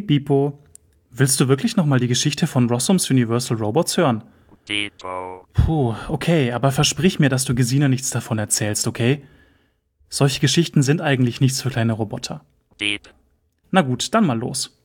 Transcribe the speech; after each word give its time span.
Hey 0.00 0.06
Bipo, 0.06 0.58
willst 1.10 1.38
du 1.40 1.48
wirklich 1.48 1.76
noch 1.76 1.84
mal 1.84 2.00
die 2.00 2.08
Geschichte 2.08 2.46
von 2.46 2.70
Rossums 2.70 3.10
Universal 3.10 3.58
Robots 3.58 3.98
hören? 3.98 4.24
Depot. 4.66 5.44
Puh, 5.52 5.94
okay, 6.08 6.52
aber 6.52 6.72
versprich 6.72 7.18
mir, 7.18 7.28
dass 7.28 7.44
du 7.44 7.54
Gesina 7.54 7.86
nichts 7.86 8.08
davon 8.08 8.38
erzählst, 8.38 8.86
okay? 8.86 9.22
Solche 10.08 10.40
Geschichten 10.40 10.82
sind 10.82 11.02
eigentlich 11.02 11.42
nichts 11.42 11.60
für 11.60 11.68
kleine 11.68 11.92
Roboter. 11.92 12.42
Deep. 12.80 13.10
Na 13.72 13.82
gut, 13.82 14.14
dann 14.14 14.24
mal 14.24 14.38
los. 14.38 14.80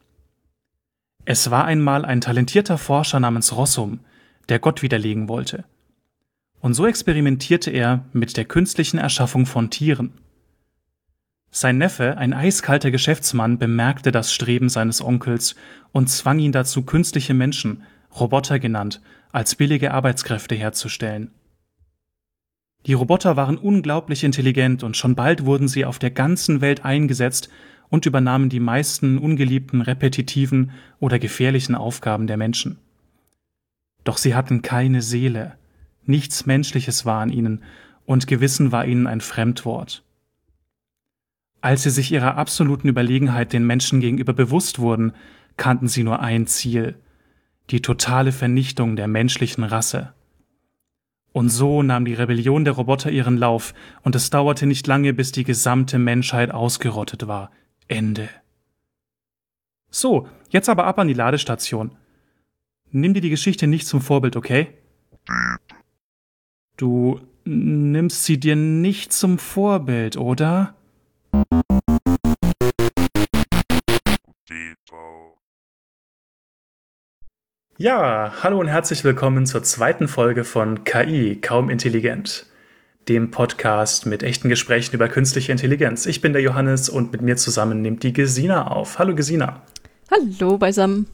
Es 1.23 1.49
war 1.49 1.63
einmal 1.63 2.03
ein 2.03 2.19
talentierter 2.19 2.77
Forscher 2.77 3.21
namens 3.21 3.55
Rossum, 3.55 4.01
der 4.49 4.59
Gott 4.59 4.81
widerlegen 4.81 5.29
wollte. 5.29 5.63
Und 6.59 6.73
so 6.73 6.85
experimentierte 6.85 7.71
er 7.71 8.03
mit 8.11 8.35
der 8.35 8.43
künstlichen 8.43 8.97
Erschaffung 8.97 9.45
von 9.45 9.69
Tieren. 9.69 10.11
Sein 11.57 11.77
Neffe, 11.77 12.17
ein 12.17 12.33
eiskalter 12.33 12.91
Geschäftsmann, 12.91 13.57
bemerkte 13.57 14.11
das 14.11 14.33
Streben 14.33 14.67
seines 14.67 15.01
Onkels 15.01 15.55
und 15.93 16.09
zwang 16.09 16.39
ihn 16.39 16.51
dazu, 16.51 16.83
künstliche 16.83 17.33
Menschen, 17.33 17.83
Roboter 18.19 18.59
genannt, 18.59 19.01
als 19.31 19.55
billige 19.55 19.93
Arbeitskräfte 19.93 20.53
herzustellen. 20.53 21.31
Die 22.85 22.91
Roboter 22.91 23.37
waren 23.37 23.57
unglaublich 23.57 24.25
intelligent 24.25 24.83
und 24.83 24.97
schon 24.97 25.15
bald 25.15 25.45
wurden 25.45 25.69
sie 25.69 25.85
auf 25.85 25.97
der 25.97 26.11
ganzen 26.11 26.59
Welt 26.59 26.83
eingesetzt 26.83 27.47
und 27.87 28.05
übernahmen 28.05 28.49
die 28.49 28.59
meisten 28.59 29.17
ungeliebten, 29.17 29.79
repetitiven 29.79 30.71
oder 30.99 31.19
gefährlichen 31.19 31.75
Aufgaben 31.75 32.27
der 32.27 32.35
Menschen. 32.35 32.79
Doch 34.03 34.17
sie 34.17 34.35
hatten 34.35 34.61
keine 34.61 35.01
Seele, 35.01 35.53
nichts 36.03 36.45
Menschliches 36.45 37.05
war 37.05 37.21
an 37.21 37.29
ihnen, 37.29 37.63
und 38.05 38.27
Gewissen 38.27 38.73
war 38.73 38.85
ihnen 38.85 39.07
ein 39.07 39.21
Fremdwort. 39.21 40.03
Als 41.65 41.81
sie 41.81 41.89
sich 41.89 42.11
ihrer 42.11 42.37
absoluten 42.37 42.87
Überlegenheit 42.87 43.51
den 43.51 43.65
Menschen 43.65 43.99
gegenüber 43.99 44.33
bewusst 44.33 44.77
wurden, 44.77 45.13
kannten 45.57 45.87
sie 45.87 46.03
nur 46.03 46.19
ein 46.19 46.45
Ziel 46.45 46.93
die 47.71 47.81
totale 47.81 48.31
Vernichtung 48.31 48.95
der 48.95 49.07
menschlichen 49.07 49.63
Rasse. 49.63 50.13
Und 51.33 51.49
so 51.49 51.81
nahm 51.81 52.05
die 52.05 52.13
Rebellion 52.13 52.65
der 52.65 52.75
Roboter 52.75 53.09
ihren 53.09 53.37
Lauf, 53.37 53.73
und 54.03 54.13
es 54.13 54.29
dauerte 54.29 54.67
nicht 54.67 54.85
lange, 54.85 55.11
bis 55.11 55.31
die 55.31 55.43
gesamte 55.43 55.97
Menschheit 55.97 56.51
ausgerottet 56.51 57.27
war. 57.27 57.49
Ende. 57.87 58.29
So, 59.89 60.27
jetzt 60.51 60.69
aber 60.69 60.85
ab 60.85 60.99
an 60.99 61.07
die 61.07 61.15
Ladestation. 61.15 61.95
Nimm 62.91 63.15
dir 63.15 63.21
die 63.21 63.31
Geschichte 63.31 63.65
nicht 63.65 63.87
zum 63.87 64.01
Vorbild, 64.01 64.35
okay? 64.35 64.67
Du 66.77 67.21
nimmst 67.43 68.23
sie 68.23 68.39
dir 68.39 68.55
nicht 68.55 69.13
zum 69.13 69.39
Vorbild, 69.39 70.15
oder? 70.15 70.74
Ja, 77.77 78.33
hallo 78.41 78.59
und 78.61 78.67
herzlich 78.67 79.03
willkommen 79.03 79.45
zur 79.45 79.61
zweiten 79.61 80.07
Folge 80.07 80.45
von 80.45 80.85
KI, 80.85 81.39
kaum 81.41 81.69
intelligent, 81.69 82.45
dem 83.09 83.31
Podcast 83.31 84.05
mit 84.05 84.23
echten 84.23 84.47
Gesprächen 84.47 84.95
über 84.95 85.09
künstliche 85.09 85.51
Intelligenz. 85.51 86.05
Ich 86.05 86.21
bin 86.21 86.31
der 86.31 86.41
Johannes 86.41 86.87
und 86.87 87.11
mit 87.11 87.21
mir 87.21 87.35
zusammen 87.35 87.81
nimmt 87.81 88.03
die 88.03 88.13
Gesina 88.13 88.67
auf. 88.67 88.97
Hallo 88.97 89.13
Gesina. 89.13 89.61
Hallo 90.09 90.57
beisammen. 90.57 91.07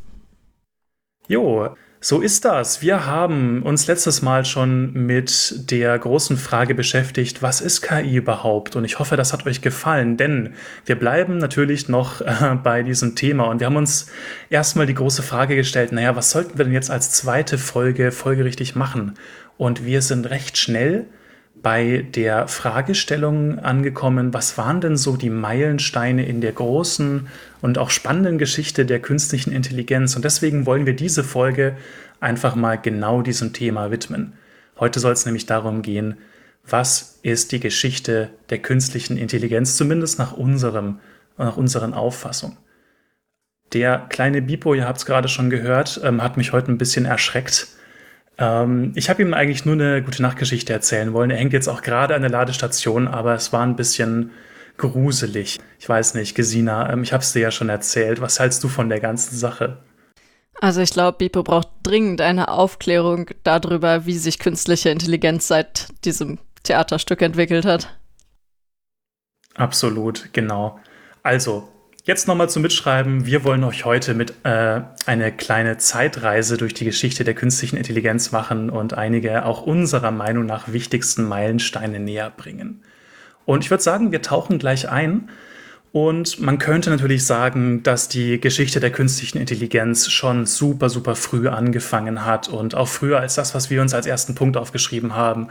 Jo, 1.28 1.75
so 2.03 2.19
ist 2.19 2.45
das. 2.45 2.81
Wir 2.81 3.06
haben 3.06 3.62
uns 3.62 3.85
letztes 3.85 4.23
Mal 4.23 4.44
schon 4.44 4.91
mit 4.91 5.69
der 5.69 5.97
großen 6.00 6.35
Frage 6.35 6.73
beschäftigt, 6.73 7.44
was 7.44 7.62
ist 7.62 7.84
KI 7.84 8.16
überhaupt? 8.16 8.75
Und 8.75 8.85
ich 8.85 8.97
hoffe, 8.97 9.17
das 9.17 9.34
hat 9.34 9.45
euch 9.45 9.62
gefallen, 9.62 10.17
denn 10.17 10.56
wir 10.85 10.97
bleiben 10.97 11.38
natürlich 11.38 11.90
noch 11.90 12.22
äh, 12.22 12.57
bei 12.63 12.81
diesem 12.81 13.16
Thema 13.16 13.44
und 13.44 13.59
wir 13.59 13.67
haben 13.67 13.75
uns 13.75 14.07
erstmal 14.50 14.88
die 14.88 14.95
große 14.95 15.22
Frage 15.22 15.56
gestellt, 15.56 15.91
naja, 15.91 16.16
was 16.16 16.31
sollten 16.31 16.57
wir 16.57 16.66
denn 16.66 16.73
jetzt 16.73 16.90
als 16.90 17.11
zweite 17.11 17.59
Folge 17.59 18.11
folgerichtig 18.11 18.75
machen? 18.75 19.13
Und 19.57 19.85
wir 19.85 20.01
sind 20.01 20.28
recht 20.31 20.57
schnell 20.57 21.06
bei 21.61 22.05
der 22.16 22.47
Fragestellung 22.47 23.59
angekommen, 23.59 24.33
was 24.33 24.57
waren 24.57 24.81
denn 24.81 24.97
so 24.97 25.16
die 25.16 25.29
Meilensteine 25.29 26.25
in 26.25 26.41
der 26.41 26.53
großen 26.53 27.27
und 27.61 27.77
auch 27.77 27.91
spannenden 27.91 28.38
Geschichte 28.38 28.85
der 28.85 28.99
künstlichen 28.99 29.51
Intelligenz? 29.51 30.16
Und 30.16 30.25
deswegen 30.25 30.66
wollen 30.66 30.85
wir 30.85 30.95
diese 30.95 31.23
Folge 31.23 31.77
einfach 32.19 32.55
mal 32.55 32.75
genau 32.75 33.22
diesem 33.22 33.53
Thema 33.53 33.91
widmen. 33.91 34.33
Heute 34.79 34.99
soll 34.99 35.13
es 35.13 35.25
nämlich 35.25 35.45
darum 35.45 35.83
gehen, 35.83 36.17
was 36.67 37.19
ist 37.22 37.51
die 37.51 37.59
Geschichte 37.59 38.29
der 38.49 38.59
künstlichen 38.59 39.17
Intelligenz, 39.17 39.78
zumindest 39.78 40.17
nach 40.17 40.33
unserem, 40.33 40.99
nach 41.38 41.57
unseren 41.57 41.93
Auffassung. 41.93 42.57
Der 43.73 43.99
kleine 44.09 44.41
Bipo, 44.41 44.73
ihr 44.73 44.88
habt 44.88 44.97
es 44.97 45.05
gerade 45.05 45.28
schon 45.28 45.49
gehört, 45.49 46.01
ähm, 46.03 46.22
hat 46.23 46.38
mich 46.38 46.53
heute 46.53 46.72
ein 46.72 46.78
bisschen 46.78 47.05
erschreckt 47.05 47.67
ähm, 48.38 48.92
ich 48.96 49.09
habe 49.09 49.22
ihm 49.22 49.34
eigentlich 49.34 49.66
nur 49.66 49.75
eine 49.75 50.02
gute 50.02 50.22
Nachtgeschichte 50.22 50.74
erzählen 50.74 51.14
wollen. 51.14 51.31
Er 51.31 51.38
hängt 51.38 51.53
jetzt 51.53 51.68
auch 51.68 51.81
gerade 51.81 52.16
an 52.16 52.22
der 52.22 52.31
Ladestation, 52.31 53.08
aber 53.08 53.34
es 53.36 53.53
war 53.53 53.64
ein 53.64 53.75
bisschen 53.75 54.31
gruselig. 54.78 55.59
Ich 55.80 55.88
weiß 55.88 56.16
nicht, 56.16 56.36
Gesina, 56.36 56.91
ähm, 56.91 57.03
ich 57.03 57.14
habe 57.14 57.24
es 57.24 57.34
dir 57.34 57.41
ja 57.41 57.52
schon 57.52 57.70
erzählt. 57.70 58.22
Was 58.22 58.40
hältst 58.40 58.64
du 58.64 58.68
von 58.68 58.90
der 58.90 59.00
ganzen 59.00 59.38
Sache? 59.38 59.78
Also 60.59 60.81
ich 60.81 60.91
glaube, 60.91 61.18
Bipo 61.18 61.44
braucht 61.44 61.70
dringend 61.84 62.22
eine 62.22 62.50
Aufklärung 62.50 63.30
darüber, 63.44 64.06
wie 64.06 64.18
sich 64.18 64.38
künstliche 64.38 64.90
Intelligenz 64.90 65.47
seit 65.47 65.88
diesem 66.06 66.38
Theaterstück 66.64 67.22
entwickelt 67.22 67.66
hat. 67.66 67.97
Absolut, 69.56 70.30
genau. 70.34 70.80
Also, 71.24 71.68
Jetzt 72.03 72.28
nochmal 72.28 72.50
zum 72.50 72.63
Mitschreiben. 72.63 73.28
Wir 73.28 73.44
wollen 73.44 73.63
euch 73.63 73.85
heute 73.85 74.16
mit 74.16 74.34
äh, 74.41 74.81
eine 75.06 75.31
kleine 75.31 75.78
Zeitreise 75.78 76.57
durch 76.57 76.73
die 76.73 76.85
Geschichte 76.85 77.23
der 77.23 77.35
künstlichen 77.35 77.78
Intelligenz 77.78 78.31
machen 78.31 78.72
und 78.72 78.95
einige 78.95 79.45
auch 79.45 79.62
unserer 79.62 80.09
Meinung 80.09 80.47
nach 80.47 80.73
wichtigsten 80.73 81.25
Meilensteine 81.25 82.00
näher 82.00 82.31
bringen. 82.35 82.81
Und 83.45 83.63
ich 83.63 83.69
würde 83.69 83.84
sagen, 83.84 84.11
wir 84.11 84.23
tauchen 84.23 84.57
gleich 84.57 84.90
ein 84.90 85.29
und 85.91 86.40
man 86.40 86.57
könnte 86.57 86.90
natürlich 86.90 87.23
sagen, 87.23 87.84
dass 87.84 88.07
die 88.07 88.40
Geschichte 88.40 88.79
der 88.79 88.91
künstlichen 88.91 89.38
Intelligenz 89.38 90.09
schon 90.09 90.47
super, 90.47 90.90
super 90.90 91.16
früh 91.16 91.50
angefangen 91.50 92.25
hat 92.25 92.47
und 92.47 92.73
auch 92.73 92.88
früher 92.88 93.19
als 93.19 93.35
das, 93.35 93.53
was 93.53 93.69
wir 93.69 93.79
uns 93.79 93.94
als 93.94 94.07
ersten 94.07 94.34
Punkt 94.34 94.57
aufgeschrieben 94.57 95.16
haben. 95.16 95.50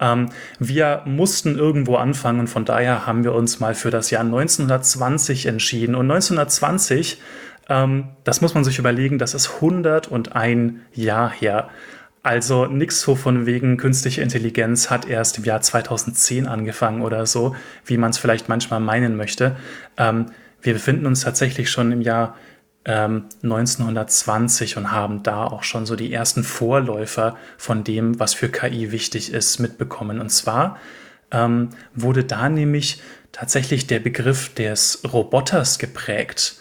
Ähm, 0.00 0.30
wir 0.58 1.02
mussten 1.04 1.56
irgendwo 1.56 1.96
anfangen 1.96 2.40
und 2.40 2.48
von 2.48 2.64
daher 2.64 3.06
haben 3.06 3.24
wir 3.24 3.34
uns 3.34 3.60
mal 3.60 3.74
für 3.74 3.90
das 3.90 4.10
Jahr 4.10 4.22
1920 4.22 5.46
entschieden. 5.46 5.94
Und 5.94 6.10
1920, 6.10 7.20
ähm, 7.68 8.08
das 8.24 8.40
muss 8.40 8.54
man 8.54 8.64
sich 8.64 8.78
überlegen, 8.78 9.18
das 9.18 9.34
ist 9.34 9.56
101 9.56 10.74
Jahr 10.94 11.30
her. 11.30 11.68
Also 12.22 12.66
nichts 12.66 13.00
so 13.00 13.14
von 13.14 13.46
wegen 13.46 13.76
künstliche 13.76 14.22
Intelligenz 14.22 14.90
hat 14.90 15.08
erst 15.08 15.38
im 15.38 15.44
Jahr 15.44 15.60
2010 15.60 16.46
angefangen 16.46 17.02
oder 17.02 17.26
so, 17.26 17.54
wie 17.84 17.96
man 17.96 18.10
es 18.10 18.18
vielleicht 18.18 18.48
manchmal 18.48 18.80
meinen 18.80 19.16
möchte. 19.16 19.56
Ähm, 19.96 20.26
wir 20.60 20.74
befinden 20.74 21.06
uns 21.06 21.20
tatsächlich 21.20 21.70
schon 21.70 21.92
im 21.92 22.02
Jahr 22.02 22.34
ähm, 22.84 23.26
1920 23.42 24.76
und 24.76 24.92
haben 24.92 25.22
da 25.22 25.44
auch 25.44 25.62
schon 25.62 25.86
so 25.86 25.96
die 25.96 26.12
ersten 26.12 26.44
Vorläufer 26.44 27.36
von 27.56 27.84
dem, 27.84 28.18
was 28.18 28.34
für 28.34 28.48
KI 28.48 28.92
wichtig 28.92 29.32
ist, 29.32 29.58
mitbekommen. 29.58 30.20
Und 30.20 30.30
zwar 30.30 30.78
ähm, 31.30 31.70
wurde 31.94 32.24
da 32.24 32.48
nämlich 32.48 33.02
tatsächlich 33.32 33.86
der 33.86 34.00
Begriff 34.00 34.54
des 34.54 35.02
Roboters 35.12 35.78
geprägt. 35.78 36.56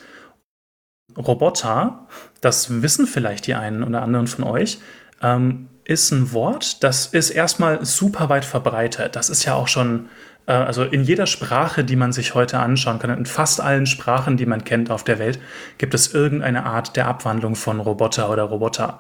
Roboter, 1.15 2.07
das 2.41 2.81
wissen 2.81 3.07
vielleicht 3.07 3.47
die 3.47 3.56
einen 3.56 3.83
oder 3.83 4.01
anderen 4.01 4.27
von 4.27 4.44
euch, 4.44 4.80
ähm, 5.21 5.69
ist 5.83 6.12
ein 6.12 6.33
Wort, 6.33 6.83
das 6.83 7.07
ist 7.07 7.30
erstmal 7.30 7.86
super 7.86 8.27
weit 8.27 8.44
verbreitet. 8.44 9.15
Das 9.15 9.30
ist 9.30 9.45
ja 9.45 9.56
auch 9.56 9.69
schon, 9.69 10.09
also 10.51 10.83
in 10.83 11.03
jeder 11.03 11.27
Sprache, 11.27 11.83
die 11.83 11.95
man 11.95 12.13
sich 12.13 12.33
heute 12.33 12.59
anschauen 12.59 12.99
kann, 12.99 13.09
in 13.09 13.25
fast 13.25 13.59
allen 13.59 13.85
Sprachen, 13.85 14.38
die 14.38 14.45
man 14.45 14.63
kennt 14.63 14.89
auf 14.89 15.03
der 15.03 15.19
Welt, 15.19 15.39
gibt 15.77 15.94
es 15.94 16.13
irgendeine 16.13 16.65
Art 16.65 16.95
der 16.95 17.07
Abwandlung 17.07 17.55
von 17.55 17.79
Roboter 17.79 18.29
oder 18.29 18.44
Roboter. 18.44 18.99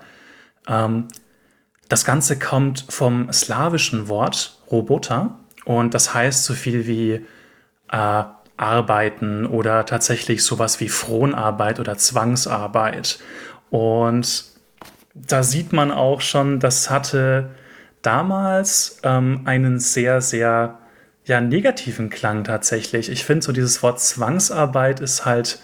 Ähm, 0.67 1.07
das 1.89 2.03
Ganze 2.03 2.37
kommt 2.37 2.85
vom 2.89 3.31
slawischen 3.31 4.09
Wort 4.09 4.59
Roboter 4.69 5.39
und 5.63 5.93
das 5.93 6.13
heißt 6.13 6.43
so 6.43 6.53
viel 6.53 6.85
wie 6.85 7.25
äh, 7.91 8.23
arbeiten 8.57 9.45
oder 9.45 9.85
tatsächlich 9.85 10.43
sowas 10.43 10.79
wie 10.81 10.89
Fronarbeit 10.89 11.79
oder 11.79 11.97
Zwangsarbeit. 11.97 13.19
Und 13.69 14.45
da 15.13 15.43
sieht 15.43 15.71
man 15.71 15.91
auch 15.91 16.21
schon, 16.21 16.59
das 16.59 16.89
hatte 16.89 17.51
damals 18.01 18.99
ähm, 19.03 19.41
einen 19.45 19.79
sehr, 19.79 20.21
sehr 20.21 20.79
ja, 21.27 21.41
negativen 21.41 22.09
Klang 22.09 22.45
tatsächlich. 22.45 23.09
Ich 23.09 23.25
finde 23.25 23.45
so 23.45 23.51
dieses 23.51 23.83
Wort 23.83 23.99
Zwangsarbeit 23.99 25.01
ist 25.01 25.25
halt, 25.25 25.59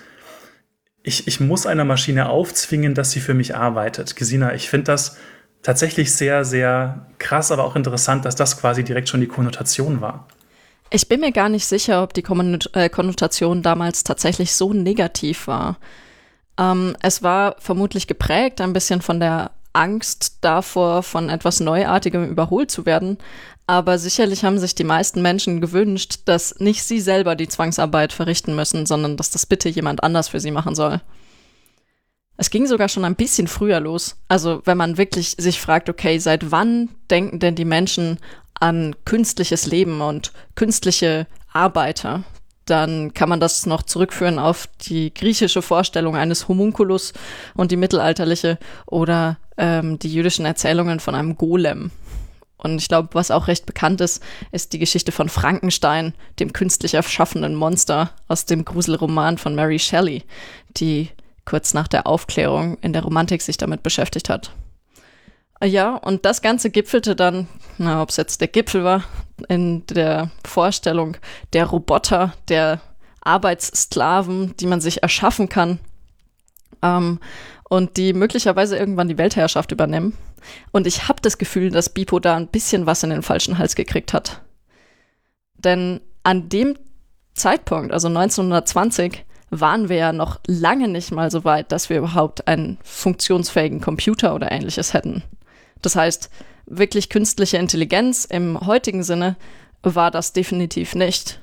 ich, 1.03 1.25
ich 1.27 1.39
muss 1.39 1.65
einer 1.65 1.85
Maschine 1.85 2.29
aufzwingen, 2.29 2.93
dass 2.93 3.11
sie 3.11 3.21
für 3.21 3.33
mich 3.33 3.55
arbeitet. 3.55 4.15
Gesina, 4.15 4.53
ich 4.53 4.69
finde 4.69 4.85
das 4.85 5.17
tatsächlich 5.61 6.13
sehr, 6.13 6.43
sehr 6.43 7.07
krass, 7.17 7.51
aber 7.51 7.63
auch 7.63 7.77
interessant, 7.77 8.25
dass 8.25 8.35
das 8.35 8.59
quasi 8.59 8.83
direkt 8.83 9.07
schon 9.07 9.21
die 9.21 9.27
Konnotation 9.27 10.01
war. 10.01 10.27
Ich 10.89 11.07
bin 11.07 11.21
mir 11.21 11.31
gar 11.31 11.49
nicht 11.49 11.65
sicher, 11.65 12.03
ob 12.03 12.13
die 12.13 12.23
äh, 12.73 12.89
Konnotation 12.89 13.61
damals 13.63 14.03
tatsächlich 14.03 14.53
so 14.53 14.73
negativ 14.73 15.47
war. 15.47 15.77
Ähm, 16.59 16.95
es 17.01 17.23
war 17.23 17.55
vermutlich 17.59 18.07
geprägt 18.07 18.59
ein 18.59 18.73
bisschen 18.73 19.01
von 19.01 19.21
der 19.21 19.51
Angst 19.73 20.37
davor, 20.41 21.01
von 21.01 21.29
etwas 21.29 21.59
Neuartigem 21.59 22.29
überholt 22.29 22.69
zu 22.69 22.85
werden. 22.85 23.17
Aber 23.65 23.97
sicherlich 23.97 24.43
haben 24.43 24.59
sich 24.59 24.75
die 24.75 24.83
meisten 24.83 25.21
Menschen 25.21 25.61
gewünscht, 25.61 26.21
dass 26.25 26.59
nicht 26.59 26.83
sie 26.83 26.99
selber 26.99 27.35
die 27.35 27.47
Zwangsarbeit 27.47 28.11
verrichten 28.11 28.55
müssen, 28.55 28.85
sondern 28.85 29.15
dass 29.15 29.31
das 29.31 29.45
bitte 29.45 29.69
jemand 29.69 30.03
anders 30.03 30.29
für 30.29 30.39
sie 30.39 30.51
machen 30.51 30.75
soll. 30.75 31.01
Es 32.35 32.49
ging 32.49 32.67
sogar 32.67 32.89
schon 32.89 33.05
ein 33.05 33.15
bisschen 33.15 33.47
früher 33.47 33.79
los. 33.79 34.17
Also 34.27 34.61
wenn 34.65 34.77
man 34.77 34.97
wirklich 34.97 35.35
sich 35.37 35.61
fragt, 35.61 35.89
okay, 35.89 36.17
seit 36.17 36.51
wann 36.51 36.89
denken 37.09 37.39
denn 37.39 37.55
die 37.55 37.65
Menschen 37.65 38.17
an 38.59 38.95
künstliches 39.05 39.65
Leben 39.65 40.01
und 40.01 40.33
künstliche 40.55 41.27
Arbeiter? 41.53 42.23
dann 42.65 43.13
kann 43.13 43.29
man 43.29 43.39
das 43.39 43.65
noch 43.65 43.83
zurückführen 43.83 44.39
auf 44.39 44.67
die 44.87 45.13
griechische 45.13 45.61
Vorstellung 45.61 46.15
eines 46.15 46.47
Homunculus 46.47 47.13
und 47.55 47.71
die 47.71 47.77
mittelalterliche 47.77 48.57
oder 48.85 49.37
ähm, 49.57 49.99
die 49.99 50.13
jüdischen 50.13 50.45
Erzählungen 50.45 50.99
von 50.99 51.15
einem 51.15 51.35
Golem. 51.35 51.91
Und 52.63 52.79
ich 52.79 52.87
glaube, 52.87 53.09
was 53.11 53.29
auch 53.29 53.47
recht 53.47 53.65
bekannt 53.65 54.01
ist, 54.01 54.23
ist 54.51 54.73
die 54.73 54.79
Geschichte 54.79 55.11
von 55.11 55.29
Frankenstein, 55.29 56.13
dem 56.39 56.53
künstlich 56.53 56.93
erschaffenen 56.93 57.55
Monster 57.55 58.11
aus 58.27 58.45
dem 58.45 58.65
Gruselroman 58.65 59.37
von 59.37 59.53
Mary 59.53 59.79
Shelley, 59.79 60.23
die 60.77 61.09
kurz 61.45 61.73
nach 61.73 61.89
der 61.89 62.07
Aufklärung 62.07 62.77
in 62.81 62.93
der 62.93 63.03
Romantik 63.03 63.41
sich 63.41 63.57
damit 63.57 63.83
beschäftigt 63.83 64.29
hat. 64.29 64.51
Ja, 65.61 65.95
und 65.95 66.25
das 66.25 66.41
Ganze 66.41 66.69
gipfelte 66.69 67.15
dann, 67.15 67.47
na, 67.77 68.01
ob 68.01 68.09
es 68.09 68.17
jetzt 68.17 68.41
der 68.41 68.47
Gipfel 68.47 68.83
war, 68.83 69.03
in 69.49 69.85
der 69.87 70.31
Vorstellung 70.45 71.17
der 71.53 71.65
Roboter, 71.65 72.33
der 72.47 72.81
Arbeitssklaven, 73.21 74.55
die 74.57 74.67
man 74.67 74.81
sich 74.81 75.03
erschaffen 75.03 75.47
kann 75.49 75.79
ähm, 76.83 77.19
und 77.73 77.97
die 77.97 78.13
möglicherweise 78.13 78.77
irgendwann 78.77 79.07
die 79.07 79.17
Weltherrschaft 79.17 79.71
übernehmen. 79.71 80.15
Und 80.71 80.85
ich 80.85 81.07
habe 81.07 81.23
das 81.23 81.39
Gefühl, 81.39 81.71
dass 81.71 81.89
Bipo 81.89 82.19
da 82.19 82.35
ein 82.35 82.47
bisschen 82.47 82.85
was 82.85 83.01
in 83.01 83.09
den 83.09 83.23
falschen 83.23 83.57
Hals 83.57 83.73
gekriegt 83.73 84.13
hat. 84.13 84.43
Denn 85.55 85.99
an 86.21 86.49
dem 86.49 86.77
Zeitpunkt, 87.33 87.91
also 87.91 88.09
1920, 88.09 89.25
waren 89.49 89.89
wir 89.89 89.95
ja 89.95 90.13
noch 90.13 90.39
lange 90.45 90.87
nicht 90.87 91.11
mal 91.11 91.31
so 91.31 91.45
weit, 91.45 91.71
dass 91.71 91.89
wir 91.89 91.97
überhaupt 91.97 92.47
einen 92.47 92.77
funktionsfähigen 92.83 93.81
Computer 93.81 94.35
oder 94.35 94.51
ähnliches 94.51 94.93
hätten. 94.93 95.23
Das 95.81 95.95
heißt, 95.95 96.29
wirklich 96.67 97.09
künstliche 97.09 97.57
Intelligenz 97.57 98.25
im 98.25 98.67
heutigen 98.67 99.01
Sinne 99.01 99.35
war 99.81 100.11
das 100.11 100.31
definitiv 100.31 100.93
nicht. 100.93 101.39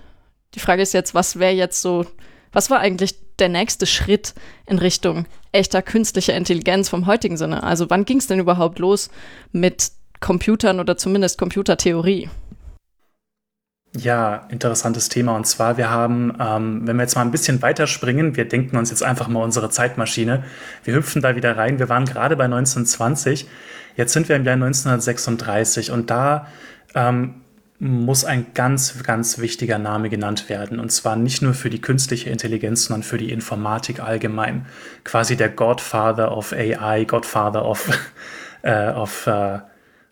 Die 0.54 0.60
Frage 0.60 0.82
ist 0.82 0.94
jetzt, 0.94 1.12
was 1.12 1.40
wäre 1.40 1.54
jetzt 1.54 1.82
so, 1.82 2.06
was 2.52 2.70
war 2.70 2.80
eigentlich 2.80 3.14
der 3.38 3.48
nächste 3.48 3.86
Schritt 3.86 4.34
in 4.66 4.78
Richtung 4.78 5.26
echter 5.52 5.82
künstlicher 5.82 6.34
Intelligenz 6.34 6.88
vom 6.88 7.06
heutigen 7.06 7.36
Sinne? 7.36 7.62
Also 7.62 7.90
wann 7.90 8.04
ging 8.04 8.18
es 8.18 8.26
denn 8.26 8.38
überhaupt 8.38 8.78
los 8.78 9.10
mit 9.52 9.92
Computern 10.20 10.80
oder 10.80 10.96
zumindest 10.96 11.38
Computertheorie? 11.38 12.28
Ja, 13.96 14.46
interessantes 14.50 15.08
Thema. 15.08 15.34
Und 15.34 15.46
zwar, 15.48 15.76
wir 15.76 15.90
haben, 15.90 16.36
ähm, 16.38 16.86
wenn 16.86 16.96
wir 16.96 17.02
jetzt 17.02 17.16
mal 17.16 17.22
ein 17.22 17.32
bisschen 17.32 17.60
weiterspringen, 17.60 18.36
wir 18.36 18.46
denken 18.46 18.76
uns 18.76 18.90
jetzt 18.90 19.02
einfach 19.02 19.26
mal 19.26 19.42
unsere 19.42 19.68
Zeitmaschine. 19.68 20.44
Wir 20.84 20.94
hüpfen 20.94 21.22
da 21.22 21.34
wieder 21.34 21.56
rein. 21.56 21.80
Wir 21.80 21.88
waren 21.88 22.04
gerade 22.04 22.36
bei 22.36 22.44
1920. 22.44 23.48
Jetzt 23.96 24.12
sind 24.12 24.28
wir 24.28 24.36
im 24.36 24.44
Jahr 24.44 24.54
1936 24.54 25.90
und 25.90 26.08
da 26.08 26.46
ähm, 26.94 27.40
muss 27.80 28.26
ein 28.26 28.46
ganz, 28.52 29.02
ganz 29.02 29.38
wichtiger 29.38 29.78
Name 29.78 30.10
genannt 30.10 30.50
werden. 30.50 30.78
Und 30.78 30.92
zwar 30.92 31.16
nicht 31.16 31.40
nur 31.40 31.54
für 31.54 31.70
die 31.70 31.80
künstliche 31.80 32.28
Intelligenz, 32.28 32.84
sondern 32.84 33.02
für 33.02 33.16
die 33.16 33.32
Informatik 33.32 34.00
allgemein. 34.00 34.66
Quasi 35.02 35.34
der 35.34 35.48
Godfather 35.48 36.36
of 36.36 36.52
AI, 36.52 37.04
Godfather 37.04 37.64
of, 37.64 37.88
äh, 38.62 38.90
of, 38.90 39.26
äh, 39.26 39.60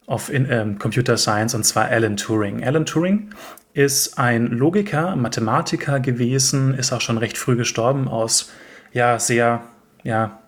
of 0.06 0.30
in, 0.30 0.50
ähm, 0.50 0.78
Computer 0.78 1.18
Science, 1.18 1.54
und 1.54 1.64
zwar 1.64 1.88
Alan 1.88 2.16
Turing. 2.16 2.64
Alan 2.64 2.86
Turing 2.86 3.30
ist 3.74 4.18
ein 4.18 4.46
Logiker, 4.46 5.14
Mathematiker 5.14 6.00
gewesen, 6.00 6.72
ist 6.74 6.92
auch 6.92 7.02
schon 7.02 7.18
recht 7.18 7.36
früh 7.36 7.54
gestorben 7.54 8.08
aus 8.08 8.50
ja 8.92 9.18
sehr 9.18 9.62
ja, 10.02 10.38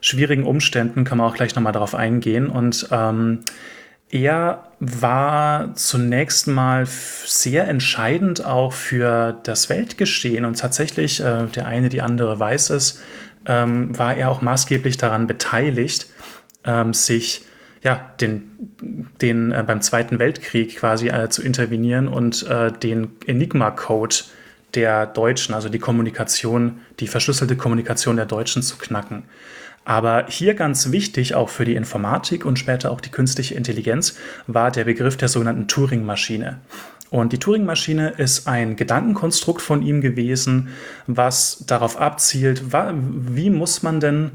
schwierigen 0.00 0.44
Umständen, 0.44 1.04
kann 1.04 1.18
man 1.18 1.28
auch 1.28 1.34
gleich 1.34 1.54
nochmal 1.54 1.74
darauf 1.74 1.94
eingehen. 1.94 2.48
Und 2.48 2.88
ähm, 2.90 3.40
er 4.10 4.72
war 4.80 5.74
zunächst 5.74 6.46
mal 6.46 6.86
sehr 6.86 7.68
entscheidend 7.68 8.44
auch 8.44 8.72
für 8.72 9.38
das 9.42 9.68
Weltgeschehen 9.68 10.44
und 10.44 10.58
tatsächlich, 10.58 11.20
äh, 11.20 11.46
der 11.46 11.66
eine, 11.66 11.88
die 11.88 12.00
andere 12.00 12.38
weiß 12.38 12.70
es, 12.70 13.02
ähm, 13.46 13.96
war 13.98 14.16
er 14.16 14.30
auch 14.30 14.40
maßgeblich 14.40 14.96
daran 14.96 15.26
beteiligt, 15.26 16.06
ähm, 16.64 16.94
sich 16.94 17.44
ja, 17.82 18.12
den, 18.20 18.50
den 19.20 19.52
äh, 19.52 19.62
beim 19.66 19.80
Zweiten 19.82 20.18
Weltkrieg 20.18 20.76
quasi 20.76 21.08
äh, 21.08 21.28
zu 21.28 21.42
intervenieren 21.42 22.08
und 22.08 22.46
äh, 22.46 22.72
den 22.72 23.12
Enigma-Code 23.26 24.16
der 24.74 25.06
Deutschen, 25.06 25.54
also 25.54 25.68
die 25.68 25.78
Kommunikation, 25.78 26.80
die 27.00 27.06
verschlüsselte 27.06 27.56
Kommunikation 27.56 28.16
der 28.16 28.26
Deutschen 28.26 28.62
zu 28.62 28.76
knacken. 28.76 29.24
Aber 29.88 30.26
hier 30.28 30.52
ganz 30.52 30.92
wichtig, 30.92 31.34
auch 31.34 31.48
für 31.48 31.64
die 31.64 31.74
Informatik 31.74 32.44
und 32.44 32.58
später 32.58 32.90
auch 32.90 33.00
die 33.00 33.08
künstliche 33.08 33.54
Intelligenz, 33.54 34.18
war 34.46 34.70
der 34.70 34.84
Begriff 34.84 35.16
der 35.16 35.28
sogenannten 35.28 35.66
Turing-Maschine. 35.66 36.58
Und 37.08 37.32
die 37.32 37.38
Turing-Maschine 37.38 38.10
ist 38.18 38.46
ein 38.46 38.76
Gedankenkonstrukt 38.76 39.62
von 39.62 39.80
ihm 39.80 40.02
gewesen, 40.02 40.68
was 41.06 41.64
darauf 41.66 41.98
abzielt, 41.98 42.64
wie 42.70 43.48
muss 43.48 43.82
man 43.82 43.98
denn 43.98 44.32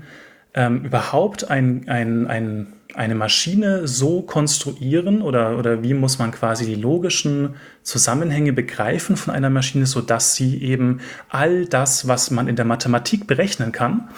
ähm, 0.55 0.85
überhaupt 0.85 1.51
ein, 1.51 1.88
ein, 1.88 2.25
ein 2.25 2.73
eine 2.95 3.15
Maschine 3.15 3.88
so 3.88 4.21
konstruieren 4.21 5.23
oder, 5.23 5.57
oder 5.57 5.81
wie 5.81 5.95
muss 5.95 6.19
man 6.19 6.31
quasi 6.31 6.65
die 6.65 6.75
logischen 6.75 7.55
Zusammenhänge 7.81 8.53
begreifen 8.53 9.17
von 9.17 9.33
einer 9.33 9.50
Maschine, 9.50 9.88
sodass 9.88 10.36
sie 10.36 10.62
eben 10.62 11.00
all 11.29 11.65
das, 11.65 12.07
was 12.07 12.29
man 12.29 12.48
in 12.48 12.55
der 12.55 12.65
Mathematik 12.65 13.25
berechnen 13.25 13.72
kann, 13.72 14.10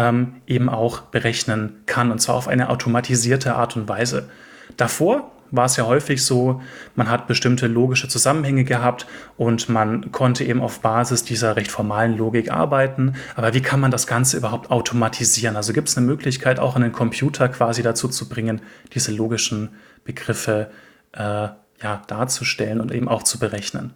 ähm, 0.00 0.36
eben 0.46 0.70
auch 0.70 1.02
berechnen 1.02 1.82
kann 1.84 2.10
und 2.10 2.20
zwar 2.20 2.36
auf 2.36 2.48
eine 2.48 2.70
automatisierte 2.70 3.54
Art 3.54 3.76
und 3.76 3.86
Weise. 3.86 4.30
Davor 4.78 5.30
war 5.50 5.66
es 5.66 5.76
ja 5.76 5.84
häufig 5.84 6.24
so, 6.24 6.62
man 6.94 7.10
hat 7.10 7.26
bestimmte 7.26 7.66
logische 7.66 8.08
Zusammenhänge 8.08 8.64
gehabt 8.64 9.06
und 9.36 9.68
man 9.68 10.10
konnte 10.10 10.44
eben 10.44 10.62
auf 10.62 10.80
Basis 10.80 11.24
dieser 11.24 11.56
recht 11.56 11.70
formalen 11.70 12.16
Logik 12.16 12.50
arbeiten. 12.50 13.16
Aber 13.34 13.52
wie 13.52 13.60
kann 13.60 13.80
man 13.80 13.90
das 13.90 14.06
Ganze 14.06 14.36
überhaupt 14.36 14.70
automatisieren? 14.70 15.56
Also 15.56 15.72
gibt 15.72 15.88
es 15.88 15.98
eine 15.98 16.06
Möglichkeit, 16.06 16.60
auch 16.60 16.76
einen 16.76 16.92
Computer 16.92 17.48
quasi 17.48 17.82
dazu 17.82 18.08
zu 18.08 18.28
bringen, 18.28 18.62
diese 18.94 19.12
logischen 19.12 19.70
Begriffe 20.04 20.70
äh, 21.12 21.48
ja, 21.82 22.02
darzustellen 22.06 22.80
und 22.80 22.92
eben 22.92 23.08
auch 23.08 23.24
zu 23.24 23.38
berechnen? 23.38 23.92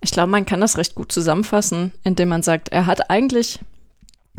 Ich 0.00 0.10
glaube, 0.10 0.30
man 0.30 0.46
kann 0.46 0.62
das 0.62 0.78
recht 0.78 0.94
gut 0.94 1.12
zusammenfassen, 1.12 1.92
indem 2.02 2.30
man 2.30 2.42
sagt, 2.42 2.70
er 2.70 2.86
hat 2.86 3.10
eigentlich 3.10 3.60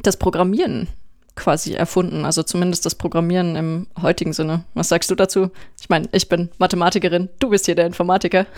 das 0.04 0.18
Programmieren 0.18 0.88
quasi 1.36 1.74
erfunden, 1.74 2.26
also 2.26 2.44
zumindest 2.44 2.86
das 2.86 2.96
Programmieren 2.96 3.56
im 3.56 3.88
heutigen 4.02 4.34
Sinne. 4.34 4.66
Was 4.74 4.90
sagst 4.90 5.10
du 5.10 5.16
dazu? 5.16 5.50
Ich 5.80 5.90
meine, 5.90 6.08
ich 6.12 6.28
bin 6.30 6.50
Mathematikerin, 6.58 7.30
du 7.40 7.50
bist 7.50 7.66
hier 7.66 7.76
der 7.76 7.86
Informatiker. 7.86 8.46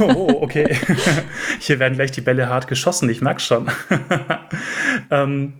Oh, 0.00 0.42
okay. 0.42 0.76
Hier 1.60 1.78
werden 1.78 1.94
gleich 1.94 2.10
die 2.10 2.20
Bälle 2.20 2.48
hart 2.48 2.66
geschossen, 2.68 3.08
ich 3.08 3.22
merke 3.22 3.40
schon. 3.40 3.70
ähm, 5.10 5.54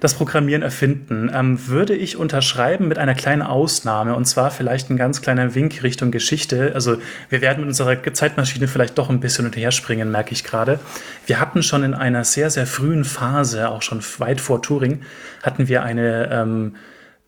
das 0.00 0.14
Programmieren 0.14 0.62
erfinden, 0.62 1.30
ähm, 1.32 1.66
würde 1.68 1.94
ich 1.94 2.16
unterschreiben 2.16 2.88
mit 2.88 2.98
einer 2.98 3.14
kleinen 3.14 3.42
Ausnahme 3.42 4.14
und 4.14 4.26
zwar 4.26 4.50
vielleicht 4.50 4.90
ein 4.90 4.96
ganz 4.96 5.22
kleiner 5.22 5.54
Wink 5.54 5.82
Richtung 5.82 6.10
Geschichte. 6.10 6.72
Also 6.74 6.98
wir 7.28 7.40
werden 7.40 7.60
mit 7.60 7.68
unserer 7.68 8.02
Zeitmaschine 8.12 8.68
vielleicht 8.68 8.98
doch 8.98 9.10
ein 9.10 9.20
bisschen 9.20 9.46
hinterher 9.46 9.72
springen, 9.72 10.10
merke 10.10 10.32
ich 10.32 10.44
gerade. 10.44 10.78
Wir 11.26 11.40
hatten 11.40 11.62
schon 11.62 11.82
in 11.82 11.94
einer 11.94 12.24
sehr, 12.24 12.50
sehr 12.50 12.66
frühen 12.66 13.04
Phase, 13.04 13.68
auch 13.70 13.82
schon 13.82 14.02
weit 14.18 14.40
vor 14.40 14.62
Turing, 14.62 15.02
hatten 15.42 15.68
wir 15.68 15.82
eine 15.82 16.30
ähm, 16.30 16.76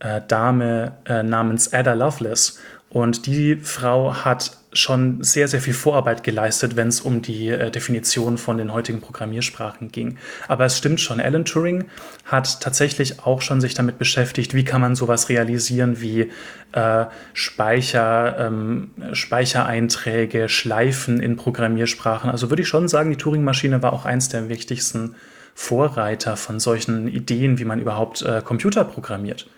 äh, 0.00 0.20
Dame 0.26 0.92
äh, 1.06 1.22
namens 1.22 1.72
Ada 1.72 1.94
Lovelace 1.94 2.58
und 2.90 3.26
die 3.26 3.56
Frau 3.56 4.14
hat 4.24 4.57
schon 4.72 5.22
sehr, 5.22 5.48
sehr 5.48 5.60
viel 5.60 5.72
Vorarbeit 5.72 6.22
geleistet, 6.22 6.76
wenn 6.76 6.88
es 6.88 7.00
um 7.00 7.22
die 7.22 7.48
äh, 7.48 7.70
Definition 7.70 8.36
von 8.36 8.58
den 8.58 8.72
heutigen 8.72 9.00
Programmiersprachen 9.00 9.90
ging. 9.90 10.18
Aber 10.46 10.66
es 10.66 10.76
stimmt 10.76 11.00
schon, 11.00 11.20
Alan 11.20 11.44
Turing 11.44 11.84
hat 12.24 12.60
tatsächlich 12.60 13.24
auch 13.24 13.40
schon 13.40 13.60
sich 13.60 13.74
damit 13.74 13.98
beschäftigt, 13.98 14.54
wie 14.54 14.64
kann 14.64 14.80
man 14.80 14.94
sowas 14.94 15.28
realisieren 15.30 16.00
wie 16.00 16.30
äh, 16.72 17.06
Speicher, 17.32 18.36
ähm, 18.38 18.90
Speichereinträge, 19.12 20.48
Schleifen 20.48 21.20
in 21.20 21.36
Programmiersprachen. 21.36 22.28
Also 22.30 22.50
würde 22.50 22.62
ich 22.62 22.68
schon 22.68 22.88
sagen, 22.88 23.10
die 23.10 23.16
Turing-Maschine 23.16 23.82
war 23.82 23.92
auch 23.92 24.04
eins 24.04 24.28
der 24.28 24.48
wichtigsten 24.48 25.14
Vorreiter 25.54 26.36
von 26.36 26.60
solchen 26.60 27.08
Ideen, 27.08 27.58
wie 27.58 27.64
man 27.64 27.80
überhaupt 27.80 28.22
äh, 28.22 28.42
Computer 28.44 28.84
programmiert. 28.84 29.48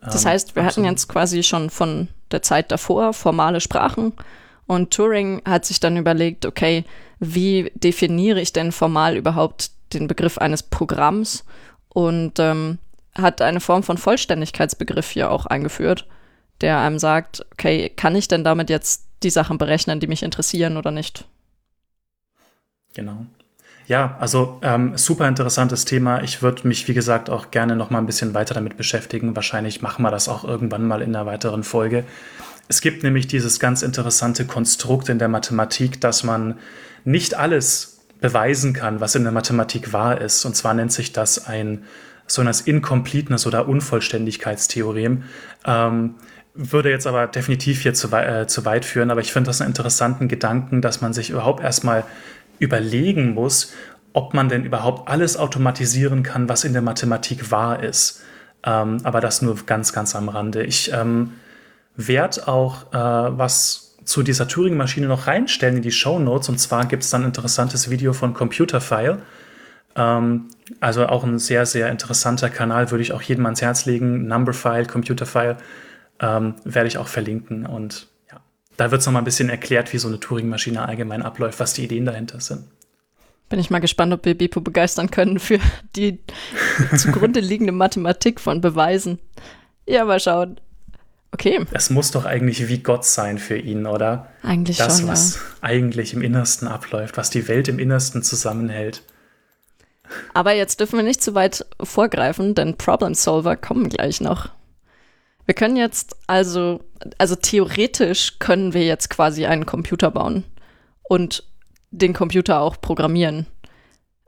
Das 0.00 0.24
ähm, 0.24 0.30
heißt, 0.30 0.54
wir 0.54 0.64
hatten 0.64 0.84
jetzt 0.84 1.08
quasi 1.08 1.42
schon 1.42 1.70
von 1.70 2.08
der 2.30 2.42
Zeit 2.42 2.70
davor 2.72 3.12
formale 3.12 3.60
Sprachen 3.60 4.12
und 4.68 4.92
Turing 4.92 5.40
hat 5.46 5.64
sich 5.64 5.80
dann 5.80 5.96
überlegt, 5.96 6.44
okay, 6.44 6.84
wie 7.18 7.72
definiere 7.74 8.40
ich 8.40 8.52
denn 8.52 8.70
formal 8.70 9.16
überhaupt 9.16 9.70
den 9.94 10.06
Begriff 10.06 10.36
eines 10.36 10.62
Programms 10.62 11.44
und 11.88 12.38
ähm, 12.38 12.78
hat 13.16 13.40
eine 13.40 13.60
Form 13.60 13.82
von 13.82 13.96
Vollständigkeitsbegriff 13.96 15.10
hier 15.10 15.30
auch 15.30 15.46
eingeführt, 15.46 16.06
der 16.60 16.78
einem 16.80 16.98
sagt, 16.98 17.46
okay, 17.52 17.88
kann 17.88 18.14
ich 18.14 18.28
denn 18.28 18.44
damit 18.44 18.68
jetzt 18.68 19.06
die 19.22 19.30
Sachen 19.30 19.56
berechnen, 19.56 20.00
die 20.00 20.06
mich 20.06 20.22
interessieren 20.22 20.76
oder 20.76 20.90
nicht? 20.90 21.24
Genau. 22.94 23.24
Ja, 23.88 24.18
also 24.20 24.58
ähm, 24.60 24.98
super 24.98 25.26
interessantes 25.26 25.86
Thema. 25.86 26.22
Ich 26.22 26.42
würde 26.42 26.68
mich, 26.68 26.86
wie 26.88 26.94
gesagt, 26.94 27.30
auch 27.30 27.50
gerne 27.50 27.74
noch 27.74 27.88
mal 27.88 27.98
ein 27.98 28.06
bisschen 28.06 28.34
weiter 28.34 28.52
damit 28.52 28.76
beschäftigen. 28.76 29.34
Wahrscheinlich 29.34 29.80
machen 29.80 30.02
wir 30.02 30.10
das 30.10 30.28
auch 30.28 30.44
irgendwann 30.44 30.86
mal 30.86 31.00
in 31.00 31.16
einer 31.16 31.24
weiteren 31.24 31.64
Folge. 31.64 32.04
Es 32.68 32.82
gibt 32.82 33.02
nämlich 33.02 33.28
dieses 33.28 33.58
ganz 33.58 33.80
interessante 33.80 34.44
Konstrukt 34.44 35.08
in 35.08 35.18
der 35.18 35.28
Mathematik, 35.28 36.02
dass 36.02 36.22
man 36.22 36.58
nicht 37.04 37.32
alles 37.34 38.00
beweisen 38.20 38.74
kann, 38.74 39.00
was 39.00 39.14
in 39.14 39.22
der 39.22 39.32
Mathematik 39.32 39.90
wahr 39.94 40.20
ist. 40.20 40.44
Und 40.44 40.54
zwar 40.54 40.74
nennt 40.74 40.92
sich 40.92 41.12
das 41.12 41.46
ein 41.46 41.84
sogenanntes 42.26 42.66
Incompleteness 42.66 43.46
oder 43.46 43.68
Unvollständigkeitstheorem. 43.68 45.22
Ähm, 45.64 46.14
würde 46.52 46.90
jetzt 46.90 47.06
aber 47.06 47.26
definitiv 47.26 47.82
hier 47.82 47.94
zu, 47.94 48.14
äh, 48.14 48.46
zu 48.48 48.64
weit 48.64 48.84
führen, 48.84 49.10
aber 49.10 49.20
ich 49.20 49.32
finde 49.32 49.48
das 49.48 49.60
einen 49.60 49.70
interessanten 49.70 50.28
Gedanken, 50.28 50.82
dass 50.82 51.00
man 51.00 51.14
sich 51.14 51.30
überhaupt 51.30 51.62
erstmal 51.62 52.04
überlegen 52.58 53.34
muss, 53.34 53.72
ob 54.12 54.34
man 54.34 54.48
denn 54.48 54.64
überhaupt 54.64 55.08
alles 55.08 55.36
automatisieren 55.36 56.22
kann, 56.22 56.48
was 56.48 56.64
in 56.64 56.72
der 56.72 56.82
Mathematik 56.82 57.50
wahr 57.50 57.82
ist. 57.82 58.22
Ähm, 58.64 58.98
aber 59.04 59.20
das 59.20 59.42
nur 59.42 59.56
ganz, 59.66 59.92
ganz 59.92 60.16
am 60.16 60.28
Rande. 60.28 60.64
Ich 60.64 60.92
ähm, 60.92 61.34
werde 61.96 62.48
auch 62.48 62.92
äh, 62.92 63.38
was 63.38 63.96
zu 64.04 64.22
dieser 64.22 64.48
Turing-Maschine 64.48 65.06
noch 65.06 65.26
reinstellen 65.26 65.76
in 65.76 65.82
die 65.82 65.92
Show 65.92 66.18
Notes. 66.18 66.48
Und 66.48 66.58
zwar 66.58 66.86
gibt 66.86 67.02
es 67.02 67.10
dann 67.10 67.22
ein 67.22 67.26
interessantes 67.26 67.90
Video 67.90 68.12
von 68.12 68.34
Computerfile. 68.34 69.18
Ähm, 69.94 70.46
also 70.80 71.06
auch 71.06 71.24
ein 71.24 71.38
sehr, 71.38 71.66
sehr 71.66 71.90
interessanter 71.90 72.50
Kanal, 72.50 72.90
würde 72.90 73.02
ich 73.02 73.12
auch 73.12 73.22
jedem 73.22 73.44
ans 73.44 73.62
Herz 73.62 73.84
legen. 73.84 74.26
Numberfile, 74.26 74.86
Computerfile 74.86 75.58
ähm, 76.20 76.54
werde 76.64 76.88
ich 76.88 76.98
auch 76.98 77.08
verlinken. 77.08 77.66
Und 77.66 78.07
da 78.78 78.92
wird 78.92 79.00
es 79.00 79.06
nochmal 79.06 79.22
ein 79.22 79.26
bisschen 79.26 79.50
erklärt, 79.50 79.92
wie 79.92 79.98
so 79.98 80.08
eine 80.08 80.20
Turing-Maschine 80.20 80.86
allgemein 80.86 81.22
abläuft, 81.22 81.60
was 81.60 81.74
die 81.74 81.84
Ideen 81.84 82.06
dahinter 82.06 82.40
sind. 82.40 82.64
Bin 83.48 83.58
ich 83.58 83.70
mal 83.70 83.80
gespannt, 83.80 84.12
ob 84.12 84.24
wir 84.24 84.38
Bepo 84.38 84.60
begeistern 84.60 85.10
können 85.10 85.40
für 85.40 85.58
die 85.96 86.20
zugrunde 86.96 87.40
liegende 87.40 87.72
Mathematik 87.72 88.40
von 88.40 88.60
Beweisen. 88.60 89.18
Ja, 89.86 90.04
mal 90.04 90.20
schauen. 90.20 90.60
Okay. 91.32 91.66
Es 91.72 91.90
muss 91.90 92.12
doch 92.12 92.24
eigentlich 92.24 92.68
wie 92.68 92.78
Gott 92.78 93.04
sein 93.04 93.38
für 93.38 93.58
ihn, 93.58 93.84
oder? 93.84 94.28
Eigentlich 94.42 94.78
das, 94.78 94.98
schon. 94.98 95.08
Das, 95.08 95.34
was 95.34 95.34
ja. 95.34 95.40
eigentlich 95.62 96.14
im 96.14 96.22
Innersten 96.22 96.68
abläuft, 96.68 97.16
was 97.16 97.30
die 97.30 97.48
Welt 97.48 97.68
im 97.68 97.78
Innersten 97.78 98.22
zusammenhält. 98.22 99.02
Aber 100.34 100.52
jetzt 100.52 100.78
dürfen 100.78 100.98
wir 100.98 101.02
nicht 101.02 101.22
zu 101.22 101.34
weit 101.34 101.66
vorgreifen, 101.82 102.54
denn 102.54 102.76
Problem 102.76 103.14
Solver 103.14 103.56
kommen 103.56 103.88
gleich 103.88 104.20
noch. 104.20 104.50
Wir 105.48 105.54
können 105.54 105.78
jetzt 105.78 106.14
also, 106.26 106.80
also 107.16 107.34
theoretisch 107.34 108.38
können 108.38 108.74
wir 108.74 108.84
jetzt 108.84 109.08
quasi 109.08 109.46
einen 109.46 109.64
Computer 109.64 110.10
bauen 110.10 110.44
und 111.04 111.42
den 111.90 112.12
Computer 112.12 112.60
auch 112.60 112.78
programmieren. 112.78 113.46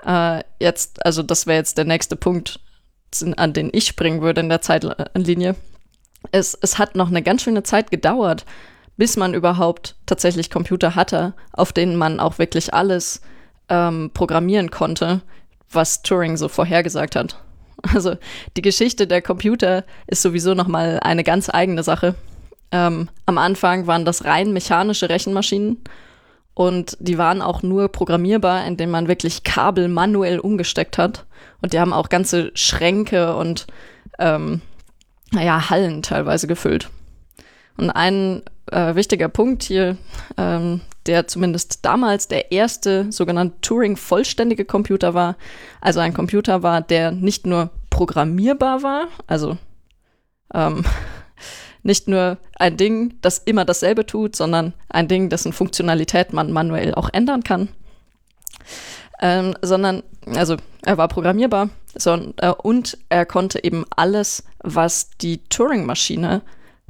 Äh, 0.03 0.43
jetzt, 0.59 1.05
also 1.05 1.23
das 1.23 1.47
wäre 1.47 1.59
jetzt 1.59 1.77
der 1.77 1.85
nächste 1.85 2.17
Punkt, 2.17 2.61
an 3.37 3.53
den 3.53 3.69
ich 3.71 3.87
springen 3.87 4.23
würde 4.23 4.41
in 4.41 4.49
der 4.49 4.63
Zeitlinie. 4.63 5.57
Es, 6.33 6.57
es 6.59 6.79
hat 6.79 6.95
noch 6.95 7.09
eine 7.09 7.23
ganz 7.23 7.43
schöne 7.43 7.65
Zeit 7.65 7.91
gedauert, 7.91 8.47
bis 8.97 9.19
man 9.19 9.35
überhaupt 9.35 9.97
tatsächlich 10.07 10.49
Computer 10.49 10.95
hatte, 10.95 11.35
auf 11.53 11.75
denen 11.75 11.97
man 11.97 12.19
auch 12.19 12.39
wirklich 12.39 12.73
alles 12.73 13.21
ähm, 13.69 14.11
programmieren 14.15 14.71
konnte, 14.71 15.21
was 15.71 16.01
Turing 16.01 16.39
so 16.39 16.49
vorhergesagt 16.49 17.15
hat. 17.15 17.43
Also 17.95 18.17
die 18.57 18.63
Geschichte 18.63 19.07
der 19.07 19.23
Computer 19.23 19.85
ist 20.07 20.23
sowieso 20.23 20.55
noch 20.55 20.69
mal 20.69 21.01
eine 21.01 21.25
ganz 21.25 21.49
eigene 21.49 21.83
Sache. 21.83 22.15
Ähm, 22.73 23.09
am 23.27 23.39
Anfang 23.39 23.87
waren 23.87 24.05
das 24.05 24.25
rein 24.25 24.53
mechanische 24.53 25.09
Rechenmaschinen 25.09 25.79
und 26.55 26.97
die 27.01 27.19
waren 27.19 27.43
auch 27.43 27.63
nur 27.63 27.89
programmierbar, 27.89 28.67
indem 28.67 28.91
man 28.91 29.09
wirklich 29.09 29.45
Kabel 29.45 29.89
manuell 29.89 30.39
umgesteckt 30.39 30.99
hat. 30.99 31.25
Und 31.63 31.73
die 31.73 31.81
haben 31.81 31.93
auch 31.93 32.09
ganze 32.09 32.53
Schränke 32.55 33.35
und 33.35 33.67
ähm, 34.19 34.61
naja, 35.33 35.71
Hallen 35.71 36.03
teilweise 36.03 36.47
gefüllt. 36.47 36.91
Und 37.77 37.91
ein 37.91 38.43
äh, 38.71 38.95
wichtiger 38.95 39.29
Punkt 39.29 39.63
hier, 39.63 39.97
ähm, 40.37 40.81
der 41.07 41.27
zumindest 41.27 41.85
damals 41.85 42.29
der 42.29 42.53
erste 42.53 43.11
sogenannte 43.11 43.61
Turing-vollständige 43.63 44.65
Computer 44.65 45.15
war. 45.15 45.37
Also 45.81 46.01
ein 46.01 46.15
Computer 46.15 46.63
war, 46.63 46.81
der 46.81 47.11
nicht 47.11 47.47
nur 47.47 47.71
programmierbar 47.91 48.83
war, 48.83 49.09
also 49.27 49.57
ähm, 50.55 50.85
nicht 51.83 52.09
nur 52.09 52.39
ein 52.57 52.77
Ding, 52.77 53.15
das 53.23 53.39
immer 53.39 53.65
dasselbe 53.65 54.07
tut, 54.07 54.37
sondern 54.37 54.75
ein 54.89 55.09
Ding, 55.09 55.29
dessen 55.29 55.53
Funktionalität 55.53 56.33
man 56.33 56.53
manuell 56.53 56.95
auch 56.95 57.09
ändern 57.13 57.43
kann. 57.43 57.69
Ähm, 59.23 59.55
sondern, 59.61 60.03
also 60.35 60.57
er 60.83 60.97
war 60.97 61.09
programmierbar 61.09 61.69
so, 61.95 62.33
äh, 62.39 62.51
und 62.51 62.99
er 63.09 63.27
konnte 63.27 63.63
eben 63.63 63.85
alles, 63.95 64.45
was 64.63 65.11
die 65.21 65.45
Turing-Maschine 65.49 66.43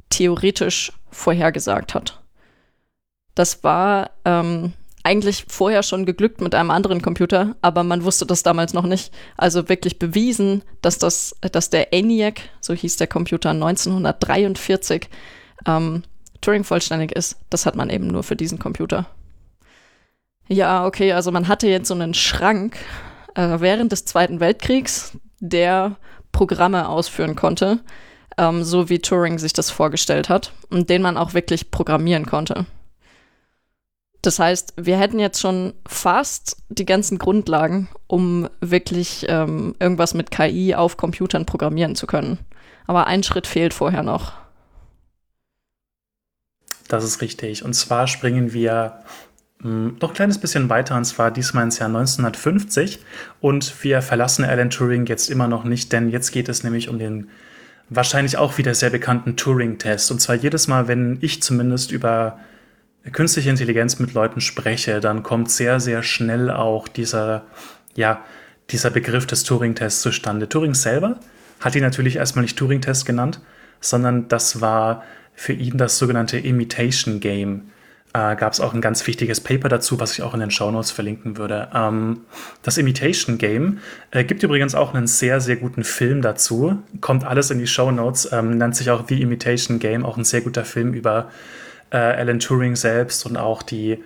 theoretisch 0.09 0.93
vorhergesagt 1.11 1.93
hat. 1.93 2.21
Das 3.35 3.63
war 3.63 4.11
ähm, 4.25 4.73
eigentlich 5.03 5.45
vorher 5.47 5.83
schon 5.83 6.05
geglückt 6.05 6.41
mit 6.41 6.53
einem 6.53 6.71
anderen 6.71 7.01
Computer, 7.01 7.55
aber 7.61 7.83
man 7.83 8.03
wusste 8.03 8.25
das 8.25 8.43
damals 8.43 8.73
noch 8.73 8.85
nicht. 8.85 9.13
Also 9.37 9.69
wirklich 9.69 9.99
bewiesen, 9.99 10.63
dass 10.81 10.97
das, 10.97 11.35
dass 11.41 11.69
der 11.69 11.93
ENIAC, 11.93 12.41
so 12.59 12.73
hieß 12.73 12.97
der 12.97 13.07
Computer 13.07 13.51
1943, 13.51 15.09
ähm, 15.65 16.03
Turing 16.41 16.63
vollständig 16.63 17.11
ist. 17.11 17.37
Das 17.49 17.65
hat 17.65 17.75
man 17.75 17.89
eben 17.89 18.07
nur 18.07 18.23
für 18.23 18.35
diesen 18.35 18.59
Computer. 18.59 19.07
Ja, 20.47 20.85
okay, 20.85 21.13
also 21.13 21.31
man 21.31 21.47
hatte 21.47 21.67
jetzt 21.67 21.87
so 21.87 21.93
einen 21.93 22.13
Schrank 22.13 22.77
äh, 23.35 23.59
während 23.59 23.91
des 23.91 24.05
Zweiten 24.05 24.39
Weltkriegs, 24.39 25.17
der 25.39 25.95
Programme 26.31 26.89
ausführen 26.89 27.35
konnte, 27.35 27.79
ähm, 28.37 28.63
so 28.63 28.89
wie 28.89 28.99
Turing 28.99 29.39
sich 29.39 29.53
das 29.53 29.69
vorgestellt 29.69 30.29
hat 30.29 30.53
und 30.69 30.89
den 30.89 31.01
man 31.01 31.17
auch 31.17 31.33
wirklich 31.33 31.71
programmieren 31.71 32.25
konnte. 32.25 32.65
Das 34.21 34.37
heißt, 34.37 34.73
wir 34.77 34.99
hätten 34.99 35.19
jetzt 35.19 35.41
schon 35.41 35.73
fast 35.87 36.57
die 36.69 36.85
ganzen 36.85 37.17
Grundlagen, 37.17 37.89
um 38.07 38.47
wirklich 38.59 39.25
ähm, 39.29 39.75
irgendwas 39.79 40.13
mit 40.13 40.29
KI 40.29 40.75
auf 40.75 40.95
Computern 40.97 41.45
programmieren 41.45 41.95
zu 41.95 42.05
können. 42.05 42.37
Aber 42.85 43.07
ein 43.07 43.23
Schritt 43.23 43.47
fehlt 43.47 43.73
vorher 43.73 44.03
noch. 44.03 44.33
Das 46.87 47.03
ist 47.03 47.21
richtig. 47.21 47.63
Und 47.63 47.73
zwar 47.73 48.05
springen 48.07 48.53
wir 48.53 48.99
mh, 49.59 49.63
hm, 49.63 49.97
noch 49.99 50.09
ein 50.09 50.15
kleines 50.15 50.39
bisschen 50.39 50.69
weiter, 50.69 50.97
und 50.97 51.05
zwar 51.05 51.31
diesmal 51.31 51.63
ins 51.63 51.79
Jahr 51.79 51.89
1950. 51.89 52.99
Und 53.39 53.83
wir 53.83 54.03
verlassen 54.03 54.45
Alan 54.45 54.69
Turing 54.69 55.07
jetzt 55.07 55.31
immer 55.31 55.47
noch 55.47 55.63
nicht, 55.63 55.91
denn 55.93 56.11
jetzt 56.11 56.31
geht 56.31 56.47
es 56.47 56.63
nämlich 56.63 56.89
um 56.89 56.99
den 56.99 57.29
wahrscheinlich 57.91 58.37
auch 58.37 58.57
wieder 58.57 58.73
sehr 58.73 58.89
bekannten 58.89 59.35
Turing-Test. 59.35 60.11
Und 60.11 60.19
zwar 60.19 60.35
jedes 60.35 60.67
Mal, 60.67 60.87
wenn 60.87 61.17
ich 61.21 61.43
zumindest 61.43 61.91
über 61.91 62.39
künstliche 63.11 63.49
Intelligenz 63.49 63.99
mit 63.99 64.13
Leuten 64.13 64.39
spreche, 64.39 65.01
dann 65.01 65.23
kommt 65.23 65.51
sehr, 65.51 65.79
sehr 65.79 66.01
schnell 66.01 66.49
auch 66.49 66.87
dieser, 66.87 67.43
ja, 67.93 68.23
dieser 68.69 68.91
Begriff 68.91 69.27
des 69.27 69.43
Turing-Tests 69.43 70.01
zustande. 70.01 70.47
Turing 70.47 70.73
selber 70.73 71.19
hat 71.59 71.75
ihn 71.75 71.81
natürlich 71.81 72.15
erstmal 72.15 72.43
nicht 72.43 72.57
Turing-Test 72.57 73.05
genannt, 73.05 73.41
sondern 73.81 74.29
das 74.29 74.61
war 74.61 75.03
für 75.33 75.53
ihn 75.53 75.77
das 75.77 75.97
sogenannte 75.97 76.37
Imitation 76.37 77.19
Game. 77.19 77.70
Äh, 78.13 78.35
Gab 78.35 78.51
es 78.53 78.59
auch 78.59 78.73
ein 78.73 78.81
ganz 78.81 79.07
wichtiges 79.07 79.39
Paper 79.39 79.69
dazu, 79.69 79.99
was 79.99 80.13
ich 80.13 80.21
auch 80.21 80.33
in 80.33 80.41
den 80.41 80.51
Shownotes 80.51 80.91
verlinken 80.91 81.37
würde. 81.37 81.69
Ähm, 81.73 82.21
das 82.61 82.77
Imitation 82.77 83.37
Game 83.37 83.79
äh, 84.11 84.23
gibt 84.23 84.43
übrigens 84.43 84.75
auch 84.75 84.93
einen 84.93 85.07
sehr, 85.07 85.39
sehr 85.39 85.55
guten 85.55 85.83
Film 85.83 86.21
dazu. 86.21 86.81
Kommt 86.99 87.23
alles 87.23 87.51
in 87.51 87.59
die 87.59 87.67
Shownotes, 87.67 88.31
ähm, 88.31 88.57
nennt 88.57 88.75
sich 88.75 88.89
auch 88.89 89.07
The 89.07 89.21
Imitation 89.21 89.79
Game, 89.79 90.05
auch 90.05 90.17
ein 90.17 90.25
sehr 90.25 90.41
guter 90.41 90.65
Film 90.65 90.93
über 90.93 91.29
äh, 91.91 91.97
Alan 91.97 92.39
Turing 92.39 92.75
selbst 92.75 93.25
und 93.25 93.37
auch 93.37 93.63
die 93.63 94.03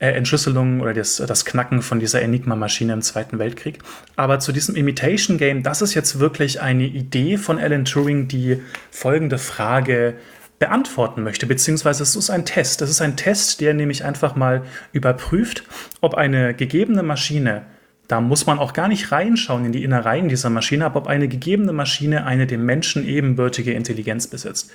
äh, 0.00 0.12
Entschlüsselung 0.12 0.80
oder 0.80 0.94
das, 0.94 1.16
das 1.16 1.44
Knacken 1.44 1.82
von 1.82 2.00
dieser 2.00 2.22
Enigma-Maschine 2.22 2.92
im 2.92 3.02
Zweiten 3.02 3.38
Weltkrieg. 3.38 3.80
Aber 4.16 4.38
zu 4.38 4.52
diesem 4.52 4.76
Imitation 4.76 5.38
Game, 5.38 5.62
das 5.62 5.82
ist 5.82 5.94
jetzt 5.94 6.18
wirklich 6.20 6.60
eine 6.60 6.84
Idee 6.84 7.36
von 7.36 7.58
Alan 7.58 7.84
Turing, 7.84 8.26
die 8.26 8.62
folgende 8.90 9.38
Frage 9.38 10.14
beantworten 10.60 11.22
möchte, 11.22 11.46
beziehungsweise 11.46 12.02
es 12.02 12.14
ist 12.14 12.30
ein 12.30 12.44
Test. 12.44 12.82
Es 12.82 12.90
ist 12.90 13.00
ein 13.00 13.16
Test, 13.16 13.60
der 13.62 13.74
nämlich 13.74 14.04
einfach 14.04 14.36
mal 14.36 14.62
überprüft, 14.92 15.64
ob 16.02 16.14
eine 16.14 16.54
gegebene 16.54 17.02
Maschine, 17.02 17.62
da 18.08 18.20
muss 18.20 18.46
man 18.46 18.58
auch 18.58 18.74
gar 18.74 18.86
nicht 18.86 19.10
reinschauen 19.10 19.64
in 19.64 19.72
die 19.72 19.82
Innereien 19.82 20.28
dieser 20.28 20.50
Maschine, 20.50 20.84
aber 20.84 21.00
ob 21.00 21.06
eine 21.06 21.28
gegebene 21.28 21.72
Maschine 21.72 22.26
eine 22.26 22.46
dem 22.46 22.66
Menschen 22.66 23.08
ebenbürtige 23.08 23.72
Intelligenz 23.72 24.26
besitzt. 24.26 24.70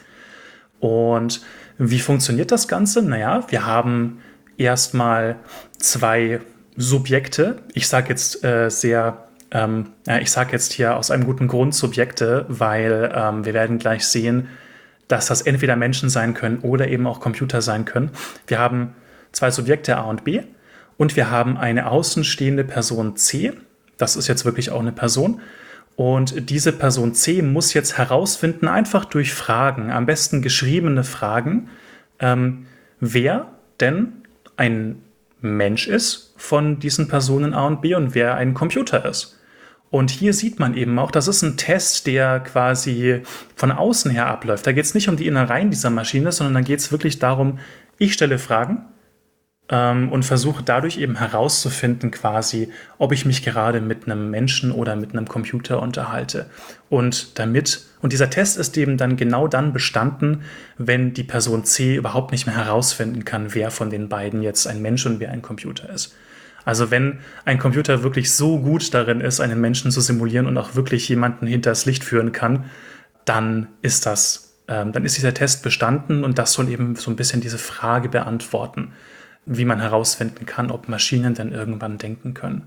Und 0.80 1.42
wie 1.78 2.00
funktioniert 2.00 2.52
das 2.52 2.68
Ganze? 2.68 3.04
Naja, 3.04 3.46
wir 3.50 3.66
haben 3.66 4.22
erstmal 4.58 5.36
zwei 5.78 6.40
Subjekte. 6.76 7.58
Ich 7.74 7.88
sage 7.88 8.10
jetzt 8.10 8.44
äh, 8.44 8.70
sehr 8.70 9.26
ähm, 9.52 9.92
ich 10.20 10.32
sage 10.32 10.54
jetzt 10.54 10.74
hier 10.74 10.98
aus 10.98 11.12
einem 11.12 11.26
guten 11.26 11.48
Grund 11.48 11.76
Subjekte, 11.76 12.46
weil 12.50 13.14
ähm, 13.16 13.46
wir 13.46 13.54
werden 13.54 13.78
gleich 13.78 14.08
sehen, 14.08 14.50
dass 15.08 15.28
das 15.28 15.42
entweder 15.42 15.76
Menschen 15.76 16.10
sein 16.10 16.34
können 16.34 16.60
oder 16.60 16.88
eben 16.88 17.08
auch 17.08 17.20
Computer 17.20 17.62
sein 17.62 17.86
können. 17.86 18.12
Wir 18.48 18.60
haben 18.60 18.96
zwei 19.32 19.52
Subjekte 19.52 19.98
A 19.98 20.02
und 20.02 20.24
B 20.24 20.42
und 20.98 21.16
wir 21.16 21.30
haben 21.30 21.58
eine 21.58 21.90
außenstehende 21.90 22.64
Person 22.64 23.16
C. 23.16 23.54
Das 23.98 24.16
ist 24.16 24.28
jetzt 24.28 24.46
wirklich 24.46 24.72
auch 24.72 24.80
eine 24.80 24.92
Person. 24.92 25.42
Und 25.96 26.50
diese 26.50 26.74
Person 26.74 27.14
C 27.14 27.42
muss 27.42 27.74
jetzt 27.74 27.98
herausfinden, 27.98 28.68
einfach 28.68 29.06
durch 29.06 29.34
Fragen, 29.34 29.92
am 29.92 30.06
besten 30.06 30.42
geschriebene 30.42 31.04
Fragen, 31.04 31.70
ähm, 32.20 32.66
wer 33.00 33.48
denn 33.80 34.14
ein 34.58 35.02
Mensch 35.40 35.88
ist 35.88 36.34
von 36.38 36.80
diesen 36.80 37.08
Personen 37.08 37.54
A 37.54 37.68
und 37.68 37.82
B 37.82 37.96
und 37.96 38.16
wer 38.16 38.36
ein 38.36 38.54
Computer 38.54 39.06
ist. 39.06 39.35
Und 39.96 40.12
hier 40.12 40.34
sieht 40.34 40.60
man 40.60 40.76
eben 40.76 41.00
auch, 41.00 41.10
das 41.10 41.30
ist 41.30 41.42
ein 41.42 41.56
Test, 41.56 42.06
der 42.06 42.42
quasi 42.42 43.22
von 43.56 43.72
außen 43.72 44.12
her 44.12 44.28
abläuft. 44.28 44.68
Da 44.68 44.74
geht 44.74 44.84
es 44.84 44.94
nicht 44.94 45.08
um 45.08 45.16
die 45.16 45.26
Innereien 45.26 45.70
dieser 45.70 45.90
Maschine, 45.90 46.34
sondern 46.34 46.54
da 46.56 46.60
geht 46.60 46.80
es 46.80 46.92
wirklich 46.92 47.18
darum, 47.20 47.60
ich 47.98 48.12
stelle 48.12 48.38
Fragen 48.38 48.88
ähm, 49.70 50.12
und 50.12 50.26
versuche 50.26 50.64
dadurch 50.64 50.98
eben 50.98 51.16
herauszufinden, 51.16 52.12
quasi, 52.12 52.74
ob 52.98 53.14
ich 53.14 53.26
mich 53.26 53.42
gerade 53.42 53.80
mit 53.80 54.04
einem 54.06 54.30
Menschen 54.30 54.74
oder 54.74 54.98
mit 54.98 55.14
einem 55.14 55.30
Computer 55.30 55.82
unterhalte. 55.82 56.48
Und 56.90 57.40
damit, 57.40 57.86
und 58.02 58.12
dieser 58.12 58.30
Test 58.30 58.58
ist 58.58 58.76
eben 58.76 58.98
dann 58.98 59.16
genau 59.16 59.48
dann 59.48 59.72
bestanden, 59.72 60.42
wenn 60.78 61.14
die 61.14 61.24
Person 61.24 61.64
C 61.64 61.96
überhaupt 61.96 62.34
nicht 62.34 62.48
mehr 62.48 62.58
herausfinden 62.58 63.24
kann, 63.24 63.56
wer 63.56 63.72
von 63.72 63.90
den 63.90 64.10
beiden 64.10 64.42
jetzt 64.42 64.68
ein 64.68 64.82
Mensch 64.82 65.06
und 65.06 65.22
wer 65.22 65.32
ein 65.32 65.42
Computer 65.42 65.90
ist. 65.90 66.14
Also 66.66 66.92
wenn 66.92 67.20
ein 67.46 67.60
Computer 67.60 68.04
wirklich 68.04 68.34
so 68.34 68.60
gut 68.60 68.94
darin 68.94 69.22
ist, 69.22 69.40
einen 69.40 69.62
Menschen 69.62 69.92
zu 69.92 70.02
simulieren 70.02 70.48
und 70.48 70.58
auch 70.58 70.76
wirklich 70.76 71.08
jemanden 71.08 71.48
hinters 71.48 71.86
Licht 71.86 72.04
führen 72.04 72.32
kann, 72.32 72.66
dann 73.24 73.68
ist 73.82 74.06
das, 74.06 74.58
ähm, 74.68 74.92
dann 74.92 75.06
ist 75.06 75.16
dieser 75.16 75.34
Test 75.34 75.64
bestanden 75.64 76.24
und 76.24 76.38
das 76.38 76.54
soll 76.54 76.70
eben 76.70 76.96
so 76.96 77.12
ein 77.12 77.16
bisschen 77.16 77.40
diese 77.40 77.58
Frage 77.58 78.10
beantworten 78.10 78.92
wie 79.46 79.66
man 79.66 79.80
herausfinden 79.80 80.46
kann, 80.46 80.72
ob 80.72 80.90
Maschinen 80.90 81.36
denn 81.36 81.52
irgendwann 81.52 81.98
denken 81.98 82.34
können. 82.34 82.64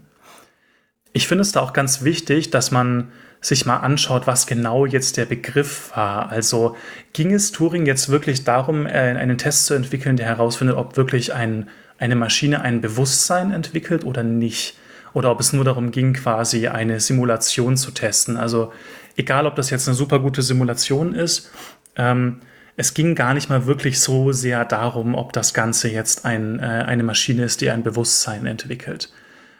Ich 1.12 1.26
finde 1.26 1.43
es 1.43 1.52
da 1.52 1.61
auch 1.61 1.73
ganz 1.73 2.02
wichtig, 2.05 2.50
dass 2.50 2.71
man 2.71 3.11
sich 3.40 3.67
mal 3.67 3.78
anschaut, 3.78 4.26
was 4.26 4.47
genau 4.47 4.85
jetzt 4.85 5.17
der 5.17 5.25
Begriff 5.25 5.90
war. 5.95 6.28
Also 6.28 6.76
ging 7.12 7.33
es 7.33 7.52
Turing 7.52 7.87
jetzt 7.87 8.09
wirklich 8.09 8.45
darum, 8.45 8.87
äh, 8.87 8.90
einen 8.90 9.38
Test 9.38 9.67
zu 9.67 9.75
entwickeln, 9.75 10.17
der 10.17 10.26
herausfindet, 10.26 10.76
ob 10.76 10.97
wirklich 10.97 11.35
ein, 11.35 11.69
eine 11.99 12.17
Maschine 12.17 12.62
ein 12.62 12.81
Bewusstsein 12.81 13.52
entwickelt 13.52 14.05
oder 14.05 14.23
nicht? 14.23 14.76
Oder 15.14 15.31
ob 15.31 15.40
es 15.40 15.52
nur 15.52 15.64
darum 15.64 15.90
ging, 15.90 16.12
quasi 16.12 16.69
eine 16.69 17.00
Simulation 17.00 17.76
zu 17.76 17.90
testen. 17.90 18.37
Also 18.37 18.73
egal, 19.17 19.47
ob 19.47 19.57
das 19.57 19.71
jetzt 19.71 19.88
eine 19.88 19.95
super 19.95 20.21
gute 20.21 20.43
Simulation 20.43 21.14
ist, 21.14 21.50
ähm, 21.97 22.40
es 22.76 22.95
ging 22.95 23.17
gar 23.17 23.35
nicht 23.35 23.50
mal 23.50 23.67
wirklich 23.67 24.00
so 24.00 24.31
sehr 24.31 24.64
darum, 24.64 25.17
ob 25.17 25.33
das 25.33 25.52
Ganze 25.52 25.88
jetzt 25.88 26.25
ein, 26.25 26.61
äh, 26.61 26.62
eine 26.62 27.02
Maschine 27.02 27.43
ist, 27.43 27.61
die 27.61 27.71
ein 27.71 27.82
Bewusstsein 27.82 28.47
entwickelt. 28.47 29.13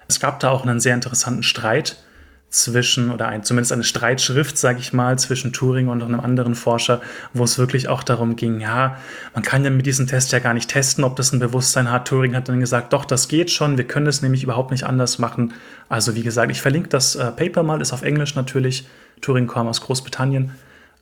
Es 0.07 0.21
gab 0.21 0.39
da 0.39 0.51
auch 0.51 0.65
einen 0.65 0.79
sehr 0.79 0.95
interessanten 0.95 1.43
Streit 1.43 1.97
zwischen, 2.51 3.11
oder 3.11 3.29
ein, 3.29 3.45
zumindest 3.45 3.73
eine 3.73 3.85
Streitschrift, 3.85 4.57
sage 4.57 4.79
ich 4.81 4.93
mal, 4.93 5.19
zwischen 5.19 5.53
Turing 5.53 5.89
und 5.89 6.03
einem 6.03 6.21
anderen 6.21 6.55
Forscher, 6.55 7.01
wo 7.35 7.45
es 7.45 7.59
wirklich 7.59 7.89
auch 7.89 8.03
darum 8.03 8.37
ging, 8.37 8.61
ja, 8.61 8.97
man 9.35 9.43
kann 9.43 9.65
ja 9.65 9.71
mit 9.71 9.85
diesem 9.85 10.07
Test 10.07 10.33
ja 10.33 10.39
gar 10.39 10.55
nicht 10.55 10.71
testen, 10.71 11.05
ob 11.05 11.17
das 11.17 11.33
ein 11.33 11.41
Bewusstsein 11.41 11.91
hat. 11.91 12.09
Turing 12.09 12.35
hat 12.35 12.49
dann 12.49 12.61
gesagt, 12.61 12.93
doch, 12.93 13.05
das 13.05 13.29
geht 13.29 13.51
schon, 13.51 13.77
wir 13.77 13.87
können 13.87 14.07
es 14.07 14.23
nämlich 14.23 14.43
überhaupt 14.43 14.71
nicht 14.71 14.85
anders 14.85 15.19
machen. 15.19 15.53
Also 15.89 16.15
wie 16.15 16.23
gesagt, 16.23 16.51
ich 16.51 16.63
verlinke 16.63 16.89
das 16.89 17.17
äh, 17.17 17.31
Paper 17.33 17.63
mal, 17.63 17.83
ist 17.83 17.93
auf 17.93 18.03
Englisch 18.03 18.35
natürlich. 18.35 18.87
Turing 19.21 19.47
kam 19.47 19.69
aus 19.69 19.83
Großbritannien. 19.83 20.53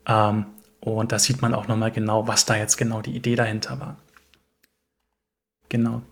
Ähm, 0.06 0.46
und 0.80 1.12
da 1.12 1.18
sieht 1.18 1.42
man 1.42 1.54
auch 1.54 1.68
nochmal 1.68 1.90
genau, 1.90 2.26
was 2.26 2.44
da 2.44 2.56
jetzt 2.56 2.76
genau 2.76 3.02
die 3.02 3.14
Idee 3.14 3.36
dahinter 3.36 3.80
war. 3.80 3.96
Genau. 5.68 6.02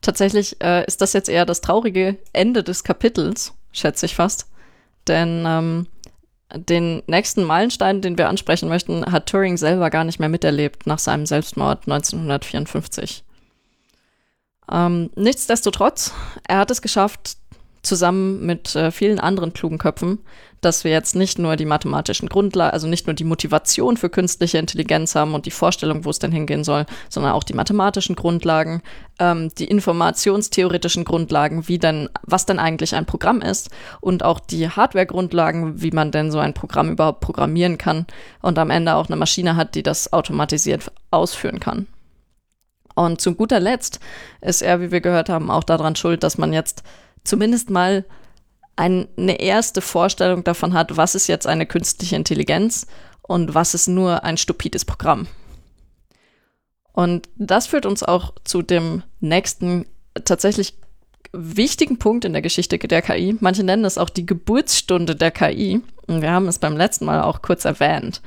Tatsächlich 0.00 0.60
äh, 0.62 0.84
ist 0.86 1.00
das 1.00 1.12
jetzt 1.12 1.28
eher 1.28 1.46
das 1.46 1.60
traurige 1.60 2.18
Ende 2.32 2.62
des 2.62 2.84
Kapitels, 2.84 3.54
schätze 3.72 4.06
ich 4.06 4.14
fast. 4.14 4.48
Denn 5.08 5.44
ähm, 5.46 5.86
den 6.54 7.02
nächsten 7.06 7.44
Meilenstein, 7.44 8.00
den 8.00 8.18
wir 8.18 8.28
ansprechen 8.28 8.68
möchten, 8.68 9.04
hat 9.10 9.28
Turing 9.28 9.56
selber 9.56 9.90
gar 9.90 10.04
nicht 10.04 10.20
mehr 10.20 10.28
miterlebt 10.28 10.86
nach 10.86 10.98
seinem 10.98 11.26
Selbstmord 11.26 11.88
1954. 11.88 13.24
Ähm, 14.70 15.10
nichtsdestotrotz, 15.16 16.12
er 16.46 16.58
hat 16.58 16.70
es 16.70 16.82
geschafft, 16.82 17.36
zusammen 17.82 18.44
mit 18.46 18.74
äh, 18.76 18.90
vielen 18.90 19.18
anderen 19.18 19.52
klugen 19.52 19.78
Köpfen, 19.78 20.20
dass 20.60 20.84
wir 20.84 20.92
jetzt 20.92 21.16
nicht 21.16 21.40
nur 21.40 21.56
die 21.56 21.64
mathematischen 21.64 22.28
Grundlagen, 22.28 22.72
also 22.72 22.86
nicht 22.86 23.08
nur 23.08 23.14
die 23.14 23.24
Motivation 23.24 23.96
für 23.96 24.08
künstliche 24.08 24.58
Intelligenz 24.58 25.16
haben 25.16 25.34
und 25.34 25.44
die 25.44 25.50
Vorstellung, 25.50 26.04
wo 26.04 26.10
es 26.10 26.20
denn 26.20 26.30
hingehen 26.30 26.62
soll, 26.62 26.86
sondern 27.08 27.32
auch 27.32 27.42
die 27.42 27.54
mathematischen 27.54 28.14
Grundlagen, 28.14 28.82
ähm, 29.18 29.50
die 29.58 29.64
informationstheoretischen 29.64 31.04
Grundlagen, 31.04 31.66
wie 31.66 31.78
denn, 31.78 32.08
was 32.22 32.46
denn 32.46 32.60
eigentlich 32.60 32.94
ein 32.94 33.06
Programm 33.06 33.40
ist 33.40 33.70
und 34.00 34.24
auch 34.24 34.38
die 34.38 34.68
Hardware-Grundlagen, 34.68 35.82
wie 35.82 35.90
man 35.90 36.12
denn 36.12 36.30
so 36.30 36.38
ein 36.38 36.54
Programm 36.54 36.90
überhaupt 36.90 37.20
programmieren 37.20 37.76
kann 37.76 38.06
und 38.40 38.58
am 38.58 38.70
Ende 38.70 38.94
auch 38.94 39.08
eine 39.08 39.16
Maschine 39.16 39.56
hat, 39.56 39.74
die 39.74 39.82
das 39.82 40.12
automatisiert 40.12 40.92
ausführen 41.10 41.58
kann. 41.58 41.88
Und 42.94 43.20
zu 43.20 43.34
guter 43.34 43.58
Letzt 43.58 44.00
ist 44.40 44.62
er, 44.62 44.80
wie 44.80 44.92
wir 44.92 45.00
gehört 45.00 45.28
haben, 45.28 45.50
auch 45.50 45.64
daran 45.64 45.96
schuld, 45.96 46.22
dass 46.22 46.38
man 46.38 46.52
jetzt 46.52 46.82
zumindest 47.24 47.70
mal 47.70 48.04
eine 48.76 49.40
erste 49.40 49.80
Vorstellung 49.80 50.44
davon 50.44 50.72
hat, 50.72 50.96
was 50.96 51.14
ist 51.14 51.26
jetzt 51.26 51.46
eine 51.46 51.66
künstliche 51.66 52.16
Intelligenz 52.16 52.86
und 53.22 53.54
was 53.54 53.74
ist 53.74 53.86
nur 53.86 54.24
ein 54.24 54.36
stupides 54.36 54.84
Programm. 54.84 55.28
Und 56.92 57.28
das 57.36 57.66
führt 57.66 57.86
uns 57.86 58.02
auch 58.02 58.34
zu 58.44 58.62
dem 58.62 59.02
nächsten 59.20 59.86
tatsächlich 60.24 60.74
wichtigen 61.32 61.98
Punkt 61.98 62.24
in 62.24 62.32
der 62.32 62.42
Geschichte 62.42 62.78
der 62.78 63.02
KI. 63.02 63.36
Manche 63.40 63.64
nennen 63.64 63.84
es 63.84 63.98
auch 63.98 64.10
die 64.10 64.26
Geburtsstunde 64.26 65.16
der 65.16 65.30
KI. 65.30 65.80
Und 66.06 66.20
wir 66.20 66.30
haben 66.30 66.48
es 66.48 66.58
beim 66.58 66.76
letzten 66.76 67.06
Mal 67.06 67.22
auch 67.22 67.40
kurz 67.40 67.64
erwähnt. 67.64 68.20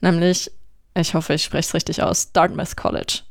Nämlich, 0.00 0.50
ich 0.96 1.14
hoffe, 1.14 1.34
ich 1.34 1.44
spreche 1.44 1.68
es 1.68 1.74
richtig 1.74 2.02
aus, 2.02 2.32
Dartmouth 2.32 2.76
College. 2.76 3.22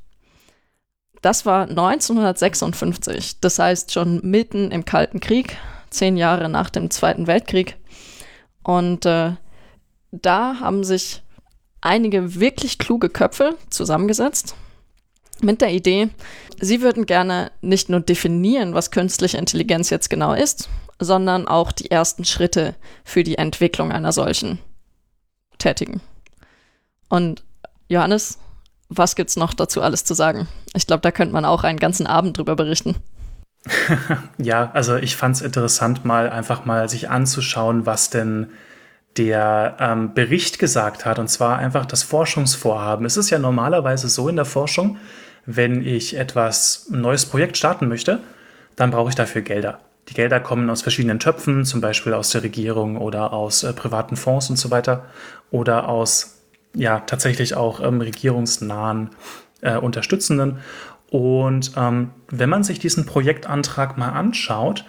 Das 1.23 1.45
war 1.45 1.69
1956, 1.69 3.39
das 3.39 3.57
heißt 3.57 3.93
schon 3.93 4.19
mitten 4.23 4.71
im 4.71 4.83
Kalten 4.83 5.21
Krieg, 5.21 5.57
zehn 5.89 6.17
Jahre 6.17 6.49
nach 6.49 6.69
dem 6.69 6.91
Zweiten 6.91 7.27
Weltkrieg. 7.27 7.77
Und 8.61 9.05
äh, 9.05 9.31
da 10.11 10.59
haben 10.59 10.83
sich 10.83 11.23
einige 11.79 12.39
wirklich 12.39 12.77
kluge 12.77 13.07
Köpfe 13.09 13.55
zusammengesetzt 13.69 14.55
mit 15.41 15.61
der 15.61 15.71
Idee, 15.71 16.09
sie 16.59 16.81
würden 16.81 17.05
gerne 17.05 17.51
nicht 17.61 17.89
nur 17.89 18.01
definieren, 18.01 18.73
was 18.73 18.91
künstliche 18.91 19.37
Intelligenz 19.37 19.89
jetzt 19.89 20.09
genau 20.09 20.33
ist, 20.33 20.69
sondern 20.99 21.47
auch 21.47 21.71
die 21.71 21.89
ersten 21.89 22.25
Schritte 22.25 22.75
für 23.03 23.23
die 23.23 23.37
Entwicklung 23.37 23.91
einer 23.91 24.11
solchen 24.11 24.59
tätigen. 25.57 26.01
Und 27.09 27.43
Johannes, 27.87 28.39
was 28.97 29.15
gibt's 29.15 29.35
noch 29.35 29.53
dazu 29.53 29.81
alles 29.81 30.03
zu 30.03 30.13
sagen? 30.13 30.47
Ich 30.73 30.87
glaube, 30.87 31.01
da 31.01 31.11
könnte 31.11 31.33
man 31.33 31.45
auch 31.45 31.63
einen 31.63 31.79
ganzen 31.79 32.07
Abend 32.07 32.37
drüber 32.37 32.55
berichten. 32.55 32.95
ja, 34.37 34.71
also 34.73 34.95
ich 34.97 35.15
fand 35.15 35.37
es 35.37 35.41
interessant, 35.41 36.05
mal 36.05 36.29
einfach 36.29 36.65
mal 36.65 36.89
sich 36.89 37.09
anzuschauen, 37.09 37.85
was 37.85 38.09
denn 38.09 38.47
der 39.17 39.77
ähm, 39.79 40.13
Bericht 40.13 40.59
gesagt 40.59 41.05
hat, 41.05 41.19
und 41.19 41.29
zwar 41.29 41.59
einfach 41.59 41.85
das 41.85 42.03
Forschungsvorhaben. 42.03 43.05
Es 43.05 43.17
ist 43.17 43.29
ja 43.29 43.39
normalerweise 43.39 44.09
so 44.09 44.27
in 44.27 44.35
der 44.35 44.45
Forschung, 44.45 44.97
wenn 45.45 45.85
ich 45.85 46.17
etwas, 46.17 46.87
ein 46.91 47.01
neues 47.01 47.25
Projekt 47.25 47.57
starten 47.57 47.87
möchte, 47.87 48.19
dann 48.75 48.91
brauche 48.91 49.09
ich 49.09 49.15
dafür 49.15 49.41
Gelder. 49.41 49.79
Die 50.09 50.13
Gelder 50.13 50.39
kommen 50.39 50.69
aus 50.69 50.81
verschiedenen 50.81 51.19
Töpfen, 51.19 51.63
zum 51.63 51.79
Beispiel 51.79 52.13
aus 52.13 52.31
der 52.31 52.43
Regierung 52.43 52.97
oder 52.97 53.33
aus 53.33 53.63
äh, 53.63 53.71
privaten 53.73 54.15
Fonds 54.15 54.49
und 54.49 54.57
so 54.57 54.71
weiter 54.71 55.05
oder 55.51 55.87
aus 55.87 56.42
ja 56.75 56.99
tatsächlich 57.01 57.55
auch 57.55 57.79
ähm, 57.79 58.01
regierungsnahen 58.01 59.11
äh, 59.61 59.77
Unterstützenden. 59.77 60.59
Und 61.09 61.73
ähm, 61.77 62.11
wenn 62.29 62.49
man 62.49 62.63
sich 62.63 62.79
diesen 62.79 63.05
Projektantrag 63.05 63.97
mal 63.97 64.09
anschaut, 64.09 64.85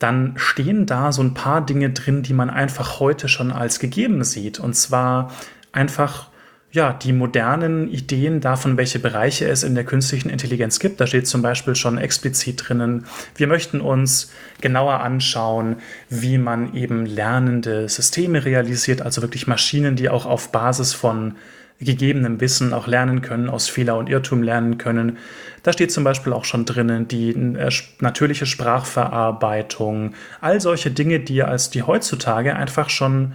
dann 0.00 0.32
stehen 0.36 0.86
da 0.86 1.12
so 1.12 1.22
ein 1.22 1.34
paar 1.34 1.64
Dinge 1.64 1.90
drin, 1.90 2.22
die 2.22 2.32
man 2.32 2.50
einfach 2.50 3.00
heute 3.00 3.28
schon 3.28 3.52
als 3.52 3.78
gegeben 3.78 4.24
sieht. 4.24 4.58
Und 4.58 4.74
zwar 4.74 5.30
einfach 5.72 6.29
ja, 6.72 6.92
die 6.92 7.12
modernen 7.12 7.90
Ideen 7.90 8.40
davon, 8.40 8.76
welche 8.76 9.00
Bereiche 9.00 9.48
es 9.48 9.64
in 9.64 9.74
der 9.74 9.84
künstlichen 9.84 10.30
Intelligenz 10.30 10.78
gibt. 10.78 11.00
Da 11.00 11.06
steht 11.06 11.26
zum 11.26 11.42
Beispiel 11.42 11.74
schon 11.74 11.98
explizit 11.98 12.68
drinnen, 12.68 13.06
wir 13.34 13.48
möchten 13.48 13.80
uns 13.80 14.30
genauer 14.60 15.00
anschauen, 15.00 15.76
wie 16.08 16.38
man 16.38 16.74
eben 16.74 17.06
lernende 17.06 17.88
Systeme 17.88 18.44
realisiert, 18.44 19.02
also 19.02 19.20
wirklich 19.20 19.48
Maschinen, 19.48 19.96
die 19.96 20.08
auch 20.08 20.26
auf 20.26 20.52
Basis 20.52 20.94
von 20.94 21.34
gegebenem 21.80 22.40
Wissen 22.40 22.72
auch 22.72 22.86
lernen 22.86 23.22
können, 23.22 23.48
aus 23.48 23.68
Fehler 23.68 23.96
und 23.96 24.08
Irrtum 24.08 24.42
lernen 24.42 24.78
können. 24.78 25.18
Da 25.62 25.72
steht 25.72 25.90
zum 25.90 26.04
Beispiel 26.04 26.32
auch 26.32 26.44
schon 26.44 26.66
drinnen 26.66 27.08
die 27.08 27.30
äh, 27.30 27.70
natürliche 28.00 28.46
Sprachverarbeitung, 28.46 30.14
all 30.40 30.60
solche 30.60 30.90
Dinge, 30.90 31.20
die 31.20 31.42
als 31.42 31.70
die 31.70 31.82
heutzutage 31.82 32.54
einfach 32.54 32.90
schon, 32.90 33.32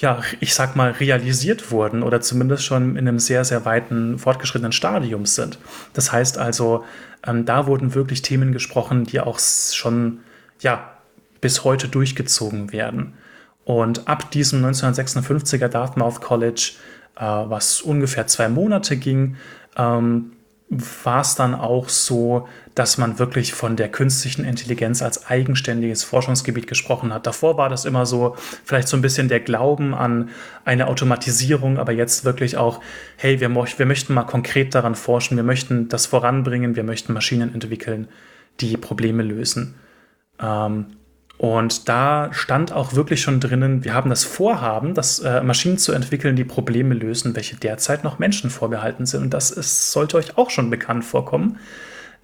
ja, 0.00 0.20
ich 0.40 0.54
sag 0.54 0.76
mal, 0.76 0.92
realisiert 0.92 1.70
wurden 1.70 2.02
oder 2.02 2.20
zumindest 2.20 2.64
schon 2.64 2.96
in 2.96 3.06
einem 3.06 3.18
sehr, 3.18 3.44
sehr 3.44 3.64
weiten, 3.64 4.18
fortgeschrittenen 4.18 4.72
Stadium 4.72 5.26
sind. 5.26 5.58
Das 5.92 6.10
heißt 6.12 6.38
also, 6.38 6.84
ähm, 7.26 7.44
da 7.44 7.66
wurden 7.66 7.94
wirklich 7.94 8.22
Themen 8.22 8.52
gesprochen, 8.52 9.04
die 9.04 9.20
auch 9.20 9.38
schon, 9.38 10.20
ja, 10.60 10.96
bis 11.40 11.64
heute 11.64 11.88
durchgezogen 11.88 12.72
werden. 12.72 13.14
Und 13.64 14.08
ab 14.08 14.30
diesem 14.30 14.64
1956er 14.64 15.68
Dartmouth 15.68 16.20
College 16.20 16.72
äh, 17.16 17.22
was 17.22 17.82
ungefähr 17.82 18.26
zwei 18.26 18.48
Monate 18.48 18.96
ging, 18.96 19.36
ähm, 19.76 20.32
war 20.70 21.22
es 21.22 21.34
dann 21.34 21.56
auch 21.56 21.88
so, 21.88 22.46
dass 22.76 22.96
man 22.96 23.18
wirklich 23.18 23.52
von 23.54 23.74
der 23.74 23.88
künstlichen 23.88 24.44
Intelligenz 24.44 25.02
als 25.02 25.26
eigenständiges 25.26 26.04
Forschungsgebiet 26.04 26.68
gesprochen 26.68 27.12
hat. 27.12 27.26
Davor 27.26 27.56
war 27.56 27.68
das 27.68 27.84
immer 27.84 28.06
so, 28.06 28.36
vielleicht 28.64 28.86
so 28.86 28.96
ein 28.96 29.02
bisschen 29.02 29.28
der 29.28 29.40
Glauben 29.40 29.94
an 29.94 30.30
eine 30.64 30.86
Automatisierung, 30.86 31.78
aber 31.78 31.90
jetzt 31.90 32.24
wirklich 32.24 32.56
auch, 32.56 32.80
hey, 33.16 33.40
wir, 33.40 33.52
wir 33.52 33.86
möchten 33.86 34.14
mal 34.14 34.22
konkret 34.22 34.76
daran 34.76 34.94
forschen, 34.94 35.36
wir 35.36 35.42
möchten 35.42 35.88
das 35.88 36.06
voranbringen, 36.06 36.76
wir 36.76 36.84
möchten 36.84 37.12
Maschinen 37.12 37.52
entwickeln, 37.52 38.06
die 38.60 38.76
Probleme 38.76 39.24
lösen. 39.24 39.74
Ähm, 40.40 40.86
und 41.40 41.88
da 41.88 42.28
stand 42.34 42.70
auch 42.70 42.92
wirklich 42.92 43.22
schon 43.22 43.40
drinnen, 43.40 43.82
wir 43.82 43.94
haben 43.94 44.10
das 44.10 44.24
Vorhaben, 44.24 44.92
das 44.92 45.20
äh, 45.20 45.40
Maschinen 45.40 45.78
zu 45.78 45.92
entwickeln, 45.92 46.36
die 46.36 46.44
Probleme 46.44 46.92
lösen, 46.92 47.34
welche 47.34 47.56
derzeit 47.56 48.04
noch 48.04 48.18
Menschen 48.18 48.50
vorbehalten 48.50 49.06
sind. 49.06 49.22
Und 49.22 49.30
das 49.32 49.50
ist, 49.50 49.90
sollte 49.90 50.18
euch 50.18 50.36
auch 50.36 50.50
schon 50.50 50.68
bekannt 50.68 51.02
vorkommen. 51.02 51.56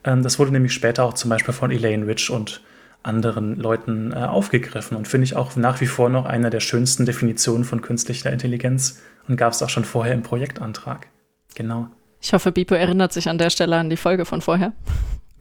Ähm, 0.05 0.23
das 0.23 0.39
wurde 0.39 0.51
nämlich 0.51 0.75
später 0.75 1.03
auch 1.05 1.15
zum 1.15 1.31
Beispiel 1.31 1.55
von 1.55 1.71
Elaine 1.71 2.07
Rich 2.07 2.29
und 2.29 2.61
anderen 3.05 3.57
Leuten 3.57 4.13
äh, 4.13 4.17
aufgegriffen 4.17 4.99
und 4.99 5.09
finde 5.09 5.25
ich 5.25 5.35
auch 5.35 5.57
nach 5.57 5.81
wie 5.81 5.87
vor 5.87 6.11
noch 6.11 6.27
eine 6.27 6.51
der 6.51 6.61
schönsten 6.61 7.07
Definitionen 7.07 7.65
von 7.65 7.81
künstlicher 7.81 8.31
Intelligenz 8.31 9.01
und 9.29 9.39
gab 9.39 9.55
es 9.55 9.63
auch 9.63 9.71
schon 9.71 9.87
vorher 9.87 10.13
im 10.13 10.25
Projektantrag. 10.25 11.07
Genau. 11.55 11.89
Ich 12.21 12.35
hoffe, 12.35 12.53
Bipo 12.53 12.75
erinnert 12.75 13.15
sich 13.15 13.31
an 13.31 13.39
der 13.39 13.49
Stelle 13.49 13.77
an 13.77 13.89
die 13.89 13.97
Folge 13.97 14.27
von 14.27 14.43
vorher. 14.43 14.75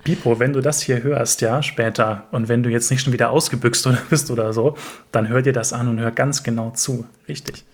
Bipo, 0.05 0.39
wenn 0.39 0.53
du 0.53 0.61
das 0.61 0.81
hier 0.81 1.03
hörst, 1.03 1.41
ja, 1.41 1.61
später, 1.61 2.27
und 2.31 2.47
wenn 2.47 2.63
du 2.63 2.69
jetzt 2.69 2.89
nicht 2.91 3.01
schon 3.01 3.11
wieder 3.11 3.31
ausgebüxt 3.31 3.85
oder 3.87 3.97
bist 4.09 4.31
oder 4.31 4.53
so, 4.53 4.77
dann 5.11 5.27
hör 5.27 5.41
dir 5.41 5.51
das 5.51 5.73
an 5.73 5.89
und 5.89 5.99
hör 5.99 6.11
ganz 6.11 6.43
genau 6.43 6.69
zu. 6.71 7.05
Richtig. 7.27 7.65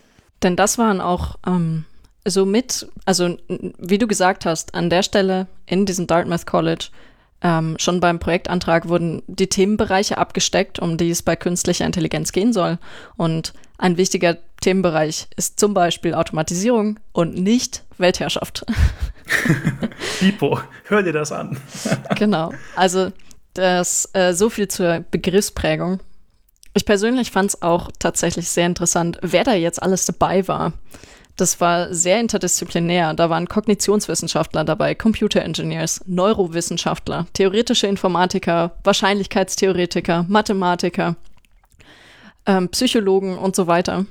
Denn 0.41 0.56
das 0.56 0.80
waren 0.80 1.02
auch 1.02 1.38
ähm, 1.46 1.86
so 2.26 2.46
mit, 2.46 2.88
also 3.06 3.38
wie 3.78 3.98
du 3.98 4.08
gesagt 4.08 4.46
hast, 4.46 4.74
an 4.74 4.89
der 4.89 5.04
Stelle 5.04 5.48
in 5.67 5.86
diesem 5.86 6.08
Dartmouth 6.08 6.48
College 6.48 6.88
ähm, 7.44 7.76
schon 7.80 8.00
beim 8.00 8.20
Projektantrag 8.20 8.88
wurden 8.88 9.24
die 9.28 9.48
Themenbereiche 9.48 10.17
abgesteckt, 10.17 10.80
um 10.80 10.98
die 10.98 11.10
es 11.10 11.24
bei 11.24 11.36
künstlicher 11.36 11.86
Intelligenz 11.86 12.32
gehen 12.32 12.54
soll. 12.54 12.78
Und 13.17 13.54
ein 13.82 13.98
wichtiger 13.98 14.38
Themenbereich 14.62 15.28
ist 15.36 15.60
zum 15.60 15.74
Beispiel 15.74 16.13
Automatisierung 16.13 17.00
und 17.13 17.36
nicht 17.36 17.84
Weltherrschaft. 17.98 18.63
Bipo, 20.20 20.60
hör 20.86 21.02
dir 21.02 21.13
das 21.13 21.32
an. 21.32 21.58
genau. 22.15 22.54
Also 22.76 23.12
das 23.56 24.08
äh, 24.13 24.34
so 24.34 24.50
viel 24.50 24.67
zur 24.67 25.04
Begriffsprägung. 25.10 26.00
Ich 26.76 26.86
persönlich 26.86 27.32
fand 27.32 27.50
es 27.50 27.62
auch 27.63 27.89
tatsächlich 27.98 28.48
sehr 28.50 28.67
interessant, 28.67 29.17
wer 29.24 29.44
da 29.44 29.54
jetzt 29.54 29.82
alles 29.82 30.06
dabei 30.06 30.48
war. 30.48 30.74
Das 31.36 31.60
war 31.60 31.91
sehr 31.91 32.20
interdisziplinär. 32.20 33.15
Da 33.15 33.32
waren 33.32 33.48
Kognitionswissenschaftler 33.48 34.63
dabei, 34.63 34.94
Computer 34.94 35.41
Engineers, 35.41 36.02
Neurowissenschaftler, 36.06 37.26
theoretische 37.34 37.88
Informatiker, 37.88 38.76
Wahrscheinlichkeitstheoretiker, 38.84 40.26
Mathematiker, 40.30 41.15
ähm, 42.45 42.69
Psychologen 42.69 43.38
und 43.38 43.56
so 43.56 43.67
weiter. 43.67 44.06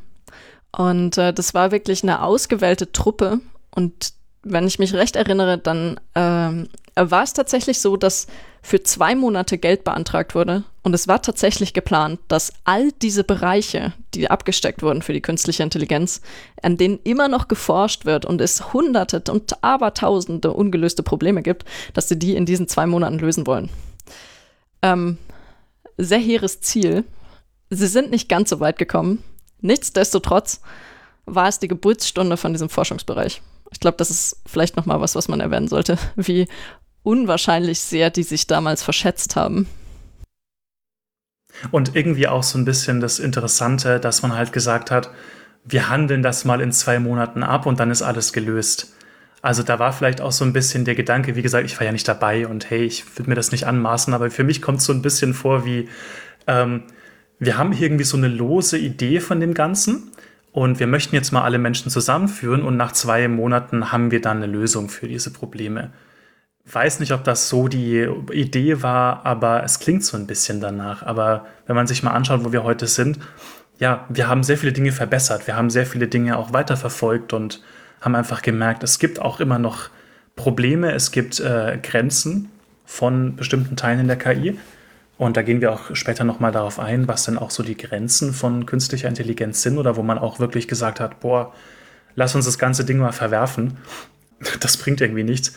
Und 0.76 1.18
äh, 1.18 1.32
das 1.32 1.54
war 1.54 1.72
wirklich 1.72 2.02
eine 2.02 2.22
ausgewählte 2.22 2.92
Truppe. 2.92 3.40
Und 3.74 4.12
wenn 4.42 4.66
ich 4.66 4.78
mich 4.78 4.94
recht 4.94 5.16
erinnere, 5.16 5.58
dann 5.58 6.00
ähm, 6.14 6.68
war 6.94 7.22
es 7.22 7.32
tatsächlich 7.32 7.80
so, 7.80 7.96
dass 7.96 8.26
für 8.62 8.82
zwei 8.82 9.14
Monate 9.14 9.58
Geld 9.58 9.84
beantragt 9.84 10.34
wurde. 10.34 10.64
Und 10.82 10.94
es 10.94 11.08
war 11.08 11.22
tatsächlich 11.22 11.72
geplant, 11.72 12.20
dass 12.28 12.52
all 12.64 12.90
diese 13.02 13.24
Bereiche, 13.24 13.92
die 14.14 14.30
abgesteckt 14.30 14.82
wurden 14.82 15.02
für 15.02 15.12
die 15.12 15.22
künstliche 15.22 15.62
Intelligenz, 15.62 16.20
an 16.62 16.76
denen 16.76 16.98
immer 17.04 17.28
noch 17.28 17.48
geforscht 17.48 18.04
wird 18.04 18.24
und 18.24 18.40
es 18.40 18.72
hunderte 18.72 19.22
und 19.30 19.62
abertausende 19.62 20.52
ungelöste 20.52 21.02
Probleme 21.02 21.42
gibt, 21.42 21.64
dass 21.94 22.08
sie 22.08 22.18
die 22.18 22.34
in 22.36 22.46
diesen 22.46 22.68
zwei 22.68 22.86
Monaten 22.86 23.18
lösen 23.18 23.46
wollen. 23.46 23.70
Ähm, 24.82 25.18
sehr 25.96 26.18
hehres 26.18 26.60
Ziel. 26.60 27.04
Sie 27.70 27.86
sind 27.86 28.10
nicht 28.10 28.28
ganz 28.28 28.50
so 28.50 28.58
weit 28.58 28.78
gekommen. 28.78 29.22
Nichtsdestotrotz 29.60 30.60
war 31.24 31.48
es 31.48 31.60
die 31.60 31.68
Geburtsstunde 31.68 32.36
von 32.36 32.52
diesem 32.52 32.68
Forschungsbereich. 32.68 33.42
Ich 33.70 33.78
glaube, 33.78 33.96
das 33.96 34.10
ist 34.10 34.42
vielleicht 34.46 34.76
noch 34.76 34.86
mal 34.86 35.00
was, 35.00 35.14
was 35.14 35.28
man 35.28 35.40
erwähnen 35.40 35.68
sollte, 35.68 35.96
wie 36.16 36.48
unwahrscheinlich 37.02 37.80
sehr 37.80 38.10
die 38.10 38.24
sich 38.24 38.46
damals 38.46 38.82
verschätzt 38.82 39.36
haben. 39.36 39.68
Und 41.70 41.94
irgendwie 41.94 42.26
auch 42.26 42.42
so 42.42 42.58
ein 42.58 42.64
bisschen 42.64 43.00
das 43.00 43.18
Interessante, 43.18 44.00
dass 44.00 44.22
man 44.22 44.34
halt 44.34 44.52
gesagt 44.52 44.90
hat, 44.90 45.10
wir 45.64 45.88
handeln 45.88 46.22
das 46.22 46.44
mal 46.44 46.60
in 46.60 46.72
zwei 46.72 46.98
Monaten 46.98 47.42
ab 47.42 47.66
und 47.66 47.78
dann 47.80 47.90
ist 47.90 48.02
alles 48.02 48.32
gelöst. 48.32 48.94
Also 49.42 49.62
da 49.62 49.78
war 49.78 49.92
vielleicht 49.92 50.20
auch 50.20 50.32
so 50.32 50.44
ein 50.44 50.52
bisschen 50.52 50.84
der 50.84 50.94
Gedanke, 50.94 51.36
wie 51.36 51.42
gesagt, 51.42 51.66
ich 51.66 51.78
war 51.78 51.86
ja 51.86 51.92
nicht 51.92 52.08
dabei 52.08 52.46
und 52.46 52.70
hey, 52.70 52.84
ich 52.84 53.18
würde 53.18 53.30
mir 53.30 53.36
das 53.36 53.52
nicht 53.52 53.66
anmaßen, 53.66 54.12
aber 54.14 54.30
für 54.30 54.44
mich 54.44 54.60
kommt 54.62 54.78
es 54.78 54.84
so 54.84 54.92
ein 54.92 55.02
bisschen 55.02 55.34
vor 55.34 55.64
wie, 55.64 55.88
ähm, 56.46 56.84
wir 57.40 57.58
haben 57.58 57.72
irgendwie 57.72 58.04
so 58.04 58.16
eine 58.16 58.28
lose 58.28 58.78
Idee 58.78 59.18
von 59.18 59.40
dem 59.40 59.54
Ganzen 59.54 60.12
und 60.52 60.78
wir 60.78 60.86
möchten 60.86 61.14
jetzt 61.14 61.32
mal 61.32 61.42
alle 61.42 61.58
Menschen 61.58 61.90
zusammenführen 61.90 62.62
und 62.62 62.76
nach 62.76 62.92
zwei 62.92 63.26
Monaten 63.28 63.90
haben 63.90 64.10
wir 64.10 64.20
dann 64.20 64.36
eine 64.36 64.46
Lösung 64.46 64.90
für 64.90 65.08
diese 65.08 65.32
Probleme. 65.32 65.90
Weiß 66.70 67.00
nicht, 67.00 67.12
ob 67.12 67.24
das 67.24 67.48
so 67.48 67.66
die 67.66 68.06
Idee 68.32 68.82
war, 68.82 69.24
aber 69.24 69.64
es 69.64 69.80
klingt 69.80 70.04
so 70.04 70.16
ein 70.16 70.26
bisschen 70.26 70.60
danach. 70.60 71.02
Aber 71.02 71.46
wenn 71.66 71.74
man 71.74 71.86
sich 71.86 72.02
mal 72.02 72.12
anschaut, 72.12 72.44
wo 72.44 72.52
wir 72.52 72.62
heute 72.62 72.86
sind, 72.86 73.18
ja, 73.78 74.04
wir 74.10 74.28
haben 74.28 74.42
sehr 74.42 74.58
viele 74.58 74.72
Dinge 74.72 74.92
verbessert. 74.92 75.46
Wir 75.46 75.56
haben 75.56 75.70
sehr 75.70 75.86
viele 75.86 76.06
Dinge 76.06 76.36
auch 76.36 76.52
weiterverfolgt 76.52 77.32
und 77.32 77.62
haben 78.02 78.14
einfach 78.14 78.42
gemerkt, 78.42 78.82
es 78.82 78.98
gibt 78.98 79.20
auch 79.20 79.40
immer 79.40 79.58
noch 79.58 79.88
Probleme, 80.36 80.92
es 80.92 81.10
gibt 81.10 81.40
äh, 81.40 81.78
Grenzen 81.82 82.50
von 82.84 83.36
bestimmten 83.36 83.76
Teilen 83.76 84.00
in 84.00 84.08
der 84.08 84.18
KI. 84.18 84.58
Und 85.20 85.36
da 85.36 85.42
gehen 85.42 85.60
wir 85.60 85.70
auch 85.70 85.94
später 85.94 86.24
nochmal 86.24 86.50
darauf 86.50 86.78
ein, 86.78 87.06
was 87.06 87.24
denn 87.24 87.36
auch 87.36 87.50
so 87.50 87.62
die 87.62 87.76
Grenzen 87.76 88.32
von 88.32 88.64
künstlicher 88.64 89.06
Intelligenz 89.06 89.60
sind 89.60 89.76
oder 89.76 89.96
wo 89.96 90.02
man 90.02 90.16
auch 90.16 90.38
wirklich 90.38 90.66
gesagt 90.66 90.98
hat, 90.98 91.20
boah, 91.20 91.52
lass 92.14 92.34
uns 92.34 92.46
das 92.46 92.58
ganze 92.58 92.86
Ding 92.86 92.96
mal 92.96 93.12
verwerfen. 93.12 93.76
Das 94.60 94.78
bringt 94.78 95.02
irgendwie 95.02 95.22
nichts. 95.22 95.52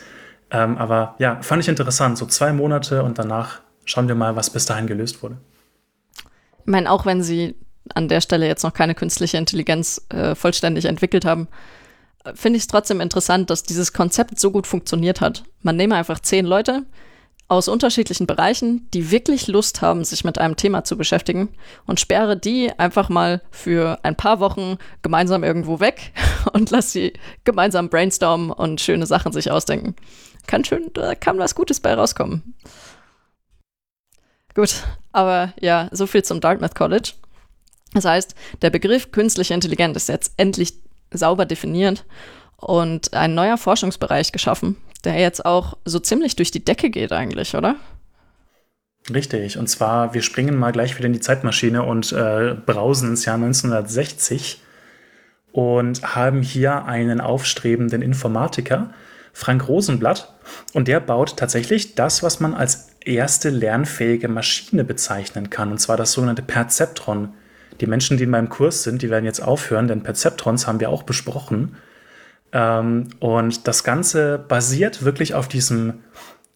Ähm, 0.50 0.76
aber 0.76 1.14
ja, 1.18 1.40
fand 1.40 1.62
ich 1.62 1.70
interessant. 1.70 2.18
So 2.18 2.26
zwei 2.26 2.52
Monate 2.52 3.02
und 3.02 3.18
danach 3.18 3.62
schauen 3.86 4.06
wir 4.06 4.14
mal, 4.14 4.36
was 4.36 4.50
bis 4.50 4.66
dahin 4.66 4.86
gelöst 4.86 5.22
wurde. 5.22 5.38
Ich 6.58 6.66
meine, 6.66 6.90
auch 6.90 7.06
wenn 7.06 7.22
sie 7.22 7.54
an 7.94 8.08
der 8.08 8.20
Stelle 8.20 8.46
jetzt 8.46 8.64
noch 8.64 8.74
keine 8.74 8.94
künstliche 8.94 9.38
Intelligenz 9.38 10.04
äh, 10.10 10.34
vollständig 10.34 10.84
entwickelt 10.84 11.24
haben, 11.24 11.48
finde 12.34 12.58
ich 12.58 12.64
es 12.64 12.66
trotzdem 12.66 13.00
interessant, 13.00 13.48
dass 13.48 13.62
dieses 13.62 13.94
Konzept 13.94 14.38
so 14.38 14.50
gut 14.50 14.66
funktioniert 14.66 15.22
hat. 15.22 15.44
Man 15.62 15.76
nehme 15.76 15.94
einfach 15.94 16.20
zehn 16.20 16.44
Leute, 16.44 16.82
aus 17.48 17.68
unterschiedlichen 17.68 18.26
Bereichen, 18.26 18.88
die 18.92 19.10
wirklich 19.10 19.48
Lust 19.48 19.82
haben, 19.82 20.04
sich 20.04 20.24
mit 20.24 20.38
einem 20.38 20.56
Thema 20.56 20.84
zu 20.84 20.96
beschäftigen 20.96 21.50
und 21.86 22.00
sperre 22.00 22.36
die 22.36 22.72
einfach 22.78 23.08
mal 23.08 23.42
für 23.50 23.98
ein 24.02 24.16
paar 24.16 24.40
Wochen 24.40 24.78
gemeinsam 25.02 25.44
irgendwo 25.44 25.80
weg 25.80 26.12
und 26.52 26.70
lass 26.70 26.92
sie 26.92 27.12
gemeinsam 27.44 27.90
brainstormen 27.90 28.50
und 28.50 28.80
schöne 28.80 29.06
Sachen 29.06 29.32
sich 29.32 29.50
ausdenken. 29.50 29.94
Kann 30.46 30.64
schön, 30.64 30.90
da 30.94 31.14
kann 31.14 31.38
was 31.38 31.54
Gutes 31.54 31.80
bei 31.80 31.94
rauskommen. 31.94 32.54
Gut, 34.54 34.84
aber 35.12 35.52
ja, 35.60 35.88
so 35.90 36.06
viel 36.06 36.22
zum 36.22 36.40
Dartmouth 36.40 36.74
College. 36.74 37.12
Das 37.92 38.04
heißt, 38.04 38.34
der 38.62 38.70
Begriff 38.70 39.12
künstliche 39.12 39.54
Intelligenz 39.54 39.96
ist 39.96 40.08
jetzt 40.08 40.34
endlich 40.36 40.74
sauber 41.10 41.44
definiert 41.44 42.04
und 42.56 43.12
ein 43.14 43.34
neuer 43.34 43.56
Forschungsbereich 43.56 44.32
geschaffen, 44.32 44.76
der 45.04 45.18
jetzt 45.18 45.44
auch 45.44 45.76
so 45.84 45.98
ziemlich 45.98 46.36
durch 46.36 46.50
die 46.50 46.64
Decke 46.64 46.90
geht 46.90 47.12
eigentlich, 47.12 47.54
oder? 47.54 47.76
Richtig, 49.12 49.58
und 49.58 49.68
zwar, 49.68 50.14
wir 50.14 50.22
springen 50.22 50.56
mal 50.56 50.72
gleich 50.72 50.96
wieder 50.96 51.06
in 51.06 51.12
die 51.12 51.20
Zeitmaschine 51.20 51.82
und 51.82 52.12
äh, 52.12 52.54
brausen 52.54 53.10
ins 53.10 53.26
Jahr 53.26 53.34
1960 53.34 54.62
und 55.52 56.16
haben 56.16 56.42
hier 56.42 56.86
einen 56.86 57.20
aufstrebenden 57.20 58.00
Informatiker, 58.00 58.90
Frank 59.34 59.68
Rosenblatt, 59.68 60.32
und 60.72 60.88
der 60.88 61.00
baut 61.00 61.36
tatsächlich 61.36 61.94
das, 61.94 62.22
was 62.22 62.40
man 62.40 62.54
als 62.54 62.88
erste 63.04 63.50
lernfähige 63.50 64.28
Maschine 64.28 64.84
bezeichnen 64.84 65.50
kann, 65.50 65.70
und 65.70 65.78
zwar 65.78 65.96
das 65.96 66.12
sogenannte 66.12 66.42
Perzeptron. 66.42 67.34
Die 67.80 67.86
Menschen, 67.86 68.16
die 68.16 68.24
in 68.24 68.30
meinem 68.30 68.48
Kurs 68.48 68.84
sind, 68.84 69.02
die 69.02 69.10
werden 69.10 69.24
jetzt 69.24 69.40
aufhören, 69.40 69.88
denn 69.88 70.02
Perzeptrons 70.02 70.66
haben 70.66 70.80
wir 70.80 70.88
auch 70.90 71.02
besprochen. 71.02 71.76
Ähm, 72.54 73.08
und 73.18 73.66
das 73.66 73.84
Ganze 73.84 74.38
basiert 74.38 75.04
wirklich 75.04 75.34
auf 75.34 75.48
diesem 75.48 76.04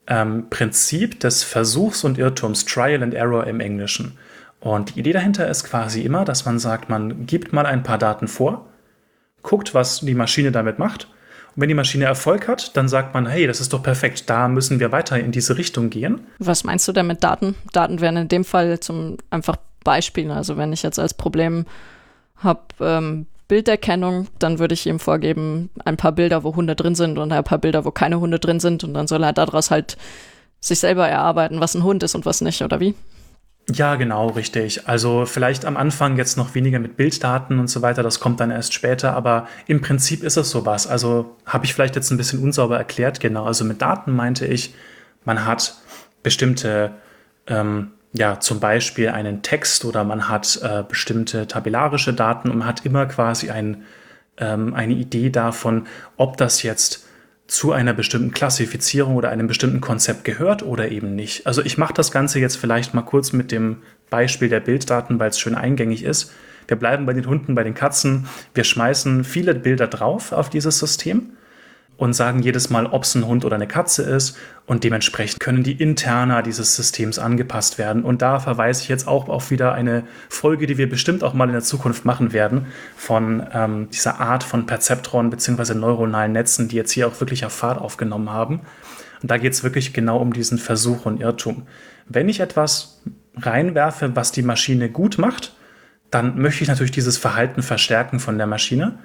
ähm, 0.06 0.48
Prinzip 0.48 1.20
des 1.20 1.42
Versuchs 1.42 2.04
und 2.04 2.16
Irrtums, 2.16 2.64
Trial 2.64 3.02
and 3.02 3.12
Error 3.12 3.46
im 3.46 3.60
Englischen. 3.60 4.16
Und 4.60 4.94
die 4.94 5.00
Idee 5.00 5.12
dahinter 5.12 5.48
ist 5.48 5.64
quasi 5.64 6.02
immer, 6.02 6.24
dass 6.24 6.46
man 6.46 6.58
sagt, 6.58 6.88
man 6.88 7.26
gibt 7.26 7.52
mal 7.52 7.66
ein 7.66 7.82
paar 7.82 7.98
Daten 7.98 8.28
vor, 8.28 8.66
guckt, 9.42 9.74
was 9.74 10.00
die 10.00 10.14
Maschine 10.14 10.52
damit 10.52 10.78
macht. 10.78 11.08
Und 11.54 11.62
wenn 11.62 11.68
die 11.68 11.74
Maschine 11.74 12.04
Erfolg 12.04 12.48
hat, 12.48 12.76
dann 12.76 12.88
sagt 12.88 13.14
man, 13.14 13.26
hey, 13.26 13.46
das 13.46 13.60
ist 13.60 13.72
doch 13.72 13.82
perfekt, 13.82 14.30
da 14.30 14.48
müssen 14.48 14.80
wir 14.80 14.92
weiter 14.92 15.18
in 15.18 15.32
diese 15.32 15.58
Richtung 15.58 15.90
gehen. 15.90 16.20
Was 16.38 16.64
meinst 16.64 16.86
du 16.86 16.92
denn 16.92 17.06
mit 17.06 17.24
Daten? 17.24 17.56
Daten 17.72 18.00
wären 18.00 18.16
in 18.16 18.28
dem 18.28 18.44
Fall 18.44 18.80
zum 18.80 19.16
einfach 19.30 19.56
Beispiel. 19.84 20.30
Also 20.30 20.56
wenn 20.56 20.72
ich 20.72 20.82
jetzt 20.82 20.98
als 20.98 21.14
Problem 21.14 21.66
habe, 22.36 22.62
ähm, 22.80 23.26
Bilderkennung, 23.48 24.28
dann 24.38 24.58
würde 24.58 24.74
ich 24.74 24.86
ihm 24.86 25.00
vorgeben, 25.00 25.70
ein 25.84 25.96
paar 25.96 26.12
Bilder, 26.12 26.44
wo 26.44 26.54
Hunde 26.54 26.76
drin 26.76 26.94
sind 26.94 27.18
und 27.18 27.32
ein 27.32 27.44
paar 27.44 27.58
Bilder, 27.58 27.84
wo 27.84 27.90
keine 27.90 28.20
Hunde 28.20 28.38
drin 28.38 28.60
sind. 28.60 28.84
Und 28.84 28.94
dann 28.94 29.08
soll 29.08 29.24
er 29.24 29.32
daraus 29.32 29.70
halt 29.70 29.96
sich 30.60 30.78
selber 30.78 31.08
erarbeiten, 31.08 31.60
was 31.60 31.74
ein 31.74 31.82
Hund 31.82 32.02
ist 32.02 32.14
und 32.14 32.26
was 32.26 32.40
nicht, 32.42 32.62
oder 32.62 32.78
wie? 32.80 32.94
Ja, 33.70 33.96
genau, 33.96 34.28
richtig. 34.28 34.88
Also 34.88 35.26
vielleicht 35.26 35.66
am 35.66 35.76
Anfang 35.76 36.16
jetzt 36.16 36.38
noch 36.38 36.54
weniger 36.54 36.78
mit 36.78 36.96
Bilddaten 36.96 37.58
und 37.58 37.68
so 37.68 37.82
weiter, 37.82 38.02
das 38.02 38.18
kommt 38.18 38.40
dann 38.40 38.50
erst 38.50 38.72
später, 38.72 39.12
aber 39.14 39.46
im 39.66 39.82
Prinzip 39.82 40.22
ist 40.22 40.38
es 40.38 40.50
sowas. 40.50 40.86
Also 40.86 41.36
habe 41.44 41.66
ich 41.66 41.74
vielleicht 41.74 41.94
jetzt 41.94 42.10
ein 42.10 42.16
bisschen 42.16 42.42
unsauber 42.42 42.78
erklärt, 42.78 43.20
genau. 43.20 43.44
Also 43.44 43.64
mit 43.64 43.82
Daten 43.82 44.16
meinte 44.16 44.46
ich, 44.46 44.74
man 45.24 45.44
hat 45.44 45.74
bestimmte, 46.22 46.92
ähm, 47.46 47.92
ja, 48.12 48.40
zum 48.40 48.60
Beispiel 48.60 49.08
einen 49.08 49.42
Text 49.42 49.84
oder 49.84 50.04
man 50.04 50.28
hat 50.28 50.60
äh, 50.62 50.82
bestimmte 50.88 51.46
tabellarische 51.46 52.14
Daten 52.14 52.50
und 52.50 52.58
man 52.58 52.68
hat 52.68 52.86
immer 52.86 53.06
quasi 53.06 53.50
ein, 53.50 53.84
ähm, 54.38 54.74
eine 54.74 54.94
Idee 54.94 55.30
davon, 55.30 55.86
ob 56.16 56.36
das 56.36 56.62
jetzt 56.62 57.06
zu 57.46 57.72
einer 57.72 57.94
bestimmten 57.94 58.32
Klassifizierung 58.32 59.16
oder 59.16 59.30
einem 59.30 59.46
bestimmten 59.46 59.80
Konzept 59.80 60.24
gehört 60.24 60.62
oder 60.62 60.90
eben 60.90 61.14
nicht. 61.14 61.46
Also 61.46 61.62
ich 61.62 61.78
mache 61.78 61.94
das 61.94 62.12
Ganze 62.12 62.40
jetzt 62.40 62.56
vielleicht 62.56 62.92
mal 62.92 63.02
kurz 63.02 63.32
mit 63.32 63.52
dem 63.52 63.78
Beispiel 64.10 64.48
der 64.48 64.60
Bilddaten, 64.60 65.18
weil 65.18 65.30
es 65.30 65.38
schön 65.38 65.54
eingängig 65.54 66.02
ist. 66.02 66.32
Wir 66.66 66.76
bleiben 66.76 67.06
bei 67.06 67.14
den 67.14 67.26
Hunden, 67.26 67.54
bei 67.54 67.64
den 67.64 67.74
Katzen. 67.74 68.26
Wir 68.52 68.64
schmeißen 68.64 69.24
viele 69.24 69.54
Bilder 69.54 69.86
drauf 69.86 70.32
auf 70.32 70.50
dieses 70.50 70.78
System 70.78 71.30
und 71.98 72.12
sagen 72.12 72.42
jedes 72.42 72.70
Mal, 72.70 72.86
ob 72.86 73.02
es 73.02 73.16
ein 73.16 73.26
Hund 73.26 73.44
oder 73.44 73.56
eine 73.56 73.66
Katze 73.66 74.02
ist. 74.04 74.38
Und 74.66 74.84
dementsprechend 74.84 75.40
können 75.40 75.64
die 75.64 75.72
Interna 75.72 76.42
dieses 76.42 76.76
Systems 76.76 77.18
angepasst 77.18 77.76
werden. 77.76 78.04
Und 78.04 78.22
da 78.22 78.38
verweise 78.38 78.82
ich 78.82 78.88
jetzt 78.88 79.08
auch 79.08 79.28
auf 79.28 79.50
wieder 79.50 79.74
eine 79.74 80.04
Folge, 80.28 80.68
die 80.68 80.78
wir 80.78 80.88
bestimmt 80.88 81.24
auch 81.24 81.34
mal 81.34 81.48
in 81.48 81.52
der 81.52 81.62
Zukunft 81.62 82.04
machen 82.04 82.32
werden, 82.32 82.66
von 82.96 83.44
ähm, 83.52 83.90
dieser 83.90 84.20
Art 84.20 84.44
von 84.44 84.64
Perzeptron 84.64 85.28
bzw. 85.28 85.74
neuronalen 85.74 86.32
Netzen, 86.32 86.68
die 86.68 86.76
jetzt 86.76 86.92
hier 86.92 87.08
auch 87.08 87.18
wirklich 87.18 87.44
auf 87.44 87.52
Fahrt 87.52 87.80
aufgenommen 87.80 88.30
haben. 88.30 88.60
Und 89.20 89.30
da 89.30 89.36
geht 89.36 89.52
es 89.52 89.64
wirklich 89.64 89.92
genau 89.92 90.18
um 90.18 90.32
diesen 90.32 90.58
Versuch 90.58 91.04
und 91.04 91.20
Irrtum. 91.20 91.66
Wenn 92.06 92.28
ich 92.28 92.38
etwas 92.38 93.02
reinwerfe, 93.36 94.14
was 94.14 94.30
die 94.30 94.42
Maschine 94.42 94.88
gut 94.88 95.18
macht, 95.18 95.56
dann 96.12 96.40
möchte 96.40 96.62
ich 96.62 96.68
natürlich 96.68 96.92
dieses 96.92 97.18
Verhalten 97.18 97.62
verstärken 97.62 98.20
von 98.20 98.38
der 98.38 98.46
Maschine. 98.46 98.98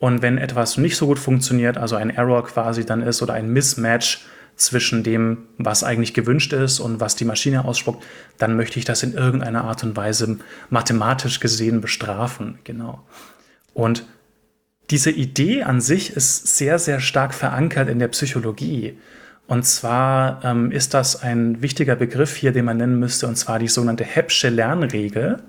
Und 0.00 0.22
wenn 0.22 0.38
etwas 0.38 0.78
nicht 0.78 0.96
so 0.96 1.06
gut 1.06 1.18
funktioniert, 1.18 1.76
also 1.76 1.94
ein 1.94 2.08
Error 2.08 2.42
quasi 2.46 2.86
dann 2.86 3.02
ist 3.02 3.20
oder 3.20 3.34
ein 3.34 3.52
Mismatch 3.52 4.24
zwischen 4.56 5.02
dem, 5.02 5.46
was 5.58 5.84
eigentlich 5.84 6.14
gewünscht 6.14 6.54
ist 6.54 6.80
und 6.80 7.00
was 7.00 7.16
die 7.16 7.26
Maschine 7.26 7.66
ausspuckt, 7.66 8.02
dann 8.38 8.56
möchte 8.56 8.78
ich 8.78 8.86
das 8.86 9.02
in 9.02 9.12
irgendeiner 9.12 9.64
Art 9.64 9.84
und 9.84 9.96
Weise 9.96 10.38
mathematisch 10.70 11.38
gesehen 11.38 11.82
bestrafen. 11.82 12.58
Genau. 12.64 13.04
Und 13.74 14.06
diese 14.88 15.10
Idee 15.10 15.64
an 15.64 15.82
sich 15.82 16.16
ist 16.16 16.56
sehr, 16.56 16.78
sehr 16.78 17.00
stark 17.00 17.34
verankert 17.34 17.90
in 17.90 17.98
der 17.98 18.08
Psychologie. 18.08 18.98
Und 19.46 19.66
zwar 19.66 20.42
ähm, 20.44 20.72
ist 20.72 20.94
das 20.94 21.22
ein 21.22 21.60
wichtiger 21.60 21.94
Begriff 21.94 22.36
hier, 22.36 22.52
den 22.52 22.64
man 22.64 22.78
nennen 22.78 22.98
müsste, 22.98 23.26
und 23.26 23.36
zwar 23.36 23.58
die 23.58 23.68
sogenannte 23.68 24.04
Heppsche 24.04 24.48
Lernregel. 24.48 25.42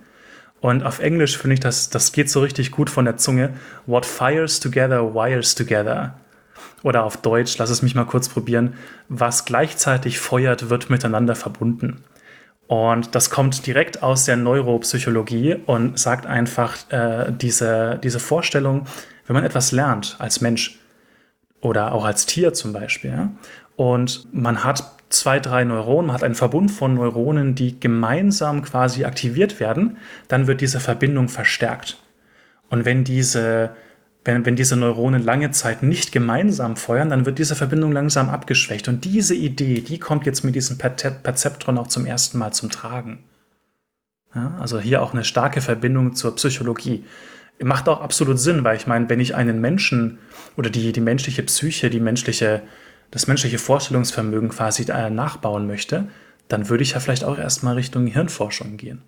Und 0.61 0.83
auf 0.83 0.99
Englisch 0.99 1.37
finde 1.37 1.55
ich, 1.55 1.59
das, 1.59 1.89
das 1.89 2.11
geht 2.11 2.29
so 2.29 2.39
richtig 2.39 2.71
gut 2.71 2.89
von 2.89 3.05
der 3.05 3.17
Zunge. 3.17 3.55
What 3.87 4.05
fires 4.05 4.59
together, 4.59 5.13
wires 5.13 5.55
together. 5.55 6.13
Oder 6.83 7.03
auf 7.03 7.17
Deutsch, 7.17 7.57
lass 7.57 7.71
es 7.71 7.81
mich 7.81 7.95
mal 7.95 8.05
kurz 8.05 8.29
probieren. 8.29 8.75
Was 9.09 9.45
gleichzeitig 9.45 10.19
feuert, 10.19 10.69
wird 10.69 10.89
miteinander 10.89 11.35
verbunden. 11.35 12.03
Und 12.67 13.15
das 13.15 13.29
kommt 13.29 13.65
direkt 13.67 14.01
aus 14.01 14.25
der 14.25 14.37
Neuropsychologie 14.37 15.57
und 15.65 15.99
sagt 15.99 16.25
einfach 16.25 16.77
äh, 16.89 17.31
diese, 17.31 17.99
diese 18.01 18.19
Vorstellung, 18.19 18.85
wenn 19.25 19.33
man 19.33 19.43
etwas 19.43 19.71
lernt 19.71 20.15
als 20.19 20.41
Mensch 20.41 20.79
oder 21.59 21.91
auch 21.91 22.05
als 22.05 22.25
Tier 22.27 22.53
zum 22.53 22.71
Beispiel, 22.71 23.11
ja, 23.11 23.31
und 23.75 24.27
man 24.31 24.63
hat 24.63 24.91
zwei, 25.13 25.39
drei 25.39 25.63
Neuronen, 25.63 26.07
man 26.07 26.15
hat 26.15 26.23
einen 26.23 26.35
Verbund 26.35 26.71
von 26.71 26.95
Neuronen, 26.95 27.55
die 27.55 27.79
gemeinsam 27.79 28.61
quasi 28.61 29.05
aktiviert 29.05 29.59
werden, 29.59 29.97
dann 30.27 30.47
wird 30.47 30.61
diese 30.61 30.79
Verbindung 30.79 31.29
verstärkt. 31.29 31.97
Und 32.69 32.85
wenn 32.85 33.03
diese, 33.03 33.75
wenn, 34.23 34.45
wenn 34.45 34.55
diese 34.55 34.75
Neuronen 34.75 35.23
lange 35.23 35.51
Zeit 35.51 35.83
nicht 35.83 36.11
gemeinsam 36.11 36.75
feuern, 36.77 37.09
dann 37.09 37.25
wird 37.25 37.39
diese 37.39 37.55
Verbindung 37.55 37.91
langsam 37.91 38.29
abgeschwächt. 38.29 38.87
Und 38.87 39.05
diese 39.05 39.35
Idee, 39.35 39.81
die 39.81 39.99
kommt 39.99 40.25
jetzt 40.25 40.43
mit 40.43 40.55
diesem 40.55 40.77
Perzeptron 40.77 41.77
auch 41.77 41.87
zum 41.87 42.05
ersten 42.05 42.37
Mal 42.37 42.51
zum 42.51 42.69
Tragen. 42.69 43.23
Ja, 44.33 44.55
also 44.59 44.79
hier 44.79 45.01
auch 45.01 45.13
eine 45.13 45.25
starke 45.25 45.61
Verbindung 45.61 46.15
zur 46.15 46.35
Psychologie. 46.35 47.03
Macht 47.61 47.89
auch 47.89 48.01
absolut 48.01 48.39
Sinn, 48.39 48.63
weil 48.63 48.77
ich 48.77 48.87
meine, 48.87 49.09
wenn 49.09 49.19
ich 49.19 49.35
einen 49.35 49.59
Menschen 49.59 50.19
oder 50.55 50.69
die, 50.69 50.93
die 50.93 51.01
menschliche 51.01 51.43
Psyche, 51.43 51.89
die 51.89 51.99
menschliche 51.99 52.63
das 53.11 53.27
menschliche 53.27 53.59
Vorstellungsvermögen 53.59 54.49
quasi 54.49 54.85
nachbauen 54.85 55.67
möchte, 55.67 56.07
dann 56.47 56.69
würde 56.69 56.83
ich 56.83 56.91
ja 56.91 56.99
vielleicht 56.99 57.23
auch 57.23 57.37
erstmal 57.37 57.75
Richtung 57.75 58.07
Hirnforschung 58.07 58.77
gehen. 58.77 59.03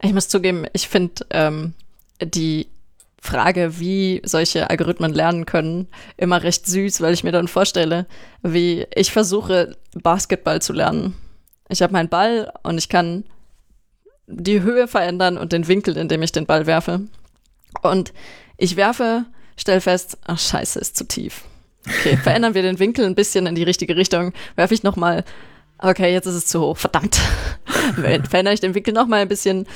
Ich 0.00 0.12
muss 0.12 0.28
zugeben, 0.28 0.64
ich 0.72 0.88
finde 0.88 1.24
ähm, 1.30 1.74
die 2.20 2.66
Frage, 3.20 3.78
wie 3.78 4.20
solche 4.24 4.68
Algorithmen 4.68 5.12
lernen 5.12 5.46
können, 5.46 5.86
immer 6.16 6.42
recht 6.42 6.66
süß, 6.66 7.00
weil 7.00 7.14
ich 7.14 7.22
mir 7.22 7.30
dann 7.30 7.46
vorstelle, 7.46 8.06
wie 8.42 8.86
ich 8.94 9.12
versuche, 9.12 9.76
Basketball 9.94 10.60
zu 10.60 10.72
lernen. 10.72 11.14
Ich 11.68 11.82
habe 11.82 11.92
meinen 11.92 12.08
Ball 12.08 12.52
und 12.64 12.78
ich 12.78 12.88
kann 12.88 13.24
die 14.26 14.62
Höhe 14.62 14.88
verändern 14.88 15.38
und 15.38 15.52
den 15.52 15.68
Winkel, 15.68 15.96
in 15.96 16.08
dem 16.08 16.22
ich 16.22 16.32
den 16.32 16.46
Ball 16.46 16.66
werfe. 16.66 17.02
Und 17.82 18.12
ich 18.56 18.76
werfe, 18.76 19.24
stell 19.56 19.80
fest, 19.80 20.18
ach 20.24 20.38
scheiße, 20.38 20.80
ist 20.80 20.96
zu 20.96 21.06
tief. 21.06 21.44
Okay, 21.88 22.16
verändern 22.16 22.54
wir 22.54 22.62
den 22.62 22.78
Winkel 22.78 23.04
ein 23.04 23.14
bisschen 23.14 23.46
in 23.46 23.54
die 23.54 23.62
richtige 23.62 23.96
Richtung. 23.96 24.32
Werfe 24.56 24.74
ich 24.74 24.82
nochmal. 24.82 25.24
Okay, 25.78 26.12
jetzt 26.12 26.26
ist 26.26 26.34
es 26.34 26.46
zu 26.46 26.60
hoch. 26.60 26.76
Verdammt. 26.76 27.20
Verändere 27.94 28.54
ich 28.54 28.60
den 28.60 28.74
Winkel 28.74 28.94
nochmal 28.94 29.20
ein 29.20 29.28
bisschen 29.28 29.66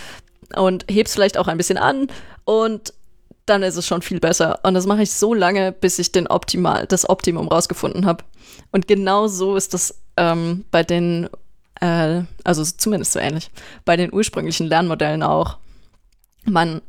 und 0.55 0.85
heb's 0.89 1.15
vielleicht 1.15 1.39
auch 1.39 1.49
ein 1.49 1.57
bisschen 1.57 1.79
an 1.79 2.07
und 2.45 2.93
dann 3.47 3.63
ist 3.63 3.77
es 3.77 3.87
schon 3.87 4.03
viel 4.03 4.21
besser. 4.21 4.61
Und 4.65 4.75
das 4.75 4.87
mache 4.87 5.03
ich 5.03 5.13
so 5.13 5.35
lange, 5.35 5.73
bis 5.73 5.99
ich 5.99 6.13
den 6.13 6.27
Optimal, 6.27 6.87
das 6.87 7.09
Optimum 7.09 7.49
rausgefunden 7.49 8.07
habe. 8.07 8.25
Und 8.73 8.89
genau 8.89 9.29
so 9.29 9.57
ist 9.57 9.73
das 9.73 10.01
ähm, 10.17 10.65
bei 10.71 10.83
den, 10.83 11.29
äh, 11.81 12.23
also 12.45 12.65
zumindest 12.65 13.13
so 13.13 13.21
ähnlich, 13.21 13.51
bei 13.85 13.97
den 13.97 14.13
ursprünglichen 14.13 14.67
Lernmodellen 14.67 15.23
auch. 15.23 15.59
Man 16.45 16.83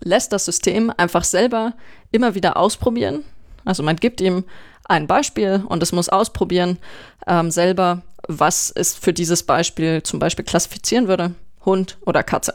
lässt 0.00 0.32
das 0.32 0.44
System 0.44 0.92
einfach 0.96 1.24
selber 1.24 1.74
immer 2.12 2.34
wieder 2.34 2.56
ausprobieren 2.56 3.24
also 3.66 3.82
man 3.82 3.96
gibt 3.96 4.22
ihm 4.22 4.44
ein 4.84 5.06
Beispiel 5.06 5.62
und 5.68 5.82
es 5.82 5.92
muss 5.92 6.08
ausprobieren 6.08 6.78
ähm, 7.26 7.50
selber, 7.50 8.02
was 8.28 8.72
es 8.74 8.94
für 8.94 9.12
dieses 9.12 9.42
Beispiel 9.42 10.02
zum 10.02 10.18
Beispiel 10.18 10.44
klassifizieren 10.44 11.08
würde, 11.08 11.34
Hund 11.64 11.98
oder 12.06 12.22
Katze. 12.22 12.54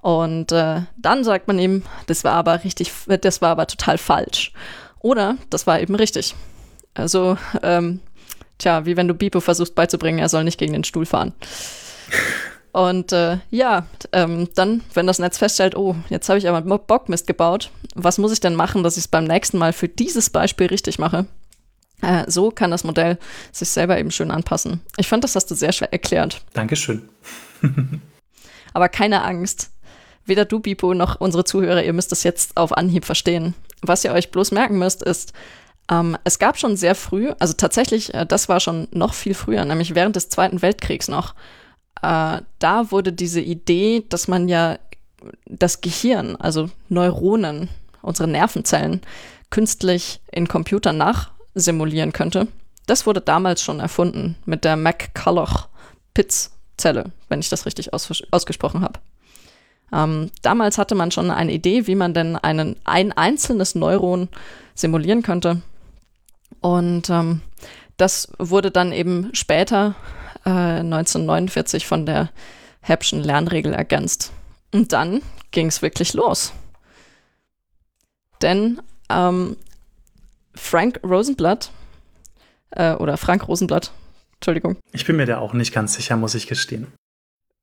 Und 0.00 0.52
äh, 0.52 0.82
dann 0.96 1.24
sagt 1.24 1.48
man 1.48 1.58
ihm, 1.58 1.82
das 2.06 2.24
war 2.24 2.34
aber 2.34 2.64
richtig, 2.64 2.92
das 3.06 3.42
war 3.42 3.50
aber 3.50 3.66
total 3.66 3.98
falsch. 3.98 4.52
Oder 5.00 5.36
das 5.50 5.66
war 5.66 5.80
eben 5.80 5.94
richtig. 5.94 6.34
Also, 6.94 7.36
ähm, 7.62 8.00
tja, 8.58 8.86
wie 8.86 8.96
wenn 8.96 9.08
du 9.08 9.14
Bipo 9.14 9.40
versuchst 9.40 9.74
beizubringen, 9.74 10.18
er 10.18 10.28
soll 10.28 10.44
nicht 10.44 10.58
gegen 10.58 10.72
den 10.72 10.84
Stuhl 10.84 11.06
fahren. 11.06 11.34
Und 12.76 13.10
äh, 13.12 13.38
ja, 13.48 13.86
ähm, 14.12 14.50
dann, 14.54 14.82
wenn 14.92 15.06
das 15.06 15.18
Netz 15.18 15.38
feststellt, 15.38 15.74
oh, 15.78 15.96
jetzt 16.10 16.28
habe 16.28 16.38
ich 16.38 16.46
aber 16.46 16.60
Bockmist 16.76 17.26
gebaut, 17.26 17.70
was 17.94 18.18
muss 18.18 18.32
ich 18.32 18.40
denn 18.40 18.54
machen, 18.54 18.82
dass 18.82 18.98
ich 18.98 19.04
es 19.04 19.08
beim 19.08 19.24
nächsten 19.24 19.56
Mal 19.56 19.72
für 19.72 19.88
dieses 19.88 20.28
Beispiel 20.28 20.66
richtig 20.66 20.98
mache? 20.98 21.24
Äh, 22.02 22.24
so 22.26 22.50
kann 22.50 22.70
das 22.70 22.84
Modell 22.84 23.16
sich 23.50 23.70
selber 23.70 23.98
eben 23.98 24.10
schön 24.10 24.30
anpassen. 24.30 24.82
Ich 24.98 25.08
fand, 25.08 25.24
das 25.24 25.34
hast 25.34 25.50
du 25.50 25.54
sehr 25.54 25.72
schwer 25.72 25.90
erklärt. 25.90 26.42
Dankeschön. 26.52 27.08
aber 28.74 28.90
keine 28.90 29.22
Angst. 29.22 29.70
Weder 30.26 30.44
du, 30.44 30.60
Bipo, 30.60 30.92
noch 30.92 31.18
unsere 31.18 31.44
Zuhörer, 31.44 31.82
ihr 31.82 31.94
müsst 31.94 32.12
das 32.12 32.24
jetzt 32.24 32.58
auf 32.58 32.76
Anhieb 32.76 33.06
verstehen. 33.06 33.54
Was 33.80 34.04
ihr 34.04 34.12
euch 34.12 34.30
bloß 34.30 34.50
merken 34.50 34.78
müsst, 34.78 35.02
ist, 35.02 35.32
ähm, 35.90 36.18
es 36.24 36.38
gab 36.38 36.58
schon 36.58 36.76
sehr 36.76 36.94
früh, 36.94 37.32
also 37.38 37.54
tatsächlich, 37.54 38.12
äh, 38.12 38.26
das 38.26 38.50
war 38.50 38.60
schon 38.60 38.86
noch 38.90 39.14
viel 39.14 39.32
früher, 39.32 39.64
nämlich 39.64 39.94
während 39.94 40.14
des 40.14 40.28
Zweiten 40.28 40.60
Weltkriegs 40.60 41.08
noch, 41.08 41.34
äh, 42.02 42.40
da 42.58 42.90
wurde 42.90 43.12
diese 43.12 43.40
Idee, 43.40 44.04
dass 44.08 44.26
man 44.28 44.48
ja 44.48 44.78
das 45.46 45.80
Gehirn, 45.80 46.36
also 46.36 46.68
Neuronen 46.88 47.68
unsere 48.02 48.28
Nervenzellen 48.28 49.00
künstlich 49.50 50.20
in 50.30 50.46
Computern 50.48 50.98
nachsimulieren 50.98 52.12
könnte. 52.12 52.48
Das 52.86 53.06
wurde 53.06 53.20
damals 53.20 53.62
schon 53.62 53.80
erfunden 53.80 54.36
mit 54.44 54.64
der 54.64 54.76
McCulloch-Pitts-Zelle, 54.76 57.10
wenn 57.28 57.40
ich 57.40 57.48
das 57.48 57.66
richtig 57.66 57.92
aus 57.92 58.22
ausgesprochen 58.30 58.82
habe. 58.82 59.00
Ähm, 59.92 60.30
damals 60.42 60.78
hatte 60.78 60.94
man 60.94 61.10
schon 61.10 61.30
eine 61.30 61.52
Idee, 61.52 61.86
wie 61.86 61.96
man 61.96 62.14
denn 62.14 62.36
einen, 62.36 62.76
ein 62.84 63.12
einzelnes 63.12 63.74
Neuron 63.74 64.28
simulieren 64.74 65.22
könnte. 65.22 65.60
Und 66.60 67.10
ähm, 67.10 67.42
das 67.96 68.32
wurde 68.38 68.70
dann 68.70 68.92
eben 68.92 69.30
später, 69.32 69.96
äh, 70.46 70.80
1949, 70.80 71.86
von 71.86 72.06
der 72.06 72.30
Hebschen 72.80 73.22
Lernregel 73.22 73.74
ergänzt. 73.74 74.32
Und 74.72 74.92
dann 74.92 75.20
ging 75.50 75.66
es 75.66 75.82
wirklich 75.82 76.14
los. 76.14 76.52
Denn 78.42 78.80
ähm, 79.10 79.56
Frank 80.54 81.00
Rosenblatt, 81.02 81.70
äh, 82.70 82.94
oder 82.94 83.16
Frank 83.16 83.48
Rosenblatt, 83.48 83.92
Entschuldigung. 84.34 84.76
Ich 84.92 85.04
bin 85.04 85.16
mir 85.16 85.26
da 85.26 85.38
auch 85.38 85.52
nicht 85.52 85.72
ganz 85.72 85.94
sicher, 85.94 86.16
muss 86.16 86.34
ich 86.34 86.46
gestehen. 86.46 86.92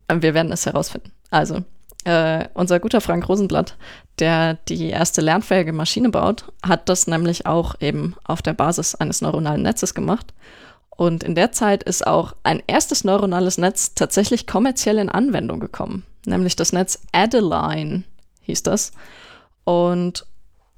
Ähm, 0.09 0.21
wir 0.21 0.33
werden 0.33 0.51
es 0.51 0.65
herausfinden. 0.65 1.11
Also, 1.29 1.63
äh, 2.05 2.47
unser 2.53 2.79
guter 2.79 2.99
Frank 2.99 3.29
Rosenblatt, 3.29 3.77
der 4.19 4.55
die 4.67 4.89
erste 4.89 5.21
lernfähige 5.21 5.71
Maschine 5.71 6.09
baut, 6.09 6.51
hat 6.65 6.89
das 6.89 7.07
nämlich 7.07 7.45
auch 7.45 7.75
eben 7.79 8.15
auf 8.23 8.41
der 8.41 8.53
Basis 8.53 8.95
eines 8.95 9.21
neuronalen 9.21 9.61
Netzes 9.61 9.93
gemacht. 9.93 10.33
Und 10.95 11.23
in 11.23 11.35
der 11.35 11.51
Zeit 11.51 11.83
ist 11.83 12.05
auch 12.05 12.35
ein 12.43 12.61
erstes 12.67 13.03
neuronales 13.03 13.57
Netz 13.57 13.95
tatsächlich 13.95 14.45
kommerziell 14.45 14.99
in 14.99 15.09
Anwendung 15.09 15.59
gekommen, 15.59 16.05
nämlich 16.25 16.55
das 16.55 16.71
Netz 16.71 17.01
Adeline 17.11 18.03
hieß 18.41 18.63
das. 18.63 18.91
Und 19.63 20.25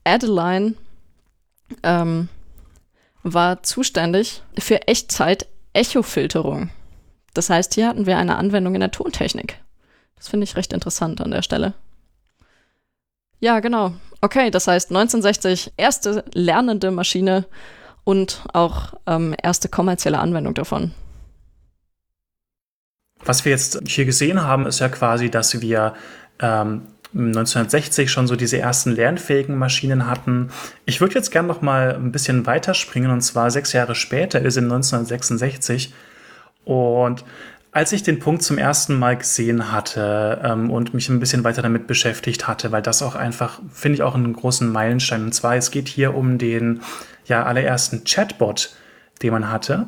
Adeline 0.03 0.75
ähm, 1.83 2.29
war 3.23 3.63
zuständig 3.63 4.43
für 4.57 4.87
Echtzeit-Echofilterung. 4.87 6.69
Das 7.33 7.49
heißt, 7.49 7.73
hier 7.73 7.87
hatten 7.87 8.05
wir 8.05 8.17
eine 8.17 8.37
Anwendung 8.37 8.75
in 8.75 8.81
der 8.81 8.91
Tontechnik. 8.91 9.59
Das 10.15 10.29
finde 10.29 10.45
ich 10.45 10.55
recht 10.55 10.71
interessant 10.71 11.19
an 11.21 11.31
der 11.31 11.41
Stelle. 11.41 11.73
Ja, 13.39 13.59
genau. 13.59 13.93
Okay, 14.21 14.49
das 14.49 14.67
heißt 14.67 14.89
1960 14.91 15.73
erste 15.75 16.23
lernende 16.33 16.91
Maschine 16.91 17.45
und 18.05 18.43
auch 18.53 18.93
ähm, 19.05 19.35
erste 19.41 19.67
kommerzielle 19.67 20.19
Anwendung 20.19 20.53
davon. 20.53 20.91
Was 23.25 23.43
wir 23.43 23.51
jetzt 23.51 23.81
hier 23.87 24.05
gesehen 24.05 24.41
haben, 24.43 24.65
ist 24.67 24.79
ja 24.79 24.87
quasi, 24.87 25.29
dass 25.29 25.59
wir 25.59 25.95
ähm, 26.39 26.83
1960 27.13 28.11
schon 28.11 28.27
so 28.27 28.35
diese 28.35 28.59
ersten 28.59 28.91
lernfähigen 28.91 29.57
Maschinen 29.57 30.07
hatten. 30.07 30.49
Ich 30.85 31.01
würde 31.01 31.15
jetzt 31.15 31.31
gerne 31.31 31.47
noch 31.47 31.61
mal 31.61 31.95
ein 31.95 32.11
bisschen 32.11 32.45
weiterspringen 32.45 33.09
und 33.09 33.21
zwar 33.21 33.51
sechs 33.51 33.73
Jahre 33.73 33.95
später 33.95 34.41
ist 34.41 34.57
in 34.57 34.65
1966 34.65 35.93
und 36.65 37.23
als 37.71 37.91
ich 37.91 38.03
den 38.03 38.19
Punkt 38.19 38.41
zum 38.41 38.57
ersten 38.57 38.97
Mal 38.97 39.17
gesehen 39.17 39.71
hatte 39.71 40.41
ähm, 40.43 40.71
und 40.71 40.93
mich 40.93 41.09
ein 41.09 41.19
bisschen 41.19 41.43
weiter 41.43 41.61
damit 41.61 41.87
beschäftigt 41.87 42.47
hatte, 42.47 42.71
weil 42.71 42.81
das 42.81 43.01
auch 43.01 43.15
einfach, 43.15 43.59
finde 43.69 43.95
ich 43.95 44.01
auch 44.01 44.15
einen 44.15 44.31
großen 44.31 44.71
Meilenstein. 44.71 45.23
Und 45.23 45.33
zwar, 45.33 45.57
es 45.57 45.71
geht 45.71 45.89
hier 45.89 46.15
um 46.15 46.37
den 46.37 46.79
ja, 47.25 47.43
allerersten 47.43 48.03
Chatbot, 48.03 48.75
den 49.21 49.31
man 49.31 49.51
hatte. 49.51 49.87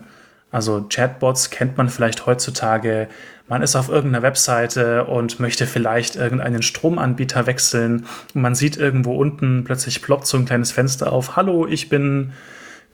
Also 0.51 0.85
Chatbots 0.89 1.49
kennt 1.49 1.77
man 1.77 1.89
vielleicht 1.89 2.25
heutzutage. 2.25 3.09
Man 3.47 3.61
ist 3.61 3.75
auf 3.75 3.89
irgendeiner 3.89 4.23
Webseite 4.23 5.05
und 5.05 5.39
möchte 5.39 5.67
vielleicht 5.67 6.15
irgendeinen 6.15 6.61
Stromanbieter 6.61 7.45
wechseln. 7.47 8.05
Und 8.33 8.41
man 8.41 8.55
sieht 8.55 8.77
irgendwo 8.77 9.15
unten 9.15 9.63
plötzlich 9.65 10.01
ploppt 10.01 10.25
so 10.25 10.37
ein 10.37 10.45
kleines 10.45 10.71
Fenster 10.71 11.11
auf. 11.11 11.35
Hallo, 11.35 11.67
ich 11.67 11.89
bin 11.89 12.31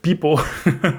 Bipo 0.02 0.40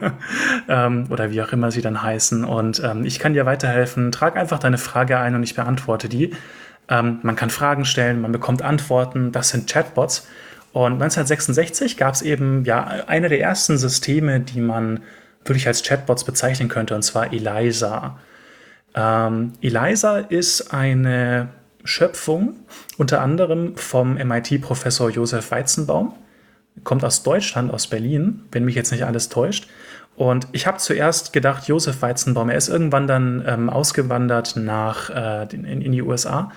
ähm, 0.68 1.06
oder 1.10 1.30
wie 1.30 1.42
auch 1.42 1.52
immer 1.52 1.72
sie 1.72 1.82
dann 1.82 2.02
heißen. 2.02 2.46
Und 2.46 2.82
ähm, 2.84 3.06
ich 3.06 3.20
kann 3.20 3.34
dir 3.34 3.46
weiterhelfen. 3.46 4.12
Trag 4.12 4.38
einfach 4.38 4.60
deine 4.60 4.78
Frage 4.78 5.18
ein 5.20 5.36
und 5.36 5.44
ich 5.44 5.56
beantworte 5.56 6.10
die. 6.10 6.34
Ähm, 6.88 7.20
man 7.22 7.36
kann 7.36 7.50
Fragen 7.50 7.86
stellen, 7.86 8.22
man 8.22 8.32
bekommt 8.32 8.62
Antworten. 8.62 9.32
Das 9.32 9.50
sind 9.50 9.70
Chatbots. 9.70 10.28
Und 10.76 11.02
1966 11.02 11.96
gab 11.96 12.16
es 12.16 12.22
eben 12.22 12.66
ja 12.66 12.84
eine 12.84 13.30
der 13.30 13.40
ersten 13.40 13.78
Systeme, 13.78 14.42
die 14.42 14.60
man 14.60 15.04
wirklich 15.46 15.68
als 15.68 15.84
Chatbots 15.84 16.26
bezeichnen 16.26 16.68
könnte, 16.68 16.96
und 16.96 17.02
zwar 17.02 17.32
ELISA. 17.32 18.20
Ähm, 18.94 19.54
ELISA 19.62 20.18
ist 20.18 20.74
eine 20.74 21.48
Schöpfung 21.86 22.56
unter 22.98 23.22
anderem 23.22 23.78
vom 23.78 24.16
MIT-Professor 24.16 25.10
Josef 25.10 25.50
Weizenbaum. 25.50 26.14
Kommt 26.84 27.06
aus 27.06 27.24
Deutschland, 27.24 27.74
aus 27.74 27.88
Berlin, 27.88 28.42
wenn 28.52 28.66
mich 28.66 28.76
jetzt 28.76 28.92
nicht 28.92 29.06
alles 29.06 29.30
täuscht. 29.30 29.70
Und 30.18 30.50
ich 30.52 30.68
habe 30.68 30.80
zuerst 30.80 31.32
gedacht, 31.32 31.70
Josef 31.70 32.02
Weizenbaum, 32.02 32.50
er 32.50 32.58
ist 32.58 32.68
irgendwann 32.68 33.08
dann 33.08 33.46
ähm, 33.48 33.70
ausgewandert 33.70 34.58
nach 34.58 35.10
äh, 35.10 35.48
in, 35.54 35.64
in, 35.64 35.94
die 35.94 36.02
USA 36.02 36.52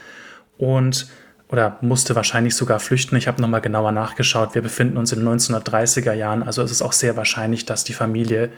und 0.57 1.07
oder 1.49 1.79
musste 1.81 2.15
wahrscheinlich 2.15 2.55
sogar 2.55 2.79
flüchten. 2.81 3.17
Ich 3.17 3.27
habe 3.27 3.41
nochmal 3.41 3.61
genauer 3.61 3.93
nachgeschaut. 3.93 4.55
Wir 4.55 4.63
befinden 4.63 4.97
uns 4.97 5.13
in 5.13 5.21
den 5.21 5.29
1930er 5.29 6.13
Jahren, 6.13 6.43
also 6.43 6.63
es 6.63 6.71
ist 6.71 6.83
auch 6.83 6.93
sehr 6.93 7.17
wahrscheinlich, 7.17 7.65
dass 7.65 7.85
die 7.85 7.95
Familie 7.95 8.51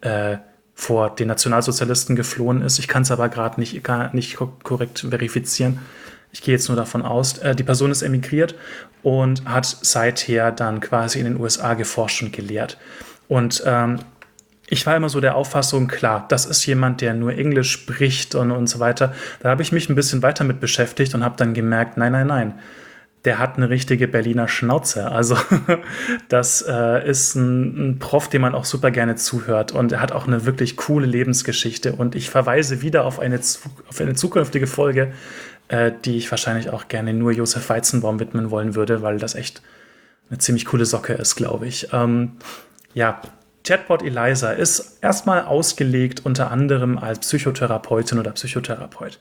äh, 0.00 0.36
vor 0.74 1.14
den 1.14 1.28
Nationalsozialisten 1.28 2.16
geflohen 2.16 2.62
ist. 2.62 2.78
Ich 2.78 2.86
kann 2.86 3.02
es 3.02 3.10
aber 3.10 3.28
gerade 3.28 3.58
nicht, 3.58 3.82
nicht 4.12 4.36
korrekt 4.62 5.06
verifizieren. 5.08 5.80
Ich 6.32 6.42
gehe 6.42 6.54
jetzt 6.54 6.68
nur 6.68 6.76
davon 6.76 7.02
aus, 7.02 7.38
äh, 7.38 7.54
die 7.54 7.64
Person 7.64 7.90
ist 7.90 8.02
emigriert 8.02 8.54
und 9.02 9.44
hat 9.46 9.64
seither 9.64 10.52
dann 10.52 10.80
quasi 10.80 11.18
in 11.18 11.24
den 11.24 11.40
USA 11.40 11.74
geforscht 11.74 12.22
und 12.22 12.32
gelehrt. 12.32 12.76
Und 13.26 13.62
ähm, 13.64 14.00
ich 14.68 14.86
war 14.86 14.96
immer 14.96 15.08
so 15.08 15.20
der 15.20 15.36
Auffassung, 15.36 15.86
klar, 15.86 16.26
das 16.28 16.46
ist 16.46 16.66
jemand, 16.66 17.00
der 17.00 17.14
nur 17.14 17.32
Englisch 17.32 17.70
spricht 17.70 18.34
und, 18.34 18.50
und 18.50 18.66
so 18.66 18.80
weiter. 18.80 19.14
Da 19.40 19.50
habe 19.50 19.62
ich 19.62 19.72
mich 19.72 19.88
ein 19.88 19.94
bisschen 19.94 20.22
weiter 20.22 20.44
mit 20.44 20.60
beschäftigt 20.60 21.14
und 21.14 21.24
habe 21.24 21.36
dann 21.36 21.54
gemerkt, 21.54 21.96
nein, 21.96 22.12
nein, 22.12 22.26
nein 22.26 22.54
der 23.26 23.40
hat 23.40 23.56
eine 23.56 23.68
richtige 23.68 24.06
Berliner 24.06 24.46
Schnauze. 24.46 25.10
Also 25.10 25.36
das 26.28 26.62
äh, 26.66 27.08
ist 27.08 27.34
ein, 27.34 27.90
ein, 27.90 27.98
Prof, 27.98 28.28
dem 28.28 28.42
man 28.42 28.54
auch 28.54 28.64
super 28.64 28.92
gerne 28.92 29.16
zuhört 29.16 29.72
und 29.72 29.92
er 29.92 30.00
hat 30.00 30.12
auch 30.12 30.28
eine 30.28 30.46
wirklich 30.46 30.76
coole 30.76 31.06
Lebensgeschichte 31.06 31.92
und 31.92 32.14
ich 32.14 32.30
verweise 32.30 32.82
wieder 32.82 33.04
auf 33.04 33.18
eine, 33.18 33.40
auf 33.88 34.00
eine 34.00 34.14
zukünftige 34.14 34.68
Folge, 34.68 35.12
äh, 35.68 35.90
die 36.04 36.16
ich 36.16 36.30
wahrscheinlich 36.30 36.70
auch 36.70 36.86
gerne 36.86 37.12
nur 37.12 37.32
Josef 37.32 37.68
Weizenbaum 37.68 38.20
widmen 38.20 38.52
wollen 38.52 38.76
würde, 38.76 39.02
weil 39.02 39.18
das 39.18 39.34
echt 39.34 39.60
eine 40.30 40.38
ziemlich 40.38 40.64
coole 40.64 40.86
Socke 40.86 41.14
ist, 41.14 41.34
glaube 41.34 41.66
ich. 41.66 41.88
Ähm, 41.92 42.32
ja, 42.94 43.20
Chatbot 43.66 44.02
Eliza 44.02 44.52
ist 44.52 44.98
erstmal 45.02 45.42
ausgelegt 45.42 46.24
unter 46.24 46.50
anderem 46.52 46.98
als 46.98 47.18
Psychotherapeutin 47.20 48.18
oder 48.18 48.30
Psychotherapeut. 48.30 49.18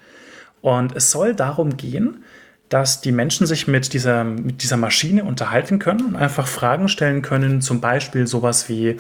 Und 0.62 0.96
es 0.96 1.10
soll 1.12 1.34
darum 1.34 1.78
gehen, 1.78 2.24
dass 2.70 3.02
die 3.02 3.12
Menschen 3.12 3.48
sich 3.48 3.68
mit 3.68 3.94
dieser, 3.94 4.24
mit 4.24 4.62
dieser 4.62 4.78
Maschine 4.78 5.24
unterhalten 5.24 5.80
können 5.80 6.06
und 6.06 6.16
einfach 6.16 6.48
Fragen 6.48 6.90
stellen 6.90 7.22
können, 7.22 7.62
zum 7.62 7.82
Beispiel 7.82 8.28
sowas 8.28 8.70
wie, 8.70 8.98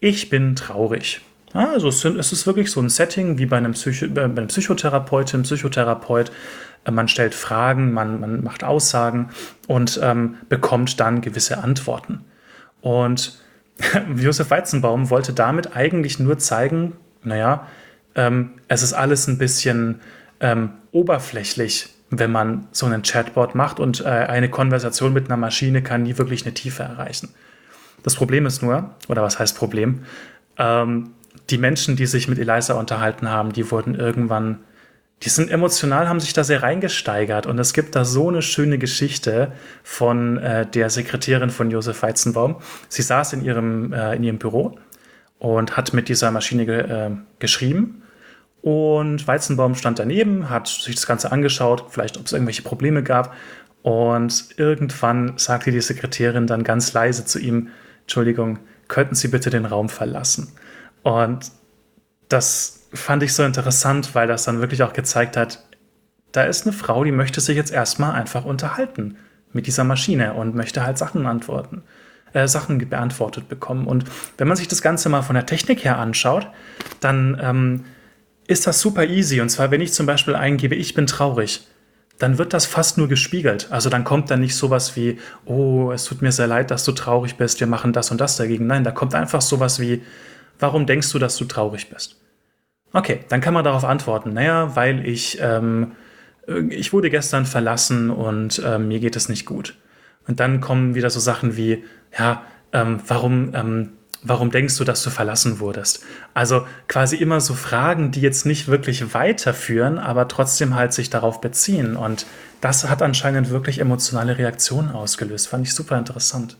ich 0.00 0.30
bin 0.30 0.56
traurig. 0.56 1.20
Also 1.52 1.88
es, 1.88 2.04
es, 2.04 2.32
ist 2.32 2.46
wirklich 2.46 2.70
so 2.70 2.80
ein 2.80 2.88
Setting 2.88 3.38
wie 3.38 3.46
bei 3.46 3.56
einem, 3.56 3.72
Psycho, 3.72 4.08
bei 4.08 4.24
einem 4.24 4.46
Psychotherapeuten, 4.48 5.42
Psychotherapeut. 5.42 6.30
Äh, 6.84 6.90
man 6.90 7.08
stellt 7.08 7.34
Fragen, 7.34 7.92
man, 7.92 8.20
man 8.20 8.42
macht 8.44 8.64
Aussagen 8.64 9.30
und 9.66 9.98
ähm, 10.02 10.36
bekommt 10.48 11.00
dann 11.00 11.20
gewisse 11.20 11.58
Antworten. 11.58 12.24
Und 12.80 13.38
Josef 14.16 14.50
Weizenbaum 14.50 15.10
wollte 15.10 15.32
damit 15.32 15.76
eigentlich 15.76 16.18
nur 16.18 16.38
zeigen, 16.38 16.94
naja, 17.22 17.66
ähm, 18.14 18.52
es 18.68 18.82
ist 18.82 18.92
alles 18.92 19.26
ein 19.26 19.38
bisschen 19.38 20.00
ähm, 20.40 20.70
oberflächlich 20.92 21.90
wenn 22.10 22.30
man 22.30 22.68
so 22.70 22.86
einen 22.86 23.02
Chatbot 23.02 23.54
macht 23.54 23.80
und 23.80 24.00
äh, 24.00 24.04
eine 24.04 24.48
Konversation 24.48 25.12
mit 25.12 25.26
einer 25.26 25.36
Maschine 25.36 25.82
kann 25.82 26.04
nie 26.04 26.16
wirklich 26.18 26.44
eine 26.44 26.54
Tiefe 26.54 26.82
erreichen. 26.82 27.30
Das 28.02 28.14
Problem 28.14 28.46
ist 28.46 28.62
nur, 28.62 28.94
oder 29.08 29.22
was 29.22 29.38
heißt 29.38 29.56
Problem? 29.56 30.04
Ähm, 30.58 31.10
die 31.50 31.58
Menschen, 31.58 31.96
die 31.96 32.06
sich 32.06 32.28
mit 32.28 32.38
Eliza 32.38 32.74
unterhalten 32.74 33.30
haben, 33.30 33.52
die 33.52 33.70
wurden 33.70 33.94
irgendwann, 33.94 34.60
die 35.22 35.28
sind 35.30 35.50
emotional, 35.50 36.08
haben 36.08 36.20
sich 36.20 36.34
da 36.34 36.44
sehr 36.44 36.62
reingesteigert. 36.62 37.46
Und 37.46 37.58
es 37.58 37.72
gibt 37.72 37.96
da 37.96 38.04
so 38.04 38.28
eine 38.28 38.42
schöne 38.42 38.78
Geschichte 38.78 39.52
von 39.82 40.36
äh, 40.38 40.66
der 40.66 40.90
Sekretärin 40.90 41.50
von 41.50 41.70
Josef 41.70 42.02
Weizenbaum. 42.02 42.56
Sie 42.88 43.02
saß 43.02 43.32
in 43.32 43.44
ihrem, 43.44 43.92
äh, 43.92 44.14
in 44.14 44.24
ihrem 44.24 44.38
Büro 44.38 44.78
und 45.38 45.76
hat 45.76 45.94
mit 45.94 46.08
dieser 46.08 46.30
Maschine 46.30 46.66
ge 46.66 46.80
äh, 46.80 47.10
geschrieben 47.38 48.02
und 48.66 49.28
Weizenbaum 49.28 49.76
stand 49.76 50.00
daneben, 50.00 50.50
hat 50.50 50.66
sich 50.66 50.96
das 50.96 51.06
Ganze 51.06 51.30
angeschaut, 51.30 51.84
vielleicht 51.90 52.16
ob 52.18 52.26
es 52.26 52.32
irgendwelche 52.32 52.62
Probleme 52.62 53.04
gab. 53.04 53.32
Und 53.82 54.58
irgendwann 54.58 55.38
sagte 55.38 55.70
die 55.70 55.80
Sekretärin 55.80 56.48
dann 56.48 56.64
ganz 56.64 56.92
leise 56.92 57.24
zu 57.24 57.38
ihm, 57.38 57.68
Entschuldigung, 58.00 58.58
könnten 58.88 59.14
Sie 59.14 59.28
bitte 59.28 59.50
den 59.50 59.66
Raum 59.66 59.88
verlassen? 59.88 60.52
Und 61.04 61.52
das 62.28 62.85
fand 62.96 63.22
ich 63.22 63.34
so 63.34 63.44
interessant, 63.44 64.14
weil 64.14 64.26
das 64.26 64.44
dann 64.44 64.60
wirklich 64.60 64.82
auch 64.82 64.92
gezeigt 64.92 65.36
hat, 65.36 65.64
da 66.32 66.44
ist 66.44 66.66
eine 66.66 66.72
Frau, 66.72 67.04
die 67.04 67.12
möchte 67.12 67.40
sich 67.40 67.56
jetzt 67.56 67.72
erstmal 67.72 68.12
einfach 68.12 68.44
unterhalten 68.44 69.16
mit 69.52 69.66
dieser 69.66 69.84
Maschine 69.84 70.34
und 70.34 70.54
möchte 70.54 70.84
halt 70.84 70.98
Sachen 70.98 71.26
antworten, 71.26 71.82
äh, 72.32 72.46
Sachen 72.46 72.78
beantwortet 72.88 73.48
bekommen. 73.48 73.86
Und 73.86 74.04
wenn 74.36 74.48
man 74.48 74.56
sich 74.56 74.68
das 74.68 74.82
Ganze 74.82 75.08
mal 75.08 75.22
von 75.22 75.34
der 75.34 75.46
Technik 75.46 75.84
her 75.84 75.98
anschaut, 75.98 76.46
dann 77.00 77.40
ähm, 77.42 77.84
ist 78.46 78.66
das 78.66 78.80
super 78.80 79.04
easy. 79.04 79.40
Und 79.40 79.48
zwar, 79.48 79.70
wenn 79.70 79.80
ich 79.80 79.92
zum 79.92 80.06
Beispiel 80.06 80.34
eingebe, 80.34 80.74
ich 80.74 80.94
bin 80.94 81.06
traurig, 81.06 81.66
dann 82.18 82.38
wird 82.38 82.52
das 82.52 82.66
fast 82.66 82.98
nur 82.98 83.08
gespiegelt. 83.08 83.68
Also 83.70 83.90
dann 83.90 84.04
kommt 84.04 84.30
dann 84.30 84.40
nicht 84.40 84.56
sowas 84.56 84.96
wie, 84.96 85.18
oh, 85.44 85.90
es 85.92 86.04
tut 86.04 86.22
mir 86.22 86.32
sehr 86.32 86.46
leid, 86.46 86.70
dass 86.70 86.84
du 86.84 86.92
traurig 86.92 87.36
bist, 87.36 87.60
wir 87.60 87.66
machen 87.66 87.92
das 87.92 88.10
und 88.10 88.20
das 88.20 88.36
dagegen. 88.36 88.66
Nein, 88.66 88.84
da 88.84 88.90
kommt 88.90 89.14
einfach 89.14 89.40
sowas 89.40 89.80
wie, 89.80 90.02
warum 90.58 90.86
denkst 90.86 91.10
du, 91.12 91.18
dass 91.18 91.36
du 91.36 91.44
traurig 91.44 91.90
bist? 91.90 92.16
Okay, 92.96 93.20
dann 93.28 93.42
kann 93.42 93.52
man 93.52 93.62
darauf 93.62 93.84
antworten, 93.84 94.32
naja, 94.32 94.74
weil 94.74 95.06
ich, 95.06 95.36
ähm, 95.42 95.92
ich 96.70 96.94
wurde 96.94 97.10
gestern 97.10 97.44
verlassen 97.44 98.08
und 98.08 98.62
ähm, 98.64 98.88
mir 98.88 99.00
geht 99.00 99.16
es 99.16 99.28
nicht 99.28 99.44
gut. 99.44 99.76
Und 100.26 100.40
dann 100.40 100.62
kommen 100.62 100.94
wieder 100.94 101.10
so 101.10 101.20
Sachen 101.20 101.58
wie, 101.58 101.84
ja, 102.18 102.42
ähm, 102.72 102.98
warum, 103.06 103.54
ähm, 103.54 103.92
warum 104.22 104.50
denkst 104.50 104.78
du, 104.78 104.84
dass 104.84 105.02
du 105.02 105.10
verlassen 105.10 105.60
wurdest? 105.60 106.06
Also 106.32 106.66
quasi 106.88 107.16
immer 107.16 107.42
so 107.42 107.52
Fragen, 107.52 108.12
die 108.12 108.22
jetzt 108.22 108.46
nicht 108.46 108.66
wirklich 108.66 109.12
weiterführen, 109.12 109.98
aber 109.98 110.26
trotzdem 110.26 110.74
halt 110.74 110.94
sich 110.94 111.10
darauf 111.10 111.42
beziehen. 111.42 111.96
Und 111.96 112.24
das 112.62 112.88
hat 112.88 113.02
anscheinend 113.02 113.50
wirklich 113.50 113.78
emotionale 113.78 114.38
Reaktionen 114.38 114.90
ausgelöst. 114.90 115.48
Fand 115.48 115.66
ich 115.66 115.74
super 115.74 115.98
interessant. 115.98 116.56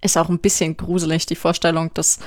Ist 0.00 0.16
auch 0.16 0.30
ein 0.30 0.38
bisschen 0.38 0.74
gruselig, 0.78 1.26
die 1.26 1.36
Vorstellung, 1.36 1.90
dass 1.92 2.18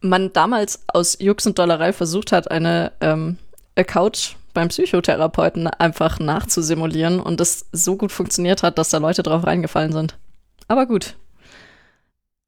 man 0.00 0.32
damals 0.32 0.82
aus 0.88 1.18
Jux 1.20 1.46
und 1.46 1.58
Dollerei 1.58 1.92
versucht 1.92 2.32
hat, 2.32 2.50
eine 2.50 2.92
ähm, 3.00 3.38
Couch 3.86 4.34
beim 4.54 4.68
Psychotherapeuten 4.68 5.66
einfach 5.68 6.18
nachzusimulieren 6.18 7.20
und 7.20 7.40
das 7.40 7.66
so 7.72 7.96
gut 7.96 8.10
funktioniert 8.10 8.62
hat, 8.62 8.78
dass 8.78 8.90
da 8.90 8.98
Leute 8.98 9.22
drauf 9.22 9.46
reingefallen 9.46 9.92
sind. 9.92 10.16
Aber 10.66 10.86
gut, 10.86 11.16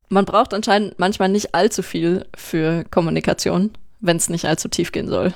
man 0.09 0.25
braucht 0.25 0.53
anscheinend 0.53 0.99
manchmal 0.99 1.29
nicht 1.29 1.55
allzu 1.55 1.83
viel 1.83 2.27
für 2.37 2.85
Kommunikation, 2.91 3.71
wenn 4.01 4.17
es 4.17 4.29
nicht 4.29 4.45
allzu 4.45 4.69
tief 4.69 4.93
gehen 4.93 5.09
soll. 5.09 5.33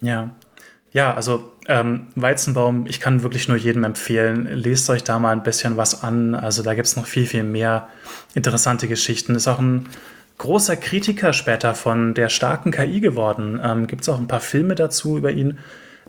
Ja. 0.00 0.36
Ja, 0.92 1.14
also 1.14 1.52
ähm, 1.68 2.08
Weizenbaum, 2.14 2.86
ich 2.86 2.98
kann 2.98 3.22
wirklich 3.22 3.46
nur 3.46 3.56
jedem 3.56 3.84
empfehlen, 3.84 4.48
lest 4.50 4.88
euch 4.90 5.04
da 5.04 5.18
mal 5.18 5.32
ein 5.32 5.42
bisschen 5.42 5.76
was 5.76 6.02
an. 6.02 6.34
Also 6.34 6.62
da 6.62 6.74
gibt 6.74 6.86
es 6.86 6.96
noch 6.96 7.06
viel, 7.06 7.26
viel 7.26 7.44
mehr 7.44 7.88
interessante 8.34 8.88
Geschichten. 8.88 9.34
Ist 9.34 9.48
auch 9.48 9.58
ein 9.58 9.86
großer 10.38 10.76
Kritiker 10.76 11.32
später 11.32 11.74
von 11.74 12.14
der 12.14 12.30
starken 12.30 12.72
KI 12.72 13.00
geworden. 13.00 13.60
Ähm, 13.62 13.86
gibt 13.86 14.02
es 14.02 14.08
auch 14.08 14.18
ein 14.18 14.28
paar 14.28 14.40
Filme 14.40 14.74
dazu 14.74 15.18
über 15.18 15.30
ihn, 15.30 15.58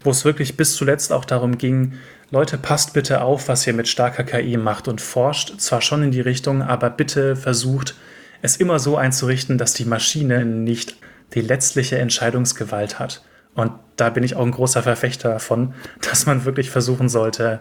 wo 0.01 0.11
es 0.11 0.23
wirklich 0.23 0.55
bis 0.55 0.75
zuletzt 0.75 1.11
auch 1.11 1.25
darum 1.25 1.57
ging, 1.57 1.93
Leute, 2.31 2.59
passt 2.59 2.93
bitte 2.93 3.21
auf, 3.21 3.47
was 3.47 3.65
ihr 3.65 3.73
mit 3.73 3.87
starker 3.87 4.23
KI 4.23 4.55
macht 4.55 4.87
und 4.87 5.01
forscht 5.01 5.59
zwar 5.59 5.81
schon 5.81 6.03
in 6.03 6.11
die 6.11 6.21
Richtung, 6.21 6.61
aber 6.61 6.91
bitte 6.91 7.35
versucht 7.35 7.95
es 8.43 8.57
immer 8.57 8.77
so 8.77 8.97
einzurichten, 8.97 9.57
dass 9.57 9.73
die 9.73 9.85
Maschine 9.85 10.45
nicht 10.45 10.95
die 11.33 11.41
letztliche 11.41 11.97
Entscheidungsgewalt 11.97 12.99
hat. 12.99 13.23
Und 13.59 13.73
da 13.97 14.09
bin 14.09 14.23
ich 14.23 14.37
auch 14.37 14.45
ein 14.45 14.51
großer 14.51 14.83
Verfechter 14.83 15.27
davon, 15.27 15.73
dass 16.01 16.25
man 16.25 16.45
wirklich 16.45 16.69
versuchen 16.69 17.09
sollte, 17.09 17.59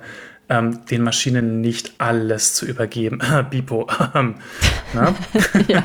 ähm, 0.48 0.86
den 0.86 1.02
Maschinen 1.02 1.60
nicht 1.60 1.94
alles 1.98 2.54
zu 2.54 2.66
übergeben. 2.66 3.20
Bipo. 3.50 3.88
ja. 5.66 5.82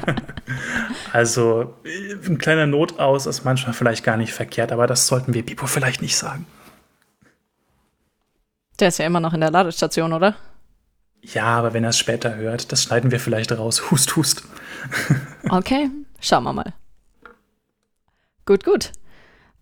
Also 1.12 1.74
ein 1.84 2.38
kleiner 2.38 2.68
Notaus 2.68 3.26
ist 3.26 3.44
manchmal 3.44 3.74
vielleicht 3.74 4.04
gar 4.04 4.18
nicht 4.18 4.34
verkehrt, 4.34 4.72
aber 4.72 4.86
das 4.86 5.08
sollten 5.08 5.34
wir 5.34 5.44
Bipo 5.44 5.66
vielleicht 5.66 6.04
nicht 6.04 6.16
sagen. 6.16 6.46
Der 8.80 8.90
ist 8.90 9.00
ja 9.00 9.08
immer 9.08 9.20
noch 9.20 9.34
in 9.34 9.42
der 9.42 9.50
Ladestation, 9.50 10.14
oder? 10.14 10.36
Ja, 11.24 11.46
aber 11.46 11.74
wenn 11.74 11.84
er 11.84 11.90
es 11.90 11.98
später 11.98 12.36
hört, 12.36 12.72
das 12.72 12.84
schneiden 12.84 13.10
wir 13.10 13.20
vielleicht 13.20 13.52
raus. 13.52 13.90
Hust, 13.90 14.16
hust. 14.16 14.44
okay, 15.50 15.90
schauen 16.20 16.44
wir 16.44 16.54
mal. 16.54 16.74
Gut, 18.46 18.64
gut. 18.64 18.92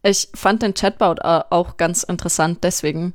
Ich 0.04 0.30
fand 0.34 0.64
den 0.64 0.74
Chatbot 0.74 1.22
auch 1.22 1.78
ganz 1.78 2.04
interessant 2.04 2.64
deswegen, 2.64 3.14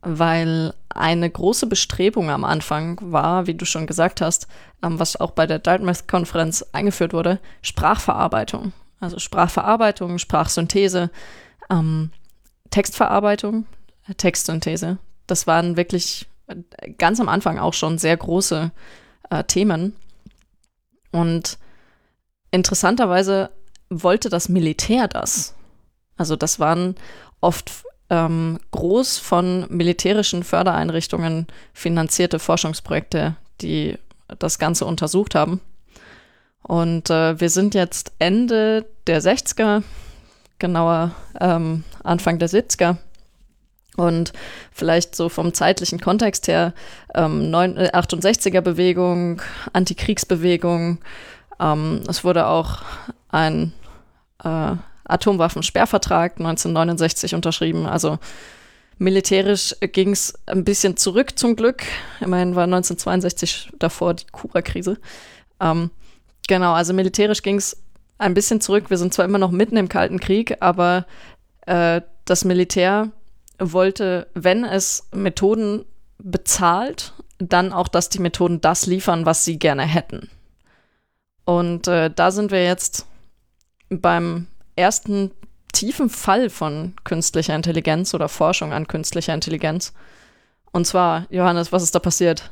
weil 0.00 0.74
eine 0.88 1.30
große 1.30 1.66
Bestrebung 1.66 2.30
am 2.30 2.44
Anfang 2.44 2.98
war, 3.02 3.46
wie 3.46 3.54
du 3.54 3.64
schon 3.64 3.86
gesagt 3.86 4.20
hast, 4.20 4.48
ähm, 4.82 4.98
was 4.98 5.16
auch 5.16 5.30
bei 5.30 5.46
der 5.46 5.58
Dartmouth-Konferenz 5.58 6.64
eingeführt 6.72 7.12
wurde, 7.12 7.38
Sprachverarbeitung. 7.62 8.72
Also 9.00 9.18
Sprachverarbeitung, 9.18 10.18
Sprachsynthese, 10.18 11.10
ähm, 11.70 12.10
Textverarbeitung, 12.70 13.66
Textsynthese. 14.16 14.98
Das 15.26 15.46
waren 15.46 15.76
wirklich 15.76 16.28
ganz 16.98 17.20
am 17.20 17.28
Anfang 17.28 17.58
auch 17.58 17.74
schon 17.74 17.98
sehr 17.98 18.16
große 18.16 18.70
äh, 19.30 19.44
Themen. 19.44 19.96
Und 21.10 21.58
interessanterweise 22.50 23.50
wollte 23.88 24.30
das 24.30 24.48
Militär 24.48 25.08
das. 25.08 25.54
Also 26.16 26.36
das 26.36 26.60
waren 26.60 26.94
oft 27.40 27.70
ähm, 28.10 28.58
groß 28.70 29.18
von 29.18 29.66
militärischen 29.68 30.44
Fördereinrichtungen 30.44 31.46
finanzierte 31.72 32.38
Forschungsprojekte, 32.38 33.36
die 33.60 33.98
das 34.38 34.58
Ganze 34.58 34.84
untersucht 34.84 35.34
haben. 35.34 35.60
Und 36.62 37.10
äh, 37.10 37.40
wir 37.40 37.50
sind 37.50 37.74
jetzt 37.74 38.12
Ende 38.18 38.86
der 39.06 39.20
60er, 39.20 39.82
genauer 40.58 41.12
ähm, 41.40 41.84
Anfang 42.04 42.38
der 42.38 42.48
70er. 42.48 42.98
Und 43.96 44.32
vielleicht 44.72 45.16
so 45.16 45.28
vom 45.28 45.52
zeitlichen 45.52 46.00
Kontext 46.00 46.48
her, 46.48 46.72
ähm, 47.14 47.52
68er 47.52 48.58
äh, 48.58 48.62
Bewegung, 48.62 49.42
Antikriegsbewegung. 49.72 50.98
Ähm, 51.60 52.02
es 52.08 52.24
wurde 52.24 52.46
auch 52.46 52.82
ein 53.28 53.72
äh, 54.44 54.76
Atomwaffensperrvertrag 55.04 56.32
1969 56.38 57.34
unterschrieben. 57.34 57.86
Also 57.86 58.18
militärisch 58.98 59.74
ging 59.80 60.10
es 60.10 60.34
ein 60.46 60.64
bisschen 60.64 60.96
zurück 60.96 61.38
zum 61.38 61.56
Glück. 61.56 61.82
Immerhin 62.20 62.54
war 62.54 62.64
1962 62.64 63.70
davor 63.78 64.14
die 64.14 64.26
Kuba-Krise. 64.30 64.98
Ähm, 65.60 65.90
genau, 66.48 66.72
also 66.72 66.92
militärisch 66.92 67.42
ging 67.42 67.56
es 67.56 67.82
ein 68.18 68.34
bisschen 68.34 68.60
zurück. 68.60 68.90
Wir 68.90 68.98
sind 68.98 69.12
zwar 69.12 69.24
immer 69.24 69.38
noch 69.38 69.50
mitten 69.50 69.76
im 69.76 69.88
Kalten 69.88 70.20
Krieg, 70.20 70.56
aber 70.60 71.06
äh, 71.66 72.00
das 72.24 72.44
Militär 72.44 73.10
wollte, 73.58 74.28
wenn 74.34 74.64
es 74.64 75.08
Methoden 75.12 75.84
bezahlt, 76.18 77.14
dann 77.38 77.72
auch, 77.72 77.88
dass 77.88 78.08
die 78.08 78.20
Methoden 78.20 78.60
das 78.60 78.86
liefern, 78.86 79.26
was 79.26 79.44
sie 79.44 79.58
gerne 79.58 79.82
hätten. 79.82 80.30
Und 81.44 81.88
äh, 81.88 82.10
da 82.10 82.30
sind 82.30 82.52
wir 82.52 82.64
jetzt 82.64 83.06
beim 83.90 84.46
ersten 84.76 85.30
tiefen 85.72 86.10
Fall 86.10 86.50
von 86.50 86.94
künstlicher 87.04 87.54
Intelligenz 87.54 88.14
oder 88.14 88.28
Forschung 88.28 88.72
an 88.72 88.86
künstlicher 88.86 89.34
Intelligenz. 89.34 89.92
Und 90.70 90.86
zwar, 90.86 91.26
Johannes, 91.30 91.72
was 91.72 91.82
ist 91.82 91.94
da 91.94 91.98
passiert? 91.98 92.50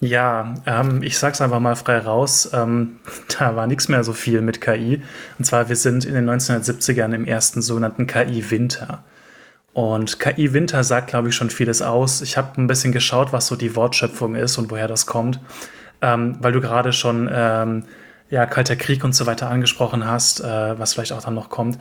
Ja, 0.00 0.54
ähm, 0.66 1.02
ich 1.04 1.16
sag's 1.16 1.40
einfach 1.40 1.60
mal 1.60 1.76
frei 1.76 1.98
raus. 1.98 2.50
Ähm, 2.52 2.96
da 3.38 3.54
war 3.54 3.66
nichts 3.66 3.88
mehr 3.88 4.02
so 4.02 4.12
viel 4.12 4.40
mit 4.40 4.60
KI. 4.60 5.00
Und 5.38 5.44
zwar, 5.44 5.68
wir 5.68 5.76
sind 5.76 6.04
in 6.04 6.14
den 6.14 6.28
1970ern 6.28 7.14
im 7.14 7.24
ersten 7.24 7.62
sogenannten 7.62 8.06
KI-Winter. 8.06 9.04
Und 9.72 10.18
KI-Winter 10.18 10.84
sagt, 10.84 11.08
glaube 11.08 11.28
ich, 11.28 11.36
schon 11.36 11.50
vieles 11.50 11.82
aus. 11.82 12.20
Ich 12.20 12.36
habe 12.36 12.60
ein 12.60 12.66
bisschen 12.66 12.92
geschaut, 12.92 13.32
was 13.32 13.46
so 13.46 13.56
die 13.56 13.74
Wortschöpfung 13.74 14.34
ist 14.34 14.58
und 14.58 14.70
woher 14.70 14.88
das 14.88 15.06
kommt. 15.06 15.40
Ähm, 16.02 16.36
weil 16.40 16.52
du 16.52 16.60
gerade 16.60 16.92
schon 16.92 17.30
ähm, 17.32 17.84
ja, 18.32 18.46
Kalter 18.46 18.76
Krieg 18.76 19.04
und 19.04 19.14
so 19.14 19.26
weiter 19.26 19.50
angesprochen 19.50 20.06
hast, 20.06 20.40
äh, 20.40 20.78
was 20.78 20.94
vielleicht 20.94 21.12
auch 21.12 21.22
dann 21.22 21.34
noch 21.34 21.50
kommt. 21.50 21.78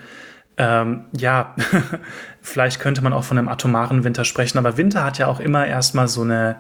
Ähm, 0.58 1.06
ja, 1.16 1.56
vielleicht 2.42 2.82
könnte 2.82 3.02
man 3.02 3.14
auch 3.14 3.24
von 3.24 3.38
einem 3.38 3.48
atomaren 3.48 4.04
Winter 4.04 4.26
sprechen, 4.26 4.58
aber 4.58 4.76
Winter 4.76 5.06
hat 5.06 5.18
ja 5.18 5.28
auch 5.28 5.40
immer 5.40 5.66
erstmal 5.66 6.10
so 6.10 6.24
eine 6.24 6.58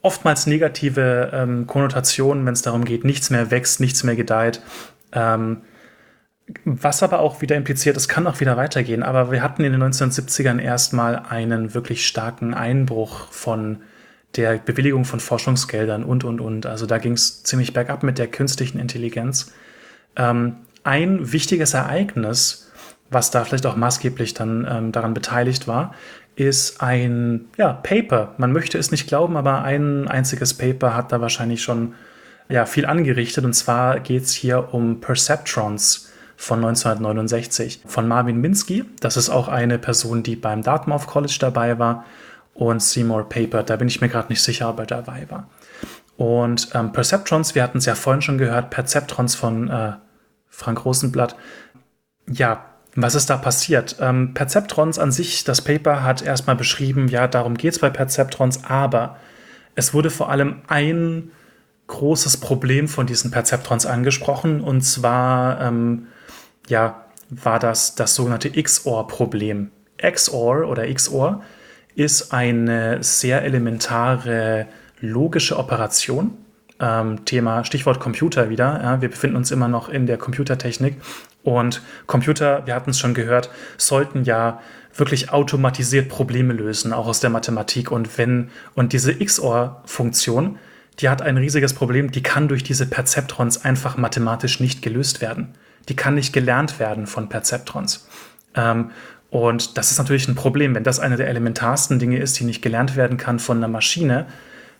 oftmals 0.00 0.46
negative 0.46 1.30
ähm, 1.32 1.66
Konnotation, 1.66 2.46
wenn 2.46 2.52
es 2.52 2.62
darum 2.62 2.84
geht, 2.84 3.04
nichts 3.04 3.30
mehr 3.30 3.50
wächst, 3.50 3.80
nichts 3.80 4.04
mehr 4.04 4.14
gedeiht. 4.14 4.62
Ähm, 5.10 5.62
was 6.64 7.02
aber 7.02 7.18
auch 7.18 7.42
wieder 7.42 7.56
impliziert, 7.56 7.96
es 7.96 8.06
kann 8.06 8.28
auch 8.28 8.38
wieder 8.38 8.56
weitergehen. 8.56 9.02
Aber 9.02 9.32
wir 9.32 9.42
hatten 9.42 9.64
in 9.64 9.72
den 9.72 9.82
1970ern 9.82 10.60
erstmal 10.60 11.16
einen 11.16 11.74
wirklich 11.74 12.06
starken 12.06 12.54
Einbruch 12.54 13.26
von 13.32 13.82
der 14.36 14.58
Bewilligung 14.58 15.04
von 15.04 15.20
Forschungsgeldern 15.20 16.04
und, 16.04 16.24
und, 16.24 16.40
und. 16.40 16.66
Also 16.66 16.86
da 16.86 16.98
ging 16.98 17.12
es 17.12 17.42
ziemlich 17.42 17.72
bergab 17.72 18.02
mit 18.02 18.18
der 18.18 18.28
künstlichen 18.28 18.78
Intelligenz. 18.78 19.52
Ähm, 20.16 20.56
ein 20.84 21.32
wichtiges 21.32 21.74
Ereignis, 21.74 22.70
was 23.10 23.30
da 23.30 23.44
vielleicht 23.44 23.66
auch 23.66 23.76
maßgeblich 23.76 24.34
dann 24.34 24.66
ähm, 24.70 24.92
daran 24.92 25.14
beteiligt 25.14 25.66
war, 25.66 25.94
ist 26.36 26.80
ein 26.80 27.46
ja, 27.56 27.72
Paper. 27.72 28.34
Man 28.38 28.52
möchte 28.52 28.78
es 28.78 28.90
nicht 28.90 29.08
glauben, 29.08 29.36
aber 29.36 29.62
ein 29.62 30.06
einziges 30.06 30.54
Paper 30.54 30.94
hat 30.94 31.10
da 31.10 31.20
wahrscheinlich 31.20 31.62
schon 31.62 31.94
ja, 32.48 32.64
viel 32.64 32.86
angerichtet. 32.86 33.44
Und 33.44 33.54
zwar 33.54 34.00
geht 34.00 34.22
es 34.24 34.32
hier 34.32 34.72
um 34.72 35.00
Perceptrons. 35.00 36.04
von 36.40 36.58
1969 36.58 37.80
von 37.84 38.06
Marvin 38.06 38.40
Minsky. 38.40 38.84
Das 39.00 39.16
ist 39.16 39.28
auch 39.28 39.48
eine 39.48 39.76
Person, 39.76 40.22
die 40.22 40.36
beim 40.36 40.62
Dartmouth 40.62 41.08
College 41.08 41.36
dabei 41.40 41.80
war. 41.80 42.04
Und 42.58 42.82
Seymour 42.82 43.28
Papert, 43.28 43.70
da 43.70 43.76
bin 43.76 43.86
ich 43.86 44.00
mir 44.00 44.08
gerade 44.08 44.30
nicht 44.30 44.42
sicher, 44.42 44.68
ob 44.68 44.80
er 44.80 44.86
dabei 44.86 45.26
war. 45.30 45.48
Und 46.16 46.70
ähm, 46.74 46.90
Perceptrons, 46.90 47.54
wir 47.54 47.62
hatten 47.62 47.78
es 47.78 47.86
ja 47.86 47.94
vorhin 47.94 48.20
schon 48.20 48.36
gehört, 48.36 48.70
Perceptrons 48.70 49.36
von 49.36 49.70
äh, 49.70 49.92
Frank 50.48 50.84
Rosenblatt. 50.84 51.36
Ja, 52.28 52.64
was 52.96 53.14
ist 53.14 53.30
da 53.30 53.36
passiert? 53.36 53.94
Ähm, 54.00 54.34
Perceptrons 54.34 54.98
an 54.98 55.12
sich, 55.12 55.44
das 55.44 55.62
Paper 55.62 56.02
hat 56.02 56.20
erstmal 56.20 56.56
beschrieben, 56.56 57.06
ja, 57.06 57.28
darum 57.28 57.56
geht 57.56 57.74
es 57.74 57.78
bei 57.78 57.90
Perceptrons, 57.90 58.64
aber 58.64 59.18
es 59.76 59.94
wurde 59.94 60.10
vor 60.10 60.28
allem 60.28 60.62
ein 60.66 61.30
großes 61.86 62.38
Problem 62.38 62.88
von 62.88 63.06
diesen 63.06 63.30
Perceptrons 63.30 63.86
angesprochen, 63.86 64.60
und 64.60 64.80
zwar, 64.80 65.60
ähm, 65.60 66.08
ja, 66.66 67.04
war 67.30 67.60
das 67.60 67.94
das 67.94 68.16
sogenannte 68.16 68.50
XOR-Problem. 68.50 69.70
XOR 70.02 70.66
oder 70.66 70.92
XOR 70.92 71.44
ist 71.98 72.32
eine 72.32 73.02
sehr 73.02 73.42
elementare 73.42 74.66
logische 75.00 75.58
Operation. 75.58 76.30
Ähm, 76.78 77.24
Thema 77.24 77.64
Stichwort 77.64 77.98
Computer 77.98 78.50
wieder. 78.50 78.80
Ja, 78.80 79.00
wir 79.02 79.10
befinden 79.10 79.36
uns 79.36 79.50
immer 79.50 79.66
noch 79.66 79.88
in 79.88 80.06
der 80.06 80.16
Computertechnik 80.16 80.94
und 81.42 81.82
Computer, 82.06 82.64
wir 82.66 82.74
hatten 82.76 82.90
es 82.90 83.00
schon 83.00 83.14
gehört, 83.14 83.50
sollten 83.78 84.22
ja 84.22 84.60
wirklich 84.94 85.30
automatisiert 85.30 86.08
Probleme 86.08 86.52
lösen, 86.52 86.92
auch 86.92 87.08
aus 87.08 87.18
der 87.18 87.30
Mathematik. 87.30 87.90
Und 87.90 88.16
wenn 88.16 88.50
und 88.76 88.92
diese 88.92 89.12
XOR-Funktion, 89.14 90.58
die 91.00 91.08
hat 91.08 91.20
ein 91.20 91.36
riesiges 91.36 91.74
Problem, 91.74 92.12
die 92.12 92.22
kann 92.22 92.46
durch 92.46 92.62
diese 92.62 92.86
Perzeptrons 92.86 93.64
einfach 93.64 93.96
mathematisch 93.96 94.60
nicht 94.60 94.82
gelöst 94.82 95.20
werden. 95.20 95.54
Die 95.88 95.96
kann 95.96 96.14
nicht 96.14 96.32
gelernt 96.32 96.78
werden 96.78 97.08
von 97.08 97.28
Perzeptrons. 97.28 98.08
Ähm, 98.54 98.90
und 99.30 99.76
das 99.76 99.90
ist 99.90 99.98
natürlich 99.98 100.28
ein 100.28 100.34
Problem, 100.34 100.74
wenn 100.74 100.84
das 100.84 101.00
eine 101.00 101.16
der 101.16 101.28
elementarsten 101.28 101.98
Dinge 101.98 102.18
ist, 102.18 102.38
die 102.40 102.44
nicht 102.44 102.62
gelernt 102.62 102.96
werden 102.96 103.18
kann 103.18 103.38
von 103.38 103.58
einer 103.58 103.68
Maschine, 103.68 104.26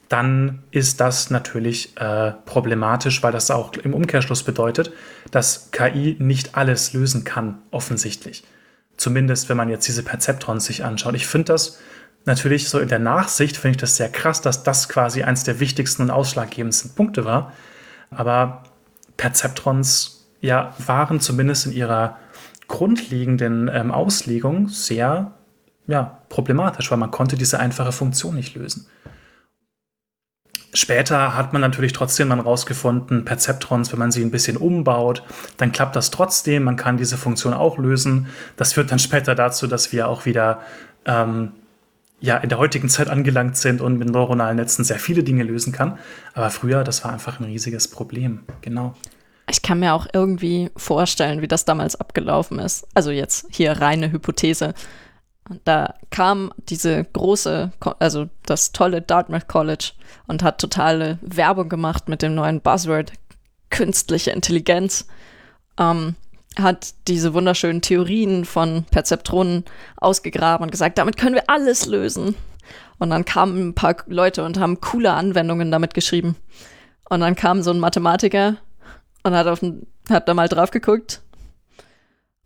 dann 0.08 0.62
ist 0.70 1.00
das 1.00 1.28
natürlich 1.28 1.94
äh, 1.98 2.32
problematisch, 2.46 3.22
weil 3.22 3.32
das 3.32 3.50
auch 3.50 3.74
im 3.74 3.92
Umkehrschluss 3.92 4.42
bedeutet, 4.42 4.90
dass 5.30 5.70
KI 5.70 6.16
nicht 6.18 6.56
alles 6.56 6.94
lösen 6.94 7.24
kann, 7.24 7.58
offensichtlich. 7.70 8.42
Zumindest, 8.96 9.50
wenn 9.50 9.58
man 9.58 9.68
jetzt 9.68 9.86
diese 9.86 10.02
Perzeptrons 10.02 10.64
sich 10.64 10.82
anschaut. 10.82 11.14
Ich 11.14 11.26
finde 11.26 11.52
das 11.52 11.78
natürlich 12.24 12.70
so 12.70 12.78
in 12.78 12.88
der 12.88 12.98
Nachsicht, 12.98 13.58
finde 13.58 13.72
ich 13.72 13.80
das 13.80 13.96
sehr 13.96 14.08
krass, 14.08 14.40
dass 14.40 14.62
das 14.62 14.88
quasi 14.88 15.22
eins 15.22 15.44
der 15.44 15.60
wichtigsten 15.60 16.02
und 16.02 16.10
ausschlaggebendsten 16.10 16.94
Punkte 16.94 17.26
war. 17.26 17.52
Aber 18.10 18.64
Perzeptrons 19.18 20.26
ja, 20.40 20.74
waren 20.78 21.20
zumindest 21.20 21.66
in 21.66 21.72
ihrer 21.72 22.16
grundlegenden 22.68 23.70
ähm, 23.72 23.90
Auslegung 23.90 24.68
sehr 24.68 25.32
ja, 25.86 26.22
problematisch, 26.28 26.90
weil 26.90 26.98
man 26.98 27.10
konnte 27.10 27.36
diese 27.36 27.58
einfache 27.58 27.92
Funktion 27.92 28.36
nicht 28.36 28.54
lösen. 28.54 28.86
Später 30.74 31.34
hat 31.34 31.54
man 31.54 31.62
natürlich 31.62 31.94
trotzdem 31.94 32.28
dann 32.28 32.40
rausgefunden, 32.40 33.24
Perzeptrons, 33.24 33.90
wenn 33.90 33.98
man 33.98 34.12
sie 34.12 34.22
ein 34.22 34.30
bisschen 34.30 34.58
umbaut, 34.58 35.22
dann 35.56 35.72
klappt 35.72 35.96
das 35.96 36.10
trotzdem. 36.10 36.64
Man 36.64 36.76
kann 36.76 36.98
diese 36.98 37.16
Funktion 37.16 37.54
auch 37.54 37.78
lösen. 37.78 38.26
Das 38.56 38.74
führt 38.74 38.92
dann 38.92 38.98
später 38.98 39.34
dazu, 39.34 39.66
dass 39.66 39.92
wir 39.92 40.08
auch 40.08 40.26
wieder 40.26 40.60
ähm, 41.06 41.52
ja, 42.20 42.36
in 42.36 42.50
der 42.50 42.58
heutigen 42.58 42.90
Zeit 42.90 43.08
angelangt 43.08 43.56
sind 43.56 43.80
und 43.80 43.98
mit 43.98 44.10
neuronalen 44.10 44.56
Netzen 44.56 44.84
sehr 44.84 44.98
viele 44.98 45.22
Dinge 45.22 45.42
lösen 45.42 45.72
kann. 45.72 45.98
Aber 46.34 46.50
früher, 46.50 46.84
das 46.84 47.02
war 47.02 47.12
einfach 47.12 47.40
ein 47.40 47.44
riesiges 47.44 47.88
Problem. 47.88 48.40
Genau. 48.60 48.94
Ich 49.50 49.62
kann 49.62 49.80
mir 49.80 49.94
auch 49.94 50.06
irgendwie 50.12 50.70
vorstellen, 50.76 51.40
wie 51.40 51.48
das 51.48 51.64
damals 51.64 51.96
abgelaufen 51.96 52.58
ist. 52.58 52.86
Also 52.94 53.10
jetzt 53.10 53.46
hier 53.50 53.72
reine 53.72 54.12
Hypothese. 54.12 54.74
Da 55.64 55.94
kam 56.10 56.52
diese 56.68 57.04
große, 57.04 57.72
also 57.98 58.28
das 58.44 58.72
tolle 58.72 59.00
Dartmouth 59.00 59.48
College 59.48 59.92
und 60.26 60.42
hat 60.42 60.60
totale 60.60 61.18
Werbung 61.22 61.70
gemacht 61.70 62.08
mit 62.08 62.20
dem 62.20 62.34
neuen 62.34 62.60
Buzzword 62.60 63.12
künstliche 63.70 64.30
Intelligenz. 64.30 65.06
Ähm, 65.78 66.16
hat 66.58 66.94
diese 67.06 67.34
wunderschönen 67.34 67.82
Theorien 67.82 68.44
von 68.44 68.84
Perzeptronen 68.90 69.64
ausgegraben 69.96 70.64
und 70.64 70.70
gesagt, 70.70 70.98
damit 70.98 71.16
können 71.16 71.34
wir 71.34 71.48
alles 71.48 71.86
lösen. 71.86 72.34
Und 72.98 73.10
dann 73.10 73.24
kamen 73.24 73.68
ein 73.68 73.74
paar 73.74 73.96
Leute 74.06 74.44
und 74.44 74.58
haben 74.58 74.80
coole 74.80 75.12
Anwendungen 75.12 75.70
damit 75.70 75.94
geschrieben. 75.94 76.36
Und 77.08 77.20
dann 77.20 77.36
kam 77.36 77.62
so 77.62 77.70
ein 77.70 77.78
Mathematiker 77.78 78.56
und 79.28 79.36
hat, 79.36 79.46
auf 79.46 79.60
hat 80.10 80.28
da 80.28 80.34
mal 80.34 80.48
drauf 80.48 80.70
geguckt 80.70 81.20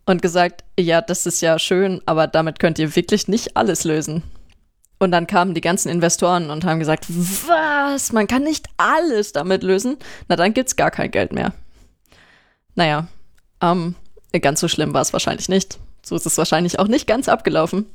und 0.05 0.21
gesagt, 0.21 0.63
ja, 0.79 1.01
das 1.01 1.25
ist 1.25 1.41
ja 1.41 1.57
schön, 1.59 2.01
aber 2.05 2.27
damit 2.27 2.59
könnt 2.59 2.79
ihr 2.79 2.95
wirklich 2.95 3.27
nicht 3.27 3.57
alles 3.57 3.83
lösen. 3.83 4.23
Und 4.99 5.11
dann 5.11 5.27
kamen 5.27 5.53
die 5.53 5.61
ganzen 5.61 5.89
Investoren 5.89 6.49
und 6.49 6.63
haben 6.63 6.79
gesagt, 6.79 7.07
was, 7.09 8.13
man 8.13 8.27
kann 8.27 8.43
nicht 8.43 8.67
alles 8.77 9.33
damit 9.33 9.63
lösen? 9.63 9.97
Na, 10.29 10.35
dann 10.35 10.53
gibt's 10.53 10.75
gar 10.75 10.91
kein 10.91 11.11
Geld 11.11 11.33
mehr. 11.33 11.53
Naja, 12.75 13.07
ähm, 13.61 13.95
ganz 14.41 14.59
so 14.59 14.67
schlimm 14.67 14.93
war 14.93 15.01
es 15.01 15.13
wahrscheinlich 15.13 15.49
nicht. 15.49 15.77
So 16.05 16.15
ist 16.15 16.25
es 16.25 16.37
wahrscheinlich 16.37 16.79
auch 16.79 16.87
nicht 16.87 17.07
ganz 17.07 17.27
abgelaufen. 17.27 17.85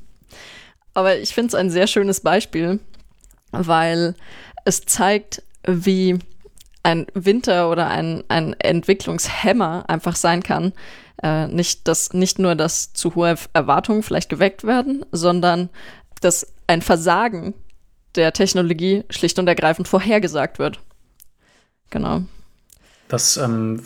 Aber 0.94 1.16
ich 1.16 1.34
finde 1.34 1.48
es 1.48 1.54
ein 1.54 1.70
sehr 1.70 1.86
schönes 1.86 2.20
Beispiel, 2.20 2.80
weil 3.52 4.14
es 4.64 4.82
zeigt, 4.82 5.42
wie 5.66 6.18
ein 6.82 7.06
Winter 7.14 7.70
oder 7.70 7.88
ein, 7.88 8.24
ein 8.28 8.54
Entwicklungshemmer 8.54 9.84
einfach 9.88 10.16
sein 10.16 10.42
kann. 10.42 10.72
Äh, 11.22 11.48
nicht, 11.48 11.88
dass 11.88 12.12
nicht 12.12 12.38
nur, 12.38 12.54
dass 12.54 12.92
zu 12.92 13.14
hohe 13.14 13.36
Erwartungen 13.52 14.02
vielleicht 14.02 14.28
geweckt 14.28 14.64
werden, 14.64 15.04
sondern 15.12 15.68
dass 16.20 16.52
ein 16.66 16.82
Versagen 16.82 17.54
der 18.14 18.32
Technologie 18.32 19.04
schlicht 19.10 19.38
und 19.38 19.48
ergreifend 19.48 19.88
vorhergesagt 19.88 20.58
wird. 20.58 20.80
Genau. 21.90 22.22
Das 23.08 23.36
ähm, 23.36 23.82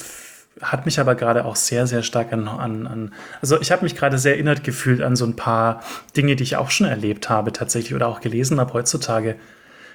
hat 0.60 0.84
mich 0.84 1.00
aber 1.00 1.14
gerade 1.14 1.44
auch 1.44 1.56
sehr, 1.56 1.86
sehr 1.86 2.02
stark 2.02 2.32
an, 2.32 2.48
an, 2.48 2.86
an 2.86 3.14
also 3.40 3.60
ich 3.60 3.72
habe 3.72 3.84
mich 3.84 3.96
gerade 3.96 4.18
sehr 4.18 4.34
erinnert 4.34 4.64
gefühlt 4.64 5.00
an 5.00 5.16
so 5.16 5.24
ein 5.24 5.36
paar 5.36 5.82
Dinge, 6.16 6.36
die 6.36 6.42
ich 6.42 6.56
auch 6.56 6.70
schon 6.70 6.86
erlebt 6.86 7.30
habe 7.30 7.52
tatsächlich 7.52 7.94
oder 7.94 8.08
auch 8.08 8.20
gelesen 8.20 8.60
habe 8.60 8.72
heutzutage. 8.74 9.36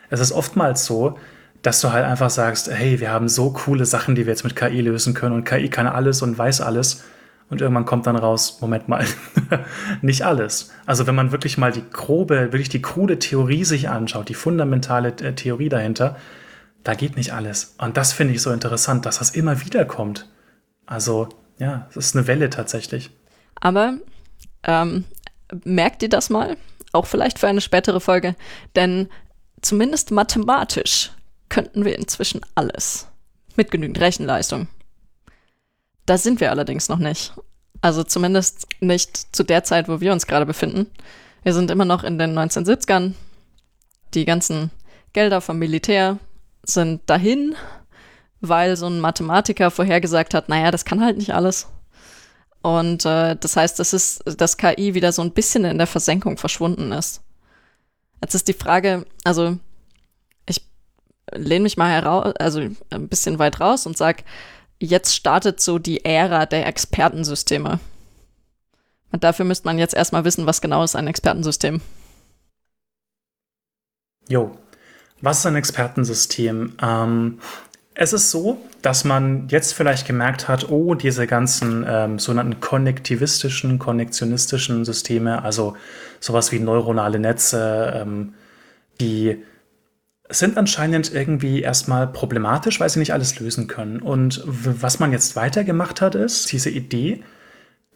Es 0.10 0.20
ist 0.20 0.32
oftmals 0.32 0.86
so, 0.86 1.20
dass 1.62 1.82
du 1.82 1.92
halt 1.92 2.06
einfach 2.06 2.30
sagst, 2.30 2.70
hey, 2.72 3.00
wir 3.00 3.12
haben 3.12 3.28
so 3.28 3.52
coole 3.52 3.86
Sachen, 3.86 4.16
die 4.16 4.26
wir 4.26 4.34
jetzt 4.34 4.44
mit 4.44 4.56
KI 4.56 4.82
lösen 4.82 5.14
können 5.14 5.36
und 5.36 5.44
KI 5.44 5.70
kann 5.70 5.88
alles 5.88 6.22
und 6.22 6.38
weiß 6.38 6.62
alles. 6.62 7.04
Und 7.50 7.62
irgendwann 7.62 7.86
kommt 7.86 8.06
dann 8.08 8.18
raus, 8.18 8.60
Moment 8.60 8.90
mal, 8.90 9.06
nicht 10.02 10.24
alles. 10.24 10.72
Also 10.86 11.08
wenn 11.08 11.16
man 11.16 11.32
wirklich 11.32 11.58
mal 11.58 11.72
die 11.72 11.84
grobe, 11.90 12.52
wirklich 12.52 12.70
die 12.70 12.82
krude 12.82 13.20
Theorie 13.20 13.64
sich 13.64 13.88
anschaut, 13.88 14.28
die 14.28 14.34
fundamentale 14.34 15.10
äh, 15.22 15.34
Theorie 15.34 15.70
dahinter, 15.70 16.18
da 16.84 16.94
geht 16.94 17.16
nicht 17.16 17.34
alles. 17.34 17.76
Und 17.78 17.96
das 17.96 18.12
finde 18.14 18.34
ich 18.34 18.42
so 18.42 18.52
interessant, 18.52 19.06
dass 19.06 19.20
das 19.20 19.30
immer 19.32 19.66
wieder 19.66 19.86
kommt. 19.86 20.30
Also 20.86 21.30
ja, 21.58 21.88
es 21.90 21.98
ist 21.98 22.16
eine 22.16 22.28
Welle 22.28 22.50
tatsächlich. 22.50 23.12
Aber 23.60 23.98
ähm, 24.64 25.06
merkt 25.64 26.04
ihr 26.04 26.10
das 26.10 26.30
mal? 26.30 26.58
Auch 26.92 27.06
vielleicht 27.06 27.40
für 27.40 27.48
eine 27.48 27.62
spätere 27.62 28.00
Folge. 28.00 28.36
Denn 28.76 29.08
zumindest 29.62 30.12
mathematisch 30.12 31.12
könnten 31.50 31.86
wir 31.86 31.98
inzwischen 31.98 32.42
alles. 32.56 33.08
Mit 33.56 33.72
genügend 33.72 34.00
Rechenleistung. 34.00 34.68
Da 36.06 36.18
sind 36.18 36.40
wir 36.40 36.52
allerdings 36.52 36.90
noch 36.90 37.00
nicht. 37.00 37.34
Also 37.82 38.04
zumindest 38.04 38.68
nicht 38.80 39.36
zu 39.36 39.44
der 39.44 39.64
Zeit, 39.64 39.88
wo 39.88 40.00
wir 40.02 40.14
uns 40.14 40.28
gerade 40.28 40.46
befinden. 40.46 40.88
Wir 41.44 41.54
sind 41.54 41.72
immer 41.72 41.86
noch 41.86 42.04
in 42.04 42.18
den 42.18 42.38
1970ern. 42.38 43.14
Die 44.14 44.26
ganzen 44.26 44.72
Gelder 45.14 45.42
vom 45.42 45.60
Militär 45.60 46.18
sind 46.64 47.02
dahin, 47.10 47.56
weil 48.42 48.76
so 48.78 48.88
ein 48.88 49.00
Mathematiker 49.00 49.72
vorhergesagt 49.72 50.34
hat, 50.34 50.50
naja, 50.50 50.72
das 50.72 50.86
kann 50.86 51.04
halt 51.04 51.18
nicht 51.18 51.34
alles. 51.34 51.68
Und 52.62 53.06
äh, 53.06 53.36
das 53.36 53.56
heißt, 53.56 53.80
das 53.80 53.94
ist, 53.94 54.24
dass 54.40 54.58
KI 54.58 54.94
wieder 54.94 55.12
so 55.12 55.22
ein 55.22 55.32
bisschen 55.32 55.66
in 55.66 55.78
der 55.78 55.88
Versenkung 55.88 56.38
verschwunden 56.38 56.92
ist. 56.92 57.22
Jetzt 58.22 58.34
ist 58.34 58.48
die 58.48 58.54
Frage, 58.54 59.06
also 59.24 59.58
lehne 61.34 61.64
mich 61.64 61.78
mal 61.78 61.92
heraus, 61.92 62.34
also 62.40 62.62
ein 62.90 63.08
bisschen 63.08 63.40
weit 63.40 63.60
raus 63.60 63.86
und 63.86 63.98
sag, 63.98 64.24
jetzt 64.80 65.16
startet 65.16 65.60
so 65.60 65.80
die 65.80 66.06
Ära 66.06 66.46
der 66.46 66.68
Expertensysteme. 66.68 67.80
Und 69.12 69.24
dafür 69.24 69.46
müsste 69.46 69.68
man 69.68 69.80
jetzt 69.80 69.94
erstmal 69.94 70.26
wissen, 70.26 70.46
was 70.46 70.62
genau 70.62 70.84
ist 70.84 70.96
ein 70.96 71.08
Expertensystem. 71.08 71.82
Jo, 74.28 74.58
was 75.22 75.40
ist 75.40 75.46
ein 75.46 75.56
Expertensystem? 75.56 76.74
Ähm, 76.82 77.40
es 78.00 78.14
ist 78.14 78.30
so, 78.30 78.62
dass 78.82 79.06
man 79.06 79.48
jetzt 79.50 79.74
vielleicht 79.74 80.06
gemerkt 80.06 80.48
hat, 80.48 80.70
oh, 80.70 80.94
diese 80.94 81.26
ganzen 81.26 81.84
ähm, 81.88 82.20
sogenannten 82.20 82.60
konnektivistischen, 82.60 83.80
konnektionistischen 83.80 84.86
Systeme, 84.86 85.42
also 85.44 85.76
sowas 86.20 86.52
wie 86.52 86.60
neuronale 86.60 87.18
Netze, 87.18 87.94
ähm, 87.96 88.36
die 89.02 89.44
sind 90.30 90.58
anscheinend 90.58 91.14
irgendwie 91.14 91.62
erstmal 91.62 92.08
problematisch, 92.08 92.80
weil 92.80 92.90
sie 92.90 93.00
nicht 93.00 93.14
alles 93.14 93.40
lösen 93.40 93.68
können. 93.68 94.02
Und 94.02 94.44
was 94.46 95.00
man 95.00 95.12
jetzt 95.12 95.36
weitergemacht 95.36 96.02
hat, 96.02 96.16
ist 96.16 96.52
diese 96.52 96.70
Idee, 96.70 97.24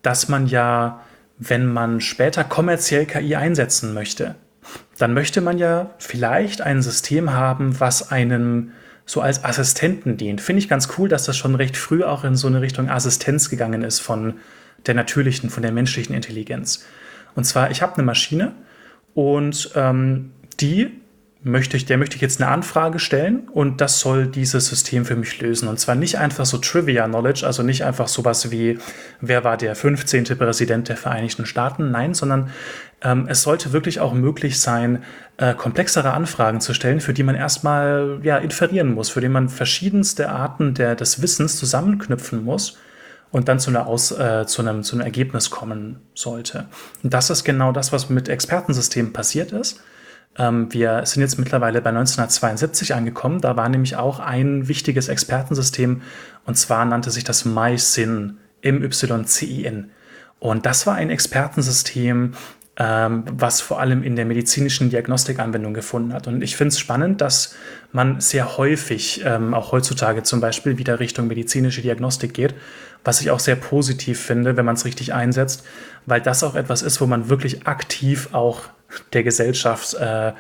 dass 0.02 0.30
man 0.30 0.48
ja, 0.48 1.02
wenn 1.38 1.66
man 1.66 2.00
später 2.00 2.44
kommerziell 2.44 3.06
KI 3.06 3.36
einsetzen 3.36 3.94
möchte, 3.94 4.36
dann 4.98 5.14
möchte 5.14 5.42
man 5.42 5.58
ja 5.58 5.92
vielleicht 5.98 6.62
ein 6.62 6.82
System 6.82 7.34
haben, 7.34 7.80
was 7.80 8.12
einem 8.12 8.72
so 9.06 9.20
als 9.20 9.44
Assistenten 9.44 10.16
dient. 10.16 10.40
Finde 10.40 10.60
ich 10.60 10.70
ganz 10.70 10.90
cool, 10.98 11.10
dass 11.10 11.26
das 11.26 11.36
schon 11.36 11.56
recht 11.56 11.76
früh 11.76 12.04
auch 12.04 12.24
in 12.24 12.36
so 12.36 12.48
eine 12.48 12.62
Richtung 12.62 12.90
Assistenz 12.90 13.50
gegangen 13.50 13.84
ist 13.84 14.00
von 14.00 14.36
der 14.86 14.94
natürlichen, 14.94 15.50
von 15.50 15.64
der 15.64 15.72
menschlichen 15.72 16.16
Intelligenz. 16.16 16.86
Und 17.36 17.44
zwar, 17.44 17.72
ich 17.72 17.82
habe 17.82 17.96
eine 17.96 18.04
Maschine 18.04 18.54
und 19.14 19.72
ähm, 19.76 20.32
die 20.60 21.01
möchte 21.44 21.76
ich, 21.76 21.86
der 21.86 21.98
möchte 21.98 22.16
ich 22.16 22.22
jetzt 22.22 22.40
eine 22.40 22.52
Anfrage 22.52 23.00
stellen 23.00 23.50
und 23.50 23.82
das 23.82 24.00
soll 24.00 24.28
dieses 24.28 24.68
System 24.68 25.06
für 25.06 25.16
mich 25.16 25.42
lösen. 25.42 25.68
Und 25.68 25.80
zwar 25.80 25.96
nicht 25.96 26.20
einfach 26.20 26.46
so 26.46 26.60
Trivia 26.60 27.08
Knowledge, 27.08 27.46
also 27.46 27.64
nicht 27.64 27.84
einfach 27.84 28.08
sowas 28.08 28.52
wie, 28.52 28.78
wer 29.22 29.44
war 29.44 29.58
der 29.58 29.76
15. 29.76 30.26
Präsident 30.38 30.90
der 30.90 30.98
Vereinigten 30.98 31.48
Staaten, 31.48 31.90
nein, 31.90 32.14
sondern 32.14 32.52
ähm, 33.02 33.26
es 33.28 33.42
sollte 33.42 33.74
wirklich 33.74 34.00
auch 34.00 34.14
möglich 34.14 34.60
sein, 34.60 35.04
äh, 35.38 35.56
komplexere 35.56 36.14
Anfragen 36.14 36.62
zu 36.62 36.76
stellen, 36.76 37.02
für 37.02 37.14
die 37.14 37.24
man 37.24 37.36
erstmal 37.36 38.20
ja, 38.22 38.38
inferieren 38.38 38.94
muss, 38.94 39.10
für 39.10 39.22
die 39.22 39.30
man 39.30 39.50
verschiedenste 39.50 40.30
Arten 40.30 40.76
der, 40.76 40.96
des 40.96 41.24
Wissens 41.24 41.58
zusammenknüpfen 41.58 42.44
muss 42.44 42.78
und 43.32 43.48
dann 43.48 43.60
zu, 43.60 43.72
einer 43.72 43.88
Aus, 43.88 44.12
äh, 44.12 44.46
zu, 44.46 44.62
einem, 44.62 44.84
zu 44.84 44.96
einem 44.96 45.06
Ergebnis 45.06 45.50
kommen 45.50 46.02
sollte. 46.14 46.68
Und 47.02 47.16
das 47.16 47.32
ist 47.32 47.44
genau 47.44 47.72
das, 47.72 47.92
was 47.92 48.12
mit 48.12 48.30
Expertensystemen 48.30 49.12
passiert 49.12 49.52
ist. 49.54 49.82
Ähm, 50.38 50.72
wir 50.74 51.06
sind 51.06 51.22
jetzt 51.22 51.38
mittlerweile 51.38 51.82
bei 51.82 51.90
1972 51.90 52.94
angekommen. 52.94 53.42
Da 53.42 53.58
war 53.58 53.70
nämlich 53.70 53.96
auch 53.96 54.20
ein 54.20 54.68
wichtiges 54.68 55.08
Expertensystem 55.08 56.02
und 56.46 56.56
zwar 56.56 56.86
nannte 56.86 57.12
sich 57.12 57.24
das 57.24 57.46
MySyn, 57.46 58.38
M-Y-C-I-N. 58.62 59.92
Und 60.40 60.66
das 60.66 60.88
war 60.88 60.96
ein 60.96 61.10
Expertensystem, 61.10 62.34
ähm, 62.78 63.26
was 63.32 63.62
vor 63.62 63.80
allem 63.80 64.02
in 64.02 64.16
der 64.16 64.26
medizinischen 64.26 64.90
Diagnostik 64.90 65.40
Anwendung 65.40 65.74
gefunden 65.74 66.14
hat. 66.14 66.28
Und 66.28 66.42
ich 66.42 66.56
finde 66.56 66.70
es 66.70 66.80
spannend, 66.80 67.22
dass 67.22 67.56
man 67.92 68.22
sehr 68.22 68.58
häufig, 68.58 69.22
ähm, 69.26 69.54
auch 69.54 69.72
heutzutage 69.72 70.24
zum 70.24 70.40
Beispiel, 70.40 70.78
wieder 70.78 71.00
Richtung 71.00 71.28
medizinische 71.28 71.82
Diagnostik 71.82 72.34
geht, 72.34 72.56
was 73.04 73.22
ich 73.22 73.30
auch 73.30 73.40
sehr 73.40 73.56
positiv 73.56 74.20
finde, 74.20 74.58
wenn 74.58 74.66
man 74.66 74.76
es 74.76 74.86
richtig 74.86 75.14
einsetzt, 75.14 75.64
weil 76.06 76.22
das 76.22 76.44
auch 76.44 76.56
etwas 76.56 76.82
ist, 76.82 77.02
wo 77.02 77.06
man 77.06 77.30
wirklich 77.30 77.68
aktiv 77.68 78.30
auch 78.32 78.70
der 79.14 79.24
Gesellschaft, 79.24 79.94
äh, 79.96 80.34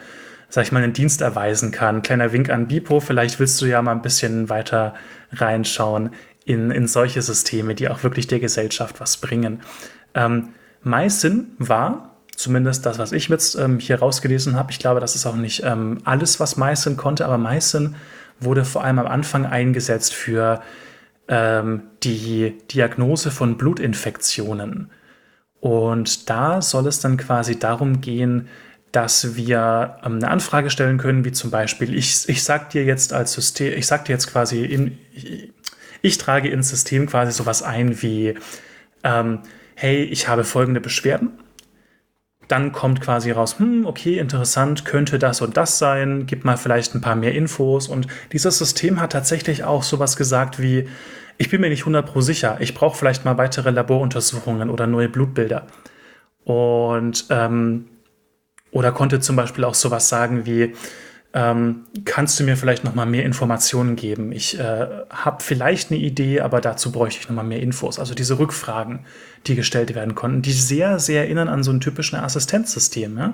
sag 0.49 0.63
ich 0.65 0.71
mal, 0.71 0.83
einen 0.83 0.93
Dienst 0.93 1.21
erweisen 1.21 1.71
kann. 1.71 2.01
Kleiner 2.01 2.31
Wink 2.33 2.49
an 2.49 2.67
Bipo, 2.67 2.99
vielleicht 2.99 3.39
willst 3.39 3.61
du 3.61 3.65
ja 3.65 3.81
mal 3.81 3.93
ein 3.93 4.01
bisschen 4.01 4.49
weiter 4.49 4.93
reinschauen 5.31 6.11
in, 6.45 6.71
in 6.71 6.87
solche 6.87 7.21
Systeme, 7.21 7.75
die 7.75 7.89
auch 7.89 8.03
wirklich 8.03 8.27
der 8.27 8.39
Gesellschaft 8.39 8.99
was 8.99 9.17
bringen. 9.17 9.61
Ähm, 10.13 10.49
MySyn 10.83 11.51
war, 11.59 12.15
zumindest 12.35 12.85
das, 12.85 12.97
was 12.97 13.11
ich 13.11 13.29
jetzt 13.29 13.55
ähm, 13.55 13.79
hier 13.79 13.99
rausgelesen 13.99 14.55
habe, 14.55 14.71
ich 14.71 14.79
glaube, 14.79 14.99
das 14.99 15.15
ist 15.15 15.25
auch 15.25 15.35
nicht 15.35 15.63
ähm, 15.63 15.99
alles, 16.03 16.39
was 16.39 16.57
MySyn 16.57 16.97
konnte, 16.97 17.25
aber 17.25 17.37
MySyn 17.37 17.95
wurde 18.39 18.65
vor 18.65 18.83
allem 18.83 18.99
am 18.99 19.07
Anfang 19.07 19.45
eingesetzt 19.45 20.13
für 20.13 20.61
ähm, 21.27 21.83
die 22.03 22.57
Diagnose 22.71 23.31
von 23.31 23.57
Blutinfektionen. 23.57 24.89
Und 25.61 26.29
da 26.29 26.61
soll 26.61 26.87
es 26.87 26.99
dann 26.99 27.17
quasi 27.17 27.57
darum 27.57 28.01
gehen, 28.01 28.49
dass 28.91 29.35
wir 29.35 29.97
ähm, 30.03 30.15
eine 30.15 30.29
Anfrage 30.29 30.69
stellen 30.69 30.97
können, 30.97 31.23
wie 31.23 31.31
zum 31.31 31.51
Beispiel, 31.51 31.95
ich, 31.95 32.27
ich 32.27 32.43
sag 32.43 32.71
dir 32.71 32.83
jetzt 32.83 33.13
als 33.13 33.33
System, 33.33 33.77
ich 33.77 33.87
sag 33.87 34.03
dir 34.05 34.13
jetzt 34.13 34.27
quasi, 34.27 34.65
in, 34.65 34.97
ich, 35.13 35.53
ich 36.01 36.17
trage 36.17 36.49
ins 36.49 36.69
System 36.69 37.05
quasi 37.05 37.31
sowas 37.31 37.61
ein 37.61 38.01
wie, 38.01 38.33
ähm, 39.03 39.39
hey, 39.75 40.03
ich 40.03 40.27
habe 40.27 40.43
folgende 40.43 40.81
Beschwerden. 40.81 41.29
Dann 42.47 42.71
kommt 42.73 42.99
quasi 42.99 43.31
raus, 43.31 43.59
hm, 43.59 43.85
okay, 43.85 44.17
interessant, 44.17 44.83
könnte 44.83 45.19
das 45.19 45.41
und 45.41 45.55
das 45.55 45.77
sein, 45.77 46.25
gib 46.25 46.43
mal 46.43 46.57
vielleicht 46.57 46.95
ein 46.95 47.01
paar 47.01 47.15
mehr 47.15 47.33
Infos. 47.33 47.87
Und 47.87 48.07
dieses 48.33 48.57
System 48.57 48.99
hat 48.99 49.11
tatsächlich 49.11 49.63
auch 49.63 49.83
sowas 49.83 50.17
gesagt 50.17 50.59
wie, 50.59 50.89
ich 51.41 51.49
bin 51.49 51.59
mir 51.59 51.69
nicht 51.69 51.85
100% 51.85 52.21
sicher. 52.21 52.57
Ich 52.59 52.75
brauche 52.75 52.95
vielleicht 52.95 53.25
mal 53.25 53.35
weitere 53.39 53.71
Laboruntersuchungen 53.71 54.69
oder 54.69 54.85
neue 54.85 55.09
Blutbilder. 55.09 55.65
Und 56.43 57.25
ähm, 57.31 57.87
oder 58.69 58.91
konnte 58.91 59.19
zum 59.19 59.35
Beispiel 59.35 59.63
auch 59.63 59.73
sowas 59.73 60.07
sagen 60.07 60.45
wie, 60.45 60.75
ähm, 61.33 61.85
kannst 62.05 62.39
du 62.39 62.43
mir 62.43 62.57
vielleicht 62.57 62.83
noch 62.83 62.93
mal 62.93 63.07
mehr 63.07 63.25
Informationen 63.25 63.95
geben? 63.95 64.31
Ich 64.31 64.59
äh, 64.59 64.87
habe 65.09 65.41
vielleicht 65.41 65.89
eine 65.89 65.99
Idee, 65.99 66.41
aber 66.41 66.61
dazu 66.61 66.91
bräuchte 66.91 67.21
ich 67.21 67.27
noch 67.27 67.35
mal 67.35 67.43
mehr 67.43 67.59
Infos. 67.59 67.97
Also 67.97 68.13
diese 68.13 68.37
Rückfragen, 68.37 68.99
die 69.47 69.55
gestellt 69.55 69.95
werden 69.95 70.13
konnten, 70.13 70.43
die 70.43 70.53
sehr, 70.53 70.99
sehr 70.99 71.23
erinnern 71.23 71.47
an 71.47 71.63
so 71.63 71.71
ein 71.71 71.81
typisches 71.81 72.19
Assistenzsystem. 72.19 73.17
Ja? 73.17 73.33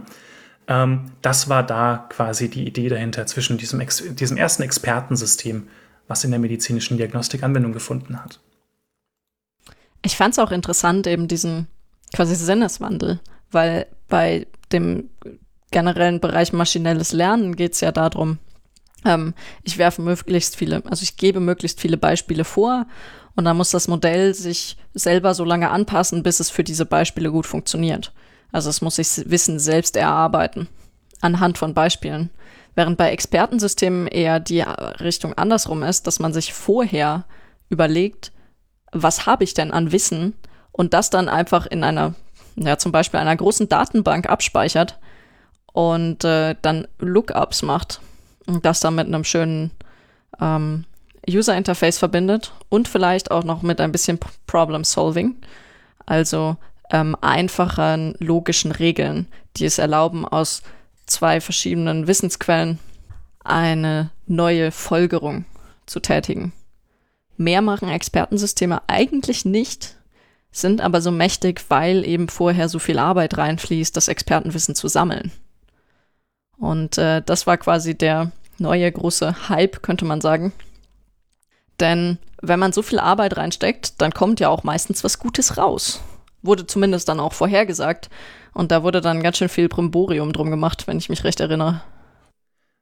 Ähm, 0.69 1.11
das 1.21 1.49
war 1.49 1.65
da 1.65 2.05
quasi 2.07 2.49
die 2.49 2.65
Idee 2.65 2.87
dahinter 2.87 3.25
zwischen 3.25 3.57
diesem, 3.57 3.85
diesem 4.15 4.37
ersten 4.37 4.63
Expertensystem 4.63 5.67
was 6.07 6.23
in 6.23 6.31
der 6.31 6.39
medizinischen 6.39 6.97
Diagnostik 6.97 7.43
Anwendung 7.43 7.73
gefunden 7.73 8.21
hat. 8.21 8.39
Ich 10.03 10.15
fand 10.15 10.33
es 10.33 10.39
auch 10.39 10.51
interessant, 10.51 11.07
eben 11.07 11.27
diesen 11.27 11.67
quasi 12.13 12.35
Sinneswandel, 12.35 13.19
weil 13.51 13.87
bei 14.07 14.47
dem 14.71 15.09
generellen 15.71 16.19
Bereich 16.19 16.53
maschinelles 16.53 17.11
Lernen 17.11 17.55
geht 17.55 17.73
es 17.73 17.81
ja 17.81 17.91
darum, 17.91 18.39
ähm, 19.05 19.33
ich 19.63 19.77
werfe 19.77 20.01
möglichst 20.01 20.55
viele, 20.55 20.83
also 20.85 21.03
ich 21.03 21.17
gebe 21.17 21.39
möglichst 21.39 21.81
viele 21.81 21.97
Beispiele 21.97 22.43
vor 22.43 22.85
und 23.35 23.45
dann 23.45 23.57
muss 23.57 23.71
das 23.71 23.87
Modell 23.87 24.33
sich 24.33 24.77
selber 24.93 25.33
so 25.33 25.43
lange 25.43 25.69
anpassen, 25.69 26.23
bis 26.23 26.39
es 26.39 26.49
für 26.49 26.63
diese 26.63 26.85
Beispiele 26.85 27.31
gut 27.31 27.45
funktioniert. 27.45 28.13
Also 28.51 28.69
es 28.69 28.81
muss 28.81 28.95
sich 28.95 29.29
Wissen 29.29 29.59
selbst 29.59 29.95
erarbeiten 29.95 30.67
anhand 31.21 31.57
von 31.57 31.73
Beispielen. 31.73 32.29
Während 32.77 32.95
bei 32.95 33.09
Expertensystemen 33.09 34.05
eher 34.05 34.39
die 34.39 34.61
Richtung 34.61 35.33
andersrum 35.33 35.81
ist, 35.81 36.05
dass 36.05 36.19
man 36.19 36.31
sich 36.31 36.53
vorher 36.53 37.25
überlegt, 37.69 38.31
was 38.91 39.25
habe 39.25 39.43
ich 39.43 39.55
denn 39.55 39.71
an 39.71 39.91
Wissen 39.91 40.35
und 40.71 40.93
das 40.93 41.09
dann 41.09 41.27
einfach 41.27 41.65
in 41.65 41.83
einer, 41.83 42.13
ja, 42.55 42.77
zum 42.77 42.91
Beispiel 42.91 43.19
einer 43.19 43.35
großen 43.35 43.67
Datenbank 43.67 44.29
abspeichert 44.29 44.99
und 45.73 46.23
äh, 46.23 46.53
dann 46.61 46.87
Lookups 46.99 47.63
macht 47.63 47.99
und 48.45 48.63
das 48.63 48.79
dann 48.79 48.93
mit 48.93 49.07
einem 49.07 49.23
schönen 49.23 49.71
ähm, 50.39 50.85
User 51.27 51.57
Interface 51.57 51.97
verbindet 51.97 52.53
und 52.69 52.87
vielleicht 52.87 53.31
auch 53.31 53.43
noch 53.43 53.63
mit 53.63 53.81
ein 53.81 53.91
bisschen 53.91 54.19
Problem 54.45 54.83
Solving, 54.83 55.35
also 56.05 56.57
ähm, 56.91 57.17
einfachen 57.21 58.13
logischen 58.19 58.71
Regeln, 58.71 59.27
die 59.55 59.65
es 59.65 59.79
erlauben, 59.79 60.25
aus 60.27 60.61
zwei 61.07 61.41
verschiedenen 61.41 62.07
Wissensquellen 62.07 62.79
eine 63.43 64.11
neue 64.25 64.71
Folgerung 64.71 65.45
zu 65.85 65.99
tätigen. 65.99 66.53
Mehr 67.37 67.61
machen 67.61 67.89
Expertensysteme 67.89 68.81
eigentlich 68.87 69.45
nicht, 69.45 69.95
sind 70.51 70.81
aber 70.81 71.01
so 71.01 71.11
mächtig, 71.11 71.63
weil 71.69 72.05
eben 72.05 72.29
vorher 72.29 72.67
so 72.67 72.79
viel 72.79 72.99
Arbeit 72.99 73.37
reinfließt, 73.37 73.95
das 73.95 74.07
Expertenwissen 74.07 74.75
zu 74.75 74.87
sammeln. 74.87 75.31
Und 76.57 76.97
äh, 76.97 77.21
das 77.23 77.47
war 77.47 77.57
quasi 77.57 77.95
der 77.95 78.31
neue 78.57 78.91
große 78.91 79.49
Hype, 79.49 79.83
könnte 79.83 80.05
man 80.05 80.21
sagen. 80.21 80.51
Denn 81.79 82.17
wenn 82.41 82.59
man 82.59 82.73
so 82.73 82.81
viel 82.81 82.99
Arbeit 82.99 83.37
reinsteckt, 83.37 84.01
dann 84.01 84.11
kommt 84.11 84.39
ja 84.39 84.49
auch 84.49 84.63
meistens 84.63 85.03
was 85.03 85.19
Gutes 85.19 85.57
raus. 85.57 86.01
Wurde 86.41 86.65
zumindest 86.65 87.07
dann 87.07 87.19
auch 87.19 87.33
vorhergesagt. 87.33 88.09
Und 88.57 88.71
da 88.71 88.81
wurde 88.81 89.01
dann 89.01 89.21
ganz 89.21 89.37
schön 89.37 89.49
viel 89.49 89.69
Brimborium 89.69 90.33
drum 90.33 90.49
gemacht, 90.49 90.87
wenn 90.87 90.97
ich 90.97 91.09
mich 91.09 91.23
recht 91.23 91.39
erinnere. 91.39 91.83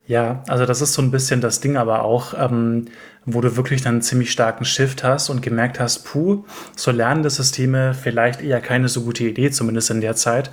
Ja, 0.08 0.42
also 0.48 0.66
das 0.66 0.80
ist 0.80 0.94
so 0.94 1.02
ein 1.02 1.12
bisschen 1.12 1.42
das 1.42 1.60
Ding 1.60 1.76
aber 1.76 2.06
auch, 2.06 2.34
ähm, 2.34 2.86
wo 3.26 3.42
du 3.42 3.58
wirklich 3.58 3.82
dann 3.82 3.96
einen 3.96 4.02
ziemlich 4.02 4.32
starken 4.32 4.64
Shift 4.64 5.04
hast 5.04 5.30
und 5.30 5.42
gemerkt 5.42 5.82
hast, 5.82 6.06
puh, 6.06 6.46
so 6.78 6.92
lernende 6.92 7.30
Systeme 7.30 7.94
vielleicht 7.94 8.42
eher 8.42 8.62
keine 8.62 8.88
so 8.88 9.02
gute 9.02 9.26
Idee, 9.26 9.52
zumindest 9.52 9.90
in 9.90 10.00
der 10.00 10.16
Zeit. 10.16 10.50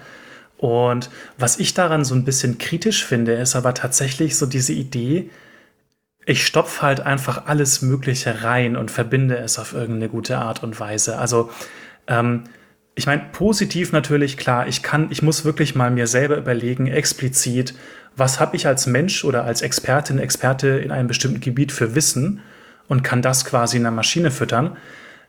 Und 0.59 1.09
was 1.39 1.61
ich 1.61 1.73
daran 1.73 2.05
so 2.05 2.17
ein 2.17 2.25
bisschen 2.25 2.59
kritisch 2.59 3.05
finde, 3.05 3.35
ist 3.35 3.55
aber 3.55 3.75
tatsächlich 3.75 4.37
so 4.37 4.47
diese 4.47 4.73
Idee, 4.73 5.31
ich 6.27 6.45
stopfe 6.45 6.83
halt 6.83 6.99
einfach 6.99 7.47
alles 7.47 7.81
Mögliche 7.81 8.43
rein 8.43 8.77
und 8.77 8.91
verbinde 8.91 9.37
es 9.37 9.61
auf 9.61 9.73
irgendeine 9.73 10.09
gute 10.09 10.39
Art 10.39 10.65
und 10.65 10.81
Weise. 10.81 11.19
Also 11.19 11.49
ähm, 12.09 12.43
ich 12.95 13.07
meine, 13.07 13.23
positiv 13.33 13.93
natürlich, 13.93 14.37
klar, 14.37 14.69
ich 14.69 14.83
kann, 14.83 15.09
ich 15.11 15.23
muss 15.23 15.45
wirklich 15.45 15.75
mal 15.75 15.91
mir 15.91 16.07
selber 16.07 16.37
überlegen, 16.37 16.87
explizit, 16.87 17.75
was 18.17 18.41
habe 18.41 18.57
ich 18.57 18.67
als 18.67 18.87
Mensch 18.87 19.25
oder 19.25 19.45
als 19.45 19.63
Expertin, 19.63 20.19
Experte 20.19 20.69
in 20.69 20.91
einem 20.91 21.09
bestimmten 21.09 21.41
Gebiet 21.41 21.73
für 21.73 21.95
Wissen 21.95 22.41
und 22.89 23.03
kann 23.03 23.23
das 23.23 23.45
quasi 23.45 23.79
in 23.79 23.87
einer 23.87 23.97
Maschine 23.97 24.31
füttern. 24.31 24.77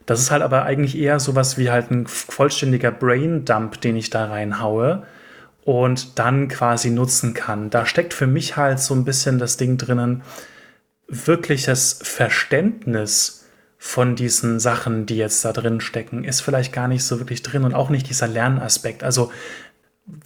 Das 0.05 0.19
ist 0.19 0.31
halt 0.31 0.41
aber 0.41 0.63
eigentlich 0.65 0.97
eher 0.97 1.21
sowas 1.21 1.57
wie 1.57 1.71
halt 1.71 1.91
ein 1.91 2.07
vollständiger 2.07 2.91
Brain 2.91 3.45
Dump, 3.45 3.79
den 3.79 3.95
ich 3.95 4.09
da 4.09 4.25
reinhaue. 4.25 5.05
und 5.65 6.19
dann 6.19 6.47
quasi 6.49 6.89
nutzen 6.89 7.33
kann. 7.33 7.69
Da 7.69 7.85
steckt 7.85 8.13
für 8.13 8.27
mich 8.27 8.57
halt 8.57 8.79
so 8.79 8.93
ein 8.93 9.05
bisschen 9.05 9.39
das 9.39 9.57
Ding 9.57 9.77
drinnen, 9.77 10.23
wirkliches 11.07 11.99
Verständnis 12.03 13.42
von 13.85 14.15
diesen 14.15 14.61
Sachen, 14.61 15.05
die 15.05 15.17
jetzt 15.17 15.43
da 15.43 15.51
drin 15.51 15.81
stecken, 15.81 16.23
ist 16.23 16.39
vielleicht 16.39 16.71
gar 16.71 16.87
nicht 16.87 17.03
so 17.03 17.19
wirklich 17.19 17.43
drin 17.43 17.65
und 17.65 17.73
auch 17.73 17.89
nicht 17.89 18.07
dieser 18.07 18.29
Lernaspekt. 18.29 19.03
Also 19.03 19.29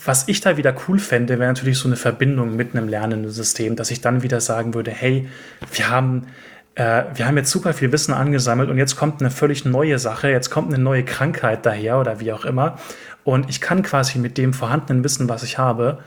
was 0.05 0.27
ich 0.27 0.41
da 0.41 0.57
wieder 0.57 0.75
cool 0.87 0.99
fände, 0.99 1.39
wäre 1.39 1.51
natürlich 1.51 1.79
so 1.79 1.87
eine 1.87 1.95
Verbindung 1.95 2.55
mit 2.55 2.75
einem 2.75 2.87
lernenden 2.87 3.31
System, 3.31 3.75
dass 3.75 3.89
ich 3.89 3.99
dann 3.99 4.21
wieder 4.21 4.41
sagen 4.41 4.75
würde, 4.75 4.91
hey, 4.91 5.27
wir 5.73 5.89
haben, 5.89 6.27
äh, 6.75 7.05
wir 7.15 7.25
haben 7.25 7.35
jetzt 7.35 7.49
super 7.49 7.73
viel 7.73 7.91
Wissen 7.91 8.13
angesammelt 8.13 8.69
und 8.69 8.77
jetzt 8.77 8.95
kommt 8.95 9.21
eine 9.21 9.31
völlig 9.31 9.65
neue 9.65 9.97
Sache, 9.97 10.29
jetzt 10.29 10.51
kommt 10.51 10.71
eine 10.71 10.81
neue 10.81 11.03
Krankheit 11.03 11.65
daher 11.65 11.99
oder 11.99 12.19
wie 12.19 12.31
auch 12.33 12.45
immer. 12.45 12.77
Und 13.23 13.49
ich 13.49 13.59
kann 13.59 13.81
quasi 13.81 14.19
mit 14.19 14.37
dem 14.37 14.53
vorhandenen 14.53 15.03
Wissen, 15.03 15.29
was 15.29 15.41
ich 15.41 15.57
habe, 15.57 15.97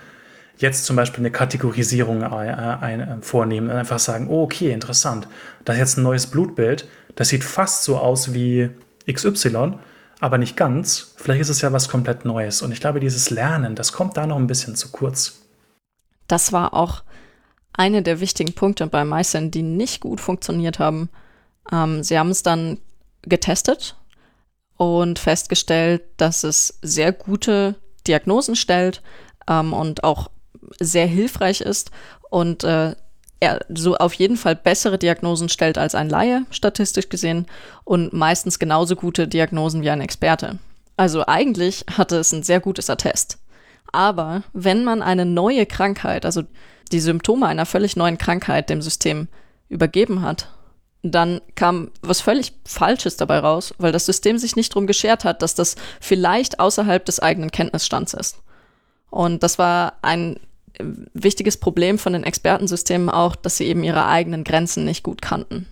jetzt 0.56 0.84
zum 0.84 0.94
Beispiel 0.94 1.22
eine 1.22 1.32
Kategorisierung 1.32 2.22
ein, 2.22 2.54
ein, 2.54 3.00
äh, 3.00 3.16
vornehmen 3.22 3.70
und 3.70 3.76
einfach 3.76 3.98
sagen, 3.98 4.28
oh, 4.28 4.44
okay, 4.44 4.70
interessant. 4.70 5.26
Das 5.64 5.74
ist 5.74 5.80
jetzt 5.80 5.98
ein 5.98 6.04
neues 6.04 6.28
Blutbild. 6.28 6.86
Das 7.20 7.28
sieht 7.28 7.44
fast 7.44 7.84
so 7.84 7.98
aus 7.98 8.32
wie 8.32 8.70
XY 9.06 9.74
aber 10.20 10.38
nicht 10.38 10.56
ganz. 10.56 11.12
Vielleicht 11.18 11.42
ist 11.42 11.50
es 11.50 11.60
ja 11.60 11.70
was 11.70 11.90
komplett 11.90 12.24
Neues. 12.24 12.62
Und 12.62 12.72
ich 12.72 12.80
glaube, 12.80 12.98
dieses 12.98 13.28
Lernen, 13.28 13.74
das 13.74 13.92
kommt 13.92 14.16
da 14.16 14.26
noch 14.26 14.38
ein 14.38 14.46
bisschen 14.46 14.74
zu 14.74 14.90
kurz. 14.90 15.42
Das 16.28 16.54
war 16.54 16.72
auch 16.72 17.02
eine 17.74 18.00
der 18.00 18.20
wichtigen 18.20 18.54
Punkte 18.54 18.86
bei 18.86 19.04
Meissen, 19.04 19.50
die 19.50 19.60
nicht 19.60 20.00
gut 20.00 20.18
funktioniert 20.18 20.78
haben. 20.78 21.10
Ähm, 21.70 22.02
sie 22.02 22.18
haben 22.18 22.30
es 22.30 22.42
dann 22.42 22.78
getestet 23.20 23.96
und 24.78 25.18
festgestellt, 25.18 26.00
dass 26.16 26.42
es 26.42 26.78
sehr 26.80 27.12
gute 27.12 27.74
Diagnosen 28.06 28.56
stellt 28.56 29.02
ähm, 29.46 29.74
und 29.74 30.04
auch 30.04 30.30
sehr 30.80 31.06
hilfreich 31.06 31.60
ist 31.60 31.90
und 32.30 32.64
äh, 32.64 32.94
er 33.40 33.60
so 33.70 33.96
auf 33.96 34.12
jeden 34.14 34.36
Fall 34.36 34.54
bessere 34.54 34.98
Diagnosen 34.98 35.48
stellt 35.48 35.78
als 35.78 35.94
ein 35.94 36.10
Laie, 36.10 36.44
statistisch 36.50 37.08
gesehen, 37.08 37.46
und 37.84 38.12
meistens 38.12 38.58
genauso 38.58 38.96
gute 38.96 39.26
Diagnosen 39.26 39.82
wie 39.82 39.90
ein 39.90 40.02
Experte. 40.02 40.58
Also 40.96 41.26
eigentlich 41.26 41.86
hatte 41.96 42.16
es 42.18 42.32
ein 42.32 42.42
sehr 42.42 42.60
gutes 42.60 42.90
Attest. 42.90 43.38
Aber 43.92 44.42
wenn 44.52 44.84
man 44.84 45.02
eine 45.02 45.24
neue 45.24 45.66
Krankheit, 45.66 46.24
also 46.24 46.42
die 46.92 47.00
Symptome 47.00 47.46
einer 47.46 47.66
völlig 47.66 47.96
neuen 47.96 48.18
Krankheit 48.18 48.68
dem 48.68 48.82
System 48.82 49.28
übergeben 49.68 50.22
hat, 50.22 50.48
dann 51.02 51.40
kam 51.54 51.90
was 52.02 52.20
völlig 52.20 52.52
Falsches 52.66 53.16
dabei 53.16 53.38
raus, 53.38 53.74
weil 53.78 53.92
das 53.92 54.04
System 54.04 54.36
sich 54.36 54.54
nicht 54.54 54.72
darum 54.72 54.86
geschert 54.86 55.24
hat, 55.24 55.40
dass 55.40 55.54
das 55.54 55.76
vielleicht 56.00 56.60
außerhalb 56.60 57.04
des 57.04 57.20
eigenen 57.20 57.50
Kenntnisstands 57.50 58.12
ist. 58.12 58.42
Und 59.08 59.42
das 59.42 59.58
war 59.58 59.94
ein 60.02 60.38
wichtiges 60.78 61.56
Problem 61.56 61.98
von 61.98 62.12
den 62.12 62.24
Expertensystemen 62.24 63.10
auch, 63.10 63.36
dass 63.36 63.56
sie 63.56 63.66
eben 63.66 63.84
ihre 63.84 64.06
eigenen 64.06 64.44
Grenzen 64.44 64.84
nicht 64.84 65.02
gut 65.02 65.22
kannten. 65.22 65.66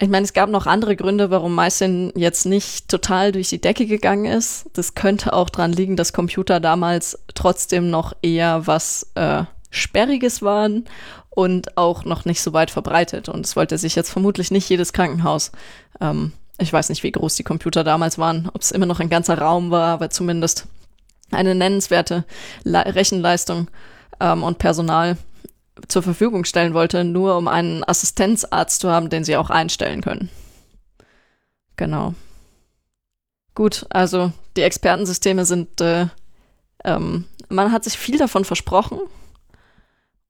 Ich 0.00 0.08
meine, 0.08 0.24
es 0.24 0.32
gab 0.32 0.50
noch 0.50 0.66
andere 0.66 0.96
Gründe, 0.96 1.30
warum 1.30 1.54
Meissen 1.54 2.12
jetzt 2.16 2.46
nicht 2.46 2.88
total 2.88 3.30
durch 3.30 3.48
die 3.48 3.60
Decke 3.60 3.86
gegangen 3.86 4.24
ist. 4.24 4.66
Das 4.72 4.94
könnte 4.94 5.32
auch 5.32 5.48
daran 5.48 5.72
liegen, 5.72 5.96
dass 5.96 6.12
Computer 6.12 6.58
damals 6.58 7.18
trotzdem 7.34 7.90
noch 7.90 8.12
eher 8.20 8.66
was 8.66 9.12
äh, 9.14 9.44
Sperriges 9.70 10.42
waren 10.42 10.84
und 11.30 11.76
auch 11.76 12.04
noch 12.04 12.24
nicht 12.24 12.42
so 12.42 12.52
weit 12.52 12.70
verbreitet. 12.70 13.28
Und 13.28 13.46
es 13.46 13.54
wollte 13.54 13.78
sich 13.78 13.94
jetzt 13.94 14.10
vermutlich 14.10 14.50
nicht 14.50 14.68
jedes 14.68 14.92
Krankenhaus. 14.92 15.52
Ähm, 16.00 16.32
ich 16.58 16.72
weiß 16.72 16.88
nicht, 16.88 17.02
wie 17.02 17.12
groß 17.12 17.36
die 17.36 17.44
Computer 17.44 17.84
damals 17.84 18.18
waren, 18.18 18.50
ob 18.52 18.62
es 18.62 18.72
immer 18.72 18.86
noch 18.86 19.00
ein 19.00 19.08
ganzer 19.08 19.38
Raum 19.38 19.70
war, 19.70 19.94
aber 19.94 20.10
zumindest 20.10 20.66
eine 21.30 21.54
nennenswerte 21.54 22.24
Le 22.62 22.94
Rechenleistung 22.94 23.70
ähm, 24.20 24.42
und 24.42 24.58
Personal 24.58 25.16
zur 25.88 26.02
Verfügung 26.02 26.44
stellen 26.44 26.74
wollte, 26.74 27.04
nur 27.04 27.36
um 27.36 27.48
einen 27.48 27.84
Assistenzarzt 27.84 28.80
zu 28.80 28.90
haben, 28.90 29.10
den 29.10 29.24
sie 29.24 29.36
auch 29.36 29.50
einstellen 29.50 30.02
können. 30.02 30.30
Genau. 31.76 32.14
Gut, 33.54 33.86
also 33.90 34.32
die 34.56 34.62
Expertensysteme 34.62 35.44
sind, 35.44 35.80
äh, 35.80 36.06
ähm, 36.84 37.24
man 37.48 37.72
hat 37.72 37.84
sich 37.84 37.98
viel 37.98 38.18
davon 38.18 38.44
versprochen. 38.44 38.98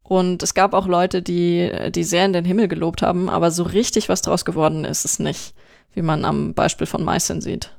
Und 0.02 0.42
es 0.42 0.52
gab 0.52 0.74
auch 0.74 0.86
Leute, 0.86 1.22
die, 1.22 1.90
die 1.90 2.04
sehr 2.04 2.26
in 2.26 2.34
den 2.34 2.44
Himmel 2.44 2.68
gelobt 2.68 3.00
haben, 3.00 3.30
aber 3.30 3.50
so 3.50 3.62
richtig 3.62 4.10
was 4.10 4.20
draus 4.20 4.44
geworden 4.44 4.84
ist 4.84 5.06
es 5.06 5.18
nicht, 5.18 5.54
wie 5.94 6.02
man 6.02 6.26
am 6.26 6.52
Beispiel 6.52 6.86
von 6.86 7.02
Meissen 7.02 7.40
sieht. 7.40 7.70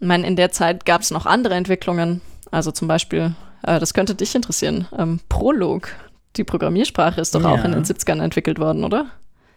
Ich 0.00 0.06
meine, 0.06 0.26
in 0.26 0.36
der 0.36 0.50
Zeit 0.50 0.84
gab 0.84 1.02
es 1.02 1.10
noch 1.10 1.26
andere 1.26 1.54
Entwicklungen. 1.54 2.20
Also 2.50 2.70
zum 2.70 2.88
Beispiel, 2.88 3.34
äh, 3.62 3.80
das 3.80 3.94
könnte 3.94 4.14
dich 4.14 4.34
interessieren, 4.34 4.86
ähm, 4.96 5.20
Prolog. 5.28 5.88
Die 6.36 6.44
Programmiersprache 6.44 7.20
ist 7.20 7.34
doch 7.34 7.42
ja. 7.42 7.50
auch 7.50 7.64
in 7.64 7.72
den 7.72 7.84
70ern 7.84 8.22
entwickelt 8.22 8.58
worden, 8.58 8.84
oder? 8.84 9.06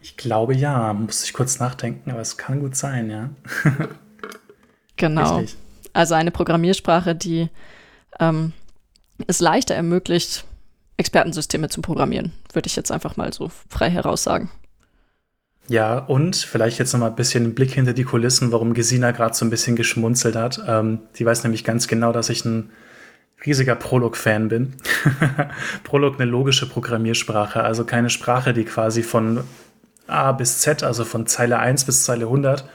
Ich 0.01 0.15
glaube 0.15 0.55
ja, 0.55 0.93
muss 0.93 1.23
ich 1.23 1.33
kurz 1.33 1.59
nachdenken, 1.59 2.11
aber 2.11 2.21
es 2.21 2.37
kann 2.37 2.59
gut 2.59 2.75
sein, 2.75 3.09
ja. 3.09 3.29
genau. 4.95 5.37
Richtig. 5.37 5.57
Also 5.93 6.13
eine 6.13 6.31
Programmiersprache, 6.31 7.15
die 7.15 7.49
ähm, 8.19 8.53
es 9.25 9.39
leichter 9.39 9.73
ermöglicht, 9.73 10.45
Expertensysteme 10.97 11.69
zu 11.69 11.81
programmieren, 11.81 12.33
würde 12.53 12.67
ich 12.67 12.75
jetzt 12.75 12.91
einfach 12.91 13.17
mal 13.17 13.33
so 13.33 13.51
frei 13.69 13.89
heraus 13.89 14.23
sagen. 14.23 14.51
Ja, 15.69 15.97
und 15.97 16.35
vielleicht 16.37 16.79
jetzt 16.79 16.93
noch 16.93 17.01
mal 17.01 17.07
ein 17.07 17.15
bisschen 17.15 17.43
einen 17.43 17.55
Blick 17.55 17.71
hinter 17.71 17.93
die 17.93 18.05
Kulissen, 18.05 18.51
warum 18.51 18.73
Gesina 18.73 19.11
gerade 19.11 19.35
so 19.35 19.45
ein 19.45 19.49
bisschen 19.49 19.75
geschmunzelt 19.75 20.35
hat. 20.35 20.61
Ähm, 20.65 20.99
die 21.17 21.25
weiß 21.25 21.43
nämlich 21.43 21.65
ganz 21.65 21.87
genau, 21.87 22.13
dass 22.13 22.29
ich 22.29 22.45
ein 22.45 22.69
riesiger 23.45 23.75
Prolog-Fan 23.75 24.47
bin. 24.47 24.73
Prolog 25.83 26.15
eine 26.15 26.29
logische 26.29 26.69
Programmiersprache, 26.69 27.63
also 27.63 27.83
keine 27.83 28.09
Sprache, 28.09 28.53
die 28.53 28.63
quasi 28.63 29.03
von 29.03 29.43
A 30.07 30.31
bis 30.31 30.59
Z, 30.59 30.83
also 30.83 31.03
von 31.03 31.27
Zeile 31.27 31.59
1 31.59 31.83
bis 31.83 32.03
Zeile 32.03 32.25
100, 32.25 32.67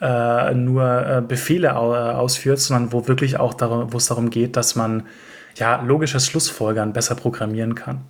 äh, 0.00 0.54
nur 0.54 1.06
äh, 1.06 1.22
Befehle 1.26 1.76
au 1.76 1.92
äh, 1.92 1.98
ausführt, 1.98 2.60
sondern 2.60 2.92
wo 2.92 3.08
wirklich 3.08 3.38
auch 3.38 3.52
darum, 3.52 3.92
wo 3.92 3.96
es 3.96 4.06
darum 4.06 4.30
geht, 4.30 4.56
dass 4.56 4.76
man 4.76 5.08
ja 5.56 5.82
logisches 5.82 6.28
Schlussfolgern 6.28 6.92
besser 6.92 7.16
programmieren 7.16 7.74
kann. 7.74 8.02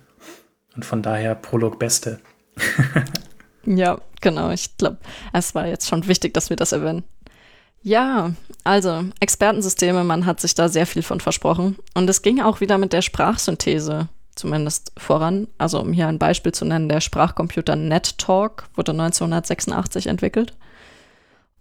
Und 0.75 0.85
von 0.85 1.01
daher 1.01 1.33
Prolog 1.33 1.79
Beste. 1.79 2.19
Ja, 3.65 3.99
genau. 4.21 4.51
Ich 4.51 4.77
glaube, 4.77 4.97
es 5.33 5.55
war 5.55 5.67
jetzt 5.67 5.87
schon 5.87 6.07
wichtig, 6.07 6.33
dass 6.33 6.49
wir 6.49 6.57
das 6.57 6.71
erwähnen. 6.71 7.03
Ja, 7.81 8.33
also 8.63 9.05
Expertensysteme, 9.19 10.03
man 10.03 10.25
hat 10.25 10.41
sich 10.41 10.53
da 10.53 10.67
sehr 10.67 10.85
viel 10.85 11.01
von 11.01 11.19
versprochen. 11.19 11.77
Und 11.93 12.09
es 12.09 12.21
ging 12.21 12.41
auch 12.41 12.61
wieder 12.61 12.77
mit 12.77 12.93
der 12.93 13.01
Sprachsynthese 13.01 14.09
zumindest 14.35 14.91
voran. 14.97 15.47
Also 15.57 15.79
um 15.79 15.93
hier 15.93 16.07
ein 16.07 16.19
Beispiel 16.19 16.53
zu 16.53 16.65
nennen, 16.65 16.89
der 16.89 17.01
Sprachcomputer 17.01 17.75
NetTalk 17.75 18.69
wurde 18.75 18.91
1986 18.91 20.07
entwickelt. 20.07 20.53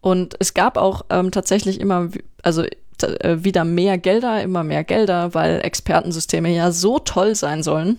Und 0.01 0.37
es 0.39 0.55
gab 0.55 0.77
auch 0.77 1.05
ähm, 1.11 1.31
tatsächlich 1.33 1.81
immer, 1.81 2.09
also 2.43 2.65
äh, 3.03 3.37
wieder 3.39 3.65
mehr 3.65 3.99
Gelder, 3.99 4.43
immer 4.43 4.65
mehr 4.65 4.85
Gelder, 4.85 5.35
weil 5.35 5.61
Expertensysteme 5.61 6.55
ja 6.55 6.71
so 6.71 6.99
toll 6.99 7.35
sein 7.35 7.63
sollen. 7.63 7.99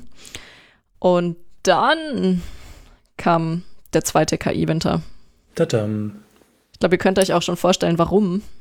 Und 1.00 1.38
dann 1.64 2.42
kam 3.18 3.64
der 3.94 4.04
zweite 4.04 4.38
KI-Winter. 4.38 5.02
Ich 6.74 6.80
glaube, 6.80 6.96
ihr 6.96 7.00
könnt 7.00 7.20
euch 7.20 7.34
auch 7.34 7.42
schon 7.42 7.58
vorstellen, 7.58 7.98
warum. 7.98 8.42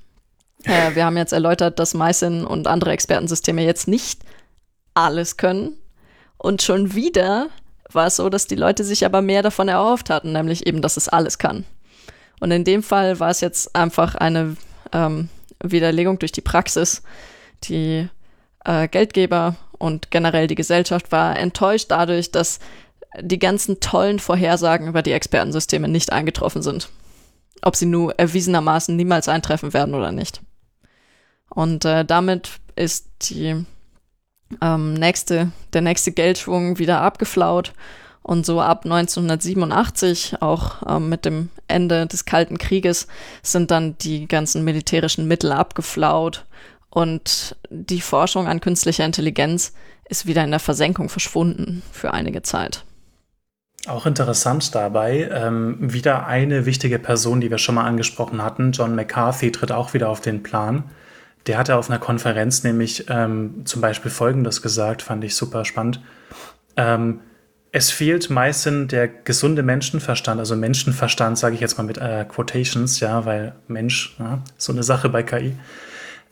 Äh, 0.64 0.96
wir 0.96 1.04
haben 1.04 1.16
jetzt 1.16 1.32
erläutert, 1.32 1.78
dass 1.78 1.94
Mycin 1.94 2.44
und 2.44 2.66
andere 2.66 2.90
Expertensysteme 2.90 3.62
jetzt 3.62 3.86
nicht 3.86 4.22
alles 4.92 5.36
können. 5.36 5.74
Und 6.36 6.62
schon 6.62 6.96
wieder 6.96 7.46
war 7.92 8.08
es 8.08 8.16
so, 8.16 8.28
dass 8.28 8.48
die 8.48 8.56
Leute 8.56 8.82
sich 8.82 9.06
aber 9.06 9.22
mehr 9.22 9.42
davon 9.42 9.68
erhofft 9.68 10.10
hatten, 10.10 10.32
nämlich 10.32 10.66
eben, 10.66 10.82
dass 10.82 10.96
es 10.96 11.08
alles 11.08 11.38
kann. 11.38 11.64
Und 12.40 12.50
in 12.50 12.64
dem 12.64 12.82
Fall 12.82 13.20
war 13.20 13.30
es 13.30 13.40
jetzt 13.40 13.74
einfach 13.76 14.16
eine 14.16 14.56
ähm, 14.92 15.28
Widerlegung 15.62 16.18
durch 16.18 16.32
die 16.32 16.40
Praxis. 16.40 17.02
Die 17.64 18.08
äh, 18.64 18.88
Geldgeber 18.88 19.56
und 19.78 20.10
generell 20.10 20.46
die 20.46 20.54
Gesellschaft 20.54 21.10
war 21.12 21.38
enttäuscht 21.38 21.90
dadurch, 21.90 22.30
dass 22.30 22.58
die 23.20 23.38
ganzen 23.38 23.80
tollen 23.80 24.18
Vorhersagen 24.18 24.88
über 24.88 25.02
die 25.02 25.12
Expertensysteme 25.12 25.88
nicht 25.88 26.12
eingetroffen 26.12 26.62
sind. 26.62 26.88
Ob 27.62 27.76
sie 27.76 27.86
nur 27.86 28.18
erwiesenermaßen 28.18 28.94
niemals 28.94 29.28
eintreffen 29.28 29.72
werden 29.72 29.94
oder 29.94 30.12
nicht. 30.12 30.40
Und 31.50 31.84
äh, 31.84 32.04
damit 32.04 32.50
ist 32.76 33.09
die 33.22 33.64
ähm, 34.62 34.94
nächste, 34.94 35.50
der 35.72 35.80
nächste 35.80 36.12
Geldschwung 36.12 36.78
wieder 36.78 37.00
abgeflaut. 37.00 37.72
Und 38.22 38.44
so 38.44 38.61
ab 38.61 38.84
1987, 38.84 40.42
auch 40.42 40.82
ähm, 40.86 41.09
mit 41.09 41.24
dem 41.24 41.48
Ende 41.66 42.06
des 42.06 42.26
Kalten 42.26 42.59
Krieges, 42.59 43.06
sind 43.42 43.70
dann 43.70 43.96
die 43.98 44.28
ganzen 44.28 44.64
militärischen 44.64 45.26
Mittel 45.26 45.50
abgeflaut. 45.50 46.44
Und 46.90 47.56
die 47.70 48.00
Forschung 48.00 48.46
an 48.46 48.61
künstlicher 48.61 49.04
Intelligenz 49.04 49.72
ist 50.09 50.26
wieder 50.26 50.44
in 50.44 50.50
der 50.50 50.61
Versenkung 50.61 51.09
verschwunden 51.09 51.82
für 51.92 52.12
einige 52.12 52.42
Zeit. 52.42 52.84
Auch 53.89 54.05
interessant 54.05 54.74
dabei, 54.74 55.30
ähm, 55.32 55.76
wieder 55.80 56.26
eine 56.26 56.66
wichtige 56.66 56.99
Person, 56.99 57.41
die 57.41 57.51
wir 57.51 57.57
schon 57.57 57.74
mal 57.74 57.84
angesprochen 57.84 58.43
hatten, 58.43 58.72
John 58.72 58.95
McCarthy, 58.95 59.51
tritt 59.51 59.72
auch 59.72 59.95
wieder 59.95 60.11
auf 60.11 60.20
den 60.20 60.43
Plan. 60.43 60.84
Der 61.47 61.57
hatte 61.57 61.76
auf 61.76 61.89
einer 61.89 61.99
Konferenz 61.99 62.64
nämlich 62.64 63.07
ähm, 63.09 63.62
zum 63.64 63.80
Beispiel 63.80 64.11
Folgendes 64.11 64.61
gesagt, 64.61 65.01
fand 65.01 65.24
ich 65.24 65.34
super 65.34 65.64
spannend. 65.64 66.03
Ähm, 66.76 67.20
es 67.72 67.91
fehlt 67.91 68.28
meistens 68.28 68.89
der 68.89 69.09
gesunde 69.09 69.62
Menschenverstand, 69.62 70.39
also 70.39 70.55
Menschenverstand 70.55 71.39
sage 71.39 71.55
ich 71.55 71.61
jetzt 71.62 71.78
mal 71.78 71.84
mit 71.84 71.97
äh, 71.97 72.26
Quotations, 72.28 73.01
ja, 73.01 73.24
weil 73.24 73.55
Mensch, 73.68 74.16
ja, 74.18 74.43
so 74.59 74.72
eine 74.72 74.82
Sache 74.82 75.09
bei 75.09 75.22
KI. 75.22 75.57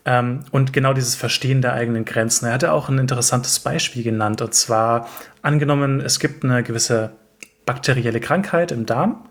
Ähm, 0.05 0.41
und 0.51 0.75
genau 0.75 0.93
dieses 0.93 1.15
Verstehen 1.15 1.63
der 1.63 1.73
eigenen 1.73 2.05
Grenzen. 2.05 2.47
Er 2.47 2.53
hatte 2.53 2.73
auch 2.73 2.91
ein 2.91 2.99
interessantes 2.99 3.61
Beispiel 3.61 4.03
genannt, 4.03 4.43
und 4.43 4.53
zwar 4.53 5.09
angenommen, 5.41 6.03
es 6.03 6.21
gibt 6.21 6.45
eine 6.45 6.63
gewisse 6.63 7.13
bakterielle 7.67 8.21
Krankheit 8.21 8.73
im 8.73 8.87
Darm. 8.87 9.29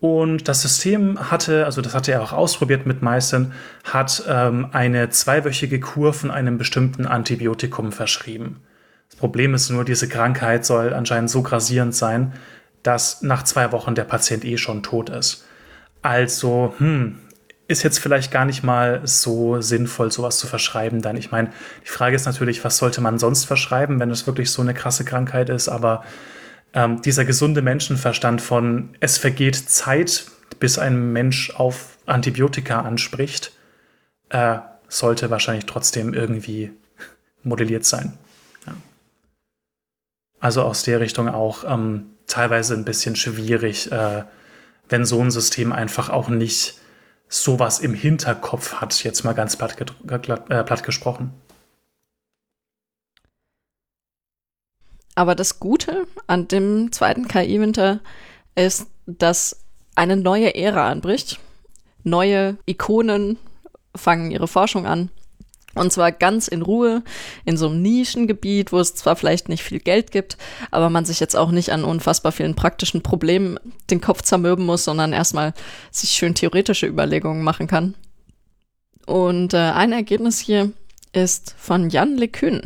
Und 0.00 0.48
das 0.48 0.62
System 0.62 1.30
hatte, 1.30 1.64
also 1.64 1.80
das 1.80 1.94
hatte 1.94 2.10
er 2.10 2.22
auch 2.22 2.32
ausprobiert 2.32 2.86
mit 2.86 3.02
Meißen, 3.02 3.52
hat 3.84 4.24
ähm, 4.28 4.66
eine 4.72 5.10
zweiwöchige 5.10 5.78
Kur 5.78 6.12
von 6.12 6.32
einem 6.32 6.58
bestimmten 6.58 7.06
Antibiotikum 7.06 7.92
verschrieben. 7.92 8.64
Das 9.08 9.16
Problem 9.20 9.54
ist 9.54 9.70
nur, 9.70 9.84
diese 9.84 10.08
Krankheit 10.08 10.64
soll 10.64 10.92
anscheinend 10.92 11.30
so 11.30 11.42
grassierend 11.42 11.94
sein, 11.94 12.32
dass 12.82 13.22
nach 13.22 13.44
zwei 13.44 13.70
Wochen 13.70 13.94
der 13.94 14.02
Patient 14.02 14.44
eh 14.44 14.56
schon 14.56 14.82
tot 14.82 15.08
ist. 15.08 15.46
Also, 16.02 16.74
hm, 16.78 17.20
ist 17.68 17.84
jetzt 17.84 17.98
vielleicht 17.98 18.32
gar 18.32 18.44
nicht 18.44 18.64
mal 18.64 19.02
so 19.04 19.60
sinnvoll, 19.60 20.10
sowas 20.10 20.38
zu 20.38 20.48
verschreiben 20.48 21.00
dann. 21.00 21.16
Ich 21.16 21.30
meine, 21.30 21.50
die 21.84 21.88
Frage 21.88 22.16
ist 22.16 22.26
natürlich, 22.26 22.64
was 22.64 22.76
sollte 22.76 23.00
man 23.00 23.18
sonst 23.18 23.44
verschreiben, 23.44 24.00
wenn 24.00 24.10
es 24.10 24.26
wirklich 24.26 24.50
so 24.50 24.62
eine 24.62 24.74
krasse 24.74 25.04
Krankheit 25.04 25.48
ist, 25.48 25.68
aber 25.68 26.02
ähm, 26.74 27.02
dieser 27.02 27.24
gesunde 27.24 27.62
Menschenverstand 27.62 28.40
von 28.40 28.90
es 29.00 29.18
vergeht 29.18 29.56
Zeit, 29.56 30.26
bis 30.58 30.78
ein 30.78 31.12
Mensch 31.12 31.50
auf 31.50 31.98
Antibiotika 32.06 32.80
anspricht, 32.80 33.52
äh, 34.30 34.58
sollte 34.88 35.30
wahrscheinlich 35.30 35.66
trotzdem 35.66 36.14
irgendwie 36.14 36.72
modelliert 37.42 37.84
sein. 37.84 38.18
Also 40.42 40.62
aus 40.62 40.82
der 40.82 40.98
Richtung 40.98 41.28
auch 41.28 41.62
ähm, 41.64 42.06
teilweise 42.26 42.74
ein 42.74 42.84
bisschen 42.84 43.14
schwierig, 43.14 43.92
äh, 43.92 44.24
wenn 44.88 45.04
so 45.04 45.20
ein 45.22 45.30
System 45.30 45.72
einfach 45.72 46.10
auch 46.10 46.28
nicht 46.28 46.80
sowas 47.28 47.78
im 47.78 47.94
Hinterkopf 47.94 48.74
hat, 48.74 49.04
jetzt 49.04 49.22
mal 49.22 49.34
ganz 49.34 49.54
platt, 49.54 49.94
äh, 50.50 50.64
platt 50.64 50.82
gesprochen. 50.82 51.32
Aber 55.14 55.34
das 55.34 55.60
Gute 55.60 56.06
an 56.26 56.48
dem 56.48 56.90
zweiten 56.92 57.28
KI-Winter 57.28 58.00
ist, 58.54 58.86
dass 59.06 59.58
eine 59.94 60.16
neue 60.16 60.54
Ära 60.54 60.90
anbricht. 60.90 61.38
Neue 62.02 62.56
Ikonen 62.66 63.38
fangen 63.94 64.30
ihre 64.30 64.48
Forschung 64.48 64.86
an. 64.86 65.10
Und 65.74 65.90
zwar 65.90 66.12
ganz 66.12 66.48
in 66.48 66.60
Ruhe, 66.60 67.02
in 67.46 67.56
so 67.56 67.68
einem 67.68 67.80
Nischengebiet, 67.80 68.72
wo 68.72 68.78
es 68.78 68.94
zwar 68.94 69.16
vielleicht 69.16 69.48
nicht 69.48 69.62
viel 69.62 69.80
Geld 69.80 70.10
gibt, 70.10 70.36
aber 70.70 70.90
man 70.90 71.06
sich 71.06 71.18
jetzt 71.18 71.34
auch 71.34 71.50
nicht 71.50 71.70
an 71.72 71.84
unfassbar 71.84 72.30
vielen 72.32 72.54
praktischen 72.54 73.02
Problemen 73.02 73.58
den 73.90 74.02
Kopf 74.02 74.22
zermürben 74.22 74.66
muss, 74.66 74.84
sondern 74.84 75.14
erstmal 75.14 75.54
sich 75.90 76.10
schön 76.10 76.34
theoretische 76.34 76.86
Überlegungen 76.86 77.42
machen 77.42 77.68
kann. 77.68 77.94
Und 79.06 79.54
äh, 79.54 79.58
ein 79.58 79.92
Ergebnis 79.92 80.38
hier 80.38 80.72
ist 81.12 81.54
von 81.58 81.88
Jan 81.88 82.18
LeCun. 82.18 82.62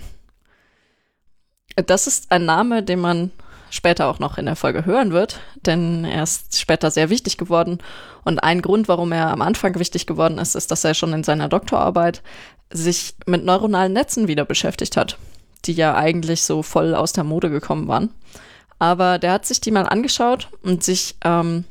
Das 1.76 2.06
ist 2.06 2.32
ein 2.32 2.46
Name, 2.46 2.82
den 2.82 3.00
man 3.00 3.30
später 3.70 4.06
auch 4.06 4.18
noch 4.18 4.38
in 4.38 4.46
der 4.46 4.56
Folge 4.56 4.86
hören 4.86 5.12
wird, 5.12 5.40
denn 5.66 6.04
er 6.04 6.22
ist 6.22 6.58
später 6.58 6.90
sehr 6.90 7.10
wichtig 7.10 7.36
geworden. 7.36 7.78
Und 8.24 8.38
ein 8.42 8.62
Grund, 8.62 8.88
warum 8.88 9.12
er 9.12 9.30
am 9.30 9.42
Anfang 9.42 9.78
wichtig 9.78 10.06
geworden 10.06 10.38
ist, 10.38 10.54
ist, 10.54 10.70
dass 10.70 10.84
er 10.84 10.94
schon 10.94 11.12
in 11.12 11.24
seiner 11.24 11.48
Doktorarbeit 11.48 12.22
sich 12.70 13.14
mit 13.26 13.44
neuronalen 13.44 13.92
Netzen 13.92 14.28
wieder 14.28 14.44
beschäftigt 14.44 14.96
hat, 14.96 15.18
die 15.64 15.72
ja 15.72 15.94
eigentlich 15.94 16.42
so 16.42 16.62
voll 16.62 16.94
aus 16.94 17.12
der 17.12 17.24
Mode 17.24 17.50
gekommen 17.50 17.88
waren. 17.88 18.10
Aber 18.78 19.18
der 19.18 19.32
hat 19.32 19.46
sich 19.46 19.60
die 19.60 19.70
mal 19.70 19.86
angeschaut 19.86 20.48
und 20.62 20.82
sich 20.82 21.16
ähm, 21.24 21.64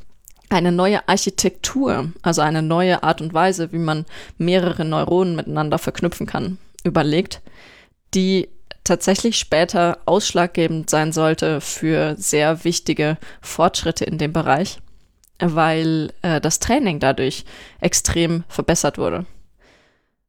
eine 0.50 0.72
neue 0.72 1.08
Architektur, 1.08 2.12
also 2.22 2.42
eine 2.42 2.62
neue 2.62 3.04
Art 3.04 3.22
und 3.22 3.34
Weise, 3.34 3.72
wie 3.72 3.80
man 3.80 4.06
mehrere 4.38 4.86
Neuronen 4.86 5.36
miteinander 5.36 5.78
verknüpfen 5.78 6.26
kann, 6.26 6.58
überlegt, 6.84 7.42
die 8.14 8.50
tatsächlich 8.86 9.38
später 9.38 9.98
ausschlaggebend 10.06 10.90
sein 10.90 11.12
sollte 11.12 11.60
für 11.60 12.16
sehr 12.18 12.64
wichtige 12.64 13.18
Fortschritte 13.42 14.06
in 14.06 14.18
dem 14.18 14.32
Bereich, 14.32 14.80
weil 15.40 16.14
äh, 16.22 16.40
das 16.40 16.60
Training 16.60 17.00
dadurch 17.00 17.44
extrem 17.82 18.46
verbessert 18.48 18.98
wurde. 18.98 19.26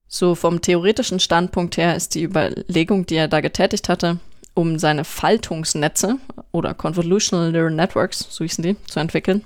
So 0.09 0.35
vom 0.35 0.61
theoretischen 0.61 1.21
Standpunkt 1.21 1.77
her 1.77 1.95
ist 1.97 2.15
die 2.15 2.25
Überlegung, 2.25 3.07
die 3.07 3.17
er 3.17 3.29
da 3.29 3.41
getätigt 3.41 3.89
hatte, 3.89 4.19
um 4.55 4.79
seine 4.79 5.05
Faltungsnetze 5.05 6.17
oder 6.53 6.75
Convolutional 6.75 7.53
Neural 7.53 7.71
Networks, 7.71 8.27
so 8.31 8.45
hießen 8.45 8.63
die, 8.63 8.77
zu 8.87 9.01
entwickeln. 9.01 9.45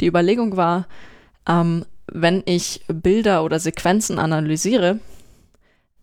Die 0.00 0.06
Überlegung 0.06 0.56
war, 0.56 0.86
ähm, 1.48 1.84
wenn 2.06 2.42
ich 2.46 2.80
Bilder 2.88 3.44
oder 3.44 3.60
Sequenzen 3.60 4.18
analysiere 4.18 4.98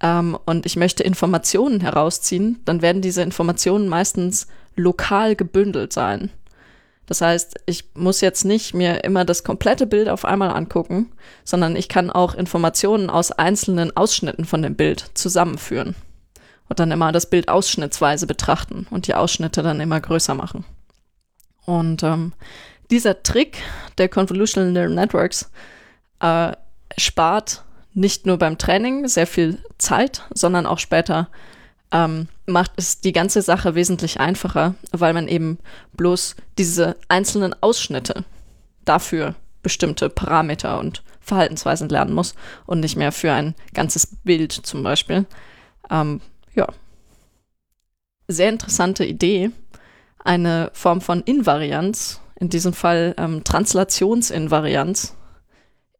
ähm, 0.01 0.37
und 0.45 0.65
ich 0.65 0.75
möchte 0.75 1.03
Informationen 1.03 1.81
herausziehen, 1.81 2.61
dann 2.65 2.81
werden 2.81 3.01
diese 3.01 3.21
Informationen 3.21 3.87
meistens 3.87 4.47
lokal 4.75 5.35
gebündelt 5.35 5.93
sein. 5.93 6.29
Das 7.07 7.21
heißt, 7.21 7.55
ich 7.65 7.85
muss 7.95 8.21
jetzt 8.21 8.43
nicht 8.43 8.73
mir 8.73 9.03
immer 9.05 9.23
das 9.23 9.43
komplette 9.43 9.87
Bild 9.87 10.09
auf 10.09 10.25
einmal 10.25 10.49
angucken, 10.49 11.11
sondern 11.45 11.75
ich 11.75 11.87
kann 11.87 12.09
auch 12.11 12.35
Informationen 12.35 13.09
aus 13.09 13.31
einzelnen 13.31 13.95
Ausschnitten 13.95 14.45
von 14.45 14.61
dem 14.61 14.75
Bild 14.75 15.11
zusammenführen 15.13 15.95
und 16.67 16.79
dann 16.79 16.91
immer 16.91 17.13
das 17.13 17.29
Bild 17.29 17.47
ausschnittsweise 17.47 18.27
betrachten 18.27 18.87
und 18.89 19.07
die 19.07 19.15
Ausschnitte 19.15 19.63
dann 19.63 19.79
immer 19.79 20.01
größer 20.01 20.35
machen. 20.35 20.65
Und 21.65 22.03
ähm, 22.03 22.33
dieser 22.91 23.23
Trick 23.23 23.57
der 23.97 24.09
Convolutional 24.09 24.71
Neural 24.71 24.93
Networks 24.93 25.49
äh, 26.19 26.51
spart 26.97 27.63
nicht 27.97 28.27
nur 28.27 28.37
beim 28.37 28.59
Training 28.59 29.07
sehr 29.07 29.25
viel 29.25 29.57
Zeit, 29.79 30.21
sondern 30.31 30.67
auch 30.67 30.77
später 30.77 31.29
ähm, 31.91 32.27
macht 32.45 32.73
es 32.75 33.01
die 33.01 33.11
ganze 33.11 33.41
Sache 33.41 33.73
wesentlich 33.73 34.19
einfacher, 34.19 34.75
weil 34.91 35.15
man 35.15 35.27
eben 35.27 35.57
bloß 35.93 36.35
diese 36.59 36.95
einzelnen 37.07 37.55
Ausschnitte 37.59 38.23
dafür 38.85 39.33
bestimmte 39.63 40.09
Parameter 40.09 40.79
und 40.79 41.01
Verhaltensweisen 41.21 41.89
lernen 41.89 42.13
muss 42.13 42.35
und 42.67 42.81
nicht 42.81 42.97
mehr 42.97 43.11
für 43.11 43.33
ein 43.33 43.55
ganzes 43.73 44.07
Bild 44.23 44.51
zum 44.51 44.83
Beispiel. 44.83 45.25
Ähm, 45.89 46.21
ja. 46.53 46.67
Sehr 48.27 48.49
interessante 48.49 49.05
Idee. 49.05 49.49
Eine 50.23 50.69
Form 50.73 51.01
von 51.01 51.21
Invarianz, 51.21 52.21
in 52.39 52.49
diesem 52.49 52.73
Fall 52.73 53.15
ähm, 53.17 53.43
Translationsinvarianz, 53.43 55.16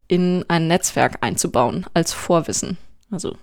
in 0.08 0.46
ein 0.48 0.68
Netzwerk 0.68 1.18
einzubauen 1.22 1.86
als 1.94 2.14
Vorwissen. 2.14 2.78
Also 3.12 3.36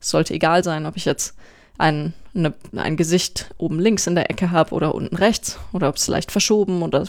es 0.00 0.10
sollte 0.10 0.34
egal 0.34 0.64
sein, 0.64 0.86
ob 0.86 0.96
ich 0.96 1.04
jetzt 1.04 1.36
ein, 1.76 2.12
eine, 2.34 2.54
ein 2.76 2.96
Gesicht 2.96 3.54
oben 3.58 3.78
links 3.78 4.06
in 4.06 4.14
der 4.14 4.30
Ecke 4.30 4.50
habe 4.50 4.74
oder 4.74 4.94
unten 4.94 5.16
rechts 5.16 5.58
oder 5.72 5.88
ob 5.88 5.96
es 5.96 6.08
leicht 6.08 6.32
verschoben 6.32 6.82
oder 6.82 7.06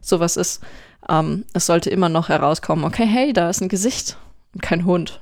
sowas 0.00 0.36
ist. 0.36 0.62
Ähm, 1.08 1.44
es 1.52 1.66
sollte 1.66 1.90
immer 1.90 2.08
noch 2.08 2.28
herauskommen, 2.28 2.84
okay, 2.84 3.06
hey, 3.06 3.32
da 3.32 3.50
ist 3.50 3.60
ein 3.60 3.68
Gesicht 3.68 4.16
und 4.54 4.62
kein 4.62 4.84
Hund. 4.84 5.20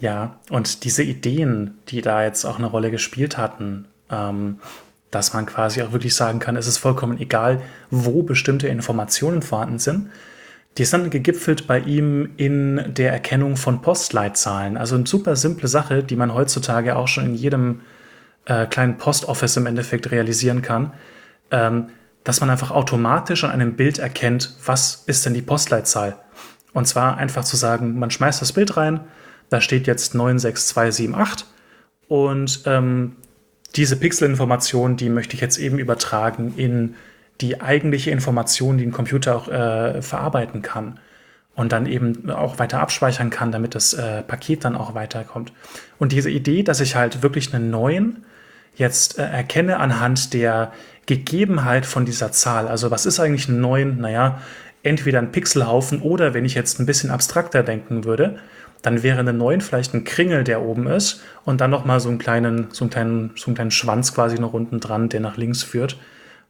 Ja, 0.00 0.38
und 0.50 0.84
diese 0.84 1.02
Ideen, 1.02 1.78
die 1.88 2.02
da 2.02 2.22
jetzt 2.22 2.44
auch 2.44 2.58
eine 2.58 2.66
Rolle 2.66 2.90
gespielt 2.90 3.38
hatten, 3.38 3.86
ähm, 4.10 4.60
dass 5.10 5.32
man 5.32 5.46
quasi 5.46 5.80
auch 5.82 5.92
wirklich 5.92 6.14
sagen 6.14 6.38
kann, 6.38 6.56
es 6.56 6.66
ist 6.66 6.78
vollkommen 6.78 7.18
egal, 7.18 7.62
wo 7.90 8.22
bestimmte 8.22 8.68
Informationen 8.68 9.40
vorhanden 9.40 9.78
sind, 9.78 10.10
die 10.78 10.84
dann 10.84 11.10
gegipfelt 11.10 11.66
bei 11.66 11.80
ihm 11.80 12.30
in 12.36 12.94
der 12.94 13.12
Erkennung 13.12 13.56
von 13.56 13.80
Postleitzahlen. 13.80 14.76
Also 14.76 14.96
eine 14.96 15.06
super 15.06 15.36
simple 15.36 15.68
Sache, 15.68 16.02
die 16.02 16.16
man 16.16 16.34
heutzutage 16.34 16.96
auch 16.96 17.08
schon 17.08 17.26
in 17.26 17.34
jedem 17.34 17.80
äh, 18.44 18.66
kleinen 18.66 18.98
Postoffice 18.98 19.56
im 19.56 19.66
Endeffekt 19.66 20.10
realisieren 20.10 20.62
kann, 20.62 20.92
ähm, 21.50 21.88
dass 22.24 22.40
man 22.40 22.50
einfach 22.50 22.70
automatisch 22.70 23.44
an 23.44 23.50
einem 23.50 23.74
Bild 23.74 23.98
erkennt, 23.98 24.54
was 24.64 25.04
ist 25.06 25.24
denn 25.24 25.34
die 25.34 25.42
Postleitzahl. 25.42 26.16
Und 26.72 26.86
zwar 26.86 27.16
einfach 27.16 27.44
zu 27.44 27.56
sagen, 27.56 27.98
man 27.98 28.10
schmeißt 28.10 28.42
das 28.42 28.52
Bild 28.52 28.76
rein, 28.76 29.00
da 29.48 29.60
steht 29.60 29.86
jetzt 29.86 30.14
96278 30.14 31.46
und 32.08 32.62
ähm, 32.66 33.16
diese 33.76 33.96
Pixelinformation, 33.96 34.96
die 34.96 35.08
möchte 35.08 35.34
ich 35.34 35.40
jetzt 35.40 35.58
eben 35.58 35.78
übertragen 35.78 36.54
in 36.56 36.96
die 37.40 37.60
eigentliche 37.60 38.10
Information, 38.10 38.78
die 38.78 38.86
ein 38.86 38.92
Computer 38.92 39.36
auch 39.36 39.48
äh, 39.48 40.02
verarbeiten 40.02 40.62
kann 40.62 40.98
und 41.54 41.72
dann 41.72 41.86
eben 41.86 42.30
auch 42.30 42.58
weiter 42.58 42.80
abspeichern 42.80 43.30
kann, 43.30 43.52
damit 43.52 43.74
das 43.74 43.94
äh, 43.94 44.22
Paket 44.22 44.64
dann 44.64 44.76
auch 44.76 44.94
weiterkommt. 44.94 45.52
Und 45.98 46.12
diese 46.12 46.30
Idee, 46.30 46.62
dass 46.62 46.80
ich 46.80 46.96
halt 46.96 47.22
wirklich 47.22 47.54
einen 47.54 47.70
neuen 47.70 48.24
jetzt 48.74 49.18
äh, 49.18 49.22
erkenne 49.22 49.78
anhand 49.78 50.34
der 50.34 50.72
Gegebenheit 51.06 51.86
von 51.86 52.04
dieser 52.04 52.32
Zahl. 52.32 52.68
Also 52.68 52.90
was 52.90 53.06
ist 53.06 53.20
eigentlich 53.20 53.48
ein 53.48 53.60
neuen? 53.60 54.00
Naja, 54.00 54.40
entweder 54.82 55.18
ein 55.18 55.32
Pixelhaufen 55.32 56.02
oder 56.02 56.34
wenn 56.34 56.44
ich 56.44 56.54
jetzt 56.54 56.78
ein 56.78 56.86
bisschen 56.86 57.10
abstrakter 57.10 57.62
denken 57.62 58.04
würde, 58.04 58.38
dann 58.82 59.02
wäre 59.02 59.18
eine 59.18 59.32
9 59.32 59.62
vielleicht 59.62 59.94
ein 59.94 60.04
Kringel, 60.04 60.44
der 60.44 60.62
oben 60.62 60.86
ist 60.86 61.22
und 61.44 61.60
dann 61.60 61.70
nochmal 61.70 62.00
so 62.00 62.08
einen 62.08 62.18
kleinen, 62.18 62.68
so 62.70 62.84
einen 62.84 62.90
kleinen, 62.90 63.30
so 63.34 63.46
einen 63.46 63.54
kleinen 63.54 63.70
Schwanz 63.70 64.14
quasi 64.14 64.38
noch 64.38 64.52
unten 64.52 64.78
dran, 64.78 65.08
der 65.08 65.20
nach 65.20 65.36
links 65.36 65.62
führt. 65.62 65.96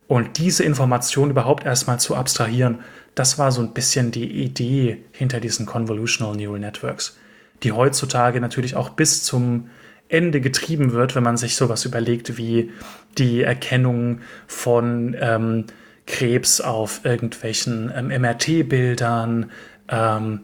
Und 0.08 0.38
diese 0.38 0.62
Information 0.62 1.30
überhaupt 1.30 1.64
erstmal 1.64 1.98
zu 1.98 2.14
abstrahieren, 2.14 2.80
das 3.14 3.38
war 3.38 3.50
so 3.50 3.60
ein 3.62 3.72
bisschen 3.72 4.10
die 4.10 4.30
Idee 4.44 5.04
hinter 5.10 5.40
diesen 5.40 5.66
Convolutional 5.66 6.36
Neural 6.36 6.60
Networks, 6.60 7.16
die 7.62 7.72
heutzutage 7.72 8.40
natürlich 8.40 8.76
auch 8.76 8.90
bis 8.90 9.24
zum 9.24 9.70
Ende 10.08 10.40
getrieben 10.40 10.92
wird, 10.92 11.16
wenn 11.16 11.24
man 11.24 11.36
sich 11.36 11.56
sowas 11.56 11.84
überlegt 11.84 12.38
wie 12.38 12.70
die 13.18 13.42
Erkennung 13.42 14.20
von 14.46 15.16
ähm, 15.18 15.64
Krebs 16.06 16.60
auf 16.60 17.00
irgendwelchen 17.04 17.92
ähm, 17.94 18.08
MRT-Bildern, 18.08 19.50
ähm, 19.88 20.40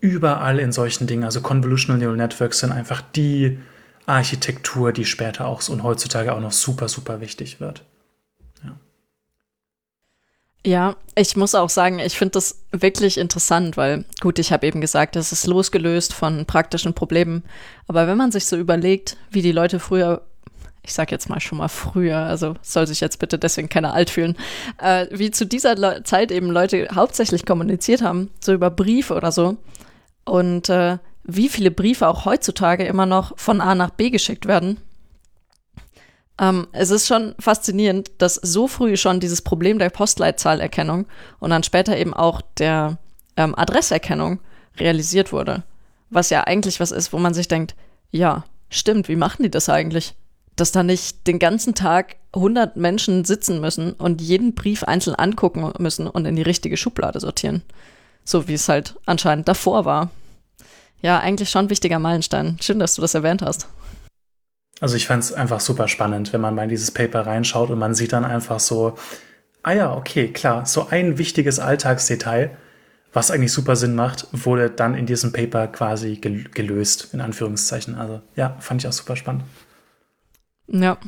überall 0.00 0.58
in 0.58 0.72
solchen 0.72 1.06
Dingen. 1.06 1.24
Also 1.24 1.40
Convolutional 1.40 2.00
Neural 2.00 2.16
Networks 2.16 2.58
sind 2.58 2.72
einfach 2.72 3.00
die 3.00 3.58
Architektur, 4.06 4.92
die 4.92 5.04
später 5.04 5.46
auch 5.46 5.66
und 5.68 5.82
heutzutage 5.82 6.32
auch 6.34 6.40
noch 6.40 6.52
super, 6.52 6.88
super 6.88 7.20
wichtig 7.20 7.60
wird. 7.60 7.84
Ja, 10.66 10.96
ich 11.14 11.36
muss 11.36 11.54
auch 11.54 11.68
sagen, 11.68 11.98
ich 11.98 12.16
finde 12.16 12.32
das 12.32 12.64
wirklich 12.72 13.18
interessant, 13.18 13.76
weil 13.76 14.06
gut, 14.22 14.38
ich 14.38 14.50
habe 14.50 14.66
eben 14.66 14.80
gesagt, 14.80 15.14
es 15.14 15.30
ist 15.30 15.46
losgelöst 15.46 16.14
von 16.14 16.46
praktischen 16.46 16.94
Problemen. 16.94 17.44
Aber 17.86 18.06
wenn 18.06 18.16
man 18.16 18.32
sich 18.32 18.46
so 18.46 18.56
überlegt, 18.56 19.18
wie 19.30 19.42
die 19.42 19.52
Leute 19.52 19.78
früher, 19.78 20.22
ich 20.82 20.94
sag 20.94 21.10
jetzt 21.12 21.28
mal 21.28 21.40
schon 21.40 21.58
mal 21.58 21.68
früher, 21.68 22.16
also 22.16 22.54
soll 22.62 22.86
sich 22.86 23.00
jetzt 23.00 23.18
bitte 23.18 23.38
deswegen 23.38 23.68
keiner 23.68 23.92
alt 23.92 24.08
fühlen, 24.08 24.38
äh, 24.78 25.06
wie 25.10 25.30
zu 25.30 25.44
dieser 25.44 25.74
Le 25.74 26.02
Zeit 26.04 26.32
eben 26.32 26.50
Leute 26.50 26.88
hauptsächlich 26.94 27.44
kommuniziert 27.44 28.00
haben, 28.00 28.30
so 28.40 28.54
über 28.54 28.70
Briefe 28.70 29.14
oder 29.14 29.32
so. 29.32 29.58
Und 30.24 30.70
äh, 30.70 30.96
wie 31.24 31.50
viele 31.50 31.70
Briefe 31.72 32.08
auch 32.08 32.24
heutzutage 32.24 32.86
immer 32.86 33.04
noch 33.04 33.38
von 33.38 33.60
A 33.60 33.74
nach 33.74 33.90
B 33.90 34.08
geschickt 34.08 34.46
werden 34.46 34.78
ähm, 36.38 36.66
es 36.72 36.90
ist 36.90 37.06
schon 37.06 37.34
faszinierend, 37.38 38.10
dass 38.18 38.34
so 38.34 38.66
früh 38.66 38.96
schon 38.96 39.20
dieses 39.20 39.42
Problem 39.42 39.78
der 39.78 39.90
Postleitzahlerkennung 39.90 41.06
und 41.38 41.50
dann 41.50 41.62
später 41.62 41.96
eben 41.96 42.14
auch 42.14 42.40
der 42.58 42.98
ähm, 43.36 43.54
Adresserkennung 43.56 44.40
realisiert 44.78 45.32
wurde. 45.32 45.62
Was 46.10 46.30
ja 46.30 46.44
eigentlich 46.44 46.80
was 46.80 46.90
ist, 46.90 47.12
wo 47.12 47.18
man 47.18 47.34
sich 47.34 47.48
denkt, 47.48 47.74
ja, 48.10 48.44
stimmt, 48.68 49.08
wie 49.08 49.16
machen 49.16 49.44
die 49.44 49.50
das 49.50 49.68
eigentlich? 49.68 50.14
Dass 50.56 50.72
da 50.72 50.82
nicht 50.82 51.26
den 51.26 51.38
ganzen 51.38 51.74
Tag 51.74 52.16
100 52.32 52.76
Menschen 52.76 53.24
sitzen 53.24 53.60
müssen 53.60 53.92
und 53.92 54.20
jeden 54.20 54.54
Brief 54.54 54.82
einzeln 54.84 55.14
angucken 55.14 55.72
müssen 55.78 56.08
und 56.08 56.26
in 56.26 56.36
die 56.36 56.42
richtige 56.42 56.76
Schublade 56.76 57.20
sortieren. 57.20 57.62
So 58.24 58.48
wie 58.48 58.54
es 58.54 58.68
halt 58.68 58.96
anscheinend 59.06 59.48
davor 59.48 59.84
war. 59.84 60.10
Ja, 61.00 61.20
eigentlich 61.20 61.50
schon 61.50 61.66
ein 61.66 61.70
wichtiger 61.70 61.98
Meilenstein. 61.98 62.56
Schön, 62.60 62.78
dass 62.78 62.94
du 62.94 63.02
das 63.02 63.14
erwähnt 63.14 63.42
hast. 63.42 63.68
Also 64.80 64.96
ich 64.96 65.06
fand 65.06 65.22
es 65.22 65.32
einfach 65.32 65.60
super 65.60 65.88
spannend, 65.88 66.32
wenn 66.32 66.40
man 66.40 66.54
mal 66.54 66.64
in 66.64 66.68
dieses 66.68 66.90
Paper 66.90 67.26
reinschaut 67.26 67.70
und 67.70 67.78
man 67.78 67.94
sieht 67.94 68.12
dann 68.12 68.24
einfach 68.24 68.60
so, 68.60 68.96
ah 69.62 69.72
ja, 69.72 69.94
okay, 69.94 70.28
klar, 70.28 70.66
so 70.66 70.88
ein 70.88 71.18
wichtiges 71.18 71.58
Alltagsdetail, 71.58 72.50
was 73.12 73.30
eigentlich 73.30 73.52
super 73.52 73.76
Sinn 73.76 73.94
macht, 73.94 74.26
wurde 74.32 74.70
dann 74.70 74.94
in 74.94 75.06
diesem 75.06 75.32
Paper 75.32 75.68
quasi 75.68 76.16
gelöst, 76.16 77.10
in 77.12 77.20
Anführungszeichen. 77.20 77.94
Also 77.94 78.20
ja, 78.34 78.56
fand 78.58 78.82
ich 78.82 78.88
auch 78.88 78.92
super 78.92 79.14
spannend. 79.14 79.44
Ja, 80.66 80.98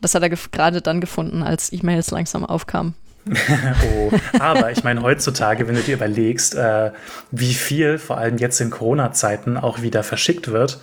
das 0.00 0.14
hat 0.14 0.22
er 0.22 0.28
gerade 0.28 0.82
dann 0.82 1.00
gefunden, 1.00 1.42
als 1.42 1.72
E-Mails 1.72 2.10
langsam 2.10 2.44
aufkamen. 2.44 2.94
oh, 3.98 4.12
aber 4.38 4.70
ich 4.70 4.84
meine, 4.84 5.02
heutzutage, 5.02 5.66
wenn 5.66 5.74
du 5.74 5.80
dir 5.80 5.96
überlegst, 5.96 6.54
äh, 6.54 6.92
wie 7.32 7.54
viel, 7.54 7.98
vor 7.98 8.18
allem 8.18 8.36
jetzt 8.36 8.60
in 8.60 8.70
Corona-Zeiten, 8.70 9.56
auch 9.56 9.82
wieder 9.82 10.04
verschickt 10.04 10.48
wird, 10.48 10.80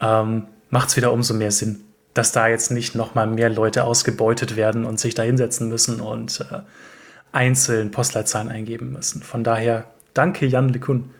ähm, 0.00 0.46
macht 0.72 0.88
es 0.88 0.96
wieder 0.96 1.12
umso 1.12 1.34
mehr 1.34 1.52
Sinn, 1.52 1.84
dass 2.14 2.32
da 2.32 2.48
jetzt 2.48 2.72
nicht 2.72 2.96
noch 2.96 3.14
mal 3.14 3.26
mehr 3.26 3.50
Leute 3.50 3.84
ausgebeutet 3.84 4.56
werden 4.56 4.84
und 4.84 4.98
sich 4.98 5.14
da 5.14 5.22
hinsetzen 5.22 5.68
müssen 5.68 6.00
und 6.00 6.40
äh, 6.40 6.60
einzeln 7.30 7.90
Postleitzahlen 7.90 8.48
eingeben 8.48 8.92
müssen. 8.92 9.22
Von 9.22 9.44
daher, 9.44 9.84
danke 10.14 10.46
Jan 10.46 10.70
LeCun. 10.70 11.10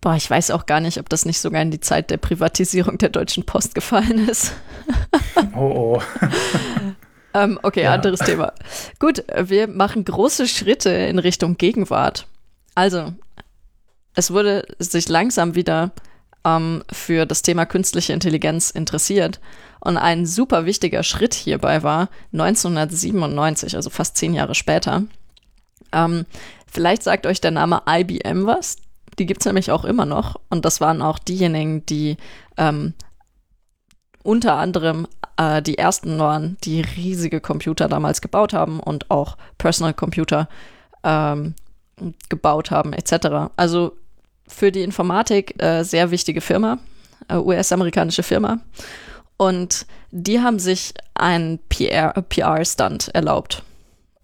Boah, 0.00 0.16
ich 0.16 0.28
weiß 0.28 0.50
auch 0.50 0.66
gar 0.66 0.80
nicht, 0.80 0.98
ob 0.98 1.08
das 1.08 1.24
nicht 1.24 1.38
sogar 1.38 1.62
in 1.62 1.70
die 1.70 1.78
Zeit 1.78 2.10
der 2.10 2.16
Privatisierung 2.16 2.98
der 2.98 3.10
Deutschen 3.10 3.46
Post 3.46 3.76
gefallen 3.76 4.28
ist. 4.28 4.52
oh, 5.56 5.60
oh. 5.60 6.02
ähm, 7.34 7.60
okay, 7.62 7.84
ja. 7.84 7.94
anderes 7.94 8.18
Thema. 8.18 8.52
Gut, 8.98 9.24
wir 9.36 9.68
machen 9.68 10.04
große 10.04 10.48
Schritte 10.48 10.90
in 10.90 11.20
Richtung 11.20 11.56
Gegenwart. 11.56 12.26
Also, 12.74 13.14
es 14.16 14.32
wurde 14.32 14.66
sich 14.80 15.08
langsam 15.08 15.54
wieder 15.54 15.92
ähm, 16.44 16.82
für 16.90 17.26
das 17.26 17.42
Thema 17.42 17.66
künstliche 17.66 18.12
Intelligenz 18.12 18.70
interessiert. 18.70 19.40
Und 19.80 19.96
ein 19.96 20.26
super 20.26 20.64
wichtiger 20.64 21.02
Schritt 21.02 21.34
hierbei 21.34 21.82
war 21.82 22.08
1997, 22.32 23.74
also 23.76 23.90
fast 23.90 24.16
zehn 24.16 24.34
Jahre 24.34 24.54
später. 24.54 25.04
Ähm, 25.92 26.24
vielleicht 26.70 27.02
sagt 27.02 27.26
euch 27.26 27.40
der 27.40 27.50
Name 27.50 27.82
IBM 27.88 28.46
was. 28.46 28.76
Die 29.18 29.26
gibt 29.26 29.42
es 29.42 29.46
nämlich 29.46 29.70
auch 29.70 29.84
immer 29.84 30.06
noch. 30.06 30.36
Und 30.48 30.64
das 30.64 30.80
waren 30.80 31.02
auch 31.02 31.18
diejenigen, 31.18 31.84
die 31.86 32.16
ähm, 32.56 32.94
unter 34.22 34.54
anderem 34.54 35.06
äh, 35.36 35.60
die 35.62 35.78
ersten 35.78 36.18
waren, 36.18 36.56
die 36.64 36.80
riesige 36.80 37.40
Computer 37.40 37.88
damals 37.88 38.20
gebaut 38.20 38.52
haben 38.52 38.80
und 38.80 39.10
auch 39.10 39.36
Personal 39.58 39.94
Computer 39.94 40.48
ähm, 41.02 41.54
gebaut 42.28 42.70
haben, 42.70 42.92
etc. 42.92 43.52
Also 43.56 43.96
für 44.48 44.72
die 44.72 44.82
Informatik 44.82 45.60
äh, 45.62 45.82
sehr 45.82 46.10
wichtige 46.10 46.40
Firma, 46.40 46.78
äh, 47.28 47.36
US-amerikanische 47.36 48.22
Firma. 48.22 48.60
Und 49.36 49.86
die 50.10 50.40
haben 50.40 50.58
sich 50.58 50.94
einen 51.14 51.58
PR-Stunt 51.68 53.06
PR 53.06 53.14
erlaubt. 53.14 53.62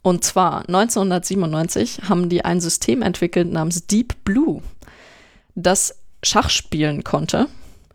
Und 0.02 0.24
zwar 0.24 0.60
1997 0.68 2.02
haben 2.08 2.28
die 2.28 2.44
ein 2.44 2.60
System 2.60 3.02
entwickelt 3.02 3.50
namens 3.50 3.86
Deep 3.86 4.24
Blue, 4.24 4.62
das 5.54 5.98
Schach 6.22 6.50
spielen 6.50 7.04
konnte. 7.04 7.48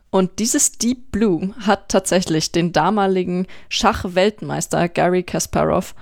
Und 0.10 0.38
dieses 0.40 0.74
Deep 0.74 1.12
Blue 1.12 1.56
hat 1.60 1.90
tatsächlich 1.90 2.52
den 2.52 2.72
damaligen 2.72 3.48
Schachweltmeister 3.70 4.88
Gary 4.90 5.24
Kasparov 5.24 5.96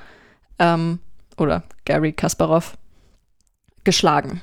ähm, 0.60 1.00
oder 1.38 1.64
Gary 1.86 2.12
Kasparov 2.12 2.78
geschlagen. 3.84 4.42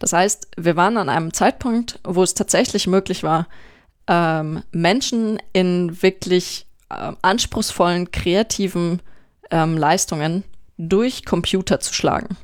Das 0.00 0.12
heißt, 0.12 0.48
wir 0.56 0.74
waren 0.74 0.96
an 0.96 1.08
einem 1.08 1.32
Zeitpunkt, 1.32 2.00
wo 2.02 2.22
es 2.24 2.34
tatsächlich 2.34 2.88
möglich 2.88 3.22
war, 3.22 3.46
ähm, 4.08 4.64
Menschen 4.72 5.38
in 5.52 6.02
wirklich 6.02 6.66
äh, 6.88 7.12
anspruchsvollen, 7.22 8.10
kreativen 8.10 9.02
ähm, 9.50 9.76
Leistungen 9.76 10.42
durch 10.78 11.24
Computer 11.24 11.80
zu 11.80 11.94
schlagen. 11.94 12.36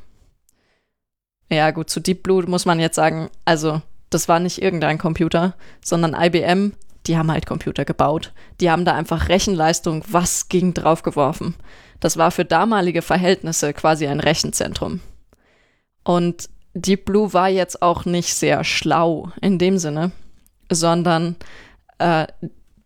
Ja, 1.51 1.71
gut, 1.71 1.89
zu 1.89 2.01
Deep 2.01 2.23
Blue 2.23 2.45
muss 2.47 2.67
man 2.67 2.79
jetzt 2.79 2.97
sagen, 2.97 3.31
also 3.45 3.81
das 4.11 4.29
war 4.29 4.39
nicht 4.39 4.61
irgendein 4.61 4.99
Computer, 4.99 5.55
sondern 5.83 6.15
IBM, 6.15 6.73
die 7.07 7.17
haben 7.17 7.31
halt 7.31 7.47
Computer 7.47 7.85
gebaut. 7.85 8.33
Die 8.61 8.71
haben 8.71 8.85
da 8.85 8.95
einfach 8.95 9.29
Rechenleistung, 9.29 10.05
was 10.09 10.49
ging 10.49 10.75
draufgeworfen. 10.75 11.55
Das 12.01 12.17
war 12.17 12.31
für 12.31 12.45
damalige 12.45 13.01
Verhältnisse 13.01 13.73
quasi 13.73 14.07
ein 14.07 14.21
Rechenzentrum. 14.21 15.01
Und 16.05 16.51
Deep 16.77 17.07
Blue 17.07 17.33
war 17.33 17.49
jetzt 17.49 17.81
auch 17.81 18.05
nicht 18.05 18.35
sehr 18.35 18.63
schlau 18.63 19.33
in 19.41 19.59
dem 19.59 19.79
Sinne, 19.79 20.13
sondern 20.71 21.37
äh, 21.99 22.27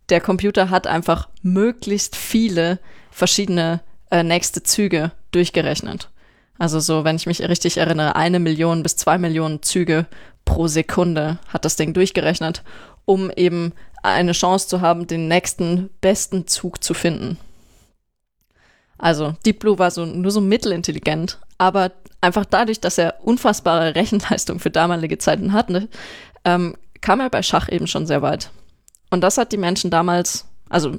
der 0.08 0.20
Computer 0.20 0.70
hat 0.70 0.86
einfach 0.86 1.28
möglichst 1.42 2.14
viele 2.14 2.78
verschiedene 3.10 3.80
äh, 4.12 4.22
nächste 4.22 4.62
Züge 4.62 5.10
durchgerechnet. 5.32 6.08
Also 6.56 6.78
so, 6.78 7.02
wenn 7.02 7.16
ich 7.16 7.26
mich 7.26 7.42
richtig 7.42 7.78
erinnere, 7.78 8.14
eine 8.14 8.38
Million 8.38 8.84
bis 8.84 8.94
zwei 8.94 9.18
Millionen 9.18 9.62
Züge 9.62 10.06
pro 10.44 10.68
Sekunde 10.68 11.38
hat 11.48 11.64
das 11.64 11.74
Ding 11.74 11.92
durchgerechnet, 11.92 12.62
um 13.06 13.30
eben 13.32 13.72
eine 14.04 14.32
Chance 14.32 14.68
zu 14.68 14.80
haben, 14.80 15.08
den 15.08 15.26
nächsten 15.26 15.90
besten 16.00 16.46
Zug 16.46 16.84
zu 16.84 16.94
finden. 16.94 17.38
Also 19.00 19.34
Deep 19.46 19.60
Blue 19.60 19.78
war 19.78 19.90
so 19.90 20.04
nur 20.04 20.30
so 20.30 20.42
mittelintelligent, 20.42 21.38
aber 21.56 21.92
einfach 22.20 22.44
dadurch, 22.44 22.80
dass 22.80 22.98
er 22.98 23.16
unfassbare 23.24 23.94
Rechenleistung 23.96 24.60
für 24.60 24.70
damalige 24.70 25.16
Zeiten 25.16 25.52
hatte, 25.54 25.88
ähm, 26.44 26.76
kam 27.00 27.20
er 27.20 27.30
bei 27.30 27.42
Schach 27.42 27.70
eben 27.70 27.86
schon 27.86 28.06
sehr 28.06 28.20
weit. 28.20 28.50
Und 29.08 29.22
das 29.22 29.38
hat 29.38 29.52
die 29.52 29.56
Menschen 29.56 29.90
damals, 29.90 30.46
also 30.68 30.98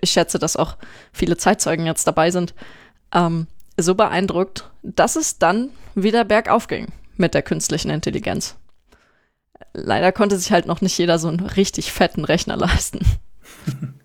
ich 0.00 0.10
schätze, 0.10 0.38
dass 0.38 0.56
auch 0.56 0.76
viele 1.12 1.36
Zeitzeugen 1.36 1.86
jetzt 1.86 2.06
dabei 2.06 2.30
sind, 2.30 2.54
ähm, 3.12 3.48
so 3.76 3.96
beeindruckt, 3.96 4.70
dass 4.82 5.16
es 5.16 5.38
dann 5.38 5.70
wieder 5.96 6.24
bergauf 6.24 6.68
ging 6.68 6.92
mit 7.16 7.34
der 7.34 7.42
künstlichen 7.42 7.90
Intelligenz. 7.90 8.54
Leider 9.72 10.12
konnte 10.12 10.38
sich 10.38 10.52
halt 10.52 10.66
noch 10.66 10.80
nicht 10.80 10.96
jeder 10.98 11.18
so 11.18 11.26
einen 11.26 11.40
richtig 11.40 11.92
fetten 11.92 12.24
Rechner 12.24 12.56
leisten. 12.56 13.00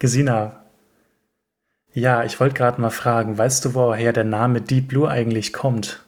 Gesina, 0.00 0.61
ja, 1.94 2.24
ich 2.24 2.40
wollte 2.40 2.54
gerade 2.54 2.80
mal 2.80 2.90
fragen, 2.90 3.38
weißt 3.38 3.64
du, 3.64 3.74
woher 3.74 4.12
der 4.12 4.24
Name 4.24 4.60
Deep 4.60 4.88
Blue 4.88 5.08
eigentlich 5.08 5.52
kommt? 5.52 6.02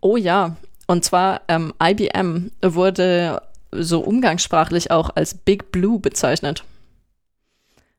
Oh 0.00 0.16
ja, 0.16 0.56
und 0.86 1.04
zwar 1.04 1.42
ähm, 1.48 1.72
IBM 1.82 2.50
wurde 2.62 3.42
so 3.72 4.00
umgangssprachlich 4.00 4.90
auch 4.90 5.10
als 5.14 5.34
Big 5.34 5.72
Blue 5.72 5.98
bezeichnet. 5.98 6.64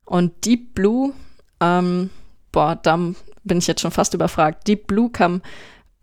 Und 0.05 0.45
Deep 0.45 0.75
Blue, 0.75 1.13
ähm, 1.59 2.09
boah, 2.51 2.77
da 2.81 2.97
bin 3.43 3.57
ich 3.57 3.67
jetzt 3.67 3.81
schon 3.81 3.91
fast 3.91 4.13
überfragt. 4.13 4.67
Deep 4.67 4.87
Blue 4.87 5.09
kam 5.11 5.41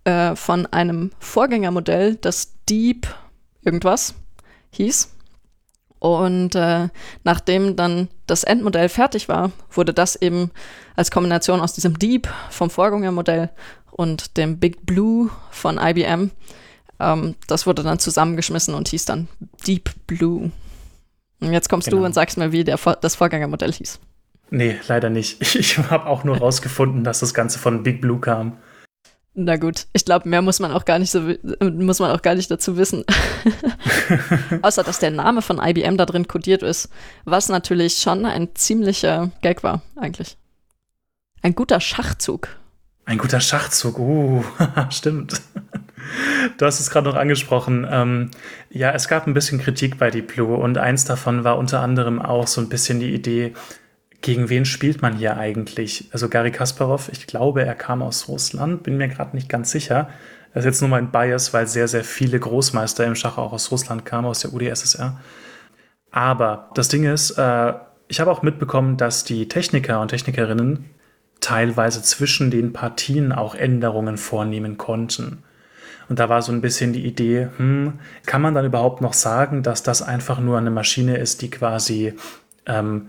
äh, 0.04 0.34
von 0.34 0.66
einem 0.66 1.12
Vorgängermodell, 1.18 2.16
das 2.16 2.52
Deep 2.68 3.06
irgendwas 3.62 4.14
hieß. 4.70 5.11
Und 6.02 6.56
äh, 6.56 6.88
nachdem 7.22 7.76
dann 7.76 8.08
das 8.26 8.42
Endmodell 8.42 8.88
fertig 8.88 9.28
war, 9.28 9.52
wurde 9.70 9.94
das 9.94 10.16
eben 10.16 10.50
als 10.96 11.12
Kombination 11.12 11.60
aus 11.60 11.74
diesem 11.74 11.96
Deep 11.96 12.28
vom 12.50 12.70
Vorgängermodell 12.70 13.50
und 13.92 14.36
dem 14.36 14.58
Big 14.58 14.84
Blue 14.84 15.30
von 15.52 15.78
IBM, 15.78 16.32
ähm, 16.98 17.36
das 17.46 17.68
wurde 17.68 17.84
dann 17.84 18.00
zusammengeschmissen 18.00 18.74
und 18.74 18.88
hieß 18.88 19.04
dann 19.04 19.28
Deep 19.64 19.90
Blue. 20.08 20.50
Und 21.38 21.52
jetzt 21.52 21.68
kommst 21.68 21.88
genau. 21.88 22.00
du 22.00 22.06
und 22.06 22.14
sagst 22.14 22.36
mir, 22.36 22.50
wie 22.50 22.64
der, 22.64 22.80
das 23.00 23.14
Vorgängermodell 23.14 23.72
hieß. 23.72 24.00
Nee, 24.50 24.80
leider 24.88 25.08
nicht. 25.08 25.40
Ich, 25.40 25.56
ich 25.56 25.78
habe 25.78 26.06
auch 26.06 26.24
nur 26.24 26.38
rausgefunden, 26.38 27.04
dass 27.04 27.20
das 27.20 27.32
Ganze 27.32 27.60
von 27.60 27.84
Big 27.84 28.00
Blue 28.00 28.18
kam. 28.18 28.56
Na 29.34 29.56
gut, 29.56 29.86
ich 29.94 30.04
glaube, 30.04 30.28
mehr 30.28 30.42
muss 30.42 30.60
man 30.60 30.72
auch 30.72 30.84
gar 30.84 30.98
nicht 30.98 31.10
so 31.10 31.20
muss 31.60 32.00
man 32.00 32.10
auch 32.10 32.20
gar 32.20 32.34
nicht 32.34 32.50
dazu 32.50 32.76
wissen. 32.76 33.04
Außer 34.62 34.84
dass 34.84 34.98
der 34.98 35.10
Name 35.10 35.40
von 35.40 35.58
IBM 35.58 35.96
da 35.96 36.04
drin 36.04 36.28
kodiert 36.28 36.62
ist, 36.62 36.90
was 37.24 37.48
natürlich 37.48 37.94
schon 37.94 38.26
ein 38.26 38.54
ziemlicher 38.54 39.30
Gag 39.40 39.62
war, 39.62 39.80
eigentlich. 39.96 40.36
Ein 41.40 41.54
guter 41.54 41.80
Schachzug. 41.80 42.48
Ein 43.06 43.18
guter 43.18 43.40
Schachzug, 43.40 43.98
uh, 43.98 44.44
stimmt. 44.90 45.40
Du 46.58 46.66
hast 46.66 46.78
es 46.78 46.90
gerade 46.90 47.08
noch 47.08 47.16
angesprochen. 47.16 47.86
Ähm, 47.90 48.30
ja, 48.70 48.92
es 48.92 49.08
gab 49.08 49.26
ein 49.26 49.34
bisschen 49.34 49.60
Kritik 49.60 49.98
bei 49.98 50.10
Deep 50.10 50.34
Blue 50.34 50.56
und 50.56 50.76
eins 50.76 51.04
davon 51.04 51.42
war 51.42 51.56
unter 51.56 51.80
anderem 51.80 52.20
auch 52.20 52.46
so 52.46 52.60
ein 52.60 52.68
bisschen 52.68 53.00
die 53.00 53.14
Idee, 53.14 53.54
gegen 54.22 54.48
wen 54.48 54.64
spielt 54.64 55.02
man 55.02 55.16
hier 55.16 55.36
eigentlich? 55.36 56.08
Also 56.12 56.28
Gary 56.28 56.52
Kasparov, 56.52 57.10
ich 57.12 57.26
glaube, 57.26 57.64
er 57.64 57.74
kam 57.74 58.02
aus 58.02 58.28
Russland, 58.28 58.84
bin 58.84 58.96
mir 58.96 59.08
gerade 59.08 59.36
nicht 59.36 59.48
ganz 59.48 59.70
sicher. 59.70 60.08
Das 60.54 60.64
ist 60.64 60.66
jetzt 60.66 60.80
nur 60.80 60.90
mein 60.90 61.10
Bias, 61.10 61.52
weil 61.52 61.66
sehr, 61.66 61.88
sehr 61.88 62.04
viele 62.04 62.38
Großmeister 62.38 63.04
im 63.04 63.16
Schach 63.16 63.36
auch 63.36 63.52
aus 63.52 63.70
Russland 63.70 64.06
kamen, 64.06 64.26
aus 64.26 64.40
der 64.40 64.52
UdSSR. 64.52 65.20
Aber 66.10 66.70
das 66.74 66.88
Ding 66.88 67.04
ist, 67.04 67.32
äh, 67.32 67.72
ich 68.06 68.20
habe 68.20 68.30
auch 68.30 68.42
mitbekommen, 68.42 68.96
dass 68.96 69.24
die 69.24 69.48
Techniker 69.48 70.00
und 70.00 70.08
Technikerinnen 70.08 70.90
teilweise 71.40 72.02
zwischen 72.02 72.50
den 72.50 72.72
Partien 72.72 73.32
auch 73.32 73.54
Änderungen 73.54 74.18
vornehmen 74.18 74.78
konnten. 74.78 75.42
Und 76.08 76.18
da 76.18 76.28
war 76.28 76.42
so 76.42 76.52
ein 76.52 76.60
bisschen 76.60 76.92
die 76.92 77.06
Idee, 77.06 77.48
hm, 77.56 77.94
kann 78.26 78.42
man 78.42 78.54
dann 78.54 78.66
überhaupt 78.66 79.00
noch 79.00 79.14
sagen, 79.14 79.62
dass 79.62 79.82
das 79.82 80.02
einfach 80.02 80.38
nur 80.38 80.58
eine 80.58 80.70
Maschine 80.70 81.16
ist, 81.16 81.42
die 81.42 81.50
quasi 81.50 82.14
ähm, 82.66 83.08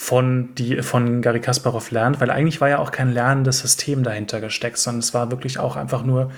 von, 0.00 0.54
die, 0.54 0.80
von 0.82 1.22
Gary 1.22 1.40
Kasparov 1.40 1.90
lernt, 1.90 2.20
weil 2.20 2.30
eigentlich 2.30 2.60
war 2.60 2.68
ja 2.68 2.78
auch 2.78 2.92
kein 2.92 3.10
lernendes 3.10 3.58
System 3.58 4.04
dahinter 4.04 4.40
gesteckt, 4.40 4.78
sondern 4.78 5.00
es 5.00 5.12
war 5.12 5.32
wirklich 5.32 5.58
auch 5.58 5.74
einfach 5.74 6.04
nur 6.04 6.30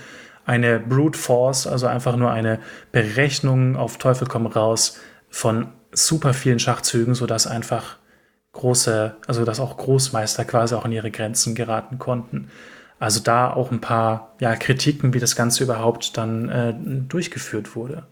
eine 0.47 0.81
Brute 0.81 1.19
Force, 1.19 1.67
also 1.67 1.87
einfach 1.87 2.17
nur 2.17 2.31
eine 2.31 2.59
Berechnung 2.91 3.77
auf 3.77 3.99
Teufel 3.99 4.27
komm 4.27 4.47
raus 4.47 4.99
von 5.29 5.69
super 5.93 6.33
vielen 6.33 6.59
Schachzügen, 6.59 7.15
sodass 7.15 7.47
einfach 7.47 7.99
große, 8.53 9.15
also 9.27 9.45
dass 9.45 9.61
auch 9.61 9.77
Großmeister 9.77 10.47
quasi 10.47 10.75
auch 10.75 10.87
an 10.87 10.93
ihre 10.93 11.11
Grenzen 11.11 11.55
geraten 11.55 11.99
konnten. 11.99 12.51
Also 12.99 13.21
da 13.21 13.53
auch 13.53 13.71
ein 13.71 13.83
paar 13.83 14.37
ja, 14.41 14.57
Kritiken, 14.57 15.13
wie 15.13 15.21
das 15.21 15.37
Ganze 15.37 15.65
überhaupt 15.65 16.17
dann 16.17 16.49
äh, 16.49 16.75
durchgeführt 17.09 17.77
wurde. 17.77 18.07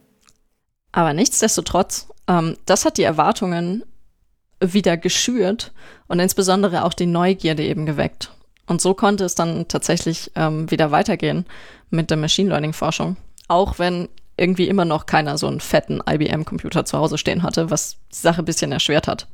Aber 0.93 1.15
nichtsdestotrotz, 1.15 2.09
ähm, 2.29 2.59
das 2.67 2.85
hat 2.85 2.99
die 2.99 3.03
Erwartungen 3.03 3.85
wieder 4.61 4.97
geschürt 4.97 5.73
und 6.09 6.21
insbesondere 6.21 6.85
auch 6.85 6.95
die 6.95 7.07
Neugierde 7.07 7.63
eben 7.63 7.87
geweckt. 7.87 8.33
Und 8.67 8.81
so 8.81 8.95
konnte 8.95 9.25
es 9.25 9.35
dann 9.35 9.67
tatsächlich 9.69 10.31
ähm, 10.35 10.71
wieder 10.71 10.91
weitergehen 10.91 11.47
mit 11.91 12.11
der 12.11 12.17
Machine 12.17 12.51
Learning 12.51 12.73
Forschung. 12.73 13.17
Auch 13.49 13.79
wenn 13.79 14.09
irgendwie 14.37 14.69
immer 14.69 14.85
noch 14.85 15.07
keiner 15.07 15.39
so 15.39 15.47
einen 15.47 15.61
fetten 15.61 16.01
IBM-Computer 16.09 16.85
zu 16.85 16.99
Hause 16.99 17.19
stehen 17.19 17.43
hatte, 17.43 17.71
was 17.71 17.97
die 18.13 18.17
Sache 18.17 18.43
ein 18.43 18.45
bisschen 18.45 18.73
erschwert 18.73 19.09
hat. 19.09 19.27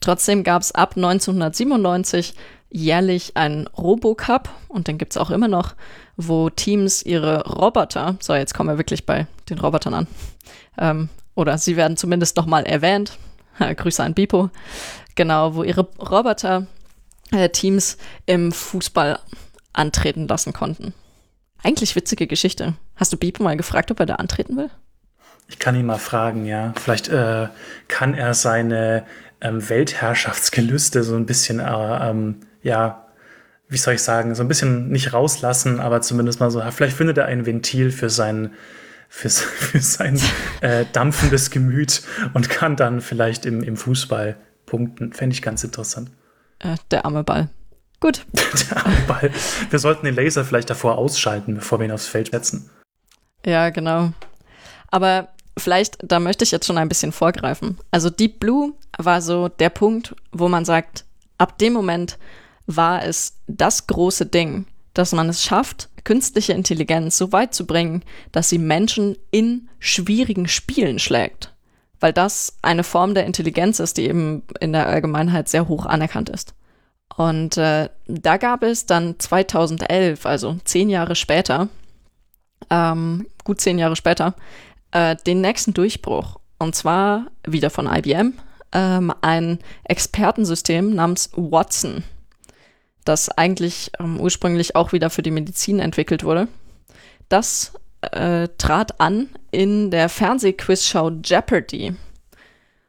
Trotzdem 0.00 0.42
gab 0.42 0.62
es 0.62 0.72
ab 0.72 0.94
1997 0.96 2.34
jährlich 2.70 3.36
einen 3.36 3.66
Robocup 3.66 4.48
und 4.68 4.88
den 4.88 4.98
gibt 4.98 5.12
es 5.12 5.16
auch 5.16 5.30
immer 5.30 5.48
noch, 5.48 5.74
wo 6.16 6.50
Teams 6.50 7.02
ihre 7.02 7.46
Roboter, 7.46 8.16
so 8.20 8.34
jetzt 8.34 8.54
kommen 8.54 8.70
wir 8.70 8.78
wirklich 8.78 9.04
bei 9.04 9.26
den 9.48 9.58
Robotern 9.58 9.94
an, 9.94 10.06
ähm, 10.78 11.08
oder 11.34 11.58
sie 11.58 11.76
werden 11.76 11.96
zumindest 11.96 12.36
nochmal 12.36 12.64
erwähnt, 12.64 13.18
Grüße 13.76 14.02
an 14.02 14.14
Bipo, 14.14 14.50
genau, 15.14 15.54
wo 15.54 15.62
ihre 15.62 15.82
Roboter-Teams 15.82 17.96
im 18.26 18.52
Fußball 18.52 19.18
antreten 19.72 20.28
lassen 20.28 20.52
konnten. 20.52 20.94
Eigentlich 21.62 21.96
witzige 21.96 22.26
Geschichte. 22.26 22.74
Hast 22.96 23.12
du 23.12 23.16
Bipo 23.16 23.42
mal 23.42 23.56
gefragt, 23.56 23.90
ob 23.90 24.00
er 24.00 24.06
da 24.06 24.16
antreten 24.16 24.56
will? 24.56 24.70
Ich 25.48 25.58
kann 25.58 25.74
ihn 25.74 25.86
mal 25.86 25.98
fragen, 25.98 26.46
ja. 26.46 26.72
Vielleicht 26.76 27.08
äh, 27.08 27.48
kann 27.88 28.14
er 28.14 28.34
seine 28.34 29.04
ähm, 29.40 29.68
Weltherrschaftsgelüste 29.68 31.02
so 31.02 31.16
ein 31.16 31.26
bisschen, 31.26 31.58
äh, 31.58 32.10
ähm, 32.10 32.36
ja, 32.62 33.06
wie 33.68 33.76
soll 33.76 33.94
ich 33.94 34.02
sagen, 34.02 34.34
so 34.34 34.42
ein 34.42 34.48
bisschen 34.48 34.88
nicht 34.88 35.12
rauslassen, 35.12 35.80
aber 35.80 36.02
zumindest 36.02 36.40
mal 36.40 36.50
so, 36.50 36.62
vielleicht 36.70 36.96
findet 36.96 37.18
er 37.18 37.26
ein 37.26 37.46
Ventil 37.46 37.90
für 37.90 38.10
seinen 38.10 38.54
für, 39.10 39.28
für 39.28 39.80
sein 39.80 40.18
äh, 40.62 40.86
dampfendes 40.92 41.50
Gemüt 41.50 42.02
und 42.32 42.48
kann 42.48 42.76
dann 42.76 43.02
vielleicht 43.02 43.44
im, 43.44 43.62
im 43.62 43.76
Fußball 43.76 44.36
punkten. 44.64 45.12
Fände 45.12 45.34
ich 45.34 45.42
ganz 45.42 45.62
interessant. 45.64 46.10
Äh, 46.60 46.76
der 46.90 47.04
arme 47.04 47.24
Ball. 47.24 47.50
Gut. 47.98 48.24
der 48.70 48.78
arme 48.78 48.96
Ball. 49.06 49.30
Wir 49.68 49.78
sollten 49.78 50.06
den 50.06 50.14
Laser 50.14 50.44
vielleicht 50.44 50.70
davor 50.70 50.96
ausschalten, 50.96 51.56
bevor 51.56 51.78
wir 51.78 51.86
ihn 51.86 51.92
aufs 51.92 52.06
Feld 52.06 52.30
setzen. 52.30 52.70
Ja, 53.44 53.70
genau. 53.70 54.12
Aber 54.90 55.28
vielleicht, 55.58 55.98
da 56.02 56.20
möchte 56.20 56.44
ich 56.44 56.52
jetzt 56.52 56.66
schon 56.66 56.78
ein 56.78 56.88
bisschen 56.88 57.12
vorgreifen. 57.12 57.78
Also 57.90 58.08
Deep 58.08 58.40
Blue 58.40 58.72
war 58.96 59.20
so 59.20 59.48
der 59.48 59.70
Punkt, 59.70 60.14
wo 60.32 60.48
man 60.48 60.64
sagt, 60.64 61.04
ab 61.36 61.58
dem 61.58 61.72
Moment 61.72 62.18
war 62.66 63.04
es 63.04 63.38
das 63.46 63.86
große 63.86 64.26
Ding, 64.26 64.66
dass 64.94 65.12
man 65.12 65.28
es 65.28 65.42
schafft, 65.42 65.88
künstliche 66.04 66.52
Intelligenz 66.52 67.18
so 67.18 67.32
weit 67.32 67.54
zu 67.54 67.66
bringen, 67.66 68.02
dass 68.32 68.48
sie 68.48 68.58
Menschen 68.58 69.16
in 69.30 69.68
schwierigen 69.78 70.48
Spielen 70.48 70.98
schlägt. 70.98 71.52
Weil 72.00 72.12
das 72.12 72.56
eine 72.62 72.84
Form 72.84 73.14
der 73.14 73.26
Intelligenz 73.26 73.78
ist, 73.78 73.98
die 73.98 74.08
eben 74.08 74.42
in 74.60 74.72
der 74.72 74.86
Allgemeinheit 74.86 75.48
sehr 75.48 75.68
hoch 75.68 75.86
anerkannt 75.86 76.30
ist. 76.30 76.54
Und 77.16 77.56
äh, 77.58 77.90
da 78.06 78.36
gab 78.36 78.62
es 78.62 78.86
dann 78.86 79.18
2011, 79.18 80.24
also 80.24 80.56
zehn 80.64 80.88
Jahre 80.88 81.14
später, 81.14 81.68
ähm, 82.70 83.26
gut 83.44 83.60
zehn 83.60 83.78
Jahre 83.78 83.96
später, 83.96 84.34
äh, 84.92 85.16
den 85.26 85.40
nächsten 85.40 85.74
Durchbruch. 85.74 86.38
Und 86.58 86.74
zwar 86.74 87.26
wieder 87.46 87.68
von 87.68 87.86
IBM, 87.86 88.34
ähm, 88.72 89.12
ein 89.20 89.58
Expertensystem 89.84 90.94
namens 90.94 91.30
Watson 91.34 92.04
das 93.04 93.28
eigentlich 93.30 93.92
ähm, 93.98 94.20
ursprünglich 94.20 94.76
auch 94.76 94.92
wieder 94.92 95.10
für 95.10 95.22
die 95.22 95.30
Medizin 95.30 95.78
entwickelt 95.78 96.24
wurde. 96.24 96.48
Das 97.28 97.72
äh, 98.02 98.48
trat 98.58 99.00
an 99.00 99.28
in 99.50 99.90
der 99.90 100.08
Fernsehquizshow 100.08 101.10
Jeopardy. 101.24 101.94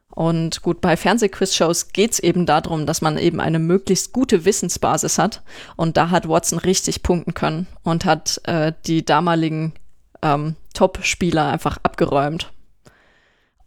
Und 0.09 0.61
gut, 0.61 0.81
bei 0.81 0.97
Fernsehquizshows 0.97 1.93
geht 1.93 2.11
es 2.11 2.19
eben 2.19 2.45
darum, 2.45 2.85
dass 2.85 3.01
man 3.01 3.17
eben 3.17 3.39
eine 3.39 3.59
möglichst 3.59 4.11
gute 4.11 4.43
Wissensbasis 4.43 5.17
hat. 5.17 5.41
Und 5.77 5.95
da 5.95 6.09
hat 6.09 6.27
Watson 6.27 6.59
richtig 6.59 7.01
punkten 7.01 7.33
können 7.33 7.67
und 7.83 8.05
hat 8.05 8.41
äh, 8.45 8.73
die 8.85 9.05
damaligen 9.05 9.73
ähm, 10.21 10.55
Top-Spieler 10.73 11.47
einfach 11.47 11.77
abgeräumt. 11.83 12.51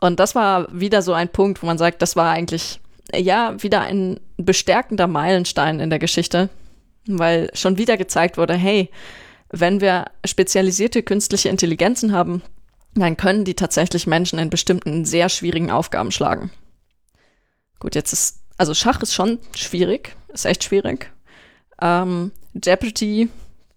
Und 0.01 0.21
das 0.21 0.35
war 0.35 0.69
wieder 0.71 1.01
so 1.01 1.15
ein 1.15 1.31
Punkt, 1.31 1.62
wo 1.62 1.66
man 1.66 1.79
sagt, 1.79 2.03
das 2.03 2.15
war 2.15 2.31
eigentlich 2.31 2.81
ja, 3.12 3.62
wieder 3.62 3.82
ein 3.82 4.20
bestärkender 4.36 5.06
Meilenstein 5.06 5.81
in 5.81 5.90
der 5.90 5.98
Geschichte, 5.98 6.48
weil 7.06 7.51
schon 7.55 7.78
wieder 7.78 7.97
gezeigt 7.97 8.39
wurde, 8.39 8.55
hey, 8.55 8.90
wenn 9.51 9.81
wir 9.81 10.06
spezialisierte 10.24 11.02
künstliche 11.02 11.48
Intelligenzen 11.48 12.12
haben, 12.12 12.43
dann 12.94 13.16
können 13.16 13.44
die 13.44 13.55
tatsächlich 13.55 14.06
Menschen 14.06 14.39
in 14.39 14.51
bestimmten 14.51 15.05
sehr 15.05 15.28
schwierigen 15.28 15.70
Aufgaben 15.70 16.10
schlagen. 16.10 16.51
Gut, 17.81 17.94
jetzt 17.94 18.12
ist, 18.12 18.40
also 18.56 18.72
Schach 18.74 19.02
ist 19.02 19.14
schon 19.14 19.39
schwierig, 19.55 20.16
ist 20.28 20.47
echt 20.47 20.64
schwierig. 20.64 21.12
Ähm, 21.81 22.32
Jeopardy 22.55 23.28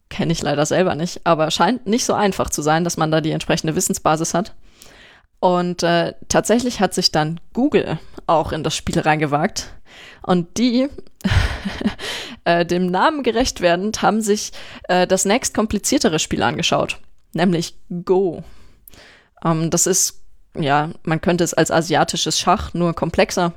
kenne 0.09 0.31
ich 0.31 0.41
leider 0.41 0.65
selber 0.65 0.95
nicht, 0.95 1.21
aber 1.25 1.51
scheint 1.51 1.87
nicht 1.87 2.05
so 2.05 2.13
einfach 2.13 2.49
zu 2.49 2.61
sein, 2.61 2.83
dass 2.83 2.97
man 2.97 3.11
da 3.11 3.21
die 3.21 3.31
entsprechende 3.31 3.75
Wissensbasis 3.75 4.33
hat. 4.33 4.53
Und 5.39 5.83
äh, 5.83 6.13
tatsächlich 6.29 6.79
hat 6.79 6.93
sich 6.93 7.11
dann 7.11 7.39
Google 7.53 7.99
auch 8.25 8.51
in 8.51 8.63
das 8.63 8.75
Spiel 8.75 8.99
reingewagt. 8.99 9.71
Und 10.23 10.57
die, 10.57 10.89
äh, 12.43 12.65
dem 12.65 12.87
Namen 12.87 13.23
gerecht 13.23 13.61
werdend, 13.61 14.01
haben 14.01 14.21
sich 14.21 14.51
äh, 14.87 15.05
das 15.05 15.25
nächst 15.25 15.53
kompliziertere 15.53 16.19
Spiel 16.19 16.43
angeschaut. 16.43 16.99
nämlich 17.33 17.75
Go. 18.03 18.43
Ähm, 19.45 19.69
das 19.69 19.87
ist, 19.87 20.21
ja, 20.55 20.89
man 21.03 21.21
könnte 21.21 21.43
es 21.43 21.53
als 21.53 21.71
asiatisches 21.71 22.39
Schach, 22.39 22.73
nur 22.73 22.93
komplexer 22.93 23.53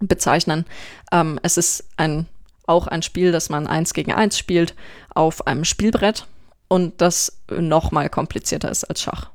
bezeichnen. 0.00 0.64
Ähm, 1.12 1.38
es 1.42 1.56
ist 1.56 1.84
ein, 1.96 2.26
auch 2.66 2.86
ein 2.86 3.02
Spiel, 3.02 3.32
das 3.32 3.50
man 3.50 3.66
eins 3.66 3.92
gegen 3.92 4.12
eins 4.12 4.38
spielt 4.38 4.74
auf 5.14 5.46
einem 5.46 5.64
Spielbrett 5.64 6.26
und 6.68 7.00
das 7.00 7.40
noch 7.50 7.92
mal 7.92 8.08
komplizierter 8.08 8.70
ist 8.70 8.84
als 8.84 9.02
Schach. 9.02 9.30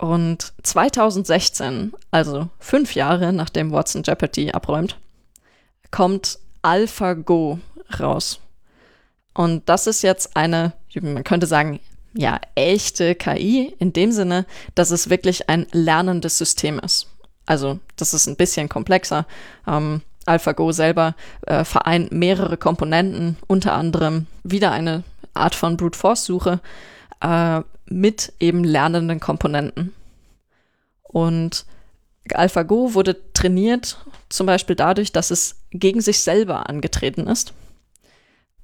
Und 0.00 0.54
2016, 0.62 1.92
also 2.10 2.48
fünf 2.58 2.94
Jahre 2.94 3.34
nachdem 3.34 3.70
Watson 3.70 4.02
Jeopardy 4.02 4.50
abräumt, 4.50 4.96
kommt 5.90 6.38
AlphaGo 6.62 7.58
raus. 7.98 8.40
Und 9.34 9.68
das 9.68 9.86
ist 9.86 10.00
jetzt 10.00 10.38
eine, 10.38 10.72
man 10.94 11.22
könnte 11.22 11.46
sagen, 11.46 11.80
ja, 12.14 12.40
echte 12.54 13.14
KI 13.14 13.74
in 13.78 13.92
dem 13.92 14.10
Sinne, 14.10 14.46
dass 14.74 14.90
es 14.90 15.10
wirklich 15.10 15.50
ein 15.50 15.66
lernendes 15.72 16.38
System 16.38 16.78
ist. 16.78 17.06
Also, 17.44 17.78
das 17.96 18.14
ist 18.14 18.26
ein 18.26 18.36
bisschen 18.36 18.70
komplexer. 18.70 19.26
Ähm, 19.66 20.00
AlphaGo 20.24 20.72
selber 20.72 21.14
äh, 21.46 21.62
vereint 21.62 22.10
mehrere 22.10 22.56
Komponenten, 22.56 23.36
unter 23.48 23.74
anderem 23.74 24.28
wieder 24.44 24.72
eine 24.72 25.02
Art 25.34 25.54
von 25.54 25.76
Brute 25.76 25.98
Force 25.98 26.24
Suche 26.24 26.60
äh, 27.20 27.60
mit 27.90 28.32
eben 28.40 28.64
lernenden 28.64 29.20
Komponenten. 29.20 29.92
Und 31.02 31.66
AlphaGo 32.32 32.94
wurde 32.94 33.16
trainiert 33.32 33.98
zum 34.28 34.46
Beispiel 34.46 34.76
dadurch, 34.76 35.12
dass 35.12 35.30
es 35.30 35.56
gegen 35.70 36.00
sich 36.00 36.20
selber 36.20 36.68
angetreten 36.68 37.26
ist. 37.26 37.52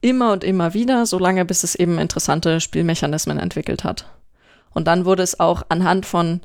Immer 0.01 0.33
und 0.33 0.45
immer 0.45 0.73
wieder, 0.73 1.07
solange 1.07 1.45
bis 1.45 1.65
es 1.65 1.75
eben 1.75 1.99
interessante 1.99 2.61
Spielmechanismen 2.61 3.39
entwickelt 3.39 3.83
hat. 3.83 4.07
Und 4.73 4.87
dann 4.87 5.05
wurde 5.05 5.23
es 5.23 5.41
auch 5.41 5.65
anhand 5.69 6.07
von 6.07 6.41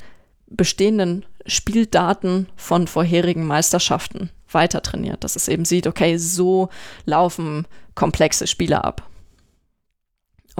bestehenden 0.47 1.25
Spieldaten 1.45 2.47
von 2.55 2.87
vorherigen 2.87 3.45
Meisterschaften 3.45 4.29
weiter 4.49 4.81
trainiert, 4.81 5.23
dass 5.23 5.35
es 5.35 5.47
eben 5.47 5.65
sieht, 5.65 5.87
okay, 5.87 6.17
so 6.17 6.69
laufen 7.05 7.67
komplexe 7.95 8.47
Spiele 8.47 8.83
ab. 8.83 9.07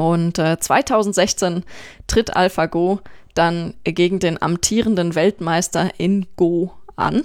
Und 0.02 0.40
äh, 0.40 0.58
2016 0.60 1.64
tritt 2.08 2.36
AlphaGo 2.36 3.02
dann 3.36 3.76
gegen 3.84 4.20
den 4.20 4.42
amtierenden 4.42 5.14
Weltmeister 5.14 5.92
in 6.00 6.26
Go 6.36 6.74
an 6.96 7.24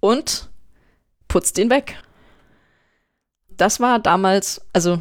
und 0.00 0.50
putzt 1.28 1.56
ihn 1.58 1.70
weg. 1.70 2.02
Das 3.48 3.78
war 3.78 4.00
damals, 4.00 4.60
also 4.72 5.00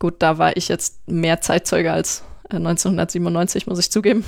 gut, 0.00 0.16
da 0.18 0.38
war 0.38 0.56
ich 0.56 0.68
jetzt 0.68 1.08
mehr 1.08 1.40
Zeitzeuge 1.40 1.92
als 1.92 2.24
1997, 2.50 3.62
äh, 3.66 3.70
muss 3.70 3.78
ich 3.78 3.92
zugeben. 3.92 4.24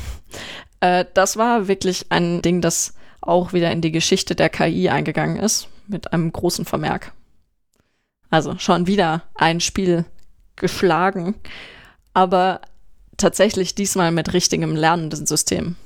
Äh, 0.79 1.05
das 1.15 1.37
war 1.37 1.67
wirklich 1.67 2.07
ein 2.11 2.41
Ding, 2.41 2.61
das 2.61 2.95
auch 3.21 3.53
wieder 3.53 3.73
in 3.73 3.81
die 3.81 3.93
Geschichte 3.93 4.37
der 4.37 4.49
KI 4.49 4.91
eingegangen 4.91 5.39
ist, 5.39 5.67
mit 5.89 6.13
einem 6.13 6.33
großen 6.33 6.67
Vermerk. 6.67 7.13
Also 8.31 8.57
schon 8.59 8.87
wieder 8.87 9.25
ein 9.35 9.61
Spiel 9.61 10.05
geschlagen, 10.57 11.35
aber 12.15 12.61
tatsächlich 13.17 13.75
diesmal 13.75 14.11
mit 14.11 14.33
richtigem 14.33 14.77
lernenden 14.77 15.27
System. 15.27 15.77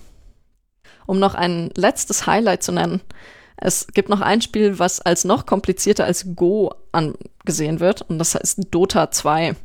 Um 1.07 1.19
noch 1.19 1.35
ein 1.35 1.71
letztes 1.77 2.27
Highlight 2.27 2.63
zu 2.63 2.73
nennen, 2.73 3.01
es 3.57 3.87
gibt 3.89 4.09
noch 4.09 4.21
ein 4.21 4.43
Spiel, 4.43 4.79
was 4.79 5.01
als 5.01 5.25
noch 5.25 5.47
komplizierter 5.47 6.05
als 6.05 6.27
Go 6.35 6.75
angesehen 6.93 7.81
wird, 7.81 8.03
und 8.03 8.19
das 8.19 8.35
heißt 8.35 8.67
Dota 8.71 9.11
2. 9.11 9.57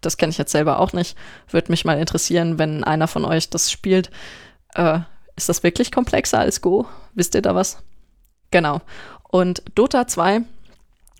Das 0.00 0.16
kenne 0.16 0.30
ich 0.30 0.38
jetzt 0.38 0.52
selber 0.52 0.80
auch 0.80 0.92
nicht. 0.92 1.16
Würde 1.48 1.70
mich 1.70 1.84
mal 1.84 1.98
interessieren, 1.98 2.58
wenn 2.58 2.84
einer 2.84 3.06
von 3.08 3.24
euch 3.24 3.50
das 3.50 3.70
spielt. 3.70 4.10
Äh, 4.74 5.00
ist 5.36 5.48
das 5.48 5.62
wirklich 5.62 5.92
komplexer 5.92 6.40
als 6.40 6.60
Go? 6.60 6.86
Wisst 7.14 7.34
ihr 7.34 7.42
da 7.42 7.54
was? 7.54 7.78
Genau. 8.50 8.80
Und 9.28 9.62
Dota 9.74 10.06
2 10.06 10.42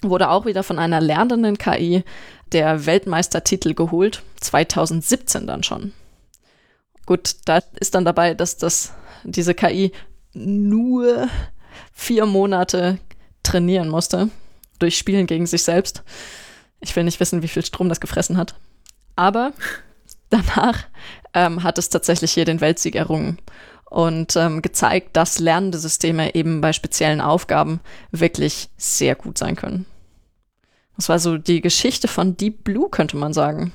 wurde 0.03 0.31
auch 0.31 0.47
wieder 0.47 0.63
von 0.63 0.79
einer 0.79 1.01
lernenden 1.01 1.59
KI 1.59 2.05
der 2.53 2.87
Weltmeistertitel 2.87 3.75
geholt, 3.75 4.23
2017 4.41 5.47
dann 5.47 5.63
schon. 5.63 5.93
Gut, 7.07 7.37
da 7.47 7.61
ist 7.81 7.95
dann 7.95 8.05
dabei, 8.05 8.35
dass 8.35 8.57
das, 8.57 8.93
diese 9.25 9.55
KI 9.55 9.93
nur 10.35 11.29
vier 11.93 12.27
Monate 12.27 12.99
trainieren 13.43 13.89
musste 13.89 14.31
durch 14.79 14.97
Spielen 14.97 15.27
gegen 15.27 15.47
sich 15.47 15.63
selbst. 15.63 16.03
Ich 16.81 16.95
will 16.97 17.05
nicht 17.05 17.21
wissen, 17.21 17.43
wie 17.43 17.49
viel 17.49 17.65
Strom 17.65 17.89
das 17.89 18.01
gefressen 18.01 18.37
hat. 18.37 18.55
Aber 19.17 19.53
danach 20.31 20.85
ähm, 21.35 21.63
hat 21.63 21.79
es 21.79 21.89
tatsächlich 21.89 22.33
hier 22.33 22.45
den 22.45 22.61
Weltsieg 22.61 22.95
errungen 22.95 23.39
und 23.93 24.37
ähm, 24.37 24.63
gezeigt, 24.63 25.17
dass 25.17 25.39
lernende 25.39 25.79
Systeme 25.79 26.35
eben 26.35 26.61
bei 26.61 26.73
speziellen 26.73 27.21
Aufgaben 27.21 27.81
wirklich 28.11 28.71
sehr 28.77 29.15
gut 29.15 29.39
sein 29.39 29.55
können. 29.55 29.87
Das 30.97 31.09
war 31.09 31.19
so 31.19 31.39
die 31.39 31.61
Geschichte 31.61 32.09
von 32.09 32.37
Deep 32.37 32.65
Blue, 32.65 32.89
könnte 32.91 33.17
man 33.17 33.33
sagen. 33.33 33.73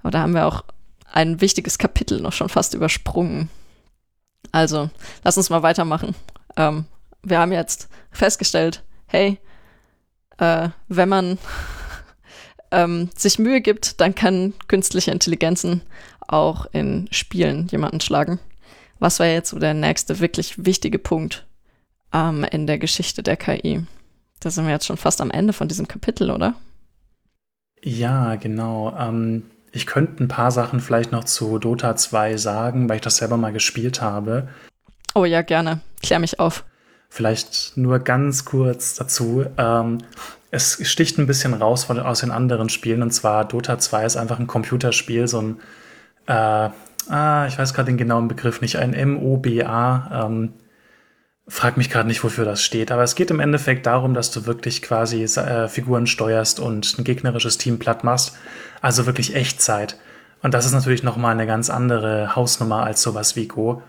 Aber 0.00 0.10
da 0.10 0.20
haben 0.20 0.34
wir 0.34 0.46
auch 0.46 0.64
ein 1.12 1.40
wichtiges 1.40 1.78
Kapitel 1.78 2.20
noch 2.20 2.32
schon 2.32 2.48
fast 2.48 2.74
übersprungen. 2.74 3.48
Also, 4.50 4.90
lass 5.24 5.36
uns 5.36 5.50
mal 5.50 5.62
weitermachen. 5.62 6.14
Ähm, 6.56 6.86
wir 7.22 7.38
haben 7.38 7.52
jetzt 7.52 7.88
festgestellt, 8.10 8.82
hey, 9.06 9.38
äh, 10.38 10.70
wenn 10.88 11.08
man 11.08 11.38
ähm, 12.70 13.10
sich 13.16 13.38
Mühe 13.38 13.60
gibt, 13.60 14.00
dann 14.00 14.14
kann 14.14 14.54
künstliche 14.68 15.12
Intelligenzen 15.12 15.82
auch 16.26 16.66
in 16.72 17.08
Spielen 17.10 17.68
jemanden 17.68 18.00
schlagen. 18.00 18.40
Was 18.98 19.20
war 19.20 19.26
jetzt 19.26 19.50
so 19.50 19.58
der 19.58 19.74
nächste 19.74 20.20
wirklich 20.20 20.64
wichtige 20.64 20.98
Punkt 20.98 21.46
ähm, 22.12 22.44
in 22.44 22.66
der 22.66 22.78
Geschichte 22.78 23.22
der 23.22 23.36
KI? 23.36 23.84
Da 24.42 24.50
sind 24.50 24.64
wir 24.64 24.72
jetzt 24.72 24.86
schon 24.86 24.96
fast 24.96 25.20
am 25.20 25.30
Ende 25.30 25.52
von 25.52 25.68
diesem 25.68 25.86
Kapitel, 25.86 26.30
oder? 26.30 26.54
Ja, 27.80 28.34
genau. 28.34 28.92
Ähm, 28.98 29.44
ich 29.70 29.86
könnte 29.86 30.24
ein 30.24 30.28
paar 30.28 30.50
Sachen 30.50 30.80
vielleicht 30.80 31.12
noch 31.12 31.24
zu 31.24 31.58
Dota 31.58 31.94
2 31.94 32.36
sagen, 32.36 32.88
weil 32.88 32.96
ich 32.96 33.02
das 33.02 33.18
selber 33.18 33.36
mal 33.36 33.52
gespielt 33.52 34.02
habe. 34.02 34.48
Oh 35.14 35.24
ja, 35.24 35.42
gerne. 35.42 35.80
Klär 36.02 36.18
mich 36.18 36.40
auf. 36.40 36.64
Vielleicht 37.08 37.76
nur 37.76 38.00
ganz 38.00 38.44
kurz 38.44 38.96
dazu. 38.96 39.44
Ähm, 39.56 39.98
es 40.50 40.78
sticht 40.88 41.18
ein 41.18 41.28
bisschen 41.28 41.54
raus 41.54 41.84
von, 41.84 42.00
aus 42.00 42.20
den 42.20 42.32
anderen 42.32 42.68
Spielen. 42.68 43.02
Und 43.02 43.12
zwar 43.12 43.44
Dota 43.46 43.78
2 43.78 44.04
ist 44.04 44.16
einfach 44.16 44.40
ein 44.40 44.48
Computerspiel, 44.48 45.28
so 45.28 45.40
ein, 45.40 45.60
äh, 46.26 46.68
ah, 47.10 47.46
ich 47.46 47.58
weiß 47.58 47.74
gerade 47.74 47.86
den 47.86 47.96
genauen 47.96 48.26
Begriff 48.26 48.60
nicht, 48.60 48.76
ein 48.76 49.12
MOBA. 49.12 50.26
Ähm, 50.26 50.52
frag 51.48 51.76
mich 51.76 51.90
gerade 51.90 52.08
nicht, 52.08 52.22
wofür 52.22 52.44
das 52.44 52.62
steht, 52.62 52.92
aber 52.92 53.02
es 53.02 53.14
geht 53.14 53.30
im 53.30 53.40
Endeffekt 53.40 53.86
darum, 53.86 54.14
dass 54.14 54.30
du 54.30 54.46
wirklich 54.46 54.80
quasi 54.82 55.24
äh, 55.24 55.68
Figuren 55.68 56.06
steuerst 56.06 56.60
und 56.60 56.98
ein 56.98 57.04
gegnerisches 57.04 57.58
Team 57.58 57.78
platt 57.78 58.04
machst. 58.04 58.36
Also 58.80 59.06
wirklich 59.06 59.34
Echtzeit. 59.34 59.98
Und 60.42 60.54
das 60.54 60.66
ist 60.66 60.72
natürlich 60.72 61.02
nochmal 61.02 61.32
eine 61.32 61.46
ganz 61.46 61.70
andere 61.70 62.34
Hausnummer 62.34 62.82
als 62.84 63.02
sowas 63.02 63.36
wie 63.36 63.48
Go. 63.48 63.82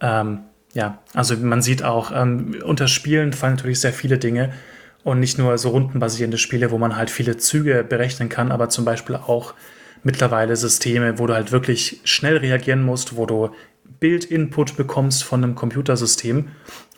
Ähm, 0.00 0.40
ja, 0.72 0.98
also 1.14 1.36
man 1.36 1.62
sieht 1.62 1.82
auch, 1.82 2.12
ähm, 2.14 2.56
unter 2.64 2.88
Spielen 2.88 3.32
fallen 3.32 3.54
natürlich 3.56 3.80
sehr 3.80 3.92
viele 3.92 4.18
Dinge 4.18 4.52
und 5.02 5.20
nicht 5.20 5.38
nur 5.38 5.56
so 5.58 5.70
rundenbasierende 5.70 6.38
Spiele, 6.38 6.70
wo 6.70 6.78
man 6.78 6.96
halt 6.96 7.10
viele 7.10 7.36
Züge 7.36 7.84
berechnen 7.84 8.28
kann, 8.28 8.52
aber 8.52 8.68
zum 8.68 8.84
Beispiel 8.84 9.16
auch 9.16 9.54
mittlerweile 10.02 10.56
Systeme, 10.56 11.18
wo 11.18 11.26
du 11.26 11.34
halt 11.34 11.52
wirklich 11.52 12.00
schnell 12.04 12.38
reagieren 12.38 12.82
musst, 12.82 13.16
wo 13.16 13.26
du 13.26 13.50
Bild-Input 13.98 14.76
bekommst 14.76 15.24
von 15.24 15.42
einem 15.42 15.54
Computersystem 15.54 16.48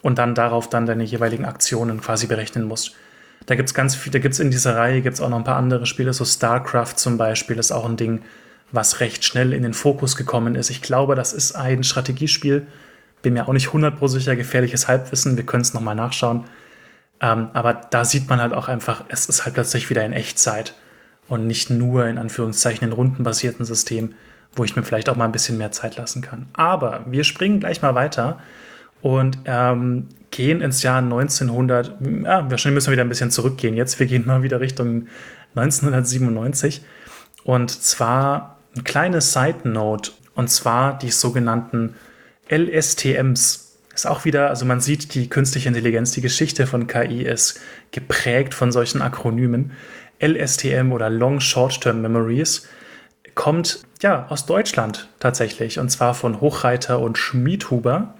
und 0.03 0.19
dann 0.19 0.35
darauf 0.35 0.69
dann 0.69 0.85
deine 0.85 1.03
jeweiligen 1.03 1.45
Aktionen 1.45 1.99
quasi 2.01 2.27
berechnen 2.27 2.65
musst. 2.65 2.95
Da 3.47 3.55
gibt 3.55 3.69
es 3.69 3.73
ganz 3.73 3.95
viel, 3.95 4.11
da 4.11 4.19
gibt 4.19 4.33
es 4.33 4.39
in 4.39 4.51
dieser 4.51 4.75
Reihe 4.75 5.01
gibt's 5.01 5.19
auch 5.19 5.29
noch 5.29 5.37
ein 5.37 5.43
paar 5.43 5.57
andere 5.57 5.87
Spiele, 5.87 6.13
so 6.13 6.23
StarCraft 6.23 6.95
zum 6.97 7.17
Beispiel 7.17 7.57
ist 7.57 7.71
auch 7.71 7.85
ein 7.85 7.97
Ding, 7.97 8.21
was 8.71 8.99
recht 8.99 9.25
schnell 9.25 9.53
in 9.53 9.63
den 9.63 9.73
Fokus 9.73 10.15
gekommen 10.15 10.55
ist. 10.55 10.69
Ich 10.69 10.81
glaube, 10.81 11.15
das 11.15 11.33
ist 11.33 11.53
ein 11.53 11.83
Strategiespiel, 11.83 12.67
bin 13.21 13.33
mir 13.33 13.47
auch 13.47 13.53
nicht 13.53 13.69
100% 13.69 14.07
sicher, 14.07 14.35
gefährliches 14.35 14.87
Halbwissen, 14.87 15.37
wir 15.37 15.45
können 15.45 15.61
es 15.61 15.73
nochmal 15.73 15.95
nachschauen. 15.95 16.43
Ähm, 17.21 17.49
aber 17.53 17.73
da 17.73 18.03
sieht 18.05 18.29
man 18.29 18.41
halt 18.41 18.53
auch 18.53 18.67
einfach, 18.67 19.05
es 19.07 19.27
ist 19.27 19.45
halt 19.45 19.55
plötzlich 19.55 19.89
wieder 19.89 20.05
in 20.05 20.13
Echtzeit 20.13 20.75
und 21.27 21.47
nicht 21.47 21.69
nur 21.69 22.05
in 22.07 22.17
Anführungszeichen 22.17 22.85
in 22.87 22.93
rundenbasierten 22.93 23.65
System, 23.65 24.15
wo 24.55 24.63
ich 24.63 24.75
mir 24.75 24.83
vielleicht 24.83 25.07
auch 25.09 25.15
mal 25.15 25.25
ein 25.25 25.31
bisschen 25.31 25.57
mehr 25.57 25.71
Zeit 25.71 25.95
lassen 25.95 26.21
kann. 26.21 26.47
Aber 26.53 27.05
wir 27.07 27.23
springen 27.23 27.61
gleich 27.61 27.81
mal 27.81 27.95
weiter 27.95 28.39
und 29.03 29.37
ähm, 29.45 30.07
gehen 30.31 30.61
ins 30.61 30.81
Jahr 30.81 30.99
1900. 30.99 31.97
Ja, 32.23 32.49
wahrscheinlich 32.49 32.75
müssen 32.75 32.87
wir 32.87 32.93
wieder 32.93 33.03
ein 33.03 33.09
bisschen 33.09 33.31
zurückgehen 33.31 33.75
jetzt. 33.75 33.99
Wir 33.99 34.07
gehen 34.07 34.25
mal 34.25 34.43
wieder 34.43 34.61
Richtung 34.61 35.07
1997. 35.55 36.81
Und 37.43 37.69
zwar 37.69 38.59
ein 38.75 38.85
kleines 38.85 39.33
Side 39.33 39.67
Note. 39.67 40.11
Und 40.35 40.49
zwar 40.49 40.97
die 40.97 41.11
sogenannten 41.11 41.95
LSTMs. 42.49 43.77
Ist 43.93 44.07
auch 44.07 44.23
wieder, 44.23 44.49
also 44.49 44.65
man 44.65 44.79
sieht 44.79 45.13
die 45.13 45.29
künstliche 45.29 45.67
Intelligenz, 45.67 46.13
die 46.13 46.21
Geschichte 46.21 46.65
von 46.65 46.87
KI 46.87 47.23
ist 47.23 47.59
geprägt 47.91 48.55
von 48.55 48.71
solchen 48.71 49.01
Akronymen. 49.01 49.73
LSTM 50.19 50.93
oder 50.93 51.09
Long 51.09 51.41
Short 51.41 51.81
Term 51.81 52.01
Memories 52.01 52.65
kommt 53.35 53.83
ja 54.01 54.27
aus 54.29 54.45
Deutschland 54.45 55.09
tatsächlich 55.19 55.77
und 55.77 55.89
zwar 55.89 56.15
von 56.15 56.39
Hochreiter 56.39 56.99
und 56.99 57.17
Schmiedhuber. 57.17 58.15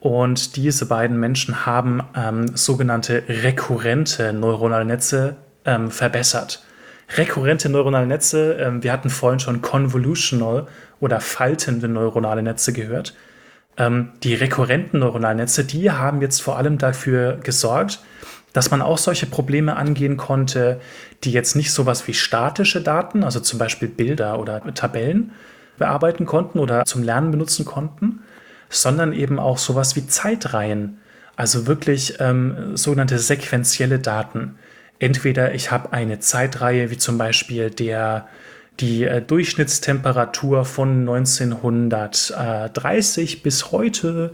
Und 0.00 0.56
diese 0.56 0.86
beiden 0.86 1.20
Menschen 1.20 1.66
haben 1.66 2.02
ähm, 2.16 2.56
sogenannte 2.56 3.22
rekurrente 3.28 4.32
neuronale 4.32 4.86
Netze 4.86 5.36
ähm, 5.66 5.90
verbessert. 5.90 6.64
Rekurrente 7.16 7.68
neuronale 7.68 8.06
Netze, 8.06 8.54
ähm, 8.54 8.82
wir 8.82 8.92
hatten 8.92 9.10
vorhin 9.10 9.40
schon 9.40 9.60
convolutional 9.60 10.66
oder 11.00 11.20
faltende 11.20 11.86
neuronale 11.86 12.42
Netze 12.42 12.72
gehört. 12.72 13.14
Ähm, 13.76 14.12
die 14.22 14.34
rekurrenten 14.34 15.00
neuronalen 15.00 15.36
Netze, 15.36 15.64
die 15.64 15.90
haben 15.90 16.22
jetzt 16.22 16.40
vor 16.40 16.56
allem 16.56 16.78
dafür 16.78 17.38
gesorgt, 17.42 18.00
dass 18.52 18.70
man 18.70 18.80
auch 18.80 18.98
solche 18.98 19.26
Probleme 19.26 19.76
angehen 19.76 20.16
konnte, 20.16 20.80
die 21.24 21.32
jetzt 21.32 21.56
nicht 21.56 21.72
sowas 21.72 22.08
wie 22.08 22.14
statische 22.14 22.80
Daten, 22.80 23.22
also 23.22 23.40
zum 23.40 23.58
Beispiel 23.58 23.88
Bilder 23.88 24.38
oder 24.38 24.62
Tabellen, 24.74 25.32
bearbeiten 25.78 26.26
konnten 26.26 26.58
oder 26.58 26.84
zum 26.84 27.02
Lernen 27.02 27.30
benutzen 27.30 27.64
konnten, 27.64 28.20
sondern 28.70 29.12
eben 29.12 29.38
auch 29.38 29.58
sowas 29.58 29.94
wie 29.96 30.06
Zeitreihen, 30.06 30.96
also 31.36 31.66
wirklich 31.66 32.14
ähm, 32.20 32.74
sogenannte 32.76 33.18
sequentielle 33.18 33.98
Daten. 33.98 34.54
Entweder 34.98 35.52
ich 35.54 35.70
habe 35.70 35.92
eine 35.92 36.20
Zeitreihe, 36.20 36.90
wie 36.90 36.96
zum 36.96 37.18
Beispiel 37.18 37.68
der, 37.70 38.28
die 38.80 39.04
äh, 39.04 39.20
Durchschnittstemperatur 39.20 40.64
von 40.64 41.00
1930 41.00 43.42
bis 43.42 43.72
heute 43.72 44.32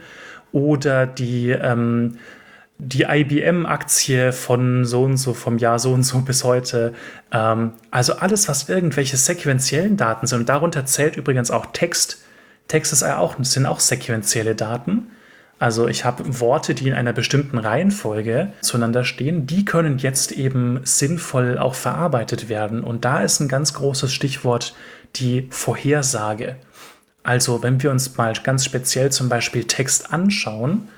oder 0.52 1.06
die 1.06 1.50
ähm, 1.50 2.18
die 2.78 3.04
IBM-Aktie 3.04 4.32
von 4.32 4.84
so 4.84 5.04
und 5.04 5.16
so, 5.16 5.32
vom 5.32 5.58
Jahr 5.58 5.78
so 5.78 5.92
und 5.92 6.02
so 6.02 6.20
bis 6.20 6.44
heute. 6.44 6.92
Ähm, 7.32 7.72
also 7.90 8.16
alles, 8.16 8.48
was 8.48 8.68
irgendwelche 8.68 9.16
sequentiellen 9.16 9.96
Daten 9.96 10.26
sind. 10.26 10.40
Und 10.40 10.48
darunter 10.48 10.84
zählt 10.84 11.16
übrigens 11.16 11.50
auch 11.50 11.66
Text. 11.72 12.22
Text 12.68 12.92
ist 12.92 13.02
auch, 13.02 13.36
sind 13.40 13.66
auch 13.66 13.80
sequentielle 13.80 14.54
Daten. 14.54 15.10
Also 15.58 15.88
ich 15.88 16.04
habe 16.04 16.40
Worte, 16.40 16.74
die 16.74 16.88
in 16.88 16.94
einer 16.94 17.14
bestimmten 17.14 17.56
Reihenfolge 17.56 18.52
zueinander 18.60 19.04
stehen, 19.04 19.46
die 19.46 19.64
können 19.64 19.98
jetzt 19.98 20.32
eben 20.32 20.80
sinnvoll 20.84 21.58
auch 21.58 21.74
verarbeitet 21.74 22.48
werden. 22.48 22.84
Und 22.84 23.04
da 23.06 23.22
ist 23.22 23.40
ein 23.40 23.48
ganz 23.48 23.72
großes 23.72 24.12
Stichwort 24.12 24.74
die 25.14 25.46
Vorhersage. 25.50 26.56
Also 27.22 27.62
wenn 27.62 27.82
wir 27.82 27.90
uns 27.90 28.16
mal 28.16 28.34
ganz 28.34 28.64
speziell 28.64 29.10
zum 29.10 29.28
Beispiel 29.28 29.64
Text 29.64 30.12
anschauen, 30.12 30.88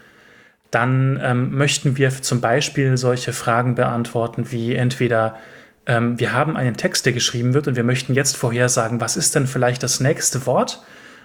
dann 0.70 1.19
ähm, 1.23 1.57
möchten 1.57 1.97
wir 1.97 2.11
zum 2.11 2.40
Beispiel 2.40 2.97
solche 2.97 3.32
Fragen 3.32 3.74
beantworten 3.74 4.51
wie 4.51 4.74
entweder 4.74 5.39
ähm, 5.86 6.19
wir 6.20 6.32
haben 6.35 6.57
einen 6.57 6.77
Text, 6.77 7.07
der 7.07 7.15
geschrieben 7.15 7.55
wird 7.55 7.69
und 7.69 7.77
wir 7.77 7.85
möchten 7.85 8.12
jetzt 8.12 8.36
vorhersagen, 8.36 9.01
was 9.01 9.16
ist 9.16 9.35
denn 9.35 9.47
vielleicht 9.47 9.82
das 9.82 10.01
nächste 10.01 10.45
Wort, 10.45 10.82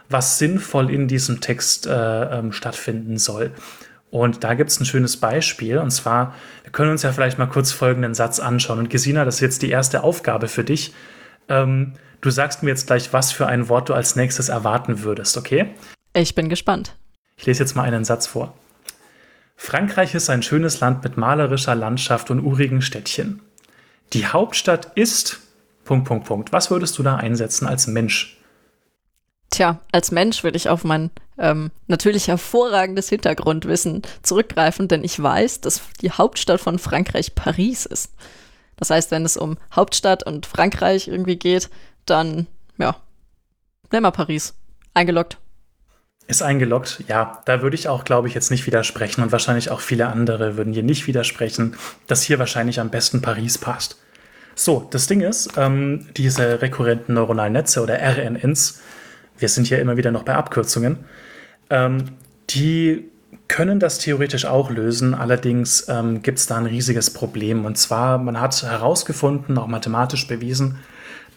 was 0.09 0.37
sinnvoll 0.37 0.89
in 0.91 1.07
diesem 1.07 1.41
Text 1.41 1.87
äh, 1.87 2.39
ähm, 2.39 2.51
stattfinden 2.51 3.17
soll. 3.17 3.51
Und 4.11 4.43
da 4.43 4.53
gibt 4.53 4.69
es 4.69 4.79
ein 4.79 4.85
schönes 4.85 5.17
Beispiel. 5.17 5.79
Und 5.79 5.89
zwar, 5.89 6.35
wir 6.61 6.71
können 6.71 6.91
uns 6.91 7.01
ja 7.01 7.11
vielleicht 7.11 7.39
mal 7.39 7.47
kurz 7.47 7.71
folgenden 7.71 8.13
Satz 8.13 8.39
anschauen. 8.39 8.79
Und 8.79 8.89
Gesina, 8.89 9.25
das 9.25 9.35
ist 9.35 9.41
jetzt 9.41 9.61
die 9.63 9.71
erste 9.71 10.03
Aufgabe 10.03 10.47
für 10.47 10.63
dich. 10.63 10.93
Ähm, 11.49 11.93
du 12.21 12.29
sagst 12.29 12.61
mir 12.61 12.69
jetzt 12.69 12.87
gleich, 12.87 13.11
was 13.11 13.31
für 13.31 13.47
ein 13.47 13.69
Wort 13.69 13.89
du 13.89 13.95
als 13.95 14.15
nächstes 14.15 14.49
erwarten 14.49 15.01
würdest, 15.01 15.35
okay? 15.35 15.73
Ich 16.13 16.35
bin 16.35 16.47
gespannt. 16.47 16.95
Ich 17.37 17.47
lese 17.47 17.63
jetzt 17.63 17.75
mal 17.75 17.83
einen 17.83 18.05
Satz 18.05 18.27
vor. 18.27 18.53
Frankreich 19.55 20.13
ist 20.13 20.29
ein 20.29 20.43
schönes 20.43 20.79
Land 20.79 21.03
mit 21.03 21.17
malerischer 21.17 21.73
Landschaft 21.73 22.29
und 22.29 22.39
urigen 22.39 22.81
Städtchen. 22.81 23.41
Die 24.13 24.27
Hauptstadt 24.27 24.91
ist. 24.95 25.39
Punkt, 25.85 26.07
Punkt, 26.07 26.27
Punkt. 26.27 26.51
Was 26.51 26.69
würdest 26.69 26.97
du 26.99 27.03
da 27.03 27.15
einsetzen 27.15 27.67
als 27.67 27.87
Mensch? 27.87 28.37
Tja, 29.53 29.79
als 29.91 30.09
Mensch 30.09 30.43
würde 30.43 30.57
ich 30.57 30.67
auf 30.67 30.83
mein 30.83 31.11
ähm, 31.37 31.69
natürlich 31.85 32.27
hervorragendes 32.27 33.09
Hintergrundwissen 33.09 34.01
zurückgreifen, 34.23 34.87
denn 34.87 35.03
ich 35.03 35.21
weiß, 35.21 35.61
dass 35.61 35.83
die 36.01 36.09
Hauptstadt 36.09 36.59
von 36.59 36.79
Frankreich 36.79 37.35
Paris 37.35 37.85
ist. 37.85 38.15
Das 38.77 38.89
heißt, 38.89 39.11
wenn 39.11 39.23
es 39.25 39.37
um 39.37 39.59
Hauptstadt 39.71 40.23
und 40.23 40.47
Frankreich 40.47 41.07
irgendwie 41.07 41.35
geht, 41.35 41.69
dann, 42.07 42.47
ja, 42.79 42.95
nehmen 43.91 44.07
wir 44.07 44.11
Paris. 44.11 44.55
Eingeloggt. 44.95 45.37
Ist 46.25 46.41
eingeloggt, 46.41 47.03
ja. 47.07 47.43
Da 47.45 47.61
würde 47.61 47.75
ich 47.75 47.87
auch, 47.87 48.05
glaube 48.05 48.27
ich, 48.27 48.33
jetzt 48.33 48.49
nicht 48.49 48.65
widersprechen 48.65 49.21
und 49.21 49.31
wahrscheinlich 49.31 49.69
auch 49.69 49.81
viele 49.81 50.07
andere 50.07 50.57
würden 50.57 50.73
hier 50.73 50.81
nicht 50.81 51.05
widersprechen, 51.05 51.77
dass 52.07 52.23
hier 52.23 52.39
wahrscheinlich 52.39 52.79
am 52.79 52.89
besten 52.89 53.21
Paris 53.21 53.59
passt. 53.59 53.97
So, 54.55 54.87
das 54.89 55.05
Ding 55.05 55.21
ist, 55.21 55.51
ähm, 55.57 56.07
diese 56.17 56.59
rekurrenten 56.63 57.13
neuronalen 57.13 57.53
Netze 57.53 57.83
oder 57.83 57.99
RNNs, 57.99 58.81
wir 59.37 59.49
sind 59.49 59.67
hier 59.67 59.79
immer 59.79 59.97
wieder 59.97 60.11
noch 60.11 60.23
bei 60.23 60.35
Abkürzungen, 60.35 60.99
ähm, 61.69 62.11
die 62.49 63.05
können 63.47 63.79
das 63.79 63.99
theoretisch 63.99 64.45
auch 64.45 64.69
lösen, 64.69 65.13
allerdings 65.13 65.87
ähm, 65.89 66.21
gibt 66.21 66.39
es 66.39 66.47
da 66.47 66.57
ein 66.57 66.65
riesiges 66.65 67.11
Problem. 67.11 67.65
Und 67.65 67.77
zwar, 67.77 68.17
man 68.17 68.39
hat 68.39 68.63
herausgefunden, 68.63 69.57
auch 69.57 69.67
mathematisch 69.67 70.27
bewiesen, 70.27 70.79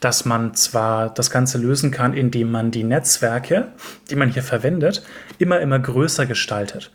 dass 0.01 0.24
man 0.24 0.55
zwar 0.55 1.12
das 1.12 1.31
Ganze 1.31 1.59
lösen 1.59 1.90
kann, 1.90 2.14
indem 2.14 2.51
man 2.51 2.70
die 2.70 2.85
Netzwerke, 2.85 3.68
die 4.10 4.16
man 4.16 4.31
hier 4.31 4.43
verwendet, 4.43 5.02
immer, 5.39 5.60
immer 5.60 5.78
größer 5.78 6.27
gestaltet 6.27 6.90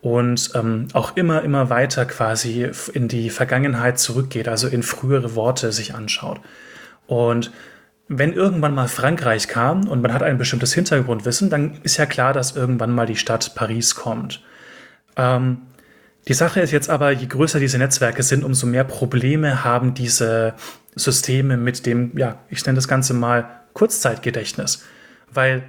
und 0.00 0.50
ähm, 0.54 0.88
auch 0.92 1.16
immer, 1.16 1.42
immer 1.42 1.70
weiter 1.70 2.04
quasi 2.04 2.68
in 2.92 3.08
die 3.08 3.30
Vergangenheit 3.30 3.98
zurückgeht, 3.98 4.48
also 4.48 4.66
in 4.66 4.82
frühere 4.82 5.36
Worte 5.36 5.72
sich 5.72 5.94
anschaut. 5.94 6.40
Und 7.06 7.52
wenn 8.18 8.34
irgendwann 8.34 8.74
mal 8.74 8.88
Frankreich 8.88 9.48
kam 9.48 9.88
und 9.88 10.02
man 10.02 10.12
hat 10.12 10.22
ein 10.22 10.36
bestimmtes 10.36 10.74
Hintergrundwissen, 10.74 11.48
dann 11.48 11.78
ist 11.82 11.96
ja 11.96 12.06
klar, 12.06 12.32
dass 12.32 12.54
irgendwann 12.54 12.92
mal 12.92 13.06
die 13.06 13.16
Stadt 13.16 13.54
Paris 13.54 13.94
kommt. 13.94 14.42
Ähm, 15.16 15.62
die 16.28 16.34
Sache 16.34 16.60
ist 16.60 16.70
jetzt 16.70 16.90
aber, 16.90 17.10
je 17.10 17.26
größer 17.26 17.58
diese 17.58 17.78
Netzwerke 17.78 18.22
sind, 18.22 18.44
umso 18.44 18.66
mehr 18.66 18.84
Probleme 18.84 19.64
haben 19.64 19.94
diese 19.94 20.54
Systeme 20.94 21.56
mit 21.56 21.86
dem, 21.86 22.16
ja, 22.16 22.38
ich 22.48 22.64
nenne 22.66 22.76
das 22.76 22.86
Ganze 22.86 23.14
mal 23.14 23.48
Kurzzeitgedächtnis. 23.72 24.84
Weil 25.32 25.64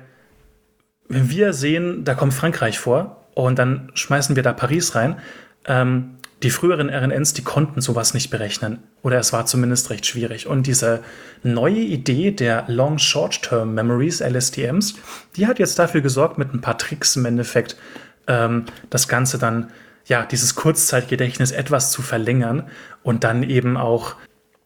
wenn 1.08 1.30
wir 1.30 1.54
sehen, 1.54 2.04
da 2.04 2.14
kommt 2.14 2.34
Frankreich 2.34 2.78
vor 2.78 3.26
und 3.36 3.58
dann 3.58 3.90
schmeißen 3.94 4.36
wir 4.36 4.44
da 4.44 4.52
Paris 4.54 4.96
rein, 4.96 5.18
ähm, 5.66 6.18
die 6.44 6.50
früheren 6.50 6.90
RNNs, 6.90 7.34
die 7.34 7.44
konnten 7.44 7.80
sowas 7.82 8.14
nicht 8.14 8.30
berechnen. 8.30 8.80
Oder 9.02 9.18
es 9.18 9.32
war 9.32 9.46
zumindest 9.46 9.90
recht 9.90 10.06
schwierig. 10.06 10.46
Und 10.48 10.68
diese 10.68 11.02
neue 11.42 11.80
Idee 11.80 12.32
der 12.32 12.66
Long 12.68 13.00
Short-Term 13.00 13.74
Memories, 13.74 14.20
LSTMs, 14.20 14.96
die 15.38 15.48
hat 15.48 15.60
jetzt 15.60 15.80
dafür 15.80 16.02
gesorgt, 16.02 16.38
mit 16.38 16.54
ein 16.54 16.62
paar 16.62 16.78
Tricks 16.78 17.16
im 17.16 17.26
Endeffekt 17.26 17.78
ähm, 18.28 18.66
das 18.90 19.08
Ganze 19.08 19.38
dann, 19.38 19.72
ja, 20.06 20.26
dieses 20.26 20.56
Kurzzeitgedächtnis 20.56 21.52
etwas 21.52 21.92
zu 21.92 22.02
verlängern 22.02 22.68
und 23.04 23.24
dann 23.24 23.44
eben 23.44 23.78
auch 23.78 24.16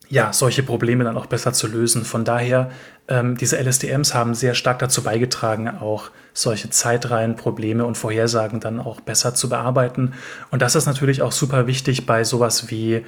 ja, 0.09 0.31
solche 0.31 0.63
Probleme 0.63 1.03
dann 1.03 1.17
auch 1.17 1.25
besser 1.25 1.53
zu 1.53 1.67
lösen. 1.67 2.05
Von 2.05 2.23
daher, 2.23 2.71
ähm, 3.07 3.35
diese 3.37 3.57
LSDMs 3.57 4.13
haben 4.13 4.33
sehr 4.35 4.53
stark 4.53 4.79
dazu 4.79 5.03
beigetragen, 5.03 5.67
auch 5.67 6.11
solche 6.33 6.69
Zeitreihenprobleme 6.69 7.85
und 7.85 7.97
Vorhersagen 7.97 8.59
dann 8.59 8.79
auch 8.79 9.01
besser 9.01 9.33
zu 9.33 9.49
bearbeiten. 9.49 10.13
Und 10.51 10.61
das 10.61 10.75
ist 10.75 10.85
natürlich 10.85 11.21
auch 11.21 11.31
super 11.31 11.67
wichtig 11.67 12.05
bei 12.05 12.23
sowas 12.23 12.69
wie 12.69 13.05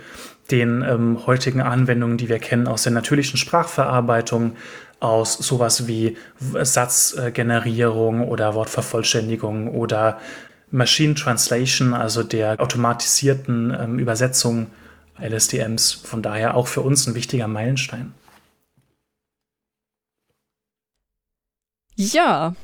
den 0.52 0.82
ähm, 0.82 1.26
heutigen 1.26 1.62
Anwendungen, 1.62 2.18
die 2.18 2.28
wir 2.28 2.40
kennen 2.40 2.68
aus 2.68 2.84
der 2.84 2.92
natürlichen 2.92 3.38
Sprachverarbeitung, 3.38 4.56
aus 5.00 5.36
sowas 5.36 5.88
wie 5.88 6.18
Satzgenerierung 6.40 8.28
oder 8.28 8.56
Wortvervollständigung 8.56 9.70
oder 9.70 10.20
Machine 10.72 11.16
Translation, 11.16 11.94
also 11.94 12.24
der 12.24 12.60
automatisierten 12.60 13.76
ähm, 13.80 14.00
Übersetzung 14.00 14.68
LSTMs. 15.22 15.92
Von 15.92 16.22
daher 16.22 16.56
auch 16.56 16.68
für 16.68 16.82
uns 16.82 17.08
ein 17.08 17.16
wichtiger 17.16 17.48
Meilenstein. 17.48 18.14
Ja. 21.96 22.56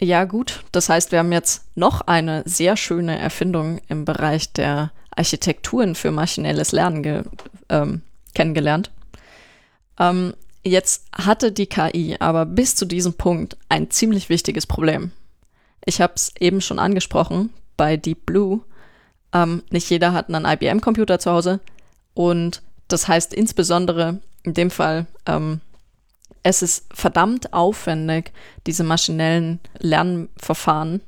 Ja, 0.00 0.24
gut. 0.24 0.64
Das 0.72 0.88
heißt, 0.88 1.12
wir 1.12 1.20
haben 1.20 1.32
jetzt 1.32 1.64
noch 1.74 2.02
eine 2.02 2.42
sehr 2.44 2.76
schöne 2.76 3.18
Erfindung 3.18 3.80
im 3.88 4.04
Bereich 4.04 4.52
der 4.52 4.90
Architekturen 5.10 5.94
für 5.94 6.10
maschinelles 6.10 6.72
Lernen 6.72 7.24
ähm, 7.68 8.02
kennengelernt. 8.34 8.90
Ähm, 9.98 10.34
jetzt 10.64 11.06
hatte 11.12 11.52
die 11.52 11.66
KI 11.66 12.16
aber 12.18 12.44
bis 12.44 12.74
zu 12.74 12.84
diesem 12.84 13.14
Punkt 13.14 13.56
ein 13.68 13.90
ziemlich 13.90 14.28
wichtiges 14.28 14.66
Problem. 14.66 15.12
Ich 15.84 16.00
habe 16.00 16.14
es 16.16 16.32
eben 16.38 16.60
schon 16.60 16.78
angesprochen 16.78 17.50
bei 17.76 17.96
Deep 17.96 18.26
Blue 18.26 18.62
ähm, 19.32 19.62
nicht 19.70 19.90
jeder 19.90 20.12
hat 20.12 20.32
einen 20.32 20.44
IBM-Computer 20.44 21.18
zu 21.18 21.30
Hause. 21.30 21.60
Und 22.14 22.62
das 22.88 23.08
heißt 23.08 23.34
insbesondere 23.34 24.20
in 24.42 24.54
dem 24.54 24.70
Fall, 24.70 25.06
ähm, 25.26 25.60
es 26.42 26.62
ist 26.62 26.86
verdammt 26.94 27.52
aufwendig, 27.52 28.32
diese 28.66 28.84
maschinellen 28.84 29.58
Lernverfahren 29.78 31.00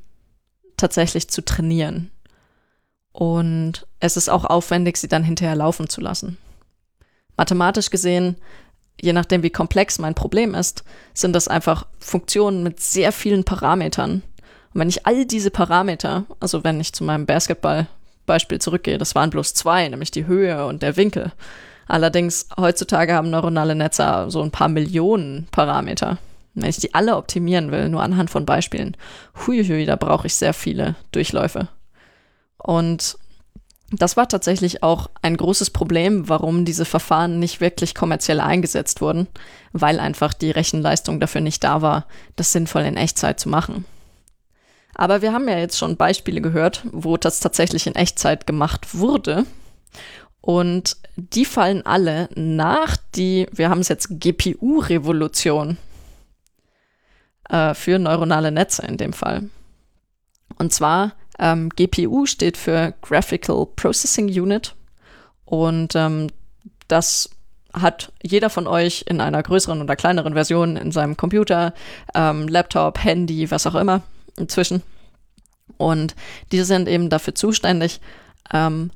tatsächlich 0.77 1.29
zu 1.29 1.45
trainieren. 1.45 2.11
Und 3.13 3.87
es 4.01 4.17
ist 4.17 4.29
auch 4.29 4.45
aufwendig, 4.45 4.97
sie 4.97 5.09
dann 5.09 5.25
hinterher 5.25 5.57
laufen 5.57 5.89
zu 5.89 6.01
lassen. 6.01 6.39
Mathematisch 7.37 7.91
gesehen 7.91 8.37
je 9.01 9.13
nachdem, 9.13 9.43
wie 9.43 9.51
komplex 9.51 9.99
mein 9.99 10.15
Problem 10.15 10.55
ist, 10.55 10.85
sind 11.15 11.33
das 11.33 11.49
einfach 11.49 11.87
Funktionen 11.99 12.63
mit 12.63 12.81
sehr 12.81 13.13
vielen 13.13 13.45
Parametern. 13.45 14.23
Und 14.75 14.81
wenn 14.81 14.89
ich 14.89 15.07
all 15.07 15.25
diese 15.25 15.51
Parameter, 15.51 16.25
also 16.41 16.65
wenn 16.65 16.81
ich 16.81 16.93
zu 16.93 17.05
meinem 17.05 17.27
Basketball-Beispiel 18.29 18.61
zurückgehe, 18.61 18.99
das 18.99 19.15
waren 19.15 19.31
bloß 19.31 19.55
zwei, 19.55 19.89
nämlich 19.89 20.11
die 20.11 20.27
Höhe 20.27 20.67
und 20.67 20.83
der 20.83 20.97
Winkel. 20.97 21.33
Allerdings, 21.89 22.49
heutzutage 22.59 23.15
haben 23.15 23.31
neuronale 23.31 23.75
Netze 23.75 24.27
so 24.29 24.43
ein 24.43 24.51
paar 24.51 24.69
Millionen 24.69 25.49
Parameter. 25.51 26.19
Wenn 26.55 26.69
ich 26.69 26.77
die 26.77 26.95
alle 26.95 27.17
optimieren 27.17 27.73
will, 27.73 27.89
nur 27.89 28.03
anhand 28.03 28.31
von 28.31 28.45
Beispielen, 28.45 28.97
huiuiui, 29.47 29.87
da 29.87 29.97
brauche 29.97 30.27
ich 30.27 30.35
sehr 30.35 30.53
viele 30.53 30.97
Durchläufe. 31.13 31.69
Und 32.59 33.17
das 33.91 34.19
war 34.19 34.29
tatsächlich 34.29 34.83
auch 34.83 35.09
ein 35.23 35.37
großes 35.37 35.71
Problem, 35.71 36.29
warum 36.29 36.67
diese 36.67 36.85
Verfahren 36.85 37.39
nicht 37.39 37.63
wirklich 37.63 37.95
kommerziell 37.95 38.41
eingesetzt 38.41 39.01
wurden, 39.01 39.29
weil 39.73 39.99
einfach 39.99 40.35
die 40.35 40.51
Rechenleistung 40.51 41.21
dafür 41.21 41.41
nicht 41.41 41.65
da 41.65 41.81
war, 41.81 42.07
das 42.37 42.53
sinnvoll 42.53 42.83
in 42.83 42.99
Echtzeit 42.99 43.41
zu 43.41 43.49
machen. 43.49 43.87
Aber 44.99 45.23
wir 45.23 45.33
haben 45.33 45.49
ja 45.49 45.57
jetzt 45.57 45.79
schon 45.79 45.97
Beispiele 45.97 46.41
gehört, 46.41 46.83
wo 46.91 47.17
das 47.17 47.39
tatsächlich 47.39 47.87
in 47.87 47.95
Echtzeit 47.95 48.49
gemacht 48.49 48.99
wurde. 48.99 49.47
Und 50.41 50.97
die 51.15 51.45
fallen 51.45 51.87
alle 51.87 52.29
nach 52.35 52.97
die, 53.15 53.47
wir 53.53 53.71
haben 53.71 53.81
es 53.81 53.89
jetzt 53.89 54.09
GPU-Revolution 54.21 55.79
äh, 57.49 57.75
für 57.75 58.01
neuronale 58.01 58.51
Netze 58.51 58.87
in 58.87 58.97
dem 58.97 59.13
Fall. 59.13 59.49
Und 60.57 60.73
zwar 60.73 61.13
ähm, 61.39 61.69
GPU 61.69 62.27
steht 62.27 62.57
für 62.57 62.93
Graphical 63.01 63.67
Processing 63.77 64.27
Unit 64.27 64.75
und 65.45 65.95
ähm, 65.95 66.27
das 66.89 67.31
hat 67.73 68.11
jeder 68.23 68.51
von 68.51 68.67
euch 68.67 69.05
in 69.07 69.21
einer 69.21 69.45
größeren 69.45 69.81
oder 69.81 69.95
kleineren 69.95 70.33
Version 70.33 70.77
in 70.77 70.91
seinem 70.91 71.17
Computer, 71.17 71.73
ähm, 72.15 72.49
Laptop, 72.49 73.05
Handy, 73.05 73.49
was 73.53 73.67
auch 73.67 73.77
immer 73.77 74.03
inzwischen. 74.39 74.83
Und 75.77 76.15
diese 76.53 76.65
sind 76.65 76.89
eben 76.89 77.11
dafür 77.11 77.35
zuständig, 77.35 78.01
ähm, 78.53 78.91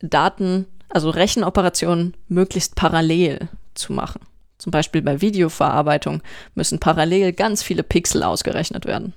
Daten, 0.00 0.66
also 0.88 1.10
Rechenoperationen 1.10 2.16
möglichst 2.28 2.76
parallel 2.76 3.48
zu 3.74 3.92
machen. 3.92 4.20
Zum 4.58 4.70
Beispiel 4.70 5.02
bei 5.02 5.20
Videoverarbeitung 5.20 6.22
müssen 6.54 6.78
parallel 6.78 7.32
ganz 7.32 7.62
viele 7.62 7.82
Pixel 7.82 8.22
ausgerechnet 8.22 8.86
werden. 8.86 9.12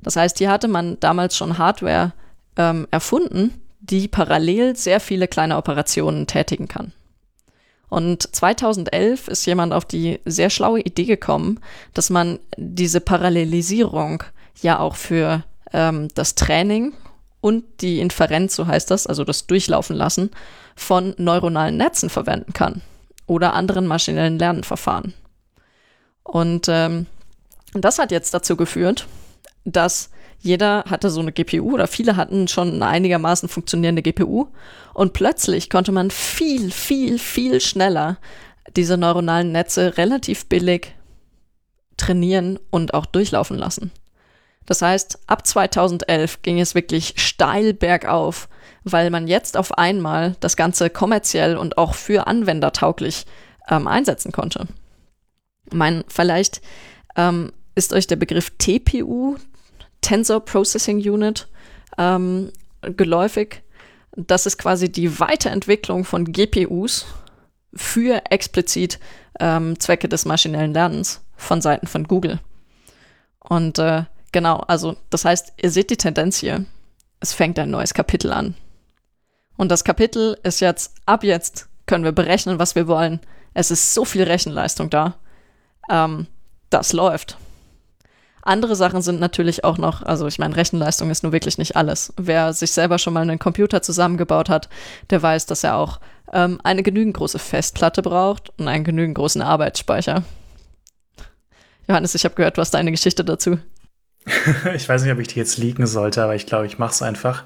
Das 0.00 0.16
heißt, 0.16 0.38
hier 0.38 0.50
hatte 0.50 0.68
man 0.68 0.98
damals 1.00 1.36
schon 1.36 1.58
Hardware 1.58 2.12
ähm, 2.56 2.86
erfunden, 2.90 3.60
die 3.80 4.08
parallel 4.08 4.76
sehr 4.76 5.00
viele 5.00 5.28
kleine 5.28 5.56
Operationen 5.56 6.26
tätigen 6.26 6.68
kann. 6.68 6.92
Und 7.88 8.34
2011 8.34 9.28
ist 9.28 9.44
jemand 9.46 9.72
auf 9.72 9.84
die 9.84 10.20
sehr 10.24 10.48
schlaue 10.48 10.80
Idee 10.80 11.06
gekommen, 11.06 11.58
dass 11.92 12.08
man 12.08 12.38
diese 12.56 13.00
Parallelisierung 13.00 14.22
ja 14.60 14.78
auch 14.78 14.96
für 14.96 15.44
ähm, 15.72 16.08
das 16.14 16.34
Training 16.34 16.92
und 17.40 17.64
die 17.80 18.00
Inferenz, 18.00 18.56
so 18.56 18.66
heißt 18.66 18.90
das, 18.90 19.06
also 19.06 19.24
das 19.24 19.46
Durchlaufen 19.46 19.96
lassen, 19.96 20.30
von 20.76 21.14
neuronalen 21.18 21.76
Netzen 21.76 22.10
verwenden 22.10 22.52
kann 22.52 22.82
oder 23.26 23.54
anderen 23.54 23.86
maschinellen 23.86 24.38
Lernverfahren. 24.38 25.14
Und 26.22 26.66
ähm, 26.68 27.06
das 27.72 27.98
hat 27.98 28.10
jetzt 28.10 28.34
dazu 28.34 28.56
geführt, 28.56 29.06
dass 29.64 30.10
jeder 30.40 30.84
hatte 30.88 31.10
so 31.10 31.20
eine 31.20 31.32
GPU 31.32 31.74
oder 31.74 31.86
viele 31.86 32.16
hatten 32.16 32.48
schon 32.48 32.74
eine 32.74 32.86
einigermaßen 32.86 33.48
funktionierende 33.48 34.02
GPU 34.02 34.48
und 34.94 35.12
plötzlich 35.12 35.68
konnte 35.68 35.92
man 35.92 36.10
viel, 36.10 36.70
viel, 36.70 37.18
viel 37.18 37.60
schneller 37.60 38.18
diese 38.76 38.96
neuronalen 38.96 39.52
Netze 39.52 39.96
relativ 39.98 40.46
billig 40.46 40.94
trainieren 41.96 42.58
und 42.70 42.94
auch 42.94 43.06
durchlaufen 43.06 43.58
lassen. 43.58 43.90
Das 44.70 44.82
heißt, 44.82 45.18
ab 45.26 45.48
2011 45.48 46.42
ging 46.42 46.60
es 46.60 46.76
wirklich 46.76 47.14
steil 47.16 47.74
bergauf, 47.74 48.48
weil 48.84 49.10
man 49.10 49.26
jetzt 49.26 49.56
auf 49.56 49.76
einmal 49.76 50.36
das 50.38 50.56
Ganze 50.56 50.90
kommerziell 50.90 51.56
und 51.56 51.76
auch 51.76 51.94
für 51.94 52.28
Anwender 52.28 52.72
tauglich 52.72 53.26
ähm, 53.68 53.88
einsetzen 53.88 54.30
konnte. 54.30 54.68
Ich 55.66 55.72
meine, 55.72 56.04
vielleicht 56.06 56.62
ähm, 57.16 57.50
ist 57.74 57.92
euch 57.92 58.06
der 58.06 58.14
Begriff 58.14 58.52
TPU, 58.58 59.38
Tensor 60.02 60.38
Processing 60.38 60.98
Unit 60.98 61.48
ähm, 61.98 62.52
geläufig. 62.82 63.64
Das 64.14 64.46
ist 64.46 64.56
quasi 64.56 64.88
die 64.88 65.18
Weiterentwicklung 65.18 66.04
von 66.04 66.26
GPUs 66.26 67.06
für 67.74 68.22
explizit 68.30 69.00
ähm, 69.40 69.80
Zwecke 69.80 70.08
des 70.08 70.26
maschinellen 70.26 70.72
Lernens 70.72 71.26
von 71.34 71.60
Seiten 71.60 71.88
von 71.88 72.04
Google. 72.04 72.38
Und 73.40 73.80
äh, 73.80 74.04
genau, 74.32 74.58
also 74.66 74.96
das 75.10 75.24
heißt, 75.24 75.54
ihr 75.60 75.70
seht 75.70 75.90
die 75.90 75.96
Tendenz 75.96 76.38
hier. 76.38 76.64
Es 77.20 77.32
fängt 77.32 77.58
ein 77.58 77.70
neues 77.70 77.94
Kapitel 77.94 78.32
an. 78.32 78.54
Und 79.56 79.70
das 79.70 79.84
Kapitel 79.84 80.38
ist 80.42 80.60
jetzt, 80.60 80.94
ab 81.04 81.22
jetzt 81.22 81.68
können 81.86 82.04
wir 82.04 82.12
berechnen, 82.12 82.58
was 82.58 82.74
wir 82.74 82.88
wollen. 82.88 83.20
Es 83.52 83.70
ist 83.70 83.92
so 83.92 84.04
viel 84.04 84.22
Rechenleistung 84.22 84.90
da. 84.90 85.16
Ähm, 85.90 86.26
das 86.70 86.92
läuft. 86.92 87.36
Andere 88.42 88.74
Sachen 88.74 89.02
sind 89.02 89.20
natürlich 89.20 89.64
auch 89.64 89.76
noch, 89.76 90.02
also 90.02 90.26
ich 90.26 90.38
meine, 90.38 90.56
Rechenleistung 90.56 91.10
ist 91.10 91.22
nur 91.22 91.32
wirklich 91.32 91.58
nicht 91.58 91.76
alles. 91.76 92.12
Wer 92.16 92.54
sich 92.54 92.72
selber 92.72 92.98
schon 92.98 93.12
mal 93.12 93.20
einen 93.20 93.38
Computer 93.38 93.82
zusammengebaut 93.82 94.48
hat, 94.48 94.70
der 95.10 95.20
weiß, 95.20 95.44
dass 95.46 95.62
er 95.62 95.76
auch 95.76 96.00
ähm, 96.32 96.58
eine 96.64 96.82
genügend 96.82 97.16
große 97.16 97.38
Festplatte 97.38 98.00
braucht 98.02 98.50
und 98.58 98.66
einen 98.66 98.84
genügend 98.84 99.16
großen 99.16 99.42
Arbeitsspeicher. 99.42 100.22
Johannes, 101.86 102.14
ich 102.14 102.24
habe 102.24 102.34
gehört, 102.34 102.56
du 102.56 102.62
hast 102.62 102.74
eine 102.74 102.92
Geschichte 102.92 103.24
dazu. 103.24 103.58
ich 104.74 104.88
weiß 104.88 105.02
nicht, 105.02 105.12
ob 105.12 105.18
ich 105.18 105.28
die 105.28 105.38
jetzt 105.38 105.58
liegen 105.58 105.86
sollte, 105.86 106.22
aber 106.22 106.34
ich 106.34 106.46
glaube, 106.46 106.66
ich 106.66 106.78
mache 106.78 106.92
es 106.92 107.02
einfach. 107.02 107.44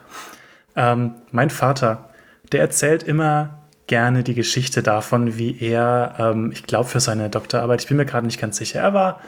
Ähm, 0.76 1.14
mein 1.30 1.50
Vater, 1.50 2.10
der 2.52 2.60
erzählt 2.60 3.02
immer 3.02 3.58
gerne 3.86 4.22
die 4.22 4.34
Geschichte 4.34 4.82
davon, 4.82 5.36
wie 5.36 5.58
er, 5.60 6.14
ähm, 6.18 6.50
ich 6.52 6.64
glaube 6.64 6.88
für 6.88 7.00
seine 7.00 7.30
Doktorarbeit, 7.30 7.82
ich 7.82 7.88
bin 7.88 7.96
mir 7.96 8.06
gerade 8.06 8.26
nicht 8.26 8.40
ganz 8.40 8.56
sicher, 8.56 8.80
er 8.80 8.94
war 8.94 9.20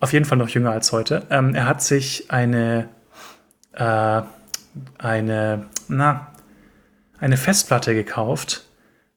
auf 0.00 0.12
jeden 0.12 0.24
Fall 0.24 0.38
noch 0.38 0.48
jünger 0.48 0.72
als 0.72 0.92
heute. 0.92 1.22
Ähm, 1.30 1.54
er 1.54 1.66
hat 1.66 1.82
sich 1.82 2.30
eine, 2.30 2.88
äh, 3.72 4.22
eine, 4.98 5.66
na, 5.88 6.26
eine 7.18 7.36
Festplatte 7.36 7.94
gekauft. 7.94 8.66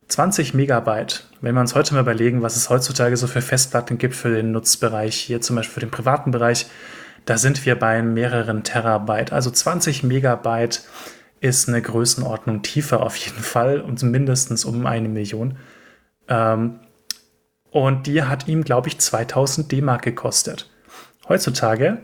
20 0.07 0.53
Megabyte. 0.53 1.25
Wenn 1.41 1.55
wir 1.55 1.61
uns 1.61 1.75
heute 1.75 1.93
mal 1.93 1.99
überlegen, 1.99 2.41
was 2.41 2.55
es 2.55 2.69
heutzutage 2.69 3.17
so 3.17 3.27
für 3.27 3.41
Festplatten 3.41 3.97
gibt 3.97 4.15
für 4.15 4.29
den 4.29 4.53
Nutzbereich, 4.53 5.15
hier 5.15 5.41
zum 5.41 5.57
Beispiel 5.57 5.73
für 5.73 5.79
den 5.81 5.91
privaten 5.91 6.31
Bereich, 6.31 6.67
da 7.27 7.37
sind 7.37 7.65
wir 7.65 7.77
bei 7.77 8.01
mehreren 8.01 8.63
Terabyte. 8.63 9.33
Also 9.33 9.51
20 9.51 10.01
Megabyte 10.03 10.81
ist 11.41 11.67
eine 11.67 11.81
Größenordnung 11.81 12.61
tiefer 12.61 13.01
auf 13.01 13.17
jeden 13.17 13.43
Fall 13.43 13.81
und 13.81 14.01
mindestens 14.01 14.63
um 14.63 14.85
eine 14.85 15.09
Million. 15.09 15.57
Ähm, 16.29 16.79
und 17.69 18.07
die 18.07 18.23
hat 18.23 18.47
ihm, 18.47 18.63
glaube 18.63 18.87
ich, 18.87 18.97
2000 18.97 19.69
D-Mark 19.69 20.03
gekostet. 20.03 20.69
Heutzutage 21.27 21.99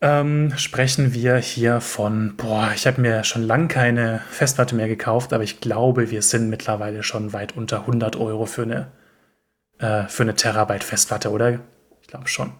ähm, 0.00 0.52
sprechen 0.56 1.12
wir 1.12 1.36
hier 1.36 1.82
von, 1.82 2.36
boah, 2.36 2.70
ich 2.74 2.86
habe 2.86 3.02
mir 3.02 3.22
schon 3.22 3.42
lange 3.42 3.68
keine 3.68 4.22
Festplatte 4.30 4.74
mehr 4.74 4.88
gekauft, 4.88 5.34
aber 5.34 5.44
ich 5.44 5.60
glaube, 5.60 6.10
wir 6.10 6.22
sind 6.22 6.48
mittlerweile 6.48 7.02
schon 7.02 7.34
weit 7.34 7.54
unter 7.54 7.80
100 7.80 8.16
Euro 8.16 8.46
für 8.46 8.62
eine, 8.62 8.92
äh, 9.78 10.08
für 10.08 10.22
eine 10.22 10.34
Terabyte 10.34 10.84
Festplatte, 10.84 11.30
oder? 11.30 11.60
Ich 12.00 12.08
glaube 12.08 12.28
schon. 12.28 12.54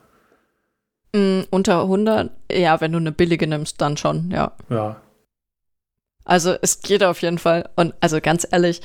Mm, 1.15 1.43
unter 1.51 1.83
100? 1.83 2.31
Ja, 2.51 2.81
wenn 2.81 2.93
du 2.93 2.99
eine 2.99 3.13
billige 3.13 3.47
nimmst, 3.47 3.81
dann 3.81 3.97
schon, 3.97 4.31
ja. 4.31 4.53
Ja. 4.69 5.01
Also 6.25 6.57
es 6.61 6.81
geht 6.81 7.05
auf 7.05 7.23
jeden 7.23 7.39
Fall. 7.39 7.69
Und 7.77 7.95
also 8.01 8.21
ganz 8.21 8.47
ehrlich, 8.51 8.81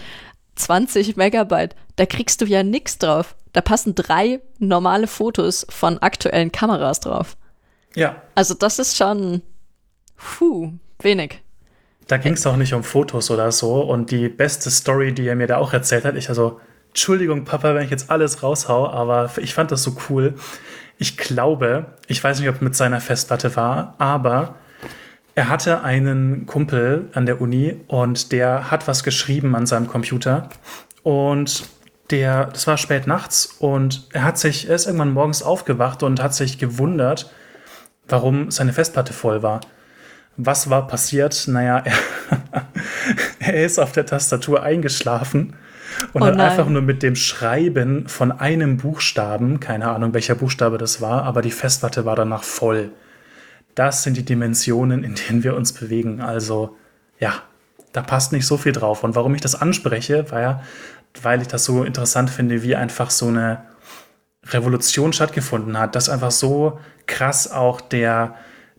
20 0.56 1.18
Megabyte, 1.18 1.76
da 1.96 2.06
kriegst 2.06 2.42
du 2.42 2.46
ja 2.46 2.64
nichts 2.64 2.98
drauf. 2.98 3.36
Da 3.54 3.62
passen 3.62 3.96
drei 3.96 4.40
normale 4.60 5.08
Fotos 5.08 5.66
von 5.70 5.98
aktuellen 6.00 6.52
Kameras 6.52 7.00
drauf. 7.00 7.36
Ja. 7.96 8.22
Also 8.36 8.54
das 8.54 8.80
ist 8.80 8.96
schon, 8.96 9.42
puh, 10.16 10.72
wenig. 11.00 11.42
Da 12.08 12.18
ging 12.18 12.34
es 12.34 12.46
auch 12.46 12.58
nicht 12.58 12.74
um 12.74 12.84
Fotos 12.84 13.32
oder 13.32 13.52
so. 13.52 13.82
Und 13.82 14.12
die 14.12 14.30
beste 14.30 14.70
Story, 14.70 15.14
die 15.14 15.28
er 15.28 15.36
mir 15.36 15.48
da 15.48 15.58
auch 15.58 15.74
erzählt 15.74 16.06
hat, 16.06 16.16
ich 16.16 16.30
also, 16.30 16.60
Entschuldigung, 16.90 17.46
Papa, 17.46 17.74
wenn 17.74 17.84
ich 17.84 17.92
jetzt 17.92 18.10
alles 18.10 18.44
raushau, 18.44 18.88
aber 18.88 19.32
ich 19.38 19.54
fand 19.54 19.72
das 19.72 19.84
so 19.84 19.96
cool. 20.10 20.36
Ich 21.02 21.18
glaube, 21.18 21.88
ich 22.06 22.24
weiß 22.24 22.40
nicht, 22.40 22.50
ob 22.50 22.62
mit 22.62 22.76
seiner 22.76 23.02
Festplatte 23.02 23.56
war, 23.56 23.96
aber 23.98 24.54
er 25.34 25.50
hatte 25.50 25.82
einen 25.82 26.46
Kumpel 26.46 27.10
an 27.14 27.26
der 27.26 27.42
Uni 27.42 27.82
und 27.88 28.32
der 28.32 28.70
hat 28.70 28.88
was 28.88 29.04
geschrieben 29.04 29.56
an 29.56 29.66
seinem 29.66 29.88
Computer 29.88 30.50
und 31.02 31.64
der, 32.12 32.46
das 32.46 32.68
war 32.68 32.78
spät 32.78 33.08
nachts 33.08 33.48
und 33.58 34.10
er 34.14 34.24
hat 34.24 34.38
sich, 34.38 34.70
er 34.70 34.76
ist 34.76 34.86
irgendwann 34.86 35.12
morgens 35.12 35.42
aufgewacht 35.42 36.04
und 36.04 36.22
hat 36.22 36.36
sich 36.36 36.60
gewundert, 36.60 37.32
warum 38.08 38.52
seine 38.52 38.72
Festplatte 38.72 39.12
voll 39.12 39.42
war. 39.42 39.62
Was 40.38 40.70
war 40.70 40.86
passiert? 40.86 41.48
Naja, 41.48 41.80
er, 41.84 41.96
er 43.40 43.66
ist 43.66 43.80
auf 43.80 43.92
der 43.92 44.06
Tastatur 44.06 44.62
eingeschlafen 44.62 45.56
und 46.14 46.22
oh 46.22 46.26
hat 46.26 46.40
einfach 46.40 46.68
nur 46.68 46.82
mit 46.82 47.04
dem 47.04 47.16
Schreiben 47.16 48.08
von 48.08 48.32
einem 48.32 48.78
Buchstaben, 48.78 49.60
keine 49.60 49.90
Ahnung 49.90 50.14
welcher 50.14 50.36
Buchstabe 50.36 50.78
das 50.78 51.02
war, 51.02 51.24
aber 51.24 51.42
die 51.42 51.52
Festplatte 51.52 52.06
war 52.06 52.16
danach 52.16 52.44
voll. 52.44 52.92
Das 53.76 54.04
sind 54.04 54.18
die 54.18 54.26
Dimensionen, 54.26 55.04
in 55.04 55.16
denen 55.16 55.44
wir 55.44 55.56
uns 55.56 55.74
bewegen. 55.74 56.22
Also 56.22 56.76
ja, 57.20 57.34
da 57.94 58.02
passt 58.02 58.32
nicht 58.32 58.46
so 58.46 58.58
viel 58.58 58.72
drauf. 58.72 59.04
Und 59.04 59.16
warum 59.16 59.36
ich 59.36 59.42
das 59.42 59.56
anspreche, 59.56 60.30
war 60.32 60.42
ja, 60.42 60.64
weil 61.22 61.42
ich 61.42 61.48
das 61.48 61.66
so 61.66 61.84
interessant 61.84 62.30
finde, 62.30 62.64
wie 62.64 62.76
einfach 62.76 63.10
so 63.10 63.28
eine 63.28 63.64
Revolution 64.48 65.14
stattgefunden 65.14 65.78
hat, 65.78 65.96
dass 65.96 66.10
einfach 66.10 66.32
so 66.32 66.80
krass 67.06 67.52
auch 67.52 67.82
der, 67.82 68.36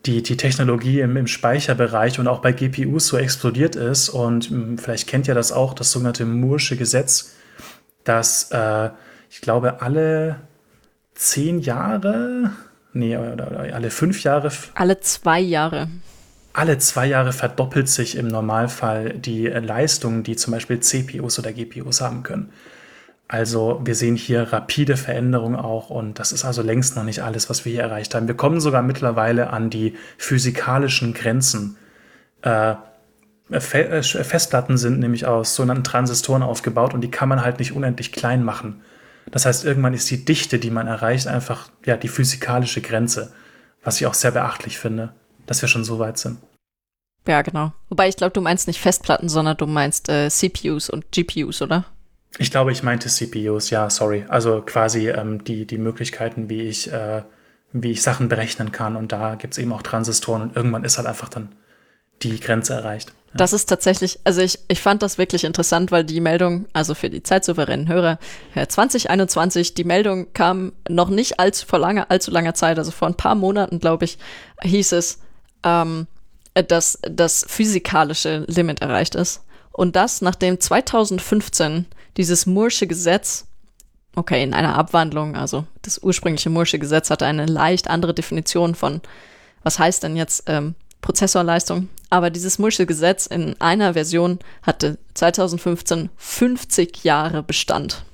die, 0.07 0.23
die 0.23 0.37
Technologie 0.37 1.01
im, 1.01 1.17
im 1.17 1.27
Speicherbereich 1.27 2.19
und 2.19 2.27
auch 2.27 2.41
bei 2.41 2.53
GPUs 2.53 3.07
so 3.07 3.17
explodiert 3.17 3.77
ist. 3.77 4.09
Und 4.09 4.51
hm, 4.51 4.79
vielleicht 4.79 5.09
kennt 5.09 5.29
ihr 5.29 5.35
das 5.35 5.53
auch, 5.53 5.75
das 5.75 5.93
sogenannte 5.93 6.25
Moore'sche 6.25 6.77
Gesetz, 6.77 7.35
dass 8.05 8.51
äh, 8.51 8.91
ich 9.31 9.41
glaube 9.41 9.81
alle 9.81 10.41
zehn 11.15 11.61
Jahre, 11.61 12.53
nee, 12.93 13.17
alle 13.17 13.91
fünf 13.91 14.23
Jahre. 14.23 14.51
Alle 14.75 15.01
zwei 15.01 15.41
Jahre. 15.41 15.89
Alle 16.55 16.79
zwei 16.79 17.07
Jahre 17.07 17.33
verdoppelt 17.33 17.89
sich 17.89 18.17
im 18.17 18.29
Normalfall 18.29 19.15
die 19.15 19.47
Leistung, 19.47 20.23
die 20.23 20.37
zum 20.37 20.53
Beispiel 20.53 20.81
CPUs 20.81 21.39
oder 21.39 21.53
GPUs 21.53 22.01
haben 22.03 22.23
können. 22.23 22.53
Also 23.33 23.81
wir 23.83 23.95
sehen 23.95 24.15
hier 24.15 24.53
rapide 24.53 24.99
Veränderungen 24.99 25.57
auch 25.57 25.89
und 25.89 26.19
das 26.19 26.33
ist 26.33 26.45
also 26.45 26.61
längst 26.61 26.97
noch 26.97 27.03
nicht 27.03 27.21
alles, 27.21 27.49
was 27.49 27.65
wir 27.65 27.73
hier 27.73 27.81
erreicht 27.81 28.15
haben. 28.15 28.29
Wir 28.29 28.37
kommen 28.37 28.61
sogar 28.61 28.83
mittlerweile 28.83 29.49
an 29.49 29.71
die 29.71 29.97
physikalischen 30.19 31.15
Grenzen. 31.15 31.79
Äh, 32.43 32.75
äh 33.49 33.61
Festplatten 33.61 34.77
sind 34.77 35.01
nämlich 35.01 35.25
aus 35.25 35.55
sogenannten 35.55 35.83
Transistoren 35.83 36.43
aufgebaut 36.43 36.93
und 36.93 37.01
die 37.01 37.11
kann 37.11 37.31
man 37.31 37.43
halt 37.43 37.59
nicht 37.59 37.73
unendlich 37.73 38.13
klein 38.13 38.45
machen. 38.45 38.83
Das 39.31 39.47
heißt, 39.47 39.65
irgendwann 39.65 39.95
ist 39.95 40.11
die 40.11 40.27
Dichte, 40.27 40.59
die 40.59 40.71
man 40.71 40.87
erreicht, 40.87 41.27
einfach 41.27 41.71
ja, 41.87 41.97
die 41.97 42.09
physikalische 42.09 42.83
Grenze, 42.83 43.33
was 43.83 43.99
ich 43.99 44.07
auch 44.07 44.13
sehr 44.13 44.33
beachtlich 44.33 44.79
finde, 44.79 45.15
dass 45.47 45.63
wir 45.63 45.71
schon 45.71 45.85
so 45.85 45.99
weit 45.99 46.19
sind. 46.19 46.37
Ja, 47.27 47.41
genau. 47.41 47.73
Wobei 47.89 48.11
ich 48.11 48.17
glaube, 48.17 48.35
du 48.35 48.43
meinst 48.43 48.67
nicht 48.67 48.83
Festplatten, 48.83 49.31
sondern 49.31 49.57
du 49.57 49.67
meinst 49.67 50.11
äh, 50.11 50.29
CPUs 50.29 50.91
und 50.91 51.11
GPUs, 51.13 51.63
oder? 51.63 51.87
Ich 52.39 52.51
glaube, 52.51 52.73
ich 52.73 52.83
meinte 52.83 53.09
CPUs, 53.09 53.71
ja, 53.71 53.91
sorry. 53.91 54.25
Also 54.29 54.63
quasi 54.63 55.11
ähm, 55.11 55.45
die, 55.45 55.67
die 55.67 55.79
Möglichkeiten, 55.79 56.49
wie 56.49 56.63
ich, 56.63 56.91
äh, 56.91 57.23
wie 57.73 57.91
ich 57.91 58.03
Sachen 58.03 58.29
berechnen 58.29 58.73
kann. 58.73 58.97
Und 58.97 59.13
da 59.13 59.35
gibt 59.35 59.55
es 59.55 59.59
eben 59.59 59.73
auch 59.73 59.83
Transistoren 59.83 60.43
und 60.43 60.57
irgendwann 60.57 60.85
ist 60.85 60.97
halt 60.97 61.07
einfach 61.07 61.29
dann 61.29 61.55
die 62.23 62.41
Grenze 62.41 62.75
erreicht. 62.75 63.11
Ja. 63.11 63.39
Das 63.39 63.53
ist 63.53 63.67
tatsächlich, 63.67 64.21
also 64.25 64.41
ich, 64.41 64.59
ich 64.69 64.81
fand 64.81 65.03
das 65.03 65.19
wirklich 65.19 65.45
interessant, 65.45 65.91
weil 65.91 66.05
die 66.05 66.21
Meldung, 66.21 66.67
also 66.73 66.95
für 66.95 67.11
die 67.11 67.23
zeitsouveränen 67.23 67.89
Hörer, 67.89 68.19
2021, 68.55 69.75
die 69.75 69.85
Meldung 69.85 70.33
kam 70.33 70.73
noch 70.89 71.09
nicht 71.09 71.41
allzu 71.41 71.67
vor 71.67 71.79
langer, 71.79 72.11
allzu 72.11 72.31
langer 72.31 72.55
Zeit, 72.55 72.79
also 72.79 72.91
vor 72.91 73.09
ein 73.09 73.17
paar 73.17 73.35
Monaten, 73.35 73.79
glaube 73.79 74.05
ich, 74.05 74.19
hieß 74.63 74.93
es, 74.93 75.19
ähm, 75.65 76.07
dass 76.55 76.99
das 77.03 77.45
physikalische 77.49 78.45
Limit 78.47 78.83
erreicht 78.83 79.15
ist. 79.15 79.43
Und 79.73 79.97
das, 79.97 80.21
nachdem 80.21 80.61
2015 80.61 81.87
dieses 82.17 82.47
Moore'sche 82.47 82.87
Gesetz, 82.87 83.47
okay, 84.17 84.43
in 84.43 84.55
einer 84.55 84.77
Abwandlung, 84.77 85.37
also 85.37 85.67
das 85.83 86.03
ursprüngliche 86.03 86.51
Moore'sche 86.51 86.79
Gesetz 86.79 87.11
hatte 87.11 87.27
eine 87.27 87.47
leicht 87.47 87.89
andere 87.89 88.15
Definition 88.15 88.75
von, 88.75 89.01
was 89.63 89.79
heißt 89.79 90.03
denn 90.03 90.17
jetzt 90.17 90.45
ähm, 90.47 90.75
Prozessorleistung, 91.01 91.89
aber 92.11 92.31
dieses 92.31 92.59
Moore'sche 92.59 92.87
Gesetz 92.87 93.27
in 93.27 93.61
einer 93.61 93.95
Version 93.95 94.39
hatte 94.63 94.99
2015 95.15 96.11
50 96.17 97.05
Jahre 97.05 97.43
Bestand. 97.43 98.05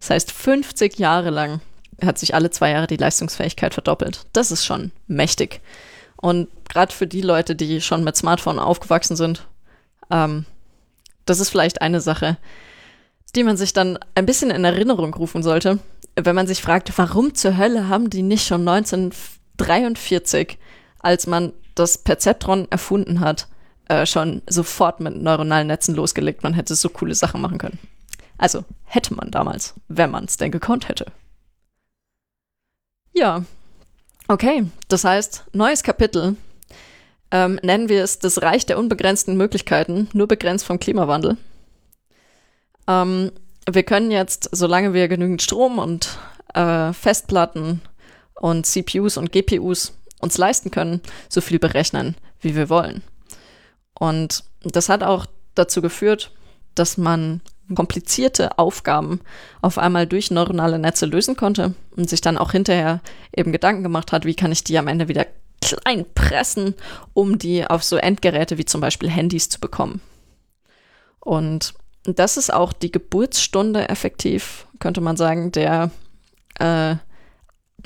Das 0.00 0.10
heißt, 0.10 0.32
50 0.32 0.98
Jahre 0.98 1.30
lang 1.30 1.60
hat 2.04 2.18
sich 2.18 2.34
alle 2.34 2.50
zwei 2.50 2.70
Jahre 2.70 2.86
die 2.86 2.96
Leistungsfähigkeit 2.96 3.72
verdoppelt. 3.72 4.26
Das 4.32 4.50
ist 4.50 4.64
schon 4.64 4.90
mächtig. 5.06 5.60
Und 6.16 6.48
gerade 6.68 6.92
für 6.92 7.06
die 7.06 7.20
Leute, 7.20 7.54
die 7.54 7.80
schon 7.80 8.04
mit 8.04 8.16
Smartphone 8.16 8.58
aufgewachsen 8.58 9.16
sind, 9.16 9.46
ähm, 10.10 10.44
das 11.26 11.40
ist 11.40 11.50
vielleicht 11.50 11.82
eine 11.82 12.00
Sache, 12.00 12.36
die 13.34 13.44
man 13.44 13.56
sich 13.56 13.72
dann 13.72 13.98
ein 14.14 14.26
bisschen 14.26 14.50
in 14.50 14.64
Erinnerung 14.64 15.14
rufen 15.14 15.42
sollte, 15.42 15.78
wenn 16.16 16.36
man 16.36 16.46
sich 16.46 16.62
fragt, 16.62 16.92
warum 16.96 17.34
zur 17.34 17.56
Hölle 17.56 17.88
haben 17.88 18.10
die 18.10 18.22
nicht 18.22 18.46
schon 18.46 18.66
1943, 18.68 20.58
als 21.00 21.26
man 21.26 21.52
das 21.74 21.98
Perzeptron 21.98 22.68
erfunden 22.70 23.20
hat, 23.20 23.48
äh, 23.88 24.06
schon 24.06 24.42
sofort 24.48 25.00
mit 25.00 25.16
neuronalen 25.16 25.66
Netzen 25.66 25.94
losgelegt. 25.94 26.42
Man 26.42 26.54
hätte 26.54 26.74
so 26.74 26.88
coole 26.88 27.14
Sachen 27.14 27.40
machen 27.40 27.58
können. 27.58 27.78
Also 28.38 28.64
hätte 28.84 29.14
man 29.14 29.30
damals, 29.30 29.74
wenn 29.88 30.10
man 30.10 30.24
es 30.24 30.36
denn 30.36 30.50
gekonnt 30.50 30.88
hätte. 30.88 31.06
Ja, 33.12 33.44
okay. 34.28 34.66
Das 34.88 35.04
heißt, 35.04 35.44
neues 35.52 35.82
Kapitel. 35.82 36.36
Ähm, 37.30 37.58
nennen 37.62 37.88
wir 37.88 38.04
es 38.04 38.18
das 38.18 38.42
Reich 38.42 38.66
der 38.66 38.78
unbegrenzten 38.78 39.36
Möglichkeiten, 39.36 40.08
nur 40.12 40.28
begrenzt 40.28 40.64
vom 40.64 40.78
Klimawandel. 40.78 41.36
Ähm, 42.86 43.32
wir 43.70 43.82
können 43.82 44.10
jetzt, 44.10 44.48
solange 44.52 44.92
wir 44.92 45.08
genügend 45.08 45.42
Strom 45.42 45.78
und 45.78 46.18
äh, 46.54 46.92
Festplatten 46.92 47.80
und 48.34 48.66
CPUs 48.66 49.16
und 49.16 49.32
GPUs 49.32 49.96
uns 50.20 50.38
leisten 50.38 50.70
können, 50.70 51.00
so 51.28 51.40
viel 51.40 51.58
berechnen, 51.58 52.16
wie 52.40 52.54
wir 52.54 52.68
wollen. 52.68 53.02
Und 53.98 54.44
das 54.62 54.88
hat 54.88 55.02
auch 55.02 55.26
dazu 55.54 55.82
geführt, 55.82 56.32
dass 56.74 56.96
man 56.96 57.40
komplizierte 57.74 58.58
Aufgaben 58.58 59.20
auf 59.62 59.78
einmal 59.78 60.06
durch 60.06 60.30
neuronale 60.30 60.78
Netze 60.78 61.06
lösen 61.06 61.36
konnte 61.36 61.74
und 61.96 62.10
sich 62.10 62.20
dann 62.20 62.36
auch 62.36 62.52
hinterher 62.52 63.00
eben 63.34 63.52
Gedanken 63.52 63.82
gemacht 63.82 64.12
hat, 64.12 64.26
wie 64.26 64.34
kann 64.34 64.52
ich 64.52 64.64
die 64.64 64.76
am 64.76 64.88
Ende 64.88 65.08
wieder 65.08 65.26
klein 65.62 66.04
pressen, 66.14 66.74
um 67.14 67.38
die 67.38 67.66
auf 67.66 67.82
so 67.82 67.96
Endgeräte 67.96 68.58
wie 68.58 68.66
zum 68.66 68.82
Beispiel 68.82 69.08
Handys 69.08 69.48
zu 69.48 69.60
bekommen. 69.60 70.02
Und 71.20 71.72
das 72.04 72.36
ist 72.36 72.52
auch 72.52 72.72
die 72.72 72.92
Geburtsstunde 72.92 73.88
effektiv, 73.88 74.66
könnte 74.78 75.00
man 75.00 75.16
sagen, 75.16 75.52
der 75.52 75.90
äh, 76.58 76.96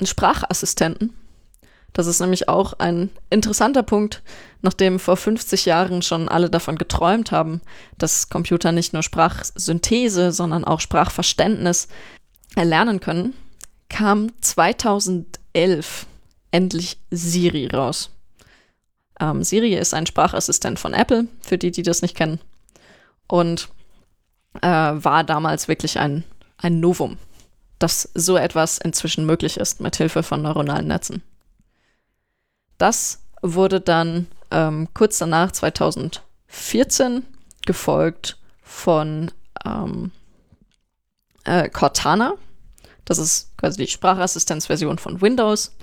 Sprachassistenten. 0.03 1.13
Das 1.93 2.05
ist 2.05 2.19
nämlich 2.19 2.47
auch 2.47 2.73
ein 2.73 3.09
interessanter 3.29 3.81
Punkt, 3.81 4.21
nachdem 4.61 4.99
vor 4.99 5.17
50 5.17 5.65
Jahren 5.65 6.01
schon 6.01 6.29
alle 6.29 6.49
davon 6.49 6.77
geträumt 6.77 7.31
haben, 7.31 7.61
dass 7.97 8.29
Computer 8.29 8.71
nicht 8.71 8.93
nur 8.93 9.03
Sprachsynthese, 9.03 10.31
sondern 10.31 10.65
auch 10.65 10.81
Sprachverständnis 10.81 11.87
erlernen 12.55 12.99
können, 12.99 13.33
kam 13.89 14.31
2011 14.41 16.05
endlich 16.51 16.99
Siri 17.09 17.67
raus. 17.67 18.11
Ähm, 19.19 19.43
Siri 19.43 19.73
ist 19.73 19.93
ein 19.93 20.05
Sprachassistent 20.05 20.79
von 20.79 20.93
Apple, 20.93 21.27
für 21.41 21.57
die, 21.57 21.71
die 21.71 21.83
das 21.83 22.01
nicht 22.01 22.15
kennen. 22.15 22.39
Und 23.27 23.69
äh, 24.61 24.67
war 24.67 25.23
damals 25.23 25.67
wirklich 25.67 25.99
ein, 25.99 26.23
ein 26.57 26.79
Novum, 26.79 27.17
dass 27.77 28.09
so 28.13 28.37
etwas 28.37 28.77
inzwischen 28.77 29.25
möglich 29.25 29.57
ist 29.57 29.79
mit 29.79 29.95
Hilfe 29.95 30.23
von 30.23 30.41
neuronalen 30.41 30.87
Netzen. 30.87 31.23
Das 32.77 33.21
wurde 33.41 33.81
dann 33.81 34.27
ähm, 34.51 34.87
kurz 34.93 35.17
danach, 35.17 35.51
2014, 35.51 37.25
gefolgt 37.65 38.37
von 38.63 39.31
ähm, 39.65 40.11
äh, 41.43 41.69
Cortana. 41.69 42.33
Das 43.05 43.17
ist 43.17 43.55
quasi 43.57 43.77
die 43.77 43.91
Sprachassistenzversion 43.91 44.97
von 44.97 45.21
Windows. 45.21 45.75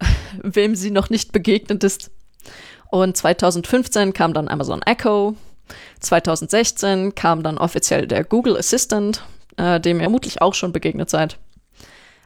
Wem 0.42 0.74
sie 0.76 0.90
noch 0.90 1.10
nicht 1.10 1.32
begegnet 1.32 1.84
ist. 1.84 2.10
Und 2.90 3.16
2015 3.16 4.12
kam 4.12 4.32
dann 4.32 4.48
Amazon 4.48 4.82
Echo, 4.82 5.36
2016 6.00 7.14
kam 7.14 7.42
dann 7.42 7.58
offiziell 7.58 8.06
der 8.06 8.24
Google 8.24 8.56
Assistant, 8.56 9.22
äh, 9.56 9.80
dem 9.80 9.98
ihr 9.98 10.04
vermutlich 10.04 10.42
auch 10.42 10.54
schon 10.54 10.72
begegnet 10.72 11.10
seid. 11.10 11.38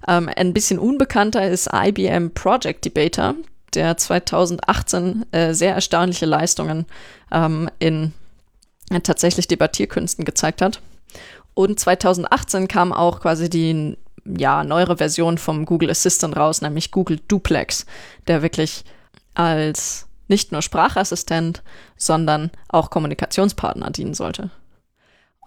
Ähm, 0.07 0.31
ein 0.35 0.53
bisschen 0.53 0.79
unbekannter 0.79 1.49
ist 1.49 1.71
IBM 1.73 2.31
Project 2.35 2.85
Debater, 2.85 3.35
der 3.75 3.97
2018 3.97 5.27
äh, 5.33 5.53
sehr 5.55 5.75
erstaunliche 5.75 6.27
Leistungen 6.27 6.87
ähm, 7.33 7.71
in 7.79 8.12
äh, 8.91 9.01
tatsächlich 9.01 9.49
Debattierkünsten 9.49 10.25
gezeigt 10.25 10.62
hat. 10.62 10.81
Und 11.55 11.79
2018 11.79 12.69
kam 12.69 12.93
auch 12.93 13.21
quasi 13.21 13.49
die 13.49 13.97
ja, 14.25 14.65
neuere 14.65 14.97
Version 14.97 15.39
vom 15.39 15.66
Google 15.66 15.91
Assistant 15.91 16.37
raus, 16.37 16.62
nämlich 16.62 16.91
Google 16.91 17.21
Duplex, 17.29 17.87
der 18.27 18.43
wirklich 18.43 18.85
als 19.35 20.03
nicht 20.29 20.53
nur 20.53 20.63
Sprachassistent, 20.63 21.63
sondern 21.97 22.51
auch 22.69 22.91
Kommunikationspartner 22.91 23.91
dienen 23.91 24.15
sollte. 24.15 24.51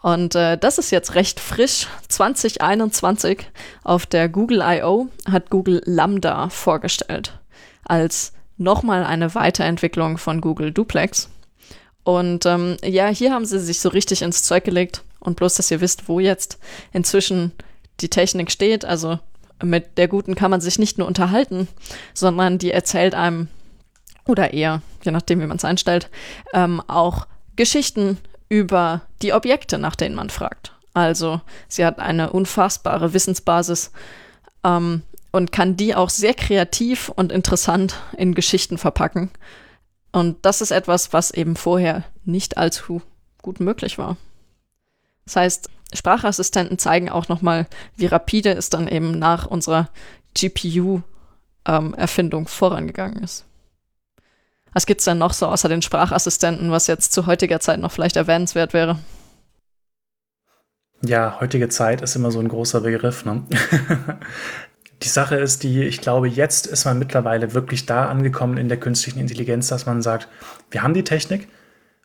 Und 0.02 0.36
äh, 0.36 0.58
das 0.58 0.78
ist 0.78 0.92
jetzt 0.92 1.16
recht 1.16 1.40
frisch. 1.40 1.88
2021 2.08 3.50
auf 3.84 4.06
der 4.06 4.30
Google 4.30 4.62
I.O. 4.64 5.08
hat 5.30 5.50
Google 5.50 5.82
Lambda 5.86 6.50
vorgestellt 6.50 7.40
als 7.86 8.34
nochmal 8.58 9.04
eine 9.04 9.34
Weiterentwicklung 9.34 10.18
von 10.18 10.42
Google 10.42 10.72
Duplex. 10.72 11.30
Und 12.04 12.46
ähm, 12.46 12.78
ja, 12.84 13.08
hier 13.08 13.34
haben 13.34 13.46
sie 13.46 13.60
sich 13.60 13.80
so 13.80 13.90
richtig 13.90 14.22
ins 14.22 14.44
Zeug 14.44 14.64
gelegt 14.64 15.04
Und 15.20 15.36
bloß, 15.36 15.56
dass 15.56 15.72
ihr 15.72 15.82
wisst, 15.82 16.08
wo 16.08 16.20
jetzt 16.20 16.58
inzwischen 16.94 17.52
die 18.00 18.10
Technik 18.10 18.52
steht. 18.52 18.86
Also 18.86 19.20
mit 19.62 19.98
der 19.98 20.08
Guten 20.08 20.36
kann 20.36 20.52
man 20.52 20.62
sich 20.62 20.80
nicht 20.80 20.98
nur 20.98 21.08
unterhalten, 21.08 21.68
sondern 22.14 22.60
die 22.60 22.72
erzählt 22.72 23.16
einem, 23.16 23.50
oder 24.28 24.54
eher, 24.54 24.82
je 25.04 25.12
nachdem, 25.12 25.42
wie 25.42 25.48
man 25.48 25.58
es 25.58 25.66
einstellt, 25.66 26.10
ähm, 26.54 26.82
auch 26.88 27.28
Geschichten 27.56 28.20
über 28.50 29.02
die 29.22 29.34
Objekte, 29.34 29.78
nach 29.78 29.96
denen 29.96 30.16
man 30.16 30.30
fragt. 30.30 30.74
Also 30.94 31.42
sie 31.68 31.86
hat 31.86 32.00
eine 32.00 32.32
unfassbare 32.32 33.14
Wissensbasis 33.14 33.92
ähm, 34.64 35.04
und 35.32 35.52
kann 35.52 35.76
die 35.76 35.96
auch 35.96 36.10
sehr 36.10 36.34
kreativ 36.34 37.10
und 37.10 37.32
interessant 37.32 37.96
in 38.18 38.34
Geschichten 38.34 38.78
verpacken. 38.78 39.30
Und 40.12 40.46
das 40.46 40.62
ist 40.62 40.72
etwas, 40.72 41.14
was 41.14 41.32
eben 41.32 41.56
vorher 41.56 42.04
nicht 42.26 42.58
allzu 42.58 43.02
gut 43.42 43.60
möglich 43.60 43.98
war. 43.98 44.18
Das 45.26 45.36
heißt, 45.36 45.70
Sprachassistenten 45.94 46.80
zeigen 46.80 47.10
auch 47.10 47.28
nochmal, 47.28 47.68
wie 47.96 48.08
rapide 48.08 48.54
es 48.54 48.70
dann 48.70 48.88
eben 48.88 49.20
nach 49.20 49.46
unserer 49.46 49.90
GPU-Erfindung 50.34 52.44
ähm, 52.44 52.48
vorangegangen 52.48 53.22
ist. 53.24 53.46
Was 54.78 54.86
gibt 54.86 55.02
es 55.02 55.06
denn 55.06 55.18
noch 55.18 55.34
so 55.34 55.48
außer 55.48 55.70
den 55.70 55.82
Sprachassistenten, 55.82 56.70
was 56.70 56.86
jetzt 56.86 57.12
zu 57.12 57.26
heutiger 57.26 57.60
Zeit 57.60 57.80
noch 57.80 57.92
vielleicht 57.92 58.16
erwähnenswert 58.16 58.74
wäre? 58.74 59.00
Ja, 61.02 61.40
heutige 61.40 61.68
Zeit 61.68 62.04
ist 62.04 62.16
immer 62.16 62.30
so 62.30 62.40
ein 62.40 62.48
großer 62.48 62.82
Begriff. 62.82 63.26
Ne? 63.26 63.44
die 65.02 65.08
Sache 65.08 65.36
ist 65.38 65.64
die, 65.64 65.82
ich 65.82 66.00
glaube, 66.00 66.28
jetzt 66.28 66.68
ist 66.68 66.86
man 66.86 67.00
mittlerweile 67.00 67.56
wirklich 67.56 67.88
da 67.88 68.06
angekommen 68.06 68.60
in 68.60 68.68
der 68.70 68.80
künstlichen 68.80 69.18
Intelligenz, 69.18 69.68
dass 69.68 69.88
man 69.88 70.04
sagt, 70.04 70.28
wir 70.70 70.84
haben 70.84 70.94
die 70.94 71.04
Technik 71.04 71.48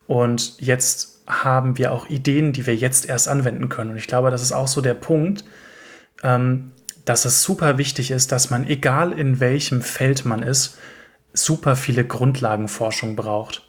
und 0.06 0.58
jetzt 0.58 1.20
haben 1.26 1.76
wir 1.76 1.92
auch 1.92 2.08
Ideen, 2.08 2.54
die 2.54 2.66
wir 2.66 2.74
jetzt 2.74 3.06
erst 3.06 3.28
anwenden 3.28 3.68
können. 3.68 3.90
Und 3.90 3.98
ich 3.98 4.06
glaube, 4.06 4.30
das 4.30 4.40
ist 4.40 4.52
auch 4.52 4.68
so 4.68 4.80
der 4.80 4.94
Punkt, 4.94 5.44
ähm, 6.22 6.72
dass 7.04 7.26
es 7.26 7.42
super 7.42 7.76
wichtig 7.76 8.10
ist, 8.10 8.32
dass 8.32 8.48
man, 8.48 8.66
egal 8.66 9.12
in 9.12 9.40
welchem 9.40 9.82
Feld 9.82 10.24
man 10.24 10.42
ist, 10.42 10.78
super 11.32 11.76
viele 11.76 12.04
Grundlagenforschung 12.04 13.16
braucht. 13.16 13.62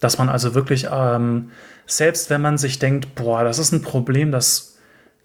Dass 0.00 0.18
man 0.18 0.28
also 0.28 0.54
wirklich, 0.54 0.88
ähm, 0.90 1.50
selbst 1.86 2.30
wenn 2.30 2.40
man 2.40 2.58
sich 2.58 2.78
denkt, 2.78 3.14
boah, 3.14 3.44
das 3.44 3.58
ist 3.58 3.72
ein 3.72 3.82
Problem, 3.82 4.32
das 4.32 4.78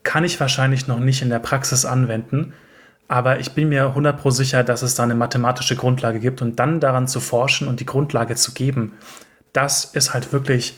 kann 0.04 0.24
ich 0.24 0.40
wahrscheinlich 0.40 0.88
noch 0.88 1.00
nicht 1.00 1.22
in 1.22 1.30
der 1.30 1.40
Praxis 1.40 1.86
anwenden, 1.86 2.54
aber 3.08 3.40
ich 3.40 3.54
bin 3.54 3.70
mir 3.70 3.96
100% 3.96 4.32
sicher, 4.32 4.64
dass 4.64 4.82
es 4.82 4.96
da 4.96 5.04
eine 5.04 5.16
mathematische 5.16 5.76
Grundlage 5.76 6.20
gibt 6.20 6.42
und 6.42 6.60
dann 6.60 6.80
daran 6.80 7.08
zu 7.08 7.20
forschen 7.20 7.68
und 7.68 7.80
die 7.80 7.86
Grundlage 7.86 8.36
zu 8.36 8.54
geben, 8.54 8.94
das 9.54 9.86
ist 9.86 10.14
halt 10.14 10.34
wirklich 10.34 10.78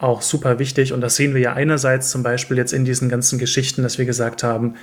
auch 0.00 0.22
super 0.22 0.58
wichtig. 0.58 0.92
Und 0.92 1.02
das 1.02 1.16
sehen 1.16 1.34
wir 1.34 1.40
ja 1.40 1.52
einerseits 1.52 2.10
zum 2.10 2.22
Beispiel 2.22 2.56
jetzt 2.56 2.72
in 2.72 2.84
diesen 2.84 3.08
ganzen 3.08 3.38
Geschichten, 3.38 3.82
dass 3.82 3.98
wir 3.98 4.06
gesagt 4.06 4.42
haben, 4.42 4.74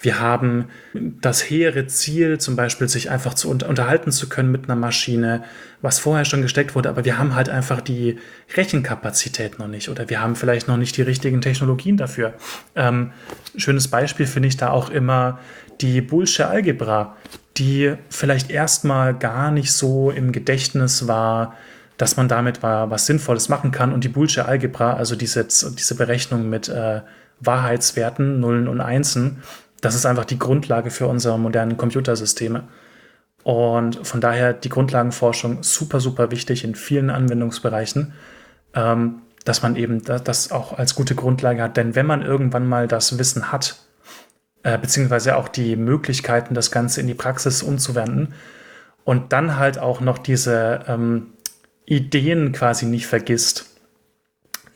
wir 0.00 0.18
haben 0.18 0.66
das 0.92 1.48
hehre 1.48 1.86
Ziel, 1.86 2.38
zum 2.38 2.56
Beispiel 2.56 2.88
sich 2.88 3.10
einfach 3.10 3.34
zu 3.34 3.48
unter 3.48 3.68
unterhalten 3.68 4.10
zu 4.10 4.28
können 4.28 4.50
mit 4.50 4.64
einer 4.64 4.74
Maschine, 4.74 5.44
was 5.80 6.00
vorher 6.00 6.24
schon 6.24 6.42
gesteckt 6.42 6.74
wurde, 6.74 6.88
aber 6.88 7.04
wir 7.04 7.18
haben 7.18 7.34
halt 7.34 7.48
einfach 7.48 7.80
die 7.80 8.18
Rechenkapazität 8.56 9.58
noch 9.58 9.68
nicht 9.68 9.88
oder 9.88 10.10
wir 10.10 10.20
haben 10.20 10.34
vielleicht 10.34 10.66
noch 10.66 10.76
nicht 10.76 10.96
die 10.96 11.02
richtigen 11.02 11.40
Technologien 11.40 11.96
dafür. 11.96 12.34
Ähm, 12.74 13.12
schönes 13.56 13.88
Beispiel 13.88 14.26
finde 14.26 14.48
ich 14.48 14.56
da 14.56 14.70
auch 14.70 14.90
immer 14.90 15.38
die 15.80 16.00
Boolsche 16.00 16.48
Algebra, 16.48 17.16
die 17.56 17.94
vielleicht 18.10 18.50
erstmal 18.50 19.14
gar 19.14 19.52
nicht 19.52 19.72
so 19.72 20.10
im 20.10 20.32
Gedächtnis 20.32 21.06
war, 21.06 21.54
dass 21.96 22.16
man 22.16 22.28
damit 22.28 22.62
was 22.62 23.06
Sinnvolles 23.06 23.48
machen 23.48 23.70
kann. 23.70 23.92
Und 23.92 24.04
die 24.04 24.08
Boolsche 24.08 24.46
Algebra, 24.46 24.94
also 24.94 25.16
diese, 25.16 25.44
diese 25.44 25.94
Berechnung 25.94 26.48
mit 26.48 26.68
äh, 26.68 27.02
Wahrheitswerten, 27.40 28.40
Nullen 28.40 28.68
und 28.68 28.80
Einsen, 28.80 29.42
das 29.80 29.94
ist 29.94 30.06
einfach 30.06 30.24
die 30.24 30.38
Grundlage 30.38 30.90
für 30.90 31.06
unsere 31.06 31.38
modernen 31.38 31.76
Computersysteme. 31.76 32.64
Und 33.42 34.06
von 34.06 34.20
daher 34.22 34.54
die 34.54 34.70
Grundlagenforschung 34.70 35.62
super, 35.62 36.00
super 36.00 36.30
wichtig 36.30 36.64
in 36.64 36.74
vielen 36.74 37.10
Anwendungsbereichen, 37.10 38.14
ähm, 38.74 39.20
dass 39.44 39.62
man 39.62 39.76
eben 39.76 40.02
das, 40.02 40.50
auch 40.50 40.78
als 40.78 40.94
gute 40.94 41.14
Grundlage 41.14 41.62
hat. 41.62 41.76
Denn 41.76 41.94
wenn 41.94 42.06
man 42.06 42.22
irgendwann 42.22 42.66
mal 42.66 42.88
das 42.88 43.18
Wissen 43.18 43.52
hat, 43.52 43.76
äh, 44.62 44.78
beziehungsweise 44.78 45.36
auch 45.36 45.48
die 45.48 45.76
Möglichkeiten, 45.76 46.54
das 46.54 46.70
Ganze 46.70 47.02
in 47.02 47.06
die 47.06 47.14
Praxis 47.14 47.62
umzuwenden 47.62 48.32
und 49.04 49.34
dann 49.34 49.56
halt 49.58 49.78
auch 49.78 50.00
noch 50.00 50.16
diese 50.16 50.80
ähm, 50.88 51.34
Ideen 51.86 52.52
quasi 52.52 52.86
nicht 52.86 53.06
vergisst, 53.06 53.66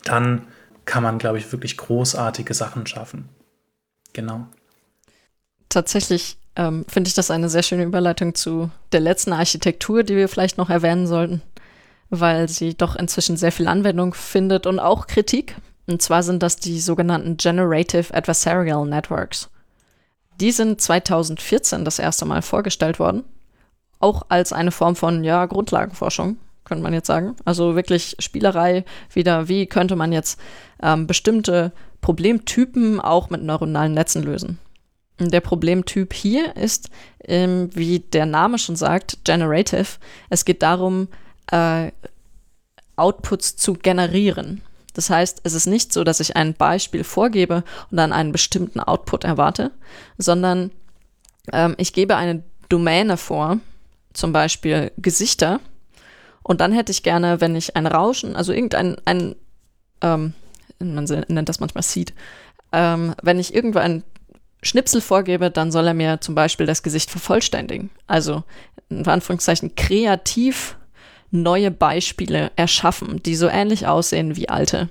dann 0.03 0.47
kann 0.85 1.03
man, 1.03 1.19
glaube 1.19 1.37
ich, 1.37 1.51
wirklich 1.51 1.77
großartige 1.77 2.53
Sachen 2.53 2.87
schaffen. 2.87 3.29
Genau. 4.13 4.47
Tatsächlich 5.69 6.37
ähm, 6.55 6.85
finde 6.87 7.09
ich 7.09 7.13
das 7.13 7.31
eine 7.31 7.49
sehr 7.49 7.63
schöne 7.63 7.83
Überleitung 7.83 8.33
zu 8.33 8.71
der 8.91 8.99
letzten 8.99 9.33
Architektur, 9.33 10.03
die 10.03 10.15
wir 10.15 10.27
vielleicht 10.27 10.57
noch 10.57 10.69
erwähnen 10.69 11.05
sollten, 11.05 11.41
weil 12.09 12.49
sie 12.49 12.75
doch 12.75 12.95
inzwischen 12.95 13.37
sehr 13.37 13.51
viel 13.51 13.67
Anwendung 13.67 14.13
findet 14.13 14.65
und 14.65 14.79
auch 14.79 15.07
Kritik. 15.07 15.55
Und 15.85 16.01
zwar 16.01 16.23
sind 16.23 16.43
das 16.43 16.57
die 16.57 16.79
sogenannten 16.79 17.37
Generative 17.37 18.13
Adversarial 18.13 18.85
Networks. 18.85 19.49
Die 20.39 20.51
sind 20.51 20.81
2014 20.81 21.85
das 21.85 21.99
erste 21.99 22.25
Mal 22.25 22.41
vorgestellt 22.41 22.99
worden, 22.99 23.23
auch 23.99 24.23
als 24.29 24.53
eine 24.53 24.71
Form 24.71 24.95
von 24.95 25.23
ja, 25.23 25.45
Grundlagenforschung 25.45 26.37
könnte 26.69 26.83
man 26.83 26.93
jetzt 26.93 27.07
sagen. 27.07 27.35
Also 27.43 27.75
wirklich 27.75 28.15
Spielerei 28.19 28.85
wieder, 29.11 29.49
wie 29.49 29.65
könnte 29.65 29.95
man 29.95 30.13
jetzt 30.13 30.39
ähm, 30.81 31.07
bestimmte 31.07 31.73
Problemtypen 32.01 33.01
auch 33.01 33.29
mit 33.29 33.43
neuronalen 33.43 33.93
Netzen 33.93 34.23
lösen. 34.23 34.59
Der 35.19 35.41
Problemtyp 35.41 36.13
hier 36.13 36.55
ist, 36.55 36.89
ähm, 37.25 37.69
wie 37.73 37.99
der 37.99 38.25
Name 38.25 38.57
schon 38.57 38.77
sagt, 38.77 39.25
generative. 39.25 39.97
Es 40.29 40.45
geht 40.45 40.63
darum, 40.63 41.09
äh, 41.51 41.91
Outputs 42.95 43.57
zu 43.57 43.73
generieren. 43.73 44.61
Das 44.93 45.09
heißt, 45.09 45.41
es 45.43 45.53
ist 45.53 45.65
nicht 45.65 45.91
so, 45.91 46.03
dass 46.03 46.19
ich 46.19 46.35
ein 46.35 46.53
Beispiel 46.53 47.03
vorgebe 47.03 47.63
und 47.91 47.97
dann 47.97 48.13
einen 48.13 48.31
bestimmten 48.31 48.79
Output 48.79 49.23
erwarte, 49.23 49.71
sondern 50.17 50.71
ähm, 51.51 51.75
ich 51.77 51.93
gebe 51.93 52.15
eine 52.15 52.43
Domäne 52.69 53.17
vor, 53.17 53.59
zum 54.13 54.31
Beispiel 54.31 54.91
Gesichter, 54.97 55.59
und 56.49 56.61
dann 56.61 56.71
hätte 56.71 56.91
ich 56.91 57.03
gerne, 57.03 57.41
wenn 57.41 57.55
ich 57.55 57.75
ein 57.75 57.85
Rauschen, 57.85 58.35
also 58.35 58.53
irgendein, 58.53 58.97
ein, 59.05 59.35
ähm, 60.01 60.33
man 60.79 61.03
nennt 61.27 61.47
das 61.47 61.59
manchmal 61.59 61.83
Seed, 61.83 62.11
ähm, 62.71 63.13
wenn 63.21 63.37
ich 63.37 63.53
irgendwo 63.53 63.77
ein 63.77 64.03
Schnipsel 64.63 64.99
vorgebe, 64.99 65.51
dann 65.51 65.71
soll 65.71 65.85
er 65.85 65.93
mir 65.93 66.21
zum 66.21 66.33
Beispiel 66.33 66.65
das 66.65 66.81
Gesicht 66.81 67.11
vervollständigen. 67.11 67.91
Also 68.07 68.41
in 68.89 69.05
Anführungszeichen 69.05 69.75
kreativ 69.75 70.75
neue 71.29 71.69
Beispiele 71.69 72.49
erschaffen, 72.55 73.21
die 73.21 73.35
so 73.35 73.47
ähnlich 73.47 73.85
aussehen 73.85 74.35
wie 74.35 74.49
alte 74.49 74.89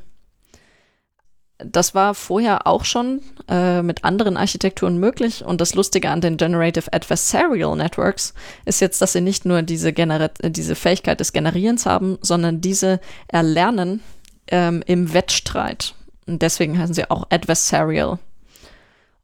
das 1.59 1.95
war 1.95 2.15
vorher 2.15 2.67
auch 2.67 2.85
schon 2.85 3.21
äh, 3.49 3.83
mit 3.83 4.05
anderen 4.05 4.37
Architekturen 4.37 4.99
möglich. 4.99 5.45
Und 5.45 5.61
das 5.61 5.75
Lustige 5.75 6.11
an 6.11 6.21
den 6.21 6.37
Generative 6.37 6.93
Adversarial 6.93 7.77
Networks 7.77 8.33
ist 8.65 8.81
jetzt, 8.81 9.03
dass 9.03 9.13
sie 9.13 9.21
nicht 9.21 9.45
nur 9.45 9.63
diese, 9.63 9.93
Genera 9.93 10.29
diese 10.43 10.77
Fähigkeit 10.77 11.19
des 11.19 11.33
Generierens 11.33 11.85
haben, 11.85 12.19
sondern 12.23 12.61
diese 12.61 13.01
erlernen 13.27 14.03
ähm, 14.49 14.83
im 14.87 15.13
Wettstreit. 15.13 15.95
Und 16.27 16.43
deswegen 16.43 16.79
heißen 16.79 16.95
sie 16.95 17.11
auch 17.11 17.27
Adversarial. 17.31 18.19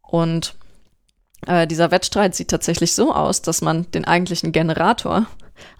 Und 0.02 0.56
äh, 1.46 1.66
dieser 1.66 1.90
Wettstreit 1.90 2.34
sieht 2.34 2.48
tatsächlich 2.48 2.94
so 2.94 3.14
aus, 3.14 3.42
dass 3.42 3.62
man 3.62 3.90
den 3.92 4.04
eigentlichen 4.04 4.50
Generator 4.50 5.26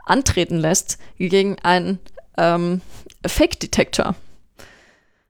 antreten 0.04 0.58
lässt 0.58 0.98
gegen 1.18 1.58
einen 1.60 1.98
ähm, 2.36 2.80
Fake-Detektor. 3.26 4.14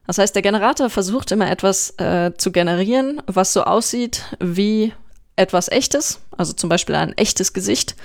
Das 0.06 0.18
heißt, 0.18 0.34
der 0.34 0.42
Generator 0.42 0.90
versucht 0.90 1.32
immer 1.32 1.50
etwas 1.50 1.90
äh, 1.98 2.32
zu 2.36 2.52
generieren, 2.52 3.22
was 3.26 3.52
so 3.52 3.64
aussieht 3.64 4.24
wie 4.38 4.92
etwas 5.36 5.68
echtes, 5.68 6.20
also 6.36 6.52
zum 6.52 6.68
Beispiel 6.68 6.94
ein 6.94 7.16
echtes 7.16 7.52
Gesicht. 7.52 7.96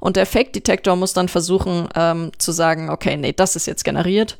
Und 0.00 0.16
der 0.16 0.26
Fake-Detektor 0.26 0.94
muss 0.94 1.12
dann 1.12 1.28
versuchen 1.28 1.88
ähm, 1.96 2.30
zu 2.38 2.52
sagen, 2.52 2.88
okay, 2.88 3.16
nee, 3.16 3.32
das 3.32 3.56
ist 3.56 3.66
jetzt 3.66 3.84
generiert 3.84 4.38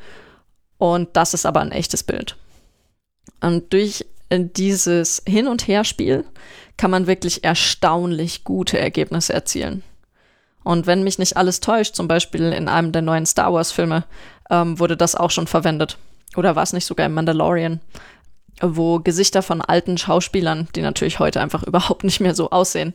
und 0.79 1.09
das 1.15 1.35
ist 1.35 1.47
aber 1.47 1.61
ein 1.61 1.73
echtes 1.73 2.05
Bild. 2.05 2.37
Und 3.41 3.73
durch 3.73 4.07
äh, 4.29 4.45
dieses 4.45 5.23
Hin- 5.27 5.49
und 5.49 5.67
Herspiel 5.67 6.25
kann 6.77 6.93
man 6.93 7.09
wirklich 7.09 7.43
erstaunlich 7.43 8.45
gute 8.45 8.79
Ergebnisse 8.79 9.33
erzielen. 9.33 9.83
Und 10.63 10.87
wenn 10.87 11.03
mich 11.03 11.19
nicht 11.19 11.37
alles 11.37 11.61
täuscht, 11.61 11.97
zum 11.97 12.07
Beispiel 12.07 12.53
in 12.53 12.69
einem 12.69 12.93
der 12.93 13.03
neuen 13.03 13.27
Star 13.27 13.53
Wars-Filme, 13.53 14.05
ähm, 14.51 14.79
wurde 14.79 14.97
das 14.97 15.17
auch 15.17 15.31
schon 15.31 15.47
verwendet. 15.49 15.99
Oder 16.37 16.57
war 16.57 16.63
es 16.63 16.73
nicht 16.73 16.87
sogar 16.87 17.07
im 17.07 17.15
Mandalorian? 17.15 17.81
wo 18.61 18.99
Gesichter 18.99 19.43
von 19.43 19.61
alten 19.61 19.99
Schauspielern, 19.99 20.69
die 20.75 20.83
natürlich 20.83 21.19
heute 21.19 21.41
einfach 21.41 21.63
überhaupt 21.67 22.05
nicht 22.05 22.21
mehr 22.21 22.35
so 22.35 22.51
aussehen, 22.51 22.93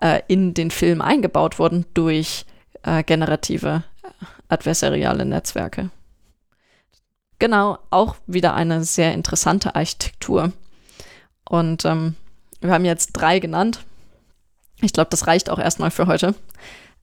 äh, 0.00 0.20
in 0.28 0.54
den 0.54 0.70
Film 0.70 1.00
eingebaut 1.00 1.58
wurden 1.58 1.86
durch 1.94 2.44
äh, 2.82 3.02
generative 3.02 3.82
äh, 4.02 4.08
adversariale 4.48 5.24
Netzwerke. 5.24 5.90
Genau, 7.38 7.78
auch 7.90 8.16
wieder 8.26 8.54
eine 8.54 8.84
sehr 8.84 9.12
interessante 9.12 9.74
Architektur. 9.74 10.52
Und 11.48 11.84
ähm, 11.84 12.14
wir 12.60 12.72
haben 12.72 12.86
jetzt 12.86 13.12
drei 13.12 13.38
genannt. 13.40 13.84
Ich 14.80 14.92
glaube, 14.92 15.10
das 15.10 15.26
reicht 15.26 15.50
auch 15.50 15.58
erstmal 15.58 15.90
für 15.90 16.06
heute. 16.06 16.34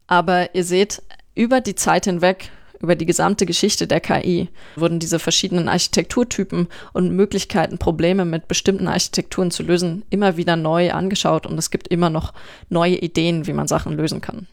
Aber 0.07 0.53
ihr 0.55 0.63
seht, 0.63 1.03
über 1.35 1.61
die 1.61 1.75
Zeit 1.75 2.05
hinweg, 2.05 2.51
über 2.83 2.95
die 2.95 3.05
gesamte 3.05 3.45
Geschichte 3.45 3.87
der 3.87 4.01
KI, 4.01 4.49
wurden 4.75 4.99
diese 4.99 5.17
verschiedenen 5.17 5.69
Architekturtypen 5.69 6.67
und 6.91 7.15
Möglichkeiten, 7.15 7.77
Probleme 7.77 8.25
mit 8.25 8.47
bestimmten 8.47 8.87
Architekturen 8.87 9.49
zu 9.49 9.63
lösen, 9.63 10.03
immer 10.09 10.37
wieder 10.37 10.55
neu 10.55 10.91
angeschaut 10.91 11.47
und 11.47 11.57
es 11.57 11.71
gibt 11.71 11.87
immer 11.87 12.09
noch 12.09 12.33
neue 12.69 12.97
Ideen, 12.97 13.47
wie 13.47 13.53
man 13.53 13.67
Sachen 13.67 13.93
lösen 13.93 14.21
kann. 14.21 14.47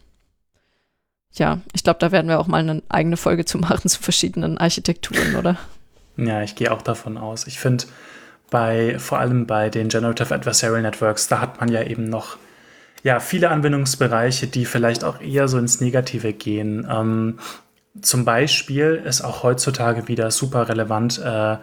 Ja, 1.32 1.60
ich 1.74 1.84
glaube, 1.84 1.98
da 1.98 2.12
werden 2.12 2.28
wir 2.28 2.40
auch 2.40 2.46
mal 2.46 2.60
eine 2.60 2.82
eigene 2.88 3.16
Folge 3.16 3.44
zu 3.44 3.58
machen 3.58 3.88
zu 3.88 4.00
verschiedenen 4.00 4.58
Architekturen, 4.58 5.36
oder? 5.36 5.58
Ja, 6.16 6.42
ich 6.42 6.54
gehe 6.54 6.72
auch 6.72 6.82
davon 6.82 7.18
aus. 7.18 7.46
Ich 7.46 7.58
finde, 7.58 7.84
bei, 8.50 8.98
vor 8.98 9.18
allem 9.18 9.46
bei 9.46 9.70
den 9.70 9.88
Generative 9.88 10.34
Adversarial 10.34 10.82
Networks, 10.82 11.28
da 11.28 11.40
hat 11.40 11.60
man 11.60 11.70
ja 11.70 11.82
eben 11.82 12.04
noch 12.04 12.36
ja, 13.02 13.20
viele 13.20 13.50
Anwendungsbereiche, 13.50 14.46
die 14.46 14.64
vielleicht 14.64 15.04
auch 15.04 15.20
eher 15.20 15.48
so 15.48 15.58
ins 15.58 15.80
Negative 15.80 16.32
gehen. 16.32 16.86
Ähm, 16.90 17.38
zum 18.00 18.24
Beispiel 18.24 19.02
ist 19.04 19.22
auch 19.22 19.42
heutzutage 19.42 20.08
wieder 20.08 20.30
super 20.30 20.68
relevant, 20.68 21.18
äh, 21.18 21.56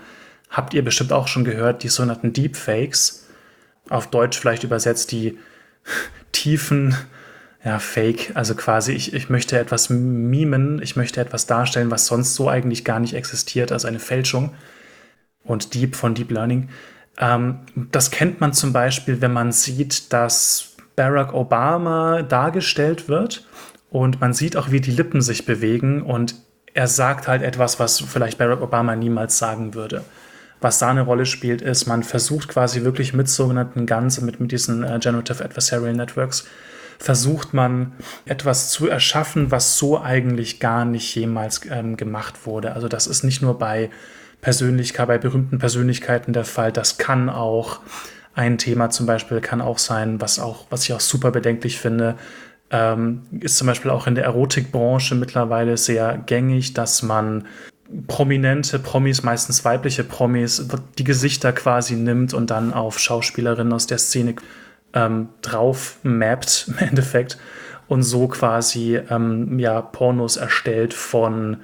habt 0.49 0.73
ihr 0.73 0.83
bestimmt 0.83 1.13
auch 1.13 1.27
schon 1.27 1.45
gehört, 1.45 1.83
die 1.83 1.89
sogenannten 1.89 2.33
Deepfakes, 2.33 3.27
auf 3.89 4.07
Deutsch 4.07 4.37
vielleicht 4.37 4.63
übersetzt 4.63 5.11
die 5.11 5.37
tiefen 6.31 6.95
ja, 7.63 7.79
Fake, 7.79 8.31
also 8.33 8.55
quasi, 8.55 8.93
ich, 8.93 9.13
ich 9.13 9.29
möchte 9.29 9.57
etwas 9.57 9.89
mimen, 9.89 10.81
ich 10.81 10.95
möchte 10.95 11.19
etwas 11.19 11.47
darstellen, 11.47 11.91
was 11.91 12.05
sonst 12.05 12.35
so 12.35 12.49
eigentlich 12.49 12.85
gar 12.85 12.99
nicht 12.99 13.13
existiert, 13.13 13.71
also 13.71 13.87
eine 13.87 13.99
Fälschung. 13.99 14.53
Und 15.43 15.73
Deep 15.73 15.95
von 15.95 16.13
Deep 16.13 16.31
Learning. 16.31 16.69
Ähm, 17.17 17.59
das 17.91 18.11
kennt 18.11 18.41
man 18.41 18.53
zum 18.53 18.73
Beispiel, 18.73 19.21
wenn 19.21 19.33
man 19.33 19.51
sieht, 19.51 20.11
dass 20.13 20.75
Barack 20.95 21.33
Obama 21.33 22.21
dargestellt 22.21 23.07
wird 23.07 23.45
und 23.89 24.19
man 24.19 24.33
sieht 24.33 24.57
auch, 24.57 24.71
wie 24.71 24.81
die 24.81 24.91
Lippen 24.91 25.21
sich 25.21 25.45
bewegen 25.45 26.01
und 26.01 26.35
er 26.73 26.87
sagt 26.87 27.27
halt 27.27 27.41
etwas, 27.41 27.79
was 27.79 27.99
vielleicht 27.99 28.37
Barack 28.37 28.61
Obama 28.61 28.95
niemals 28.95 29.37
sagen 29.37 29.73
würde. 29.73 30.03
Was 30.59 30.79
da 30.79 30.89
eine 30.89 31.01
Rolle 31.01 31.25
spielt, 31.25 31.61
ist, 31.61 31.85
man 31.85 32.03
versucht 32.03 32.47
quasi 32.47 32.83
wirklich 32.83 33.13
mit 33.13 33.29
sogenannten 33.29 33.85
GANs, 33.85 34.21
mit, 34.21 34.39
mit 34.39 34.51
diesen 34.51 34.83
äh, 34.83 34.99
Generative 34.99 35.43
Adversarial 35.43 35.93
Networks, 35.93 36.47
versucht 36.99 37.53
man 37.53 37.93
etwas 38.25 38.71
zu 38.71 38.87
erschaffen, 38.87 39.51
was 39.51 39.77
so 39.77 40.01
eigentlich 40.01 40.59
gar 40.59 40.83
nicht 40.83 41.13
jemals 41.15 41.61
ähm, 41.69 41.95
gemacht 41.95 42.45
wurde. 42.45 42.73
Also 42.73 42.87
das 42.87 43.05
ist 43.05 43.23
nicht 43.23 43.41
nur 43.41 43.59
bei 43.59 43.91
Persönlichkeit, 44.41 45.07
bei 45.07 45.17
berühmten 45.19 45.59
Persönlichkeiten 45.59 46.33
der 46.33 46.45
Fall. 46.45 46.71
Das 46.71 46.97
kann 46.97 47.29
auch 47.29 47.79
ein 48.37 48.59
Thema 48.59 48.91
zum 48.91 49.07
Beispiel 49.07 49.41
kann 49.41 49.61
auch 49.61 49.79
sein, 49.79 50.21
was 50.21 50.37
auch, 50.37 50.67
was 50.69 50.83
ich 50.83 50.93
auch 50.93 50.99
super 50.99 51.31
bedenklich 51.31 51.79
finde, 51.79 52.15
ähm, 52.71 53.23
ist 53.39 53.57
zum 53.57 53.67
Beispiel 53.67 53.91
auch 53.91 54.07
in 54.07 54.15
der 54.15 54.25
Erotikbranche 54.25 55.15
mittlerweile 55.15 55.77
sehr 55.77 56.17
gängig, 56.17 56.73
dass 56.73 57.01
man 57.01 57.45
prominente 58.07 58.79
Promis, 58.79 59.23
meistens 59.23 59.63
weibliche 59.63 60.03
Promis, 60.03 60.67
die 60.97 61.03
Gesichter 61.03 61.53
quasi 61.53 61.95
nimmt 61.95 62.33
und 62.33 62.51
dann 62.51 62.73
auf 62.73 62.99
Schauspielerinnen 62.99 63.71
aus 63.71 63.87
der 63.87 63.97
Szene 63.97 64.35
ähm, 64.93 65.29
drauf 65.41 65.97
mappt 66.03 66.65
im 66.71 66.77
Endeffekt 66.77 67.37
und 67.87 68.03
so 68.03 68.27
quasi 68.27 68.99
ähm, 69.09 69.59
ja 69.59 69.81
Pornos 69.81 70.35
erstellt 70.37 70.93
von 70.93 71.57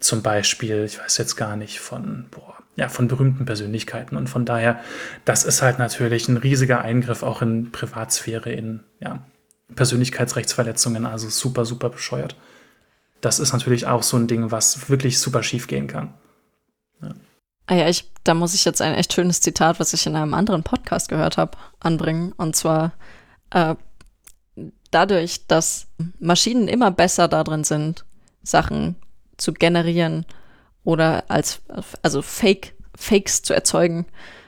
zum 0.00 0.22
Beispiel, 0.22 0.84
ich 0.84 0.98
weiß 0.98 1.18
jetzt 1.18 1.36
gar 1.36 1.56
nicht, 1.56 1.80
von, 1.80 2.26
boah, 2.30 2.54
ja, 2.76 2.88
von 2.88 3.08
berühmten 3.08 3.44
Persönlichkeiten. 3.44 4.16
Und 4.16 4.28
von 4.28 4.44
daher, 4.44 4.80
das 5.24 5.44
ist 5.44 5.62
halt 5.62 5.80
natürlich 5.80 6.28
ein 6.28 6.36
riesiger 6.36 6.82
Eingriff 6.82 7.24
auch 7.24 7.42
in 7.42 7.72
Privatsphäre, 7.72 8.52
in 8.52 8.84
ja, 9.00 9.20
Persönlichkeitsrechtsverletzungen, 9.74 11.06
also 11.06 11.28
super, 11.28 11.64
super 11.64 11.90
bescheuert. 11.90 12.36
Das 13.20 13.38
ist 13.38 13.52
natürlich 13.52 13.86
auch 13.86 14.02
so 14.02 14.16
ein 14.16 14.26
Ding, 14.26 14.50
was 14.50 14.88
wirklich 14.88 15.18
super 15.18 15.42
schief 15.42 15.66
gehen 15.66 15.86
kann. 15.86 16.14
Ja. 17.02 17.14
Ah 17.66 17.74
ja, 17.74 17.88
ich, 17.88 18.10
da 18.24 18.32
muss 18.32 18.54
ich 18.54 18.64
jetzt 18.64 18.80
ein 18.80 18.94
echt 18.94 19.12
schönes 19.12 19.40
Zitat, 19.40 19.78
was 19.78 19.92
ich 19.92 20.06
in 20.06 20.16
einem 20.16 20.32
anderen 20.32 20.62
Podcast 20.62 21.08
gehört 21.08 21.36
habe, 21.36 21.58
anbringen. 21.80 22.32
Und 22.32 22.56
zwar 22.56 22.92
äh, 23.50 23.74
dadurch, 24.90 25.46
dass 25.46 25.86
Maschinen 26.18 26.68
immer 26.68 26.90
besser 26.90 27.28
darin 27.28 27.64
sind, 27.64 28.04
Sachen 28.42 28.96
zu 29.36 29.52
generieren 29.52 30.24
oder 30.84 31.24
als 31.28 31.60
also 32.02 32.22
Fake 32.22 32.74
Fakes 32.96 33.42
zu 33.42 33.52
erzeugen, 33.52 34.06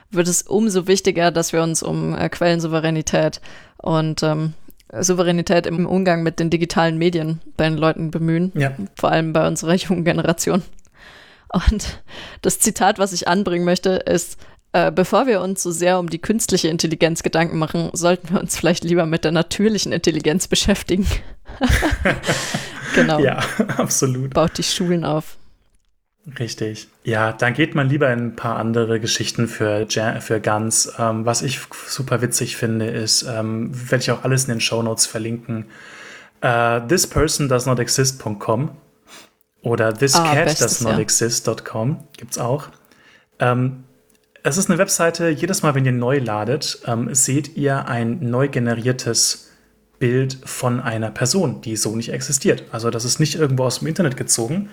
wird 0.09 0.27
es 0.27 0.41
umso 0.41 0.87
wichtiger, 0.87 1.31
dass 1.31 1.53
wir 1.53 1.61
uns 1.61 1.83
um 1.83 2.15
äh, 2.15 2.27
Quellensouveränität 2.27 3.39
und 3.77 4.23
ähm, 4.23 4.53
Souveränität 4.99 5.65
im 5.65 5.85
Umgang 5.85 6.23
mit 6.23 6.39
den 6.39 6.49
digitalen 6.49 6.97
Medien 6.97 7.39
bei 7.57 7.69
den 7.69 7.77
Leuten 7.77 8.11
bemühen, 8.11 8.51
ja. 8.55 8.71
vor 8.95 9.11
allem 9.11 9.33
bei 9.33 9.47
unserer 9.47 9.75
jungen 9.75 10.03
Generation. 10.03 10.63
Und 11.53 12.01
das 12.41 12.59
Zitat, 12.59 12.99
was 12.99 13.13
ich 13.13 13.27
anbringen 13.27 13.65
möchte, 13.65 13.89
ist, 13.91 14.37
äh, 14.73 14.91
bevor 14.91 15.27
wir 15.27 15.41
uns 15.41 15.61
so 15.63 15.71
sehr 15.71 15.99
um 15.99 16.09
die 16.09 16.19
künstliche 16.19 16.69
Intelligenz 16.69 17.23
Gedanken 17.23 17.57
machen, 17.57 17.89
sollten 17.93 18.33
wir 18.33 18.39
uns 18.39 18.55
vielleicht 18.55 18.83
lieber 18.83 19.05
mit 19.05 19.25
der 19.25 19.33
natürlichen 19.33 19.91
Intelligenz 19.91 20.47
beschäftigen. 20.47 21.05
Genau. 22.95 23.19
Ja, 23.19 23.39
absolut. 23.77 24.33
Baut 24.33 24.57
die 24.57 24.63
Schulen 24.63 25.05
auf. 25.05 25.37
Richtig. 26.37 26.87
Ja, 27.03 27.31
dann 27.31 27.55
geht 27.55 27.73
man 27.73 27.89
lieber 27.89 28.11
in 28.13 28.19
ein 28.19 28.35
paar 28.35 28.57
andere 28.57 28.99
Geschichten 28.99 29.47
für, 29.47 29.87
für 30.19 30.39
Guns. 30.39 30.93
Ähm, 30.99 31.25
was 31.25 31.41
ich 31.41 31.59
super 31.87 32.21
witzig 32.21 32.57
finde, 32.57 32.85
ist, 32.87 33.23
ähm, 33.23 33.71
werde 33.89 34.03
ich 34.03 34.11
auch 34.11 34.23
alles 34.23 34.43
in 34.43 34.51
den 34.51 34.61
Show 34.61 34.83
Notes 34.83 35.07
verlinken. 35.07 35.65
Uh, 36.43 36.79
thispersondoesnotexist.com 36.87 38.71
oder 39.61 39.93
thiscatdoesnotexist.com 39.93 41.89
ja. 41.91 42.03
gibt's 42.17 42.39
auch. 42.39 42.69
Ähm, 43.39 43.83
es 44.41 44.57
ist 44.57 44.69
eine 44.69 44.79
Webseite, 44.79 45.29
jedes 45.29 45.61
Mal, 45.61 45.75
wenn 45.75 45.85
ihr 45.85 45.91
neu 45.91 46.17
ladet, 46.17 46.81
ähm, 46.87 47.13
seht 47.13 47.55
ihr 47.57 47.87
ein 47.87 48.17
neu 48.31 48.47
generiertes 48.47 49.51
Bild 49.99 50.39
von 50.45 50.79
einer 50.79 51.11
Person, 51.11 51.61
die 51.61 51.75
so 51.75 51.95
nicht 51.95 52.11
existiert. 52.11 52.63
Also 52.71 52.89
das 52.89 53.05
ist 53.05 53.19
nicht 53.19 53.35
irgendwo 53.35 53.65
aus 53.65 53.79
dem 53.79 53.87
Internet 53.87 54.17
gezogen. 54.17 54.69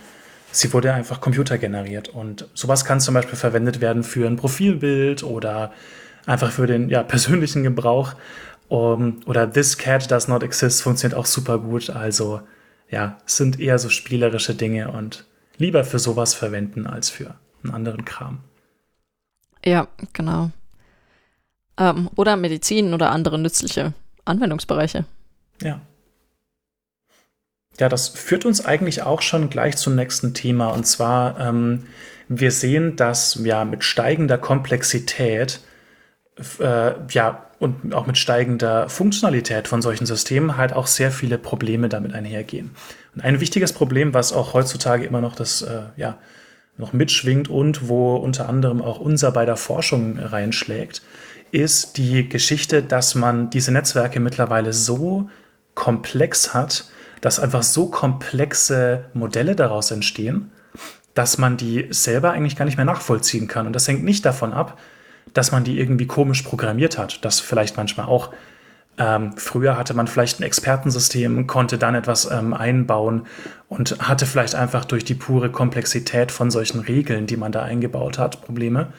Sie 0.50 0.72
wurde 0.72 0.92
einfach 0.94 1.20
computergeneriert. 1.20 2.08
Und 2.08 2.48
sowas 2.54 2.84
kann 2.84 3.00
zum 3.00 3.14
Beispiel 3.14 3.36
verwendet 3.36 3.80
werden 3.80 4.02
für 4.02 4.26
ein 4.26 4.36
Profilbild 4.36 5.22
oder 5.22 5.72
einfach 6.26 6.50
für 6.50 6.66
den 6.66 6.88
ja, 6.88 7.02
persönlichen 7.02 7.62
Gebrauch. 7.62 8.14
Um, 8.68 9.20
oder 9.24 9.50
This 9.50 9.78
Cat 9.78 10.10
Does 10.10 10.28
Not 10.28 10.42
Exist 10.42 10.82
funktioniert 10.82 11.18
auch 11.18 11.26
super 11.26 11.58
gut. 11.58 11.90
Also 11.90 12.42
ja, 12.90 13.18
es 13.26 13.36
sind 13.36 13.58
eher 13.60 13.78
so 13.78 13.88
spielerische 13.88 14.54
Dinge 14.54 14.90
und 14.90 15.24
lieber 15.56 15.84
für 15.84 15.98
sowas 15.98 16.34
verwenden 16.34 16.86
als 16.86 17.10
für 17.10 17.34
einen 17.62 17.74
anderen 17.74 18.04
Kram. 18.04 18.40
Ja, 19.64 19.88
genau. 20.12 20.50
Ähm, 21.78 22.10
oder 22.16 22.36
Medizin 22.36 22.94
oder 22.94 23.10
andere 23.10 23.38
nützliche 23.38 23.92
Anwendungsbereiche. 24.24 25.04
Ja. 25.62 25.80
Ja, 27.78 27.88
das 27.88 28.08
führt 28.08 28.44
uns 28.44 28.64
eigentlich 28.64 29.02
auch 29.02 29.22
schon 29.22 29.50
gleich 29.50 29.76
zum 29.76 29.94
nächsten 29.94 30.34
Thema. 30.34 30.68
Und 30.68 30.86
zwar, 30.86 31.38
ähm, 31.40 31.84
wir 32.28 32.50
sehen, 32.50 32.96
dass 32.96 33.40
ja 33.42 33.64
mit 33.64 33.84
steigender 33.84 34.38
Komplexität 34.38 35.60
äh, 36.58 36.92
ja, 37.10 37.46
und 37.58 37.94
auch 37.94 38.06
mit 38.06 38.18
steigender 38.18 38.88
Funktionalität 38.88 39.66
von 39.68 39.82
solchen 39.82 40.06
Systemen 40.06 40.56
halt 40.56 40.72
auch 40.72 40.86
sehr 40.86 41.10
viele 41.10 41.38
Probleme 41.38 41.88
damit 41.88 42.14
einhergehen. 42.14 42.70
Und 43.14 43.22
ein 43.22 43.40
wichtiges 43.40 43.72
Problem, 43.72 44.14
was 44.14 44.32
auch 44.32 44.54
heutzutage 44.54 45.04
immer 45.04 45.20
noch 45.20 45.34
das, 45.34 45.62
äh, 45.62 45.82
ja, 45.96 46.18
noch 46.76 46.92
mitschwingt 46.92 47.48
und 47.48 47.88
wo 47.88 48.14
unter 48.16 48.48
anderem 48.48 48.80
auch 48.80 49.00
unser 49.00 49.32
bei 49.32 49.44
der 49.44 49.56
Forschung 49.56 50.18
reinschlägt, 50.18 51.02
ist 51.50 51.96
die 51.96 52.28
Geschichte, 52.28 52.82
dass 52.82 53.16
man 53.16 53.50
diese 53.50 53.72
Netzwerke 53.72 54.20
mittlerweile 54.20 54.72
so 54.72 55.28
komplex 55.74 56.54
hat, 56.54 56.84
dass 57.20 57.40
einfach 57.40 57.62
so 57.62 57.86
komplexe 57.86 59.06
Modelle 59.14 59.56
daraus 59.56 59.90
entstehen, 59.90 60.50
dass 61.14 61.38
man 61.38 61.56
die 61.56 61.88
selber 61.90 62.30
eigentlich 62.30 62.56
gar 62.56 62.64
nicht 62.64 62.76
mehr 62.76 62.84
nachvollziehen 62.86 63.48
kann. 63.48 63.66
Und 63.66 63.72
das 63.72 63.88
hängt 63.88 64.04
nicht 64.04 64.24
davon 64.24 64.52
ab, 64.52 64.78
dass 65.34 65.52
man 65.52 65.64
die 65.64 65.78
irgendwie 65.78 66.06
komisch 66.06 66.42
programmiert 66.42 66.98
hat. 66.98 67.24
Das 67.24 67.40
vielleicht 67.40 67.76
manchmal 67.76 68.06
auch. 68.06 68.30
Ähm, 68.98 69.36
früher 69.36 69.76
hatte 69.76 69.94
man 69.94 70.08
vielleicht 70.08 70.40
ein 70.40 70.42
Expertensystem, 70.42 71.46
konnte 71.46 71.78
dann 71.78 71.94
etwas 71.94 72.28
ähm, 72.30 72.52
einbauen 72.52 73.26
und 73.68 73.96
hatte 74.00 74.26
vielleicht 74.26 74.56
einfach 74.56 74.84
durch 74.84 75.04
die 75.04 75.14
pure 75.14 75.50
Komplexität 75.50 76.32
von 76.32 76.50
solchen 76.50 76.80
Regeln, 76.80 77.26
die 77.26 77.36
man 77.36 77.52
da 77.52 77.62
eingebaut 77.62 78.18
hat, 78.18 78.42
Probleme. 78.42 78.92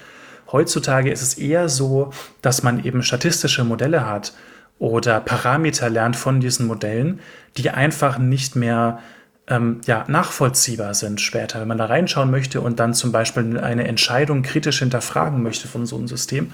Heutzutage 0.52 1.12
ist 1.12 1.22
es 1.22 1.34
eher 1.36 1.68
so, 1.68 2.12
dass 2.42 2.64
man 2.64 2.84
eben 2.84 3.04
statistische 3.04 3.64
Modelle 3.66 4.06
hat 4.06 4.34
oder 4.80 5.20
Parameter 5.20 5.90
lernt 5.90 6.16
von 6.16 6.40
diesen 6.40 6.66
Modellen, 6.66 7.20
die 7.58 7.70
einfach 7.70 8.18
nicht 8.18 8.56
mehr 8.56 9.00
ähm, 9.48 9.82
ja, 9.86 10.06
nachvollziehbar 10.08 10.94
sind 10.94 11.20
später. 11.20 11.60
Wenn 11.60 11.68
man 11.68 11.78
da 11.78 11.86
reinschauen 11.86 12.32
möchte 12.32 12.62
und 12.62 12.80
dann 12.80 12.94
zum 12.94 13.12
Beispiel 13.12 13.60
eine 13.60 13.88
Entscheidung 13.88 14.42
kritisch 14.42 14.80
hinterfragen 14.80 15.44
möchte 15.44 15.68
von 15.68 15.86
so 15.86 15.98
einem 15.98 16.08
System, 16.08 16.54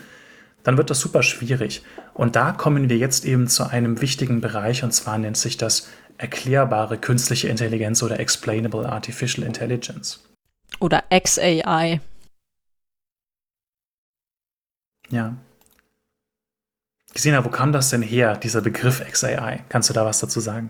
dann 0.64 0.78
wird 0.78 0.90
das 0.90 1.00
super 1.00 1.22
schwierig. 1.22 1.84
Und 2.14 2.36
da 2.36 2.52
kommen 2.52 2.90
wir 2.90 2.98
jetzt 2.98 3.26
eben 3.26 3.48
zu 3.48 3.70
einem 3.70 4.02
wichtigen 4.02 4.42
Bereich, 4.42 4.84
und 4.84 4.92
zwar 4.92 5.18
nennt 5.20 5.38
sich 5.38 5.58
das 5.58 5.90
erklärbare 6.18 6.98
künstliche 6.98 7.50
Intelligenz 7.50 8.02
oder 8.02 8.20
Explainable 8.20 8.90
Artificial 8.90 9.46
Intelligence. 9.46 10.24
Oder 10.80 11.04
XAI. 11.12 12.02
Ja. 15.10 15.36
Gesina, 17.16 17.46
wo 17.46 17.50
kam 17.50 17.72
das 17.72 17.90
denn 17.90 18.02
her, 18.02 18.36
dieser 18.36 18.60
Begriff 18.60 19.02
XAI? 19.10 19.64
Kannst 19.70 19.90
du 19.90 19.94
da 19.94 20.06
was 20.06 20.20
dazu 20.20 20.42
sagen? 20.42 20.70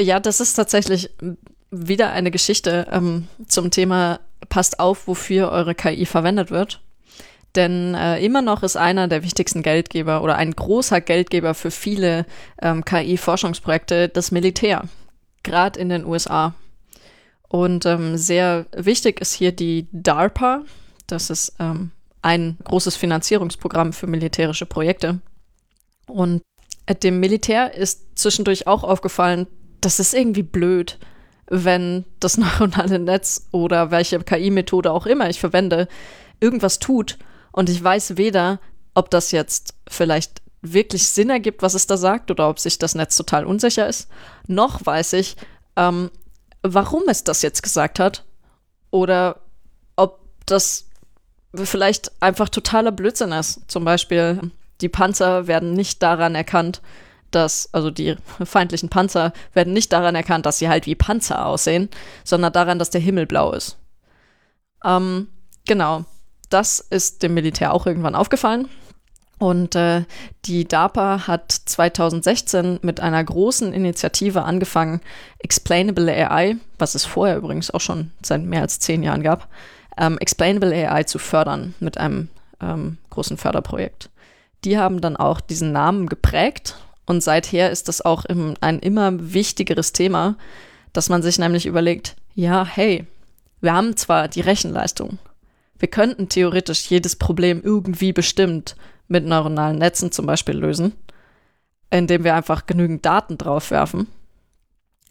Ja, 0.00 0.18
das 0.18 0.40
ist 0.40 0.54
tatsächlich 0.54 1.10
wieder 1.70 2.10
eine 2.12 2.30
Geschichte 2.30 2.88
ähm, 2.90 3.28
zum 3.46 3.70
Thema, 3.70 4.20
passt 4.48 4.80
auf, 4.80 5.06
wofür 5.06 5.50
eure 5.50 5.74
KI 5.74 6.06
verwendet 6.06 6.50
wird. 6.50 6.80
Denn 7.56 7.94
äh, 7.94 8.24
immer 8.24 8.40
noch 8.40 8.62
ist 8.62 8.76
einer 8.76 9.06
der 9.06 9.22
wichtigsten 9.22 9.62
Geldgeber 9.62 10.22
oder 10.22 10.36
ein 10.36 10.52
großer 10.52 11.02
Geldgeber 11.02 11.52
für 11.52 11.70
viele 11.70 12.24
ähm, 12.62 12.82
KI-Forschungsprojekte 12.82 14.08
das 14.08 14.30
Militär, 14.30 14.84
gerade 15.42 15.78
in 15.78 15.90
den 15.90 16.06
USA. 16.06 16.54
Und 17.48 17.84
ähm, 17.84 18.16
sehr 18.16 18.64
wichtig 18.74 19.20
ist 19.20 19.34
hier 19.34 19.52
die 19.52 19.88
DARPA. 19.92 20.62
Das 21.06 21.28
ist 21.28 21.54
ähm, 21.60 21.90
ein 22.22 22.56
großes 22.64 22.96
Finanzierungsprogramm 22.96 23.92
für 23.92 24.06
militärische 24.06 24.64
Projekte. 24.64 25.20
Und 26.06 26.42
dem 27.02 27.20
Militär 27.20 27.74
ist 27.74 28.18
zwischendurch 28.18 28.66
auch 28.66 28.84
aufgefallen, 28.84 29.46
das 29.80 30.00
ist 30.00 30.14
irgendwie 30.14 30.42
blöd, 30.42 30.98
wenn 31.48 32.04
das 32.20 32.36
neuronale 32.38 32.98
Netz 32.98 33.48
oder 33.52 33.90
welche 33.90 34.18
KI-Methode 34.18 34.92
auch 34.92 35.06
immer 35.06 35.28
ich 35.28 35.40
verwende, 35.40 35.88
irgendwas 36.40 36.78
tut 36.78 37.18
und 37.52 37.68
ich 37.68 37.82
weiß 37.82 38.16
weder, 38.16 38.60
ob 38.94 39.10
das 39.10 39.30
jetzt 39.30 39.74
vielleicht 39.88 40.42
wirklich 40.62 41.06
Sinn 41.08 41.30
ergibt, 41.30 41.62
was 41.62 41.74
es 41.74 41.86
da 41.86 41.96
sagt, 41.96 42.30
oder 42.30 42.48
ob 42.48 42.58
sich 42.58 42.78
das 42.78 42.94
Netz 42.94 43.16
total 43.16 43.44
unsicher 43.44 43.86
ist, 43.86 44.08
noch 44.46 44.84
weiß 44.84 45.12
ich, 45.14 45.36
ähm, 45.76 46.10
warum 46.62 47.02
es 47.08 47.24
das 47.24 47.42
jetzt 47.42 47.62
gesagt 47.62 47.98
hat 47.98 48.24
oder 48.90 49.40
ob 49.96 50.20
das 50.46 50.86
vielleicht 51.54 52.10
einfach 52.22 52.48
totaler 52.48 52.92
Blödsinn 52.92 53.32
ist. 53.32 53.70
Zum 53.70 53.84
Beispiel, 53.84 54.50
die 54.80 54.88
Panzer 54.88 55.46
werden 55.46 55.72
nicht 55.72 56.02
daran 56.02 56.34
erkannt, 56.34 56.82
dass, 57.30 57.68
also 57.72 57.90
die 57.90 58.16
feindlichen 58.44 58.88
Panzer 58.88 59.32
werden 59.52 59.72
nicht 59.72 59.92
daran 59.92 60.14
erkannt, 60.14 60.46
dass 60.46 60.58
sie 60.58 60.68
halt 60.68 60.86
wie 60.86 60.94
Panzer 60.94 61.46
aussehen, 61.46 61.88
sondern 62.22 62.52
daran, 62.52 62.78
dass 62.78 62.90
der 62.90 63.00
Himmel 63.00 63.26
blau 63.26 63.52
ist. 63.52 63.76
Ähm, 64.84 65.28
genau. 65.66 66.04
Das 66.50 66.78
ist 66.78 67.22
dem 67.22 67.34
Militär 67.34 67.72
auch 67.72 67.86
irgendwann 67.86 68.14
aufgefallen. 68.14 68.68
Und 69.38 69.74
äh, 69.74 70.04
die 70.44 70.66
DARPA 70.66 71.26
hat 71.26 71.50
2016 71.50 72.78
mit 72.82 73.00
einer 73.00 73.22
großen 73.22 73.72
Initiative 73.72 74.44
angefangen, 74.44 75.00
Explainable 75.40 76.10
AI, 76.10 76.56
was 76.78 76.94
es 76.94 77.04
vorher 77.04 77.36
übrigens 77.36 77.72
auch 77.72 77.80
schon 77.80 78.12
seit 78.22 78.42
mehr 78.42 78.62
als 78.62 78.78
zehn 78.78 79.02
Jahren 79.02 79.22
gab, 79.22 79.48
ähm, 79.98 80.18
Explainable 80.18 80.72
AI 80.72 81.02
zu 81.02 81.18
fördern 81.18 81.74
mit 81.80 81.98
einem 81.98 82.28
ähm, 82.60 82.98
großen 83.10 83.36
Förderprojekt. 83.36 84.08
Die 84.64 84.78
haben 84.78 85.00
dann 85.00 85.16
auch 85.16 85.40
diesen 85.40 85.72
Namen 85.72 86.08
geprägt 86.08 86.76
und 87.06 87.22
seither 87.22 87.70
ist 87.70 87.88
das 87.88 88.00
auch 88.00 88.24
im, 88.24 88.54
ein 88.60 88.78
immer 88.78 89.10
wichtigeres 89.32 89.92
Thema, 89.92 90.36
dass 90.92 91.08
man 91.08 91.22
sich 91.22 91.38
nämlich 91.38 91.66
überlegt, 91.66 92.16
ja, 92.34 92.64
hey, 92.64 93.06
wir 93.60 93.74
haben 93.74 93.96
zwar 93.96 94.28
die 94.28 94.40
Rechenleistung, 94.40 95.18
wir 95.78 95.88
könnten 95.88 96.28
theoretisch 96.28 96.86
jedes 96.86 97.16
Problem 97.16 97.60
irgendwie 97.62 98.12
bestimmt 98.12 98.76
mit 99.08 99.26
neuronalen 99.26 99.78
Netzen 99.78 100.12
zum 100.12 100.26
Beispiel 100.26 100.56
lösen, 100.56 100.94
indem 101.90 102.24
wir 102.24 102.34
einfach 102.34 102.66
genügend 102.66 103.04
Daten 103.04 103.36
draufwerfen. 103.36 104.06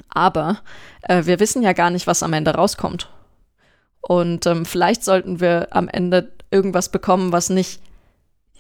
Aber 0.10 0.62
äh, 1.04 1.26
wir 1.26 1.40
wissen 1.40 1.62
ja 1.62 1.74
gar 1.74 1.90
nicht, 1.90 2.08
was 2.08 2.24
am 2.24 2.34
Ende 2.34 2.52
rauskommt. 2.56 3.10
Und 4.02 4.46
ähm, 4.46 4.66
vielleicht 4.66 5.04
sollten 5.04 5.40
wir 5.40 5.68
am 5.72 5.88
Ende 5.88 6.32
irgendwas 6.52 6.90
bekommen, 6.90 7.32
was 7.32 7.50
nicht 7.50 7.80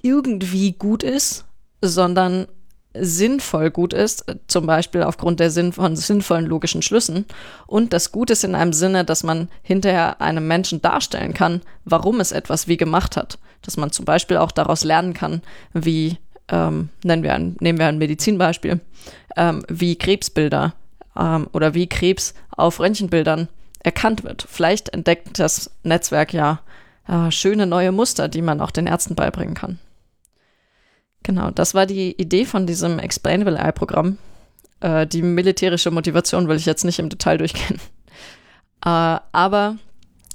irgendwie 0.03 0.73
gut 0.73 1.01
ist, 1.01 1.45
sondern 1.81 2.47
sinnvoll 2.95 3.71
gut 3.71 3.91
ist, 3.93 4.25
zum 4.47 4.67
Beispiel 4.67 5.01
aufgrund 5.01 5.39
der 5.39 5.49
Sinn 5.49 5.73
von 5.73 5.95
sinnvollen 5.95 6.45
logischen 6.45 6.83
Schlüssen. 6.83 7.25
Und 7.65 7.91
das 7.91 8.11
Gut 8.11 8.29
ist 8.29 8.43
in 8.43 8.53
einem 8.53 8.73
Sinne, 8.73 9.03
dass 9.03 9.23
man 9.23 9.49
hinterher 9.63 10.21
einem 10.21 10.47
Menschen 10.47 10.81
darstellen 10.81 11.33
kann, 11.33 11.61
warum 11.85 12.19
es 12.19 12.31
etwas 12.31 12.67
wie 12.67 12.77
gemacht 12.77 13.17
hat. 13.17 13.39
Dass 13.63 13.77
man 13.77 13.91
zum 13.91 14.05
Beispiel 14.05 14.37
auch 14.37 14.51
daraus 14.51 14.83
lernen 14.83 15.13
kann, 15.13 15.41
wie, 15.73 16.17
ähm, 16.49 16.89
nennen 17.03 17.23
wir 17.23 17.33
ein, 17.33 17.55
nehmen 17.59 17.79
wir 17.79 17.87
ein 17.87 17.97
Medizinbeispiel, 17.97 18.79
ähm, 19.35 19.63
wie 19.67 19.95
Krebsbilder 19.95 20.75
ähm, 21.17 21.47
oder 21.51 21.73
wie 21.73 21.87
Krebs 21.87 22.35
auf 22.51 22.79
Röntgenbildern 22.79 23.47
erkannt 23.79 24.23
wird. 24.23 24.45
Vielleicht 24.47 24.89
entdeckt 24.89 25.39
das 25.39 25.71
Netzwerk 25.81 26.33
ja 26.33 26.59
äh, 27.07 27.31
schöne 27.31 27.65
neue 27.65 27.91
Muster, 27.91 28.27
die 28.27 28.41
man 28.43 28.61
auch 28.61 28.71
den 28.71 28.85
Ärzten 28.85 29.15
beibringen 29.15 29.55
kann. 29.55 29.79
Genau, 31.23 31.51
das 31.51 31.73
war 31.73 31.85
die 31.85 32.11
Idee 32.21 32.45
von 32.45 32.67
diesem 32.67 32.99
Explainable 32.99 33.59
AI-Programm. 33.59 34.17
Äh, 34.81 35.07
die 35.07 35.21
militärische 35.21 35.89
Motivation 35.89 36.47
will 36.47 36.57
ich 36.57 36.65
jetzt 36.65 36.83
nicht 36.83 36.99
im 36.99 37.09
Detail 37.09 37.37
durchgehen. 37.37 37.79
Äh, 38.85 39.19
aber 39.31 39.77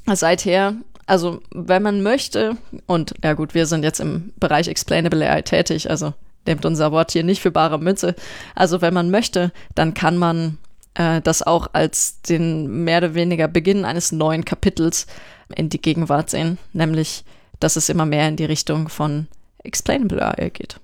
seither, 0.07 0.77
also 1.05 1.43
wenn 1.51 1.83
man 1.83 2.03
möchte, 2.03 2.57
und 2.87 3.13
ja 3.23 3.35
gut, 3.35 3.53
wir 3.53 3.67
sind 3.67 3.83
jetzt 3.83 4.01
im 4.01 4.33
Bereich 4.41 4.69
Explainable 4.69 5.31
AI 5.31 5.43
tätig, 5.43 5.91
also 5.91 6.15
nehmt 6.47 6.65
unser 6.65 6.91
Wort 6.91 7.13
hier 7.13 7.25
nicht 7.25 7.43
für 7.43 7.51
bare 7.51 7.79
Münze. 7.79 8.15
Also 8.55 8.81
wenn 8.81 8.95
man 8.95 9.11
möchte, 9.11 9.53
dann 9.75 9.93
kann 9.93 10.17
man 10.17 10.57
äh, 10.95 11.21
das 11.21 11.43
auch 11.43 11.69
als 11.75 12.23
den 12.23 12.85
mehr 12.85 12.99
oder 12.99 13.15
weniger 13.15 13.49
Beginn 13.49 13.85
eines 13.85 14.13
neuen 14.13 14.47
Kapitels 14.47 15.07
in 15.55 15.69
die 15.69 15.83
Gegenwart 15.83 16.31
sehen, 16.31 16.57
nämlich 16.73 17.25
dass 17.61 17.77
es 17.77 17.89
immer 17.89 18.07
mehr 18.07 18.29
in 18.29 18.37
die 18.37 18.45
Richtung 18.45 18.89
von 18.89 19.27
Explainable 19.65 20.23
AI 20.23 20.51
geht. 20.51 20.81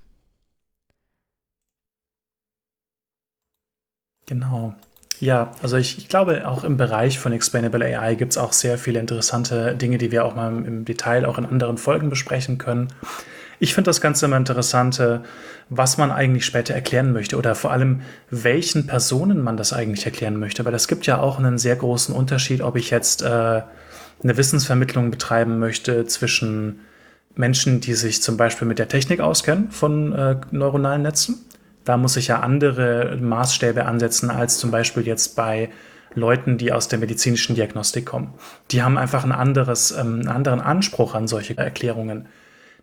Genau. 4.27 4.75
Ja, 5.21 5.53
also 5.63 5.77
ich, 5.77 5.99
ich, 5.99 6.09
glaube, 6.09 6.49
auch 6.49 6.65
im 6.65 6.77
Bereich 6.77 7.19
von 7.19 7.33
Explainable 7.33 7.85
AI 7.85 8.15
gibt 8.15 8.33
es 8.33 8.39
auch 8.39 8.53
sehr 8.53 8.79
viele 8.79 8.99
interessante 8.99 9.75
Dinge, 9.75 9.97
die 9.99 10.11
wir 10.11 10.25
auch 10.25 10.35
mal 10.35 10.49
im 10.67 10.85
Detail 10.85 11.25
auch 11.25 11.39
in 11.39 11.47
anderen 11.47 11.79
Folgen 11.79 12.11
besprechen 12.11 12.59
können. 12.59 12.89
Ich 13.61 13.75
finde 13.75 13.89
das 13.89 14.01
Ganze 14.01 14.27
immer 14.27 14.37
interessant, 14.37 15.01
was 15.69 15.97
man 15.97 16.11
eigentlich 16.11 16.45
später 16.45 16.75
erklären 16.75 17.13
möchte 17.13 17.37
oder 17.37 17.55
vor 17.55 17.71
allem, 17.71 18.03
welchen 18.29 18.87
Personen 18.87 19.41
man 19.41 19.57
das 19.57 19.73
eigentlich 19.73 20.05
erklären 20.05 20.39
möchte. 20.39 20.65
Weil 20.65 20.75
es 20.75 20.89
gibt 20.89 21.07
ja 21.07 21.21
auch 21.21 21.39
einen 21.39 21.59
sehr 21.59 21.77
großen 21.77 22.15
Unterschied, 22.15 22.61
ob 22.61 22.77
ich 22.77 22.91
jetzt 22.91 23.23
äh, 23.23 23.27
eine 23.27 24.37
Wissensvermittlung 24.37 25.11
betreiben 25.11 25.59
möchte 25.59 26.05
zwischen 26.07 26.81
Menschen, 27.37 27.81
die 27.81 27.95
sich 27.95 28.23
zum 28.23 28.37
Beispiel 28.37 28.69
mit 28.69 28.79
der 28.79 28.89
Technik 28.89 29.21
auskennen 29.21 29.71
von 29.71 30.13
äh, 30.13 30.37
neuronalen 30.51 31.03
Netzen. 31.03 31.45
Da 31.85 31.97
muss 31.97 32.17
ich 32.17 32.29
ja 32.29 32.41
andere 32.41 33.19
Maßstäbe 33.21 33.85
ansetzen 33.85 34.31
als 34.31 34.59
zum 34.59 34.71
Beispiel 34.71 35.07
jetzt 35.07 35.37
bei 35.37 35.71
Leuten, 36.15 36.59
die 36.59 36.73
aus 36.73 36.89
der 36.89 36.99
medizinischen 36.99 37.57
Diagnostik 37.57 38.07
kommen. 38.07 38.35
Die 38.71 38.83
haben 38.83 38.97
einfach 38.97 39.25
ein 39.25 39.33
anderes, 39.33 39.91
ähm, 39.91 40.21
einen 40.21 40.29
anderen 40.29 40.61
Anspruch 40.61 41.15
an 41.15 41.27
solche 41.27 41.57
Erklärungen. 41.59 42.27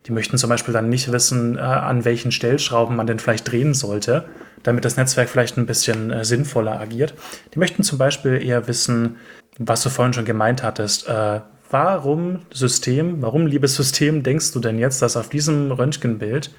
Die 0.07 0.11
möchten 0.11 0.37
zum 0.37 0.49
Beispiel 0.49 0.73
dann 0.73 0.89
nicht 0.89 1.11
wissen, 1.11 1.57
äh, 1.57 1.61
an 1.61 2.05
welchen 2.05 2.31
Stellschrauben 2.31 2.95
man 2.95 3.07
denn 3.07 3.19
vielleicht 3.19 3.49
drehen 3.49 3.73
sollte, 3.73 4.25
damit 4.63 4.83
das 4.83 4.97
Netzwerk 4.97 5.29
vielleicht 5.29 5.57
ein 5.57 5.65
bisschen 5.65 6.11
äh, 6.11 6.25
sinnvoller 6.25 6.79
agiert. 6.79 7.13
Die 7.53 7.59
möchten 7.59 7.83
zum 7.83 7.97
Beispiel 7.97 8.43
eher 8.43 8.67
wissen, 8.67 9.17
was 9.57 9.83
du 9.83 9.89
vorhin 9.89 10.13
schon 10.13 10.25
gemeint 10.25 10.63
hattest, 10.63 11.07
äh, 11.07 11.41
warum 11.71 12.45
System, 12.53 13.21
warum, 13.21 13.47
liebes 13.47 13.75
System, 13.75 14.23
denkst 14.23 14.51
du 14.53 14.59
denn 14.59 14.77
jetzt, 14.77 15.01
dass 15.01 15.17
auf 15.17 15.29
diesem 15.29 15.71
Röntgenbild 15.71 16.53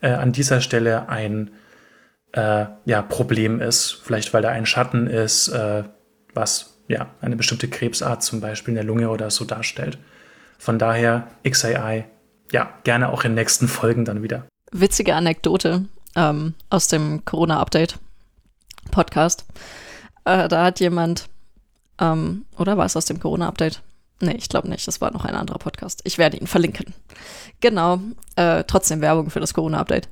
äh, 0.00 0.08
an 0.08 0.32
dieser 0.32 0.60
Stelle 0.60 1.08
ein 1.08 1.50
äh, 2.32 2.66
ja, 2.84 3.02
Problem 3.02 3.60
ist? 3.60 4.00
Vielleicht 4.02 4.34
weil 4.34 4.42
da 4.42 4.48
ein 4.48 4.66
Schatten 4.66 5.06
ist, 5.06 5.48
äh, 5.48 5.84
was 6.34 6.78
ja 6.88 7.08
eine 7.20 7.36
bestimmte 7.36 7.68
Krebsart 7.68 8.22
zum 8.22 8.40
Beispiel 8.40 8.72
in 8.72 8.76
der 8.76 8.84
Lunge 8.84 9.10
oder 9.10 9.30
so 9.30 9.44
darstellt. 9.44 9.98
Von 10.58 10.78
daher 10.78 11.28
XAI, 11.48 12.06
ja, 12.52 12.72
gerne 12.84 13.10
auch 13.10 13.24
in 13.24 13.34
nächsten 13.34 13.68
Folgen 13.68 14.04
dann 14.04 14.22
wieder. 14.22 14.46
Witzige 14.72 15.14
Anekdote 15.14 15.86
ähm, 16.16 16.54
aus 16.70 16.88
dem 16.88 17.24
Corona-Update 17.24 17.98
Podcast. 18.90 19.44
Äh, 20.24 20.48
da 20.48 20.64
hat 20.64 20.80
jemand, 20.80 21.28
ähm, 22.00 22.44
oder 22.58 22.76
war 22.76 22.86
es 22.86 22.96
aus 22.96 23.06
dem 23.06 23.20
Corona-Update? 23.20 23.82
Nee, 24.24 24.36
ich 24.38 24.48
glaube 24.48 24.68
nicht. 24.68 24.86
Das 24.88 25.00
war 25.00 25.12
noch 25.12 25.24
ein 25.24 25.34
anderer 25.34 25.58
Podcast. 25.58 26.00
Ich 26.04 26.18
werde 26.18 26.36
ihn 26.36 26.46
verlinken. 26.46 26.94
Genau. 27.60 28.00
Äh, 28.36 28.64
trotzdem 28.64 29.00
Werbung 29.00 29.30
für 29.30 29.40
das 29.40 29.54
Corona-Update. 29.54 30.08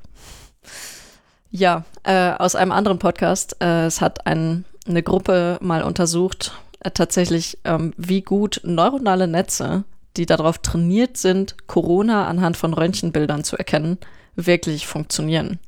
Ja, 1.51 1.83
äh, 2.03 2.31
aus 2.31 2.55
einem 2.55 2.71
anderen 2.71 2.99
Podcast. 2.99 3.57
Äh, 3.61 3.85
es 3.85 4.01
hat 4.01 4.27
ein, 4.27 4.65
eine 4.87 5.03
Gruppe 5.03 5.57
mal 5.61 5.83
untersucht, 5.83 6.53
äh, 6.79 6.91
tatsächlich, 6.91 7.57
ähm, 7.63 7.93
wie 7.97 8.21
gut 8.21 8.61
neuronale 8.63 9.27
Netze 9.27 9.83
die 10.17 10.25
darauf 10.25 10.59
trainiert 10.59 11.17
sind, 11.17 11.55
Corona 11.67 12.27
anhand 12.27 12.57
von 12.57 12.73
Röntgenbildern 12.73 13.43
zu 13.43 13.57
erkennen, 13.57 13.97
wirklich 14.35 14.87
funktionieren. 14.87 15.59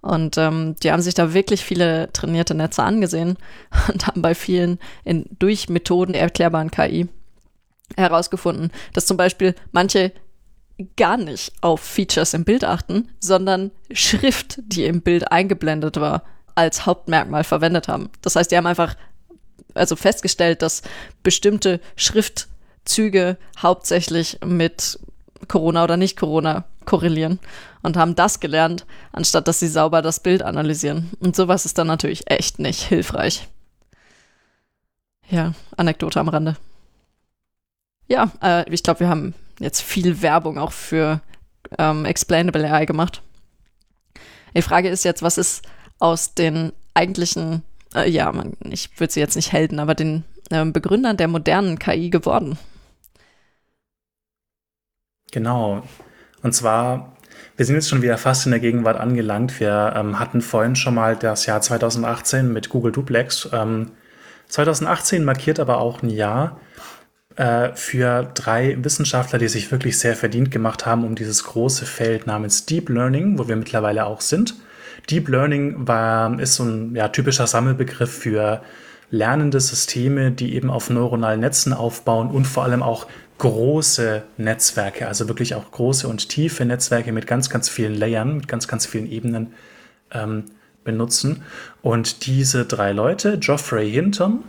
Und 0.00 0.38
ähm, 0.38 0.76
die 0.82 0.92
haben 0.92 1.02
sich 1.02 1.14
da 1.14 1.34
wirklich 1.34 1.64
viele 1.64 2.12
trainierte 2.12 2.54
Netze 2.54 2.82
angesehen 2.82 3.36
und 3.92 4.06
haben 4.06 4.22
bei 4.22 4.34
vielen 4.34 4.78
in, 5.04 5.26
durch 5.38 5.68
Methoden 5.68 6.14
erklärbaren 6.14 6.70
KI 6.70 7.08
herausgefunden, 7.96 8.72
dass 8.92 9.06
zum 9.06 9.16
Beispiel 9.16 9.54
manche 9.72 10.12
gar 10.96 11.16
nicht 11.16 11.52
auf 11.62 11.80
Features 11.80 12.34
im 12.34 12.44
Bild 12.44 12.64
achten, 12.64 13.08
sondern 13.20 13.70
Schrift, 13.92 14.58
die 14.66 14.84
im 14.84 15.00
Bild 15.00 15.30
eingeblendet 15.32 15.98
war, 15.98 16.22
als 16.54 16.86
Hauptmerkmal 16.86 17.44
verwendet 17.44 17.88
haben. 17.88 18.10
Das 18.22 18.36
heißt, 18.36 18.50
die 18.50 18.56
haben 18.56 18.66
einfach 18.66 18.96
also 19.74 19.96
festgestellt, 19.96 20.62
dass 20.62 20.82
bestimmte 21.22 21.80
Schriftzüge 21.96 23.36
hauptsächlich 23.58 24.38
mit 24.44 24.98
Corona 25.48 25.84
oder 25.84 25.96
nicht 25.96 26.18
Corona 26.18 26.64
korrelieren 26.84 27.38
und 27.82 27.96
haben 27.96 28.14
das 28.14 28.40
gelernt, 28.40 28.86
anstatt 29.12 29.48
dass 29.48 29.60
sie 29.60 29.68
sauber 29.68 30.02
das 30.02 30.20
Bild 30.20 30.42
analysieren. 30.42 31.10
Und 31.20 31.36
sowas 31.36 31.66
ist 31.66 31.78
dann 31.78 31.86
natürlich 31.86 32.30
echt 32.30 32.58
nicht 32.58 32.82
hilfreich. 32.82 33.48
Ja, 35.28 35.52
Anekdote 35.76 36.20
am 36.20 36.28
Rande. 36.28 36.56
Ja, 38.08 38.30
äh, 38.42 38.68
ich 38.72 38.82
glaube, 38.82 39.00
wir 39.00 39.08
haben 39.08 39.34
jetzt 39.58 39.82
viel 39.82 40.22
Werbung 40.22 40.58
auch 40.58 40.72
für 40.72 41.20
ähm, 41.78 42.04
Explainable 42.04 42.70
AI 42.70 42.84
gemacht. 42.84 43.22
Die 44.54 44.62
Frage 44.62 44.88
ist 44.88 45.04
jetzt, 45.04 45.22
was 45.22 45.38
ist 45.38 45.66
aus 45.98 46.34
den 46.34 46.72
eigentlichen, 46.94 47.62
äh, 47.94 48.08
ja, 48.08 48.30
man, 48.32 48.54
ich 48.70 48.98
würde 48.98 49.12
sie 49.12 49.20
jetzt 49.20 49.36
nicht 49.36 49.52
Helden, 49.52 49.80
aber 49.80 49.94
den 49.94 50.24
äh, 50.50 50.64
Begründern 50.64 51.16
der 51.16 51.28
modernen 51.28 51.78
KI 51.78 52.10
geworden? 52.10 52.58
Genau. 55.32 55.82
Und 56.42 56.52
zwar, 56.52 57.16
wir 57.56 57.66
sind 57.66 57.74
jetzt 57.74 57.88
schon 57.88 58.02
wieder 58.02 58.16
fast 58.16 58.46
in 58.46 58.52
der 58.52 58.60
Gegenwart 58.60 58.98
angelangt. 58.98 59.58
Wir 59.60 59.94
ähm, 59.96 60.18
hatten 60.18 60.40
vorhin 60.40 60.76
schon 60.76 60.94
mal 60.94 61.16
das 61.16 61.46
Jahr 61.46 61.60
2018 61.60 62.52
mit 62.52 62.68
Google 62.68 62.92
Duplex. 62.92 63.48
Ähm, 63.52 63.92
2018 64.48 65.24
markiert 65.24 65.58
aber 65.58 65.78
auch 65.78 66.02
ein 66.02 66.10
Jahr, 66.10 66.60
äh, 67.36 67.74
für 67.74 68.30
drei 68.34 68.76
Wissenschaftler, 68.82 69.38
die 69.38 69.48
sich 69.48 69.70
wirklich 69.70 69.98
sehr 69.98 70.16
verdient 70.16 70.50
gemacht 70.50 70.86
haben 70.86 71.04
um 71.04 71.14
dieses 71.14 71.44
große 71.44 71.86
Feld 71.86 72.26
namens 72.26 72.66
Deep 72.66 72.88
Learning, 72.88 73.38
wo 73.38 73.46
wir 73.48 73.56
mittlerweile 73.56 74.06
auch 74.06 74.20
sind. 74.20 74.54
Deep 75.10 75.28
Learning 75.28 75.86
war, 75.86 76.38
ist 76.40 76.54
so 76.54 76.64
ein 76.64 76.96
ja, 76.96 77.08
typischer 77.08 77.46
Sammelbegriff 77.46 78.10
für 78.10 78.62
lernende 79.10 79.60
Systeme, 79.60 80.32
die 80.32 80.54
eben 80.54 80.70
auf 80.70 80.90
neuronalen 80.90 81.40
Netzen 81.40 81.72
aufbauen 81.72 82.30
und 82.30 82.46
vor 82.46 82.64
allem 82.64 82.82
auch 82.82 83.06
große 83.38 84.22
Netzwerke, 84.38 85.06
also 85.06 85.28
wirklich 85.28 85.54
auch 85.54 85.70
große 85.70 86.08
und 86.08 86.28
tiefe 86.28 86.64
Netzwerke 86.64 87.12
mit 87.12 87.26
ganz, 87.26 87.50
ganz 87.50 87.68
vielen 87.68 87.94
Layern, 87.94 88.38
mit 88.38 88.48
ganz, 88.48 88.66
ganz 88.66 88.86
vielen 88.86 89.10
Ebenen 89.10 89.52
ähm, 90.10 90.44
benutzen. 90.84 91.42
Und 91.82 92.26
diese 92.26 92.64
drei 92.64 92.92
Leute, 92.92 93.38
Geoffrey 93.38 93.90
Hinton, 93.90 94.42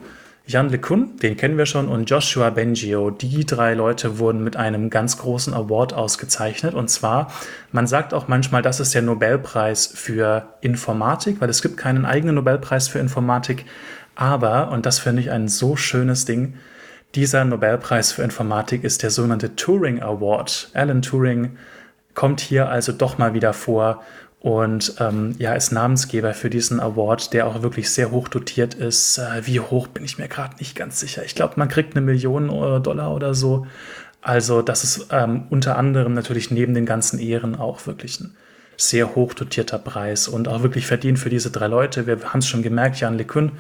Jan 0.50 0.70
LeCun, 0.70 1.18
den 1.18 1.36
kennen 1.36 1.58
wir 1.58 1.66
schon, 1.66 1.90
und 1.90 2.10
Joshua 2.10 2.52
Bengio. 2.52 3.10
Die 3.10 3.46
drei 3.46 3.74
Leute 3.74 4.18
wurden 4.18 4.46
mit 4.46 4.56
einem 4.56 4.90
ganz 4.90 5.18
großen 5.18 5.54
Award 5.54 5.92
ausgezeichnet. 5.94 6.74
Und 6.74 6.90
zwar, 6.90 7.34
man 7.74 7.86
sagt 7.86 8.14
auch 8.14 8.30
manchmal, 8.30 8.62
das 8.62 8.80
ist 8.80 8.96
der 8.96 9.02
Nobelpreis 9.02 9.88
für 9.88 10.54
Informatik, 10.62 11.42
weil 11.42 11.50
es 11.50 11.62
gibt 11.62 11.76
keinen 11.76 12.06
eigenen 12.06 12.36
Nobelpreis 12.36 12.88
für 12.88 13.00
Informatik. 13.00 13.66
Aber, 14.16 14.72
und 14.72 14.86
das 14.86 15.00
finde 15.00 15.22
ich 15.22 15.32
ein 15.32 15.50
so 15.50 15.76
schönes 15.76 16.24
Ding, 16.24 16.54
dieser 17.14 17.44
Nobelpreis 17.44 18.14
für 18.14 18.24
Informatik 18.24 18.86
ist 18.86 19.04
der 19.04 19.10
sogenannte 19.10 19.58
Turing 19.58 20.02
Award. 20.02 20.70
Alan 20.74 21.02
Turing 21.02 21.58
kommt 22.14 22.40
hier 22.40 22.70
also 22.70 22.94
doch 22.94 23.18
mal 23.18 23.34
wieder 23.34 23.52
vor 23.52 24.02
und 24.40 24.96
ähm, 25.00 25.36
ja, 25.40 25.54
ist 25.54 25.72
Namensgeber 25.72 26.34
für 26.34 26.50
diesen 26.50 26.80
Award, 26.80 27.34
der 27.34 27.48
auch 27.48 27.64
wirklich 27.64 27.90
sehr 27.90 28.12
hoch 28.12 28.28
dotiert 28.28 28.76
ist. 28.76 29.18
Äh, 29.18 29.48
wie 29.48 29.60
hoch 29.60 29.88
bin 29.88 30.04
ich 30.04 30.20
mir 30.20 30.28
gerade 30.28 30.58
nicht 30.58 30.76
ganz 30.76 31.00
sicher. 31.00 31.24
Ich 31.26 31.34
glaube, 31.34 31.56
man 31.58 31.70
kriegt 31.70 31.96
eine 31.96 32.06
Million 32.06 32.50
äh, 32.50 32.80
Dollar 32.80 33.16
oder 33.16 33.34
so. 33.34 33.66
Also 34.22 34.62
das 34.62 34.84
ist 34.84 35.08
ähm, 35.12 35.48
unter 35.50 35.78
anderem 35.78 36.14
natürlich 36.14 36.52
neben 36.52 36.74
den 36.74 36.86
ganzen 36.86 37.20
Ehren 37.20 37.56
auch 37.56 37.88
wirklich 37.88 38.20
ein 38.20 38.36
sehr 38.76 39.16
hoch 39.16 39.34
dotierter 39.34 39.80
Preis 39.80 40.28
und 40.28 40.48
auch 40.48 40.62
wirklich 40.62 40.86
verdient 40.86 41.18
für 41.18 41.30
diese 41.30 41.50
drei 41.50 41.68
Leute. 41.68 42.06
Wir 42.06 42.20
haben 42.22 42.40
es 42.40 42.48
schon 42.48 42.62
gemerkt, 42.62 43.00
Jan 43.00 43.18
LeCun 43.18 43.54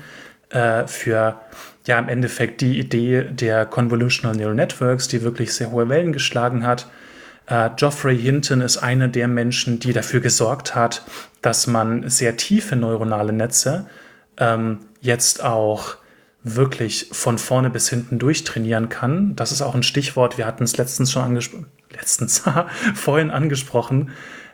äh, 0.49 0.85
für 0.85 1.41
ja 1.87 1.97
im 1.97 2.07
Endeffekt 2.07 2.61
die 2.61 2.77
Idee 2.77 3.23
der 3.23 3.65
Convolutional 3.65 4.37
Neural 4.37 4.53
Networks, 4.53 5.07
die 5.07 5.23
wirklich 5.23 5.53
sehr 5.53 5.71
hohe 5.71 5.89
Wellen 5.89 6.13
geschlagen 6.13 6.67
hat 6.67 6.87
äh, 7.47 7.69
Geoffrey 7.75 8.17
Hinton 8.17 8.61
ist 8.61 8.77
einer 8.77 9.07
der 9.07 9.27
Menschen, 9.27 9.79
die 9.79 9.93
dafür 9.93 10.19
gesorgt 10.19 10.75
hat, 10.75 11.03
dass 11.41 11.67
man 11.67 12.09
sehr 12.09 12.37
tiefe 12.37 12.75
neuronale 12.75 13.33
Netze 13.33 13.87
ähm, 14.37 14.79
jetzt 15.01 15.43
auch 15.43 15.97
wirklich 16.43 17.09
von 17.11 17.37
vorne 17.37 17.69
bis 17.69 17.89
hinten 17.89 18.19
durchtrainieren 18.19 18.89
kann. 18.89 19.35
Das 19.35 19.51
ist 19.51 19.61
auch 19.61 19.75
ein 19.75 19.83
Stichwort, 19.83 20.37
wir 20.37 20.45
hatten 20.45 20.63
es 20.63 20.77
letztens 20.77 21.11
schon 21.11 21.23
angesprochen, 21.23 21.65
letztens, 21.91 22.43
vorhin 22.95 23.31
angesprochen. 23.31 24.11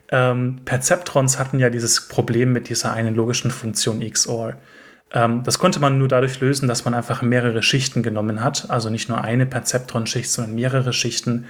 Ähm, 0.09 0.61
Perzeptrons 0.65 1.39
hatten 1.39 1.59
ja 1.59 1.69
dieses 1.69 2.07
Problem 2.07 2.53
mit 2.53 2.69
dieser 2.69 2.93
einen 2.93 3.15
logischen 3.15 3.51
Funktion 3.51 4.07
XOR. 4.07 4.55
Ähm, 5.13 5.43
das 5.43 5.59
konnte 5.59 5.79
man 5.79 5.97
nur 5.97 6.07
dadurch 6.07 6.39
lösen, 6.39 6.67
dass 6.67 6.85
man 6.85 6.93
einfach 6.93 7.21
mehrere 7.21 7.63
Schichten 7.63 8.03
genommen 8.03 8.43
hat. 8.43 8.69
Also 8.69 8.89
nicht 8.89 9.09
nur 9.09 9.23
eine 9.23 9.45
Perzeptron-Schicht, 9.45 10.29
sondern 10.29 10.55
mehrere 10.55 10.93
Schichten. 10.93 11.45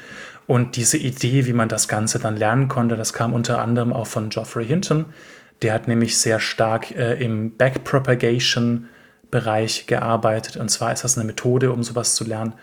Und 0.46 0.76
diese 0.76 0.98
Idee, 0.98 1.46
wie 1.46 1.54
man 1.54 1.70
das 1.70 1.88
Ganze 1.88 2.20
dann 2.20 2.36
lernen 2.36 2.68
konnte, 2.68 2.98
das 2.98 3.14
kam 3.14 3.34
unter 3.34 3.62
anderem 3.62 3.94
auch 3.94 4.08
von 4.08 4.28
Geoffrey 4.30 4.66
Hinton. 4.66 5.06
Der 5.62 5.72
hat 5.74 5.88
nämlich 5.88 6.18
sehr 6.18 6.40
stark 6.40 6.90
äh, 6.92 7.14
im 7.24 7.56
Backpropagation-Bereich 7.56 9.88
gearbeitet. 9.88 10.58
Und 10.58 10.68
zwar 10.70 10.92
ist 10.92 11.06
das 11.06 11.18
eine 11.18 11.26
Methode, 11.26 11.72
um 11.72 11.82
sowas 11.84 12.16
zu 12.16 12.26
lernen. 12.26 12.54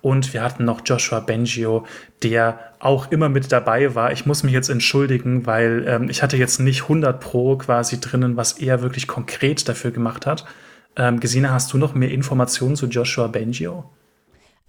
Und 0.00 0.32
wir 0.34 0.42
hatten 0.42 0.64
noch 0.66 0.82
Joshua 0.84 1.20
Bengio, 1.20 1.86
der 2.22 2.58
auch 2.78 3.10
immer 3.10 3.30
mit 3.30 3.50
dabei 3.50 3.94
war. 3.94 4.12
Ich 4.12 4.26
muss 4.26 4.42
mich 4.42 4.52
jetzt 4.52 4.68
entschuldigen, 4.68 5.46
weil 5.46 5.86
ähm, 5.88 6.10
ich 6.10 6.22
hatte 6.22 6.36
jetzt 6.36 6.60
nicht 6.60 6.82
100 6.82 7.18
Pro 7.18 7.56
quasi 7.56 7.98
drinnen, 7.98 8.36
was 8.36 8.52
er 8.52 8.82
wirklich 8.82 9.06
konkret 9.06 9.66
dafür 9.66 9.92
gemacht 9.92 10.26
hat. 10.26 10.44
Ähm, 10.96 11.20
Gesine, 11.20 11.52
hast 11.52 11.72
du 11.72 11.78
noch 11.78 11.94
mehr 11.94 12.10
Informationen 12.10 12.76
zu 12.76 12.86
Joshua 12.86 13.28
Bengio? 13.28 13.90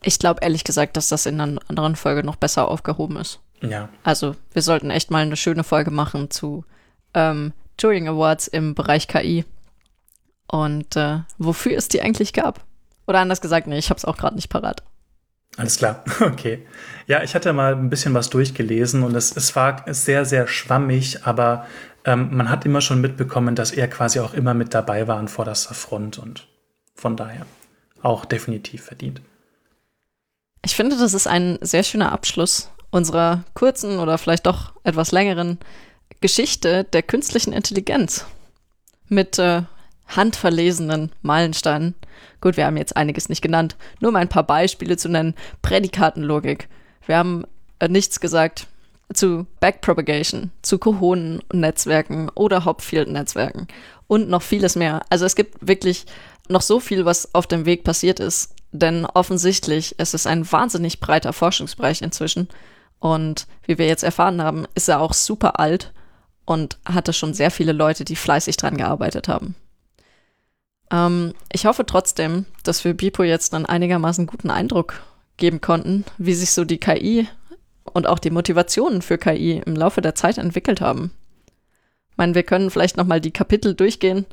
Ich 0.05 0.19
glaube 0.19 0.41
ehrlich 0.43 0.63
gesagt, 0.63 0.97
dass 0.97 1.09
das 1.09 1.25
in 1.25 1.41
einer 1.41 1.59
anderen 1.67 1.95
Folge 1.95 2.23
noch 2.23 2.35
besser 2.35 2.67
aufgehoben 2.67 3.17
ist. 3.17 3.39
Ja. 3.61 3.89
Also 4.03 4.35
wir 4.53 4.61
sollten 4.61 4.91
echt 4.91 5.09
mal 5.09 5.23
eine 5.23 5.35
schöne 5.35 5.63
Folge 5.63 5.89
machen 5.89 6.29
zu 6.29 6.63
ähm, 7.15 7.53
Turing 7.77 8.07
Awards 8.07 8.47
im 8.47 8.75
Bereich 8.75 9.07
KI 9.07 9.45
und 10.47 10.95
äh, 10.95 11.19
wofür 11.39 11.75
es 11.75 11.87
die 11.87 12.01
eigentlich 12.01 12.33
gab. 12.33 12.63
Oder 13.07 13.19
anders 13.19 13.41
gesagt, 13.41 13.65
nee, 13.65 13.79
ich 13.79 13.89
habe 13.89 13.97
es 13.97 14.05
auch 14.05 14.17
gerade 14.17 14.35
nicht 14.35 14.49
parat. 14.49 14.83
Alles 15.57 15.77
klar, 15.77 16.03
okay. 16.21 16.67
Ja, 17.07 17.23
ich 17.23 17.33
hatte 17.33 17.51
mal 17.53 17.73
ein 17.73 17.89
bisschen 17.89 18.13
was 18.13 18.29
durchgelesen 18.29 19.01
und 19.03 19.15
es, 19.15 19.35
es 19.35 19.55
war 19.55 19.85
sehr, 19.87 20.25
sehr 20.25 20.47
schwammig, 20.47 21.25
aber 21.25 21.65
ähm, 22.03 22.29
man 22.31 22.49
hat 22.49 22.65
immer 22.65 22.81
schon 22.81 23.01
mitbekommen, 23.01 23.55
dass 23.55 23.71
er 23.71 23.87
quasi 23.87 24.19
auch 24.19 24.33
immer 24.33 24.53
mit 24.53 24.73
dabei 24.73 25.07
war 25.07 25.17
an 25.17 25.29
vorderster 25.29 25.73
Front 25.73 26.19
und 26.19 26.47
von 26.93 27.17
daher 27.17 27.45
auch 28.01 28.25
definitiv 28.25 28.83
verdient. 28.83 29.21
Ich 30.65 30.75
finde, 30.75 30.97
das 30.97 31.13
ist 31.13 31.27
ein 31.27 31.59
sehr 31.61 31.83
schöner 31.83 32.11
Abschluss 32.11 32.71
unserer 32.89 33.43
kurzen 33.53 33.99
oder 33.99 34.17
vielleicht 34.17 34.47
doch 34.47 34.73
etwas 34.83 35.11
längeren 35.11 35.59
Geschichte 36.21 36.85
der 36.85 37.03
künstlichen 37.03 37.53
Intelligenz 37.53 38.25
mit 39.07 39.37
äh, 39.37 39.61
handverlesenen 40.07 41.11
Meilensteinen. 41.21 41.93
Gut, 42.41 42.57
wir 42.57 42.65
haben 42.65 42.77
jetzt 42.77 42.97
einiges 42.97 43.29
nicht 43.29 43.43
genannt, 43.43 43.75
nur 43.99 44.09
um 44.09 44.15
ein 44.15 44.27
paar 44.27 44.41
Beispiele 44.41 44.97
zu 44.97 45.07
nennen. 45.07 45.35
Prädikatenlogik. 45.61 46.67
Wir 47.05 47.17
haben 47.17 47.45
äh, 47.77 47.87
nichts 47.87 48.19
gesagt 48.19 48.65
zu 49.13 49.45
Backpropagation, 49.59 50.49
zu 50.63 50.79
Kohonen-Netzwerken 50.79 52.29
oder 52.33 52.65
Hopfield-Netzwerken 52.65 53.67
und 54.07 54.29
noch 54.29 54.41
vieles 54.41 54.75
mehr. 54.75 55.01
Also 55.11 55.25
es 55.25 55.35
gibt 55.35 55.67
wirklich 55.67 56.07
noch 56.49 56.61
so 56.61 56.79
viel, 56.79 57.05
was 57.05 57.35
auf 57.35 57.45
dem 57.45 57.65
Weg 57.67 57.83
passiert 57.83 58.19
ist, 58.19 58.55
denn 58.75 59.05
offensichtlich 59.05 59.97
ist 59.99 60.13
es 60.13 60.27
ein 60.27 60.49
wahnsinnig 60.51 60.99
breiter 60.99 61.33
Forschungsbereich 61.33 62.01
inzwischen. 62.01 62.49
Und 62.99 63.47
wie 63.65 63.77
wir 63.77 63.87
jetzt 63.87 64.03
erfahren 64.03 64.41
haben, 64.41 64.65
ist 64.75 64.89
er 64.89 64.99
auch 64.99 65.13
super 65.13 65.59
alt 65.59 65.93
und 66.45 66.77
hatte 66.85 67.13
schon 67.13 67.33
sehr 67.33 67.51
viele 67.51 67.71
Leute, 67.71 68.05
die 68.05 68.15
fleißig 68.15 68.57
dran 68.57 68.77
gearbeitet 68.77 69.27
haben. 69.27 69.55
Ähm, 70.91 71.33
ich 71.51 71.65
hoffe 71.65 71.85
trotzdem, 71.85 72.45
dass 72.63 72.83
wir 72.83 72.93
Bipo 72.93 73.23
jetzt 73.23 73.53
einen 73.53 73.65
einigermaßen 73.65 74.27
guten 74.27 74.49
Eindruck 74.49 75.01
geben 75.37 75.61
konnten, 75.61 76.05
wie 76.17 76.33
sich 76.33 76.51
so 76.51 76.63
die 76.63 76.79
KI 76.79 77.27
und 77.83 78.07
auch 78.07 78.19
die 78.19 78.29
Motivationen 78.29 79.01
für 79.01 79.17
KI 79.17 79.61
im 79.65 79.75
Laufe 79.75 80.01
der 80.01 80.15
Zeit 80.15 80.37
entwickelt 80.37 80.81
haben. 80.81 81.11
Ich 82.11 82.17
meine, 82.17 82.35
wir 82.35 82.43
können 82.43 82.71
vielleicht 82.71 82.97
nochmal 82.97 83.19
die 83.19 83.31
Kapitel 83.31 83.73
durchgehen. 83.73 84.25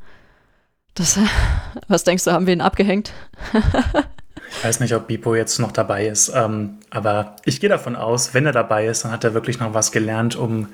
Das, 0.95 1.19
was 1.89 2.05
denkst 2.05 2.25
du, 2.25 2.33
haben 2.33 2.47
wir 2.47 2.53
ihn 2.53 2.61
abgehängt? 2.61 3.13
Ich 4.57 4.65
weiß 4.65 4.81
nicht, 4.81 4.95
ob 4.95 5.09
Bipo 5.09 5.35
jetzt 5.35 5.59
noch 5.59 5.73
dabei 5.73 6.07
ist, 6.07 6.31
ähm, 6.35 6.79
aber 6.91 7.37
ich 7.45 7.61
gehe 7.61 7.69
davon 7.71 7.97
aus, 7.97 8.35
wenn 8.35 8.47
er 8.47 8.53
dabei 8.53 8.87
ist, 8.87 9.05
dann 9.05 9.13
hat 9.13 9.25
er 9.25 9.35
wirklich 9.35 9.59
noch 9.59 9.75
was 9.75 9.93
gelernt, 9.93 10.37
um 10.37 10.69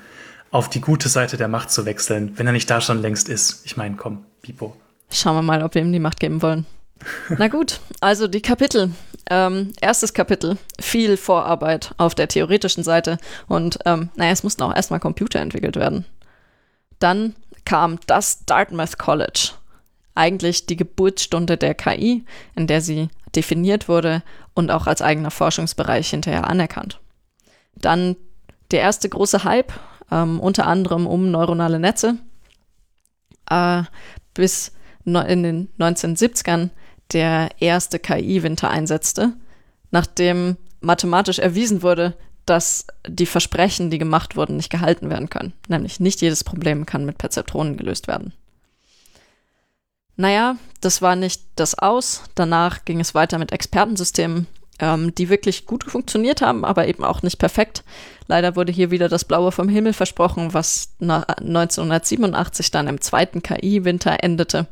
auf 0.50 0.68
die 0.68 0.80
gute 0.80 1.08
Seite 1.08 1.36
der 1.36 1.48
Macht 1.48 1.70
zu 1.70 1.86
wechseln, 1.86 2.32
wenn 2.36 2.46
er 2.46 2.52
nicht 2.52 2.68
da 2.70 2.80
schon 2.80 3.00
längst 3.00 3.28
ist. 3.28 3.62
Ich 3.64 3.76
meine, 3.76 3.96
komm, 3.96 4.24
Bipo. 4.42 4.76
Schauen 5.10 5.36
wir 5.36 5.42
mal, 5.42 5.62
ob 5.62 5.74
wir 5.74 5.82
ihm 5.82 5.92
die 5.92 5.98
Macht 5.98 6.20
geben 6.20 6.42
wollen. 6.42 6.66
Na 7.28 7.48
gut, 7.48 7.80
also 8.00 8.26
die 8.26 8.42
Kapitel. 8.42 8.90
Ähm, 9.30 9.72
erstes 9.80 10.14
Kapitel, 10.14 10.56
viel 10.80 11.16
Vorarbeit 11.16 11.94
auf 11.98 12.14
der 12.14 12.28
theoretischen 12.28 12.82
Seite 12.82 13.18
und 13.46 13.78
ähm, 13.84 14.08
naja, 14.16 14.32
es 14.32 14.42
mussten 14.42 14.62
auch 14.62 14.74
erstmal 14.74 15.00
Computer 15.00 15.38
entwickelt 15.38 15.76
werden. 15.76 16.06
Dann 16.98 17.36
kam 17.66 17.98
das 18.06 18.46
Dartmouth 18.46 18.96
College, 18.96 19.50
eigentlich 20.14 20.64
die 20.64 20.76
Geburtsstunde 20.76 21.58
der 21.58 21.74
KI, 21.74 22.24
in 22.56 22.66
der 22.66 22.80
sie 22.80 23.10
definiert 23.34 23.88
wurde 23.88 24.22
und 24.54 24.70
auch 24.70 24.86
als 24.86 25.02
eigener 25.02 25.30
Forschungsbereich 25.30 26.10
hinterher 26.10 26.48
anerkannt. 26.48 27.00
Dann 27.76 28.16
der 28.70 28.80
erste 28.80 29.08
große 29.08 29.44
Hype, 29.44 29.72
ähm, 30.10 30.40
unter 30.40 30.66
anderem 30.66 31.06
um 31.06 31.30
neuronale 31.30 31.78
Netze, 31.78 32.16
äh, 33.50 33.82
bis 34.34 34.72
in 35.04 35.42
den 35.42 35.68
1970ern 35.78 36.70
der 37.12 37.48
erste 37.60 37.98
KI-Winter 37.98 38.68
einsetzte, 38.68 39.32
nachdem 39.90 40.56
mathematisch 40.80 41.38
erwiesen 41.38 41.82
wurde, 41.82 42.14
dass 42.44 42.86
die 43.06 43.26
Versprechen, 43.26 43.90
die 43.90 43.98
gemacht 43.98 44.36
wurden, 44.36 44.56
nicht 44.56 44.70
gehalten 44.70 45.10
werden 45.10 45.30
können. 45.30 45.52
Nämlich 45.68 46.00
nicht 46.00 46.20
jedes 46.20 46.44
Problem 46.44 46.86
kann 46.86 47.04
mit 47.04 47.18
Perzeptronen 47.18 47.76
gelöst 47.76 48.08
werden. 48.08 48.32
Naja, 50.18 50.56
das 50.80 51.00
war 51.00 51.14
nicht 51.14 51.42
das 51.54 51.78
Aus. 51.78 52.24
Danach 52.34 52.84
ging 52.84 52.98
es 52.98 53.14
weiter 53.14 53.38
mit 53.38 53.52
Expertensystemen, 53.52 54.48
ähm, 54.80 55.14
die 55.14 55.28
wirklich 55.28 55.64
gut 55.64 55.84
funktioniert 55.84 56.42
haben, 56.42 56.64
aber 56.64 56.88
eben 56.88 57.04
auch 57.04 57.22
nicht 57.22 57.38
perfekt. 57.38 57.84
Leider 58.26 58.56
wurde 58.56 58.72
hier 58.72 58.90
wieder 58.90 59.08
das 59.08 59.24
Blaue 59.24 59.52
vom 59.52 59.68
Himmel 59.68 59.92
versprochen, 59.92 60.52
was 60.54 60.90
1987 61.00 62.72
dann 62.72 62.88
im 62.88 63.00
zweiten 63.00 63.44
KI-Winter 63.44 64.16
endete, 64.24 64.66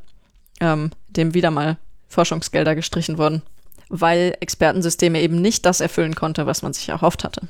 ähm, 0.61 0.91
dem 1.09 1.33
wieder 1.33 1.53
mal 1.53 1.79
Forschungsgelder 2.09 2.75
gestrichen 2.75 3.17
wurden, 3.17 3.43
weil 3.89 4.37
Expertensysteme 4.41 5.21
eben 5.21 5.41
nicht 5.41 5.65
das 5.65 5.81
erfüllen 5.81 6.17
konnte, 6.17 6.47
was 6.47 6.63
man 6.63 6.73
sich 6.73 6.89
erhofft 6.89 7.23
hatte. 7.23 7.43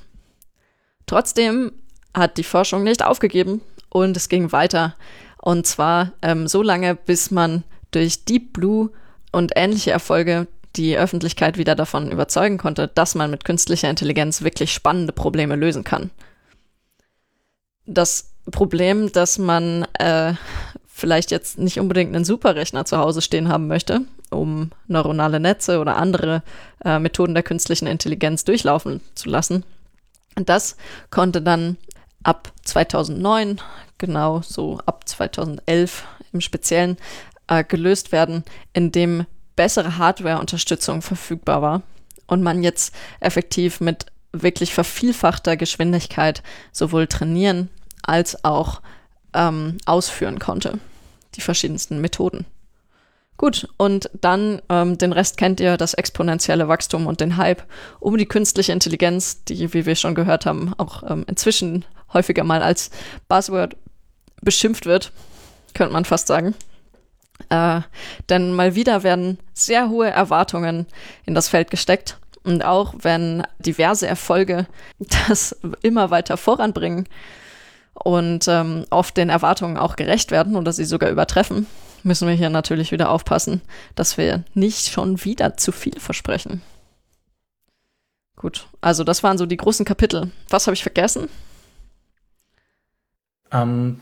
Trotzdem 1.06 1.72
hat 2.12 2.36
die 2.36 2.44
Forschung 2.44 2.84
nicht 2.84 3.02
aufgegeben 3.02 3.62
und 3.88 4.18
es 4.18 4.28
ging 4.28 4.52
weiter. 4.52 4.96
Und 5.40 5.66
zwar 5.66 6.12
ähm, 6.20 6.46
so 6.46 6.60
lange, 6.60 6.94
bis 6.94 7.30
man 7.30 7.64
durch 7.96 8.24
Deep 8.26 8.52
Blue 8.52 8.90
und 9.32 9.52
ähnliche 9.56 9.90
Erfolge 9.90 10.46
die 10.76 10.98
Öffentlichkeit 10.98 11.56
wieder 11.56 11.74
davon 11.74 12.12
überzeugen 12.12 12.58
konnte, 12.58 12.88
dass 12.88 13.14
man 13.14 13.30
mit 13.30 13.44
künstlicher 13.44 13.88
Intelligenz 13.88 14.42
wirklich 14.42 14.72
spannende 14.72 15.12
Probleme 15.12 15.56
lösen 15.56 15.82
kann. 15.82 16.10
Das 17.86 18.34
Problem, 18.50 19.10
dass 19.10 19.38
man 19.38 19.86
äh, 19.98 20.34
vielleicht 20.86 21.30
jetzt 21.30 21.58
nicht 21.58 21.80
unbedingt 21.80 22.14
einen 22.14 22.26
Superrechner 22.26 22.84
zu 22.84 22.98
Hause 22.98 23.22
stehen 23.22 23.48
haben 23.48 23.66
möchte, 23.66 24.02
um 24.30 24.70
neuronale 24.86 25.40
Netze 25.40 25.78
oder 25.78 25.96
andere 25.96 26.42
äh, 26.84 26.98
Methoden 26.98 27.34
der 27.34 27.42
künstlichen 27.42 27.86
Intelligenz 27.86 28.44
durchlaufen 28.44 29.00
zu 29.14 29.30
lassen. 29.30 29.64
Das 30.34 30.76
konnte 31.10 31.40
dann 31.40 31.78
ab 32.22 32.52
2009, 32.64 33.60
genau 33.98 34.42
so 34.42 34.78
ab 34.84 35.08
2011 35.08 36.04
im 36.32 36.40
Speziellen, 36.40 36.98
äh, 37.48 37.64
gelöst 37.64 38.12
werden, 38.12 38.44
indem 38.72 39.26
bessere 39.54 39.98
Hardware-Unterstützung 39.98 41.02
verfügbar 41.02 41.62
war 41.62 41.82
und 42.26 42.42
man 42.42 42.62
jetzt 42.62 42.94
effektiv 43.20 43.80
mit 43.80 44.06
wirklich 44.32 44.74
vervielfachter 44.74 45.56
Geschwindigkeit 45.56 46.42
sowohl 46.72 47.06
trainieren 47.06 47.70
als 48.02 48.44
auch 48.44 48.82
ähm, 49.32 49.78
ausführen 49.86 50.38
konnte. 50.38 50.78
Die 51.34 51.40
verschiedensten 51.40 52.00
Methoden. 52.00 52.46
Gut, 53.36 53.68
und 53.76 54.08
dann 54.18 54.62
ähm, 54.70 54.96
den 54.96 55.12
Rest 55.12 55.36
kennt 55.36 55.60
ihr, 55.60 55.76
das 55.76 55.92
exponentielle 55.92 56.68
Wachstum 56.68 57.06
und 57.06 57.20
den 57.20 57.36
Hype 57.36 57.64
um 58.00 58.16
die 58.16 58.26
künstliche 58.26 58.72
Intelligenz, 58.72 59.44
die, 59.44 59.74
wie 59.74 59.84
wir 59.84 59.94
schon 59.94 60.14
gehört 60.14 60.46
haben, 60.46 60.72
auch 60.78 61.02
ähm, 61.08 61.24
inzwischen 61.28 61.84
häufiger 62.14 62.44
mal 62.44 62.62
als 62.62 62.90
Buzzword 63.28 63.76
beschimpft 64.40 64.86
wird, 64.86 65.12
könnte 65.74 65.92
man 65.92 66.06
fast 66.06 66.28
sagen. 66.28 66.54
Äh, 67.48 67.80
denn 68.28 68.52
mal 68.52 68.74
wieder 68.74 69.02
werden 69.02 69.38
sehr 69.52 69.88
hohe 69.88 70.10
Erwartungen 70.10 70.86
in 71.24 71.34
das 71.34 71.48
Feld 71.48 71.70
gesteckt. 71.70 72.18
Und 72.44 72.64
auch 72.64 72.94
wenn 72.98 73.42
diverse 73.58 74.06
Erfolge 74.06 74.66
das 75.28 75.56
immer 75.82 76.10
weiter 76.10 76.36
voranbringen 76.36 77.08
und 77.94 78.46
ähm, 78.48 78.84
oft 78.90 79.16
den 79.16 79.30
Erwartungen 79.30 79.76
auch 79.76 79.96
gerecht 79.96 80.30
werden 80.30 80.56
oder 80.56 80.72
sie 80.72 80.84
sogar 80.84 81.10
übertreffen, 81.10 81.66
müssen 82.02 82.28
wir 82.28 82.34
hier 82.34 82.50
natürlich 82.50 82.92
wieder 82.92 83.10
aufpassen, 83.10 83.62
dass 83.94 84.16
wir 84.16 84.44
nicht 84.54 84.88
schon 84.88 85.24
wieder 85.24 85.56
zu 85.56 85.72
viel 85.72 85.98
versprechen. 85.98 86.62
Gut, 88.36 88.66
also 88.80 89.02
das 89.02 89.22
waren 89.22 89.38
so 89.38 89.46
die 89.46 89.56
großen 89.56 89.86
Kapitel. 89.86 90.30
Was 90.50 90.66
habe 90.66 90.74
ich 90.74 90.82
vergessen? 90.82 91.28
Ähm, 93.50 93.98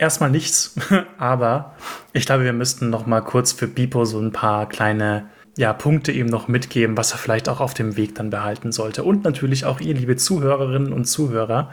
erstmal 0.00 0.30
nichts, 0.30 0.74
aber 1.18 1.74
ich 2.12 2.26
glaube, 2.26 2.44
wir 2.44 2.52
müssten 2.52 2.90
noch 2.90 3.06
mal 3.06 3.20
kurz 3.20 3.52
für 3.52 3.68
Bipo 3.68 4.04
so 4.04 4.18
ein 4.18 4.32
paar 4.32 4.68
kleine 4.68 5.28
ja, 5.56 5.72
Punkte 5.72 6.10
ihm 6.10 6.26
noch 6.26 6.48
mitgeben, 6.48 6.96
was 6.96 7.12
er 7.12 7.18
vielleicht 7.18 7.48
auch 7.48 7.60
auf 7.60 7.74
dem 7.74 7.96
Weg 7.96 8.14
dann 8.14 8.30
behalten 8.30 8.72
sollte. 8.72 9.04
Und 9.04 9.24
natürlich 9.24 9.64
auch 9.64 9.80
ihr, 9.80 9.94
liebe 9.94 10.16
Zuhörerinnen 10.16 10.92
und 10.92 11.04
Zuhörer. 11.04 11.72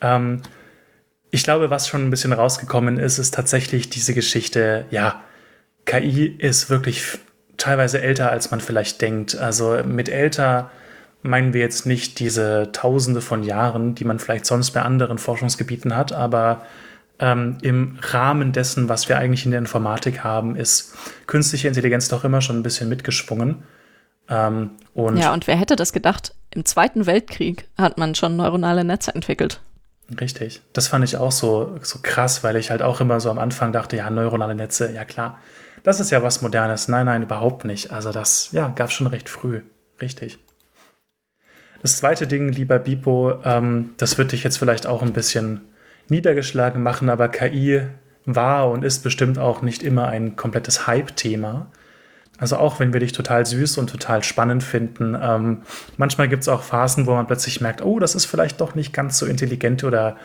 Ähm, 0.00 0.42
ich 1.30 1.44
glaube, 1.44 1.70
was 1.70 1.88
schon 1.88 2.04
ein 2.04 2.10
bisschen 2.10 2.32
rausgekommen 2.32 2.98
ist, 2.98 3.18
ist 3.18 3.34
tatsächlich 3.34 3.90
diese 3.90 4.14
Geschichte, 4.14 4.86
ja, 4.90 5.22
KI 5.84 6.26
ist 6.26 6.68
wirklich 6.68 7.18
teilweise 7.58 8.00
älter, 8.00 8.30
als 8.30 8.50
man 8.50 8.60
vielleicht 8.60 9.00
denkt. 9.00 9.36
Also 9.36 9.78
mit 9.84 10.08
älter 10.08 10.70
meinen 11.22 11.52
wir 11.52 11.60
jetzt 11.60 11.86
nicht 11.86 12.18
diese 12.18 12.70
Tausende 12.72 13.20
von 13.20 13.42
Jahren, 13.42 13.94
die 13.94 14.04
man 14.04 14.18
vielleicht 14.18 14.46
sonst 14.46 14.72
bei 14.72 14.82
anderen 14.82 15.18
Forschungsgebieten 15.18 15.96
hat, 15.96 16.12
aber 16.12 16.62
ähm, 17.18 17.58
im 17.62 17.98
Rahmen 18.00 18.52
dessen, 18.52 18.88
was 18.88 19.08
wir 19.08 19.18
eigentlich 19.18 19.44
in 19.44 19.50
der 19.50 19.60
Informatik 19.60 20.24
haben, 20.24 20.56
ist 20.56 20.94
künstliche 21.26 21.68
Intelligenz 21.68 22.08
doch 22.08 22.24
immer 22.24 22.40
schon 22.40 22.58
ein 22.58 22.62
bisschen 22.62 22.88
mitgeschwungen. 22.88 23.62
Ähm, 24.28 24.70
und 24.94 25.16
ja, 25.16 25.32
und 25.32 25.46
wer 25.46 25.56
hätte 25.56 25.76
das 25.76 25.92
gedacht? 25.92 26.34
Im 26.50 26.64
Zweiten 26.64 27.06
Weltkrieg 27.06 27.68
hat 27.78 27.98
man 27.98 28.14
schon 28.14 28.36
neuronale 28.36 28.84
Netze 28.84 29.14
entwickelt. 29.14 29.60
Richtig. 30.20 30.62
Das 30.72 30.88
fand 30.88 31.04
ich 31.04 31.16
auch 31.16 31.32
so, 31.32 31.78
so 31.82 31.98
krass, 32.02 32.44
weil 32.44 32.56
ich 32.56 32.70
halt 32.70 32.82
auch 32.82 33.00
immer 33.00 33.18
so 33.20 33.30
am 33.30 33.38
Anfang 33.38 33.72
dachte, 33.72 33.96
ja, 33.96 34.08
neuronale 34.08 34.54
Netze, 34.54 34.92
ja 34.92 35.04
klar, 35.04 35.38
das 35.82 36.00
ist 36.00 36.10
ja 36.10 36.22
was 36.22 36.42
Modernes. 36.42 36.88
Nein, 36.88 37.06
nein, 37.06 37.22
überhaupt 37.22 37.64
nicht. 37.64 37.90
Also 37.90 38.12
das, 38.12 38.50
ja, 38.52 38.68
gab 38.68 38.88
es 38.88 38.94
schon 38.94 39.06
recht 39.06 39.28
früh. 39.28 39.62
Richtig. 40.00 40.38
Das 41.82 41.96
zweite 41.98 42.26
Ding, 42.26 42.48
lieber 42.48 42.78
Bipo, 42.78 43.34
ähm, 43.44 43.94
das 43.96 44.18
wird 44.18 44.32
dich 44.32 44.42
jetzt 44.42 44.58
vielleicht 44.58 44.86
auch 44.86 45.02
ein 45.02 45.12
bisschen 45.12 45.62
niedergeschlagen 46.08 46.82
machen, 46.82 47.08
aber 47.08 47.28
KI 47.28 47.82
war 48.24 48.70
und 48.70 48.84
ist 48.84 49.02
bestimmt 49.02 49.38
auch 49.38 49.62
nicht 49.62 49.82
immer 49.82 50.08
ein 50.08 50.36
komplettes 50.36 50.86
Hype-Thema. 50.86 51.70
Also 52.38 52.56
auch 52.56 52.80
wenn 52.80 52.92
wir 52.92 53.00
dich 53.00 53.12
total 53.12 53.46
süß 53.46 53.78
und 53.78 53.88
total 53.88 54.22
spannend 54.22 54.62
finden, 54.62 55.16
ähm, 55.20 55.62
manchmal 55.96 56.28
gibt 56.28 56.42
es 56.42 56.48
auch 56.48 56.62
Phasen, 56.62 57.06
wo 57.06 57.14
man 57.14 57.26
plötzlich 57.26 57.60
merkt, 57.60 57.82
oh, 57.82 57.98
das 57.98 58.14
ist 58.14 58.26
vielleicht 58.26 58.60
doch 58.60 58.74
nicht 58.74 58.92
ganz 58.92 59.18
so 59.18 59.26
intelligent 59.26 59.84
oder 59.84 60.16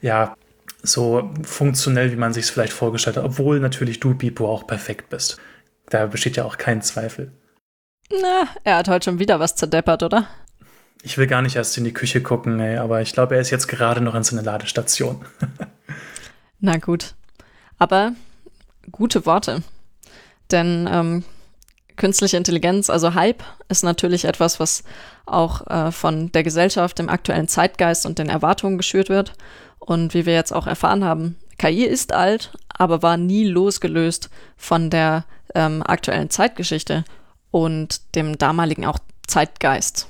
ja, 0.00 0.34
so 0.82 1.30
funktionell, 1.42 2.10
wie 2.10 2.16
man 2.16 2.32
sich 2.32 2.44
es 2.44 2.50
vielleicht 2.50 2.72
vorgestellt 2.72 3.16
hat, 3.16 3.24
obwohl 3.24 3.60
natürlich 3.60 4.00
du, 4.00 4.14
Bipo, 4.14 4.48
auch 4.48 4.66
perfekt 4.66 5.10
bist. 5.10 5.38
Da 5.90 6.06
besteht 6.06 6.36
ja 6.36 6.44
auch 6.44 6.56
kein 6.56 6.80
Zweifel. 6.80 7.32
Na, 8.10 8.48
er 8.64 8.76
hat 8.76 8.88
heute 8.88 9.10
schon 9.10 9.18
wieder 9.18 9.38
was 9.38 9.54
zerdeppert, 9.54 10.02
oder? 10.02 10.26
Ich 11.04 11.18
will 11.18 11.26
gar 11.26 11.42
nicht 11.42 11.56
erst 11.56 11.76
in 11.76 11.84
die 11.84 11.92
Küche 11.92 12.22
gucken, 12.22 12.60
ey, 12.60 12.76
aber 12.76 13.02
ich 13.02 13.12
glaube, 13.12 13.34
er 13.34 13.40
ist 13.40 13.50
jetzt 13.50 13.66
gerade 13.66 14.00
noch 14.00 14.14
in 14.14 14.22
seiner 14.22 14.42
Ladestation. 14.42 15.24
Na 16.60 16.76
gut. 16.78 17.14
Aber 17.78 18.12
gute 18.92 19.26
Worte. 19.26 19.62
Denn 20.52 20.88
ähm, 20.90 21.24
künstliche 21.96 22.36
Intelligenz, 22.36 22.88
also 22.88 23.14
Hype, 23.14 23.42
ist 23.68 23.82
natürlich 23.82 24.24
etwas, 24.24 24.60
was 24.60 24.84
auch 25.26 25.66
äh, 25.66 25.90
von 25.90 26.30
der 26.30 26.44
Gesellschaft, 26.44 27.00
dem 27.00 27.08
aktuellen 27.08 27.48
Zeitgeist 27.48 28.06
und 28.06 28.20
den 28.20 28.28
Erwartungen 28.28 28.78
geschürt 28.78 29.08
wird. 29.08 29.32
Und 29.80 30.14
wie 30.14 30.24
wir 30.24 30.34
jetzt 30.34 30.52
auch 30.52 30.68
erfahren 30.68 31.04
haben, 31.04 31.36
KI 31.58 31.84
ist 31.84 32.12
alt, 32.12 32.52
aber 32.68 33.02
war 33.02 33.16
nie 33.16 33.44
losgelöst 33.44 34.30
von 34.56 34.88
der 34.88 35.24
ähm, 35.56 35.82
aktuellen 35.84 36.30
Zeitgeschichte 36.30 37.04
und 37.50 38.14
dem 38.14 38.38
damaligen 38.38 38.86
auch 38.86 38.98
Zeitgeist. 39.26 40.06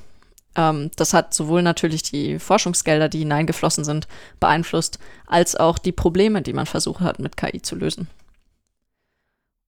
Ähm, 0.56 0.90
das 0.96 1.14
hat 1.14 1.34
sowohl 1.34 1.62
natürlich 1.62 2.02
die 2.02 2.38
Forschungsgelder, 2.38 3.08
die 3.08 3.20
hineingeflossen 3.20 3.84
sind, 3.84 4.08
beeinflusst, 4.40 4.98
als 5.26 5.56
auch 5.56 5.78
die 5.78 5.92
Probleme, 5.92 6.42
die 6.42 6.52
man 6.52 6.66
versucht 6.66 7.00
hat, 7.00 7.18
mit 7.18 7.36
KI 7.36 7.62
zu 7.62 7.76
lösen. 7.76 8.08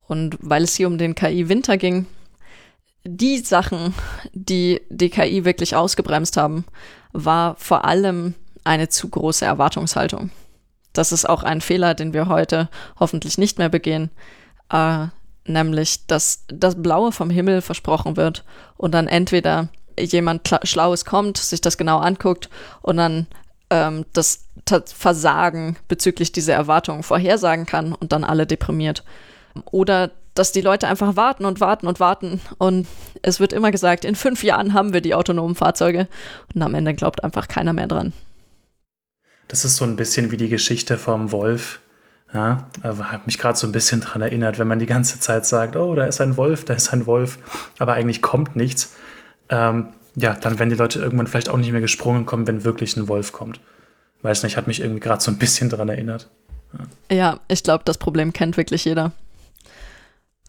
Und 0.06 0.36
weil 0.40 0.64
es 0.64 0.74
hier 0.74 0.86
um 0.86 0.98
den 0.98 1.14
KI-Winter 1.14 1.78
ging, 1.78 2.06
die 3.04 3.38
Sachen, 3.38 3.94
die 4.32 4.80
die 4.88 5.10
KI 5.10 5.44
wirklich 5.44 5.76
ausgebremst 5.76 6.36
haben, 6.36 6.64
war 7.12 7.54
vor 7.56 7.84
allem 7.84 8.34
eine 8.64 8.88
zu 8.88 9.08
große 9.08 9.44
Erwartungshaltung. 9.44 10.30
Das 10.92 11.12
ist 11.12 11.28
auch 11.28 11.42
ein 11.42 11.60
Fehler, 11.60 11.94
den 11.94 12.12
wir 12.14 12.28
heute 12.28 12.68
hoffentlich 12.98 13.36
nicht 13.36 13.58
mehr 13.58 13.68
begehen, 13.68 14.10
äh, 14.70 15.06
nämlich, 15.46 16.06
dass 16.06 16.44
das 16.48 16.80
Blaue 16.82 17.12
vom 17.12 17.30
Himmel 17.30 17.60
versprochen 17.60 18.16
wird 18.16 18.44
und 18.76 18.92
dann 18.92 19.08
entweder 19.08 19.68
jemand 19.98 20.48
Schlaues 20.64 21.04
kommt, 21.04 21.38
sich 21.38 21.60
das 21.60 21.76
genau 21.76 21.98
anguckt 21.98 22.48
und 22.82 22.96
dann 22.96 23.26
ähm, 23.70 24.04
das 24.12 24.46
Versagen 24.86 25.76
bezüglich 25.88 26.32
dieser 26.32 26.54
Erwartungen 26.54 27.02
vorhersagen 27.02 27.66
kann 27.66 27.92
und 27.92 28.12
dann 28.12 28.24
alle 28.24 28.46
deprimiert. 28.46 29.04
Oder 29.70 30.10
dass 30.34 30.52
die 30.52 30.60
Leute 30.60 30.88
einfach 30.88 31.16
warten 31.16 31.44
und 31.44 31.60
warten 31.60 31.86
und 31.86 32.00
warten 32.00 32.40
und 32.58 32.86
es 33.22 33.38
wird 33.38 33.52
immer 33.52 33.70
gesagt, 33.70 34.04
in 34.04 34.16
fünf 34.16 34.42
Jahren 34.42 34.74
haben 34.74 34.92
wir 34.92 35.00
die 35.00 35.14
autonomen 35.14 35.54
Fahrzeuge 35.54 36.08
und 36.54 36.62
am 36.62 36.74
Ende 36.74 36.94
glaubt 36.94 37.22
einfach 37.22 37.46
keiner 37.46 37.72
mehr 37.72 37.86
dran. 37.86 38.12
Das 39.48 39.64
ist 39.64 39.76
so 39.76 39.84
ein 39.84 39.96
bisschen 39.96 40.30
wie 40.32 40.36
die 40.36 40.48
Geschichte 40.48 40.98
vom 40.98 41.30
Wolf. 41.30 41.80
Ja, 42.32 42.66
hat 42.82 43.26
mich 43.26 43.38
gerade 43.38 43.56
so 43.56 43.68
ein 43.68 43.72
bisschen 43.72 44.00
daran 44.00 44.22
erinnert, 44.22 44.58
wenn 44.58 44.66
man 44.66 44.80
die 44.80 44.86
ganze 44.86 45.20
Zeit 45.20 45.46
sagt, 45.46 45.76
oh, 45.76 45.94
da 45.94 46.06
ist 46.06 46.20
ein 46.20 46.36
Wolf, 46.36 46.64
da 46.64 46.74
ist 46.74 46.92
ein 46.92 47.06
Wolf, 47.06 47.38
aber 47.78 47.92
eigentlich 47.92 48.22
kommt 48.22 48.56
nichts. 48.56 48.96
Ähm, 49.48 49.88
ja, 50.16 50.34
dann 50.34 50.58
werden 50.58 50.70
die 50.70 50.76
Leute 50.76 51.00
irgendwann 51.00 51.26
vielleicht 51.26 51.48
auch 51.48 51.56
nicht 51.56 51.72
mehr 51.72 51.80
gesprungen 51.80 52.26
kommen, 52.26 52.46
wenn 52.46 52.64
wirklich 52.64 52.96
ein 52.96 53.08
Wolf 53.08 53.32
kommt. 53.32 53.60
Weiß 54.22 54.42
nicht, 54.42 54.56
hat 54.56 54.66
mich 54.66 54.80
irgendwie 54.80 55.00
gerade 55.00 55.22
so 55.22 55.30
ein 55.30 55.38
bisschen 55.38 55.68
daran 55.68 55.88
erinnert. 55.88 56.30
Ja, 57.10 57.16
ja 57.16 57.40
ich 57.48 57.62
glaube, 57.62 57.84
das 57.84 57.98
Problem 57.98 58.32
kennt 58.32 58.56
wirklich 58.56 58.84
jeder. 58.84 59.12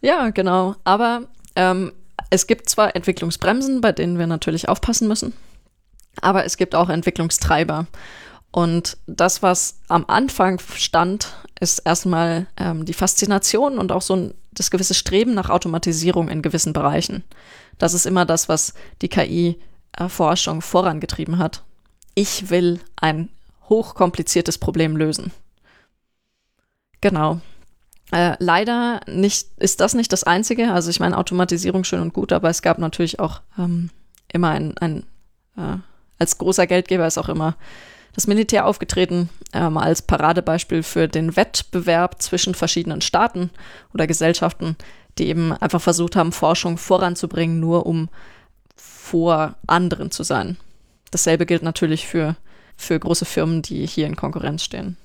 Ja, 0.01 0.29
genau. 0.29 0.75
Aber 0.83 1.23
ähm, 1.55 1.91
es 2.29 2.47
gibt 2.47 2.69
zwar 2.69 2.95
Entwicklungsbremsen, 2.95 3.81
bei 3.81 3.91
denen 3.91 4.19
wir 4.19 4.27
natürlich 4.27 4.69
aufpassen 4.69 5.07
müssen, 5.07 5.33
aber 6.21 6.45
es 6.45 6.57
gibt 6.57 6.75
auch 6.75 6.89
Entwicklungstreiber. 6.89 7.87
Und 8.51 8.97
das, 9.05 9.43
was 9.43 9.79
am 9.89 10.05
Anfang 10.07 10.59
stand, 10.75 11.35
ist 11.59 11.79
erstmal 11.79 12.47
ähm, 12.57 12.85
die 12.85 12.93
Faszination 12.93 13.77
und 13.77 13.91
auch 13.91 14.01
so 14.01 14.15
ein, 14.15 14.33
das 14.53 14.71
gewisse 14.71 14.93
Streben 14.93 15.33
nach 15.33 15.49
Automatisierung 15.49 16.29
in 16.29 16.41
gewissen 16.41 16.71
Bereichen. 16.71 17.25
Das 17.77 17.93
ist 17.93 18.05
immer 18.05 18.25
das, 18.25 18.49
was 18.49 18.73
die 19.01 19.09
KI-Forschung 19.09 20.61
vorangetrieben 20.61 21.37
hat. 21.37 21.63
Ich 22.13 22.49
will 22.49 22.79
ein 22.95 23.29
hochkompliziertes 23.69 24.57
Problem 24.57 24.95
lösen. 24.95 25.31
Genau. 27.01 27.41
Äh, 28.11 28.35
leider 28.39 29.01
nicht, 29.07 29.47
ist 29.57 29.81
das 29.81 29.93
nicht 29.93 30.13
das 30.13 30.23
Einzige. 30.23 30.71
Also 30.71 30.89
ich 30.89 30.99
meine, 30.99 31.17
Automatisierung 31.17 31.83
schön 31.83 32.01
und 32.01 32.13
gut, 32.13 32.31
aber 32.31 32.49
es 32.49 32.61
gab 32.61 32.77
natürlich 32.77 33.19
auch 33.19 33.41
ähm, 33.57 33.89
immer 34.31 34.49
ein, 34.49 34.77
ein 34.77 35.03
äh, 35.57 35.77
als 36.19 36.37
großer 36.37 36.67
Geldgeber 36.67 37.07
ist 37.07 37.17
auch 37.17 37.29
immer 37.29 37.55
das 38.13 38.27
Militär 38.27 38.65
aufgetreten, 38.65 39.29
ähm, 39.53 39.77
als 39.77 40.01
Paradebeispiel 40.01 40.83
für 40.83 41.07
den 41.07 41.35
Wettbewerb 41.35 42.21
zwischen 42.21 42.55
verschiedenen 42.55 43.01
Staaten 43.01 43.49
oder 43.93 44.07
Gesellschaften, 44.07 44.77
die 45.17 45.27
eben 45.27 45.53
einfach 45.53 45.81
versucht 45.81 46.15
haben, 46.15 46.31
Forschung 46.31 46.77
voranzubringen, 46.77 47.59
nur 47.59 47.85
um 47.85 48.09
vor 48.75 49.55
anderen 49.67 50.11
zu 50.11 50.23
sein. 50.23 50.57
Dasselbe 51.11 51.45
gilt 51.45 51.63
natürlich 51.63 52.07
für, 52.07 52.35
für 52.75 52.99
große 52.99 53.25
Firmen, 53.25 53.61
die 53.61 53.85
hier 53.85 54.07
in 54.07 54.15
Konkurrenz 54.15 54.63
stehen. 54.63 54.97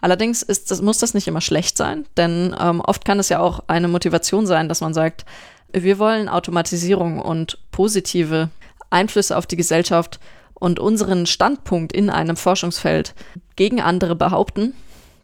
Allerdings 0.00 0.42
ist 0.42 0.70
das, 0.70 0.82
muss 0.82 0.98
das 0.98 1.14
nicht 1.14 1.26
immer 1.26 1.40
schlecht 1.40 1.76
sein, 1.76 2.06
denn 2.16 2.54
ähm, 2.60 2.80
oft 2.80 3.04
kann 3.04 3.18
es 3.18 3.28
ja 3.28 3.40
auch 3.40 3.64
eine 3.66 3.88
Motivation 3.88 4.46
sein, 4.46 4.68
dass 4.68 4.80
man 4.80 4.94
sagt, 4.94 5.24
wir 5.72 5.98
wollen 5.98 6.28
Automatisierung 6.28 7.18
und 7.18 7.58
positive 7.70 8.50
Einflüsse 8.90 9.36
auf 9.36 9.46
die 9.46 9.56
Gesellschaft 9.56 10.20
und 10.54 10.78
unseren 10.78 11.26
Standpunkt 11.26 11.92
in 11.92 12.08
einem 12.08 12.36
Forschungsfeld 12.36 13.14
gegen 13.56 13.80
andere 13.80 14.14
behaupten. 14.14 14.74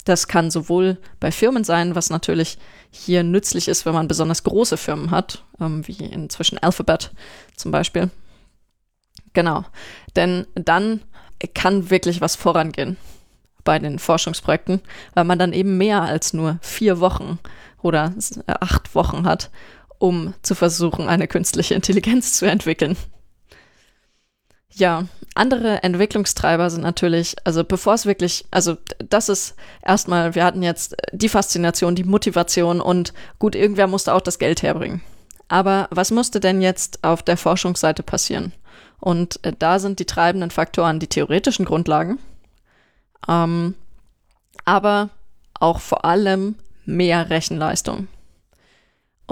Das 0.05 0.27
kann 0.27 0.51
sowohl 0.51 0.99
bei 1.21 1.31
Firmen 1.31 1.65
sein, 1.65 1.95
was 1.95 2.11
natürlich 2.11 2.59
hier 2.91 3.23
nützlich 3.23 3.69
ist, 3.69 3.87
wenn 3.87 3.95
man 3.95 4.09
besonders 4.09 4.43
große 4.43 4.77
Firmen 4.77 5.11
hat, 5.11 5.45
ähm, 5.61 5.87
wie 5.87 6.05
inzwischen 6.05 6.59
Alphabet 6.59 7.13
zum 7.57 7.71
Beispiel. 7.71 8.11
Genau, 9.33 9.65
denn 10.17 10.47
dann 10.55 11.01
kann 11.55 11.91
wirklich 11.91 12.21
was 12.21 12.37
vorangehen 12.37 12.97
bei 13.65 13.79
den 13.79 13.99
Forschungsprojekten, 13.99 14.81
weil 15.15 15.25
man 15.25 15.39
dann 15.39 15.53
eben 15.53 15.79
mehr 15.79 16.03
als 16.03 16.33
nur 16.33 16.59
vier 16.61 17.01
Wochen 17.01 17.39
oder 17.81 18.13
acht 18.47 18.95
Wochen 18.95 19.25
hat, 19.25 19.51
um 19.99 20.35
zu 20.43 20.55
versuchen, 20.55 21.09
eine 21.09 21.29
künstliche 21.29 21.75
Intelligenz 21.75 22.35
zu 22.35 22.47
entwickeln. 22.47 22.97
Ja, 24.83 25.07
andere 25.37 25.85
Entwicklungstreiber 25.85 26.69
sind 26.69 26.81
natürlich, 26.81 27.37
also 27.45 27.63
bevor 27.63 27.95
es 27.95 28.05
wirklich, 28.05 28.47
also 28.51 28.77
das 28.99 29.29
ist 29.29 29.55
erstmal, 29.81 30.35
wir 30.35 30.45
hatten 30.45 30.65
jetzt 30.65 30.97
die 31.13 31.29
Faszination, 31.29 31.95
die 31.95 32.03
Motivation 32.03 32.81
und 32.81 33.13
gut, 33.39 33.55
irgendwer 33.55 33.87
musste 33.87 34.13
auch 34.13 34.21
das 34.21 34.41
Geld 34.41 34.65
herbringen. 34.65 35.01
Aber 35.47 35.87
was 35.93 36.11
musste 36.11 36.41
denn 36.41 36.61
jetzt 36.61 37.05
auf 37.05 37.23
der 37.23 37.37
Forschungsseite 37.37 38.03
passieren? 38.03 38.51
Und 38.99 39.39
äh, 39.45 39.53
da 39.57 39.79
sind 39.79 40.01
die 40.01 40.05
treibenden 40.05 40.51
Faktoren 40.51 40.99
die 40.99 41.07
theoretischen 41.07 41.65
Grundlagen, 41.65 42.19
ähm, 43.29 43.77
aber 44.65 45.11
auch 45.61 45.79
vor 45.79 46.05
allem 46.05 46.57
mehr 46.87 47.31
Rechenleistung. 47.31 48.09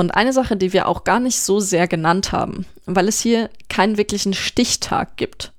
Und 0.00 0.12
eine 0.12 0.32
Sache, 0.32 0.56
die 0.56 0.72
wir 0.72 0.88
auch 0.88 1.04
gar 1.04 1.20
nicht 1.20 1.38
so 1.42 1.60
sehr 1.60 1.86
genannt 1.86 2.32
haben, 2.32 2.64
weil 2.86 3.06
es 3.06 3.20
hier 3.20 3.50
keinen 3.68 3.98
wirklichen 3.98 4.32
Stichtag 4.32 5.18
gibt, 5.18 5.52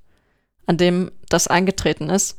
an 0.66 0.76
dem 0.76 1.12
das 1.28 1.46
eingetreten 1.46 2.10
ist, 2.10 2.36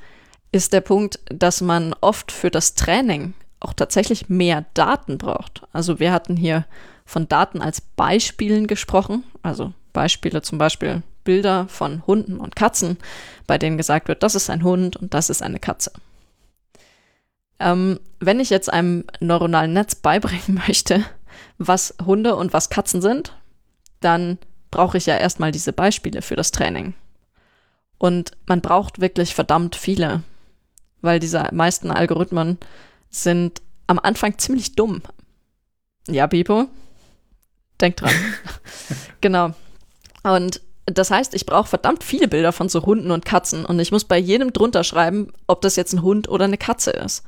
ist 0.51 0.73
der 0.73 0.81
Punkt, 0.81 1.21
dass 1.27 1.61
man 1.61 1.95
oft 2.01 2.33
für 2.33 2.51
das 2.51 2.75
Training 2.75 3.35
auch 3.61 3.71
tatsächlich 3.71 4.27
mehr 4.27 4.65
Daten 4.73 5.17
braucht. 5.17 5.63
Also 5.71 6.01
wir 6.01 6.11
hatten 6.11 6.35
hier 6.35 6.65
von 7.05 7.29
Daten 7.29 7.61
als 7.61 7.79
Beispielen 7.79 8.67
gesprochen, 8.67 9.23
also 9.41 9.71
Beispiele 9.93 10.41
zum 10.41 10.57
Beispiel 10.57 11.03
Bilder 11.23 11.69
von 11.69 12.05
Hunden 12.05 12.35
und 12.35 12.57
Katzen, 12.57 12.97
bei 13.47 13.57
denen 13.57 13.77
gesagt 13.77 14.09
wird, 14.09 14.23
das 14.23 14.35
ist 14.35 14.49
ein 14.49 14.65
Hund 14.65 14.97
und 14.97 15.13
das 15.13 15.29
ist 15.29 15.41
eine 15.41 15.59
Katze. 15.59 15.93
Ähm, 17.61 17.97
wenn 18.19 18.41
ich 18.41 18.49
jetzt 18.49 18.73
einem 18.73 19.05
neuronalen 19.21 19.71
Netz 19.71 19.95
beibringen 19.95 20.61
möchte, 20.67 21.05
was 21.57 21.95
Hunde 22.05 22.35
und 22.35 22.53
was 22.53 22.69
Katzen 22.69 23.01
sind, 23.01 23.35
dann 23.99 24.37
brauche 24.71 24.97
ich 24.97 25.05
ja 25.05 25.17
erstmal 25.17 25.51
diese 25.51 25.73
Beispiele 25.73 26.21
für 26.21 26.35
das 26.35 26.51
Training. 26.51 26.93
Und 27.97 28.31
man 28.47 28.61
braucht 28.61 28.99
wirklich 28.99 29.35
verdammt 29.35 29.75
viele, 29.75 30.23
weil 31.01 31.19
diese 31.19 31.47
meisten 31.51 31.91
Algorithmen 31.91 32.57
sind 33.09 33.61
am 33.87 33.99
Anfang 33.99 34.37
ziemlich 34.37 34.75
dumm. 34.75 35.01
Ja, 36.07 36.27
Bibo, 36.27 36.67
denk 37.79 37.97
dran. 37.97 38.13
genau. 39.21 39.53
Und 40.23 40.61
das 40.85 41.11
heißt, 41.11 41.33
ich 41.33 41.45
brauche 41.45 41.67
verdammt 41.69 42.03
viele 42.03 42.27
Bilder 42.27 42.51
von 42.51 42.67
so 42.67 42.85
Hunden 42.85 43.11
und 43.11 43.25
Katzen 43.25 43.65
und 43.65 43.79
ich 43.79 43.91
muss 43.91 44.03
bei 44.03 44.17
jedem 44.17 44.51
drunter 44.51 44.83
schreiben, 44.83 45.31
ob 45.47 45.61
das 45.61 45.75
jetzt 45.75 45.93
ein 45.93 46.01
Hund 46.01 46.27
oder 46.27 46.45
eine 46.45 46.57
Katze 46.57 46.91
ist. 46.91 47.23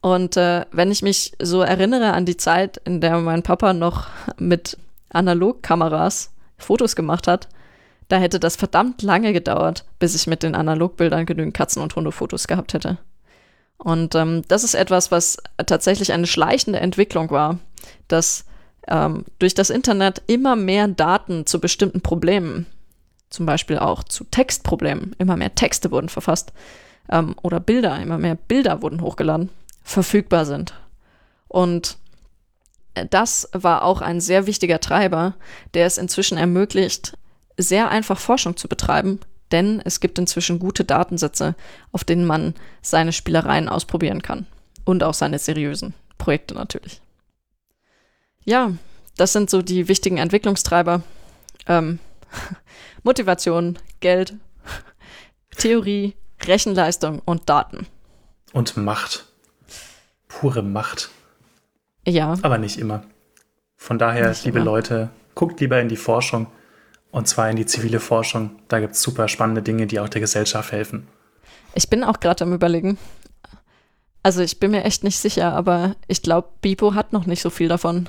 Und 0.00 0.36
äh, 0.36 0.64
wenn 0.72 0.90
ich 0.90 1.02
mich 1.02 1.32
so 1.40 1.60
erinnere 1.60 2.12
an 2.12 2.24
die 2.24 2.36
Zeit, 2.36 2.78
in 2.84 3.00
der 3.00 3.18
mein 3.18 3.42
Papa 3.42 3.72
noch 3.72 4.06
mit 4.38 4.78
Analogkameras 5.10 6.32
Fotos 6.56 6.96
gemacht 6.96 7.26
hat, 7.26 7.48
da 8.08 8.16
hätte 8.16 8.40
das 8.40 8.56
verdammt 8.56 9.02
lange 9.02 9.32
gedauert, 9.32 9.84
bis 9.98 10.14
ich 10.14 10.26
mit 10.26 10.42
den 10.42 10.54
Analogbildern 10.54 11.26
genügend 11.26 11.56
Katzen- 11.56 11.82
und 11.82 11.94
Hundefotos 11.94 12.48
gehabt 12.48 12.74
hätte. 12.74 12.98
Und 13.78 14.14
ähm, 14.14 14.42
das 14.48 14.64
ist 14.64 14.74
etwas, 14.74 15.10
was 15.10 15.38
tatsächlich 15.66 16.12
eine 16.12 16.26
schleichende 16.26 16.80
Entwicklung 16.80 17.30
war, 17.30 17.58
dass 18.08 18.44
ähm, 18.88 19.24
durch 19.38 19.54
das 19.54 19.70
Internet 19.70 20.22
immer 20.26 20.56
mehr 20.56 20.88
Daten 20.88 21.46
zu 21.46 21.60
bestimmten 21.60 22.00
Problemen, 22.00 22.66
zum 23.30 23.46
Beispiel 23.46 23.78
auch 23.78 24.02
zu 24.02 24.24
Textproblemen, 24.24 25.14
immer 25.18 25.36
mehr 25.36 25.54
Texte 25.54 25.90
wurden 25.90 26.08
verfasst 26.08 26.52
ähm, 27.10 27.36
oder 27.42 27.60
Bilder, 27.60 28.00
immer 28.00 28.18
mehr 28.18 28.34
Bilder 28.34 28.82
wurden 28.82 29.02
hochgeladen 29.02 29.50
verfügbar 29.90 30.46
sind. 30.46 30.74
Und 31.48 31.98
das 33.10 33.48
war 33.52 33.82
auch 33.82 34.00
ein 34.00 34.20
sehr 34.20 34.46
wichtiger 34.46 34.80
Treiber, 34.80 35.34
der 35.74 35.86
es 35.86 35.98
inzwischen 35.98 36.38
ermöglicht, 36.38 37.16
sehr 37.56 37.90
einfach 37.90 38.18
Forschung 38.18 38.56
zu 38.56 38.68
betreiben, 38.68 39.20
denn 39.50 39.82
es 39.84 39.98
gibt 40.00 40.18
inzwischen 40.18 40.60
gute 40.60 40.84
Datensätze, 40.84 41.56
auf 41.92 42.04
denen 42.04 42.24
man 42.24 42.54
seine 42.82 43.12
Spielereien 43.12 43.68
ausprobieren 43.68 44.22
kann. 44.22 44.46
Und 44.84 45.02
auch 45.02 45.14
seine 45.14 45.38
seriösen 45.38 45.94
Projekte 46.18 46.54
natürlich. 46.54 47.00
Ja, 48.44 48.72
das 49.16 49.32
sind 49.32 49.50
so 49.50 49.60
die 49.60 49.88
wichtigen 49.88 50.18
Entwicklungstreiber. 50.18 51.02
Ähm, 51.66 51.98
Motivation, 53.02 53.78
Geld, 53.98 54.34
Theorie, 55.56 56.14
Rechenleistung 56.42 57.20
und 57.24 57.48
Daten. 57.48 57.86
Und 58.52 58.76
Macht 58.76 59.29
pure 60.30 60.62
Macht. 60.62 61.10
Ja. 62.06 62.34
Aber 62.40 62.56
nicht 62.56 62.78
immer. 62.78 63.02
Von 63.76 63.98
daher, 63.98 64.30
nicht 64.30 64.44
liebe 64.44 64.60
immer. 64.60 64.64
Leute, 64.64 65.10
guckt 65.34 65.60
lieber 65.60 65.80
in 65.80 65.88
die 65.88 65.96
Forschung 65.96 66.46
und 67.10 67.28
zwar 67.28 67.50
in 67.50 67.56
die 67.56 67.66
zivile 67.66 68.00
Forschung. 68.00 68.52
Da 68.68 68.80
gibt 68.80 68.94
es 68.94 69.02
super 69.02 69.28
spannende 69.28 69.62
Dinge, 69.62 69.86
die 69.86 70.00
auch 70.00 70.08
der 70.08 70.20
Gesellschaft 70.20 70.72
helfen. 70.72 71.06
Ich 71.74 71.90
bin 71.90 72.04
auch 72.04 72.20
gerade 72.20 72.44
am 72.44 72.54
Überlegen. 72.54 72.96
Also 74.22 74.42
ich 74.42 74.60
bin 74.60 74.70
mir 74.70 74.84
echt 74.84 75.02
nicht 75.02 75.18
sicher, 75.18 75.52
aber 75.52 75.96
ich 76.06 76.22
glaube, 76.22 76.48
Bipo 76.60 76.94
hat 76.94 77.12
noch 77.12 77.26
nicht 77.26 77.42
so 77.42 77.50
viel 77.50 77.68
davon. 77.68 78.08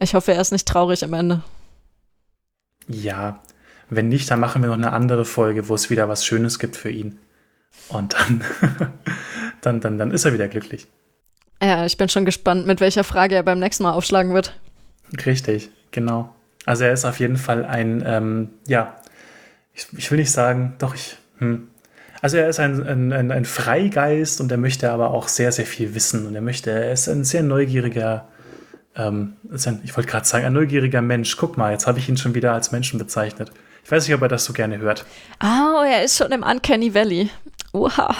Ich 0.00 0.14
hoffe, 0.14 0.32
er 0.32 0.40
ist 0.40 0.52
nicht 0.52 0.66
traurig 0.66 1.04
am 1.04 1.12
Ende. 1.12 1.42
Ja, 2.88 3.40
wenn 3.90 4.08
nicht, 4.08 4.30
dann 4.30 4.40
machen 4.40 4.62
wir 4.62 4.68
noch 4.68 4.76
eine 4.76 4.92
andere 4.92 5.24
Folge, 5.24 5.68
wo 5.68 5.74
es 5.74 5.90
wieder 5.90 6.08
was 6.08 6.24
Schönes 6.24 6.58
gibt 6.58 6.76
für 6.76 6.90
ihn. 6.90 7.18
Und 7.88 8.14
dann, 8.14 8.42
dann, 9.62 9.80
dann, 9.80 9.96
dann 9.96 10.10
ist 10.10 10.26
er 10.26 10.34
wieder 10.34 10.48
glücklich. 10.48 10.86
Ja, 11.62 11.86
ich 11.86 11.96
bin 11.96 12.08
schon 12.08 12.24
gespannt, 12.24 12.66
mit 12.66 12.80
welcher 12.80 13.04
Frage 13.04 13.36
er 13.36 13.42
beim 13.42 13.60
nächsten 13.60 13.84
Mal 13.84 13.92
aufschlagen 13.92 14.34
wird. 14.34 14.52
Richtig, 15.24 15.70
genau. 15.92 16.34
Also 16.66 16.84
er 16.84 16.92
ist 16.92 17.04
auf 17.04 17.20
jeden 17.20 17.36
Fall 17.36 17.64
ein, 17.64 18.02
ähm, 18.06 18.50
ja, 18.66 18.96
ich, 19.72 19.86
ich, 19.96 20.10
will 20.10 20.18
nicht 20.18 20.30
sagen, 20.30 20.74
doch 20.78 20.94
ich, 20.94 21.16
hm. 21.38 21.68
Also 22.20 22.36
er 22.36 22.48
ist 22.48 22.60
ein, 22.60 22.86
ein, 22.86 23.12
ein, 23.12 23.32
ein 23.32 23.44
Freigeist 23.44 24.40
und 24.40 24.52
er 24.52 24.58
möchte 24.58 24.92
aber 24.92 25.10
auch 25.10 25.26
sehr, 25.26 25.50
sehr 25.50 25.66
viel 25.66 25.94
wissen 25.94 26.26
und 26.26 26.36
er 26.36 26.40
möchte, 26.40 26.70
er 26.70 26.92
ist 26.92 27.08
ein 27.08 27.24
sehr 27.24 27.42
neugieriger, 27.42 28.28
ähm, 28.94 29.34
ein, 29.50 29.80
ich 29.82 29.96
wollte 29.96 30.08
gerade 30.08 30.26
sagen, 30.26 30.44
ein 30.44 30.52
neugieriger 30.52 31.02
Mensch. 31.02 31.36
Guck 31.36 31.56
mal, 31.56 31.72
jetzt 31.72 31.88
habe 31.88 31.98
ich 31.98 32.08
ihn 32.08 32.16
schon 32.16 32.34
wieder 32.36 32.52
als 32.52 32.70
Menschen 32.70 32.98
bezeichnet. 32.98 33.50
Ich 33.84 33.90
weiß 33.90 34.06
nicht, 34.06 34.14
ob 34.14 34.22
er 34.22 34.28
das 34.28 34.44
so 34.44 34.52
gerne 34.52 34.78
hört. 34.78 35.04
Oh, 35.42 35.82
er 35.82 36.04
ist 36.04 36.16
schon 36.16 36.30
im 36.30 36.44
Uncanny 36.44 36.94
Valley. 36.94 37.28
Oha. 37.72 38.14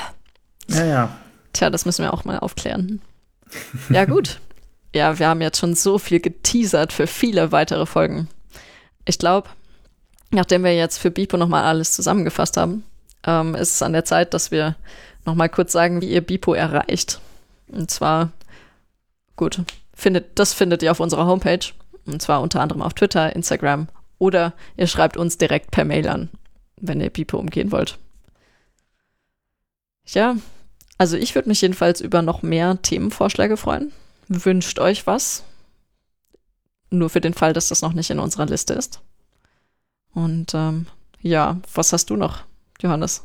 Ja, 0.67 0.85
ja. 0.85 1.09
Tja, 1.53 1.71
das 1.71 1.85
müssen 1.85 2.03
wir 2.03 2.15
auch 2.15 2.25
mal 2.25 2.39
aufklären. 2.39 3.01
Ja, 3.91 4.05
gut. 4.05 4.41
ja, 4.95 5.19
wir 5.19 5.29
haben 5.29 5.41
jetzt 5.41 5.59
schon 5.59 5.75
so 5.75 5.99
viel 5.99 6.21
geteasert 6.21 6.93
für 6.93 7.07
viele 7.07 7.53
weitere 7.53 7.87
Folgen. 7.87 8.29
Ich 9.05 9.19
glaube, 9.19 9.49
nachdem 10.31 10.65
wir 10.65 10.75
jetzt 10.75 10.99
für 10.99 11.11
Bipo 11.11 11.37
nochmal 11.37 11.65
alles 11.65 11.93
zusammengefasst 11.93 12.57
haben, 12.57 12.85
ähm, 13.25 13.55
ist 13.55 13.75
es 13.75 13.83
an 13.83 13.93
der 13.93 14.05
Zeit, 14.05 14.35
dass 14.35 14.51
wir 14.51 14.77
nochmal 15.25 15.49
kurz 15.49 15.73
sagen, 15.73 16.01
wie 16.01 16.11
ihr 16.11 16.21
Bipo 16.21 16.55
erreicht. 16.55 17.21
Und 17.69 17.91
zwar, 17.91 18.33
gut, 19.37 19.63
findet, 19.95 20.39
das 20.39 20.53
findet 20.53 20.83
ihr 20.83 20.91
auf 20.91 21.01
unserer 21.01 21.27
Homepage. 21.27 21.67
Und 22.07 22.21
zwar 22.21 22.41
unter 22.41 22.61
anderem 22.61 22.83
auf 22.83 22.95
Twitter, 22.95 23.35
Instagram 23.35 23.89
oder 24.19 24.55
ihr 24.77 24.87
schreibt 24.87 25.17
uns 25.17 25.39
direkt 25.39 25.71
per 25.71 25.85
Mail 25.85 26.09
an, 26.09 26.29
wenn 26.81 27.01
ihr 27.01 27.11
Bipo 27.11 27.39
umgehen 27.39 27.71
wollt. 27.73 27.99
Ja, 30.07 30.37
also 31.03 31.17
ich 31.17 31.35
würde 31.35 31.49
mich 31.49 31.61
jedenfalls 31.61 32.01
über 32.01 32.23
noch 32.23 32.43
mehr 32.45 32.81
Themenvorschläge 32.81 33.57
freuen. 33.57 33.91
Wünscht 34.29 34.79
euch 34.79 35.05
was? 35.05 35.43
Nur 36.91 37.11
für 37.11 37.21
den 37.21 37.35
Fall, 37.35 37.53
dass 37.53 37.71
das 37.71 37.83
noch 37.83 37.93
nicht 37.93 38.11
in 38.11 38.21
unserer 38.21 38.47
Liste 38.47 38.75
ist. 38.75 39.01
Und 40.15 40.55
ähm, 40.55 40.87
ja, 41.21 41.57
was 41.75 41.93
hast 41.93 42.09
du 42.11 42.15
noch, 42.15 42.45
Johannes? 42.81 43.25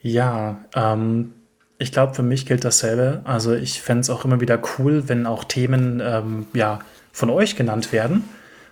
Ja, 0.00 0.64
ähm, 0.74 1.34
ich 1.76 1.92
glaube, 1.92 2.14
für 2.14 2.22
mich 2.22 2.46
gilt 2.46 2.64
dasselbe. 2.64 3.20
Also 3.24 3.52
ich 3.52 3.82
fände 3.82 4.00
es 4.00 4.08
auch 4.08 4.24
immer 4.24 4.40
wieder 4.40 4.62
cool, 4.78 5.10
wenn 5.10 5.26
auch 5.26 5.44
Themen 5.44 6.00
ähm, 6.02 6.46
ja, 6.54 6.78
von 7.12 7.28
euch 7.28 7.54
genannt 7.54 7.92
werden. 7.92 8.24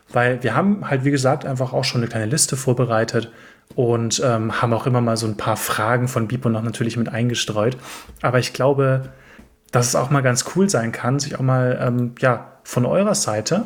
Weil 0.09 0.43
wir 0.43 0.55
haben 0.55 0.89
halt, 0.89 1.05
wie 1.05 1.11
gesagt, 1.11 1.45
einfach 1.45 1.75
auch 1.75 1.85
schon 1.85 2.01
eine 2.01 2.09
kleine 2.09 2.31
Liste 2.31 2.57
vorbereitet 2.57 3.31
und 3.75 4.21
ähm, 4.25 4.61
haben 4.61 4.73
auch 4.73 4.87
immer 4.87 5.01
mal 5.01 5.17
so 5.17 5.27
ein 5.27 5.37
paar 5.37 5.57
Fragen 5.57 6.09
von 6.09 6.29
Bipo 6.29 6.49
noch 6.49 6.63
natürlich 6.63 6.97
mit 6.97 7.09
eingestreut. 7.09 7.77
Aber 8.23 8.39
ich 8.39 8.53
glaube, 8.53 9.11
dass 9.71 9.89
es 9.89 9.97
auch 9.97 10.11
mal 10.11 10.23
ganz 10.23 10.45
cool 10.55 10.69
sein 10.69 10.93
kann, 10.93 11.19
sich 11.19 11.37
auch 11.37 11.43
mal 11.43 11.79
ähm, 11.81 12.15
ja, 12.21 12.53
von 12.65 12.87
eurer 12.87 13.15
Seite 13.15 13.65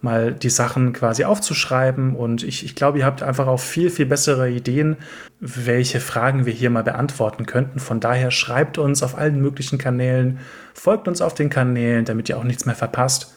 mal 0.00 0.34
die 0.34 0.50
Sachen 0.50 0.92
quasi 0.92 1.24
aufzuschreiben. 1.24 2.14
Und 2.14 2.42
ich, 2.42 2.64
ich 2.64 2.74
glaube, 2.74 2.98
ihr 2.98 3.06
habt 3.06 3.22
einfach 3.22 3.46
auch 3.46 3.58
viel, 3.58 3.88
viel 3.88 4.04
bessere 4.04 4.50
Ideen, 4.50 4.98
welche 5.40 5.98
Fragen 5.98 6.44
wir 6.44 6.52
hier 6.52 6.68
mal 6.68 6.84
beantworten 6.84 7.46
könnten. 7.46 7.80
Von 7.80 8.00
daher 8.00 8.30
schreibt 8.30 8.76
uns 8.76 9.02
auf 9.02 9.16
allen 9.16 9.40
möglichen 9.40 9.78
Kanälen, 9.78 10.40
folgt 10.74 11.08
uns 11.08 11.22
auf 11.22 11.34
den 11.34 11.48
Kanälen, 11.48 12.04
damit 12.04 12.28
ihr 12.28 12.36
auch 12.36 12.44
nichts 12.44 12.66
mehr 12.66 12.74
verpasst. 12.74 13.34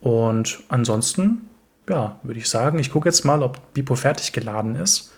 Und 0.00 0.60
ansonsten, 0.68 1.50
ja, 1.88 2.18
würde 2.22 2.40
ich 2.40 2.48
sagen, 2.48 2.78
ich 2.78 2.90
gucke 2.90 3.08
jetzt 3.08 3.24
mal, 3.24 3.42
ob 3.42 3.74
Bipo 3.74 3.94
fertig 3.94 4.32
geladen 4.32 4.74
ist 4.76 5.12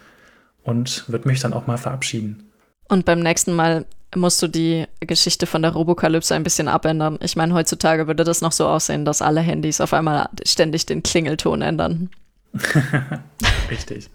und 0.69 1.09
würde 1.09 1.28
mich 1.28 1.40
dann 1.40 1.53
auch 1.53 1.66
mal 1.66 1.78
verabschieden. 1.78 2.51
Und 2.89 3.05
beim 3.05 3.20
nächsten 3.20 3.55
Mal 3.55 3.86
musst 4.15 4.40
du 4.43 4.49
die 4.49 4.86
Geschichte 5.01 5.47
von 5.47 5.62
der 5.62 5.73
Robokalypse 5.73 6.35
ein 6.35 6.43
bisschen 6.43 6.69
abändern. 6.69 7.19
Ich 7.23 7.36
meine, 7.36 7.55
heutzutage 7.55 8.07
würde 8.07 8.24
das 8.24 8.40
noch 8.40 8.53
so 8.53 8.66
aussehen, 8.66 9.05
dass 9.05 9.23
alle 9.23 9.40
Handys 9.40 9.81
auf 9.81 9.93
einmal 9.93 10.28
ständig 10.47 10.86
den 10.86 11.03
Klingelton 11.03 11.62
ändern. 11.62 12.11
Richtig. 13.70 14.09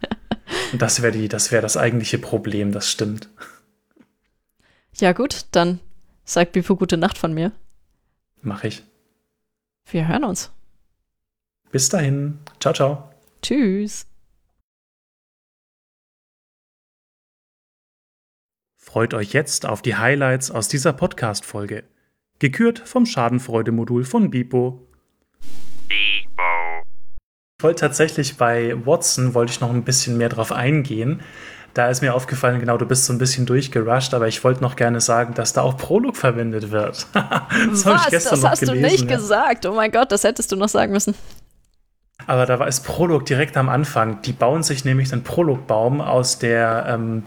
Und 0.72 0.82
das 0.82 1.02
wäre 1.02 1.28
das 1.28 1.52
wäre 1.52 1.62
das 1.62 1.78
eigentliche 1.78 2.18
Problem, 2.18 2.72
das 2.72 2.90
stimmt. 2.90 3.30
Ja, 4.98 5.14
gut, 5.14 5.46
dann 5.52 5.80
sag 6.24 6.52
Bipo 6.52 6.76
gute 6.76 6.98
Nacht 6.98 7.18
von 7.18 7.34
mir. 7.34 7.52
Mach 8.42 8.64
ich. 8.64 8.84
Wir 9.90 10.08
hören 10.08 10.24
uns. 10.24 10.52
Bis 11.72 11.90
dahin. 11.90 12.40
Ciao, 12.60 12.74
ciao. 12.74 13.10
Tschüss. 13.42 14.06
Freut 18.94 19.16
euch 19.16 19.34
jetzt 19.34 19.66
auf 19.66 19.82
die 19.82 19.96
Highlights 19.96 20.52
aus 20.52 20.68
dieser 20.68 20.94
Podcast-Folge. 20.94 21.84
Gekürt 22.38 22.78
vom 22.86 23.08
Schadenfreude-Modul 23.08 24.04
von 24.04 24.30
Bipo. 24.30 24.88
Bipo. 25.88 26.84
Ich 27.58 27.64
wollte 27.64 27.82
tatsächlich 27.82 28.38
bei 28.38 28.76
Watson, 28.86 29.34
wollte 29.34 29.52
ich 29.52 29.62
noch 29.62 29.72
ein 29.72 29.84
bisschen 29.84 30.20
mehr 30.20 30.30
drauf 30.30 30.52
eingehen. 30.52 31.22
Da 31.74 31.90
ist 31.90 32.04
mir 32.04 32.14
aufgefallen, 32.14 32.60
genau, 32.60 32.78
du 32.78 32.86
bist 32.86 33.06
so 33.06 33.14
ein 33.14 33.18
bisschen 33.18 33.48
durchgerusht, 33.48 34.14
aber 34.14 34.28
ich 34.28 34.44
wollte 34.44 34.62
noch 34.62 34.76
gerne 34.76 35.02
sagen, 35.02 35.34
dass 35.34 35.54
da 35.54 35.64
auch 35.64 35.76
Prolog 35.76 36.16
verwendet 36.16 36.70
wird. 36.70 37.08
das 37.14 37.88
habe 37.88 37.98
ich 37.98 38.10
gestern 38.12 38.30
das 38.30 38.42
noch 38.44 38.52
hast 38.52 38.60
gelesen, 38.60 38.80
du 38.80 38.88
nicht 38.88 39.10
ja. 39.10 39.18
gesagt. 39.18 39.66
Oh 39.66 39.74
mein 39.74 39.92
Gott, 39.92 40.12
das 40.12 40.24
hättest 40.24 40.52
du 40.52 40.56
noch 40.56 40.70
sagen 40.70 40.94
müssen. 40.94 41.16
Aber 42.28 42.46
da 42.46 42.60
war 42.60 42.68
es 42.68 42.82
Prolog 42.82 43.26
direkt 43.26 43.58
am 43.58 43.70
Anfang. 43.70 44.22
Die 44.22 44.34
bauen 44.34 44.62
sich 44.62 44.86
nämlich 44.86 45.12
einen 45.12 45.24
Prologbaum 45.24 46.00
aus 46.00 46.38
der 46.38 46.86
ähm, 46.88 47.24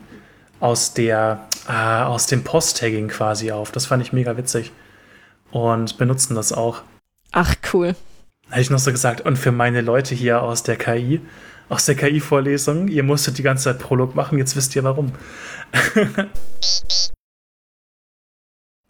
aus 0.60 0.94
der 0.94 1.46
äh, 1.68 1.72
aus 1.72 2.26
dem 2.26 2.44
Post-Tagging 2.44 3.08
quasi 3.08 3.50
auf. 3.52 3.72
Das 3.72 3.86
fand 3.86 4.02
ich 4.02 4.12
mega 4.12 4.36
witzig. 4.36 4.72
Und 5.50 5.98
benutzen 5.98 6.34
das 6.34 6.52
auch. 6.52 6.82
Ach, 7.32 7.54
cool. 7.72 7.96
Hätte 8.48 8.60
ich 8.60 8.70
noch 8.70 8.78
so 8.78 8.92
gesagt, 8.92 9.22
und 9.22 9.36
für 9.36 9.52
meine 9.52 9.80
Leute 9.80 10.14
hier 10.14 10.42
aus 10.42 10.62
der 10.62 10.76
KI, 10.76 11.20
aus 11.68 11.84
der 11.84 11.96
KI-Vorlesung, 11.96 12.88
ihr 12.88 13.02
musstet 13.02 13.38
die 13.38 13.42
ganze 13.42 13.64
Zeit 13.64 13.80
Prolog 13.80 14.14
machen, 14.14 14.38
jetzt 14.38 14.54
wisst 14.54 14.76
ihr 14.76 14.84
warum. 14.84 15.12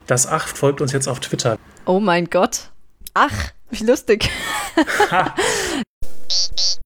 das 0.06 0.26
8 0.26 0.56
folgt 0.56 0.80
uns 0.80 0.92
jetzt 0.92 1.08
auf 1.08 1.20
Twitter. 1.20 1.58
Oh 1.86 2.00
mein 2.00 2.26
Gott. 2.26 2.70
Ach, 3.14 3.52
wie 3.70 3.84
lustig. 3.84 4.28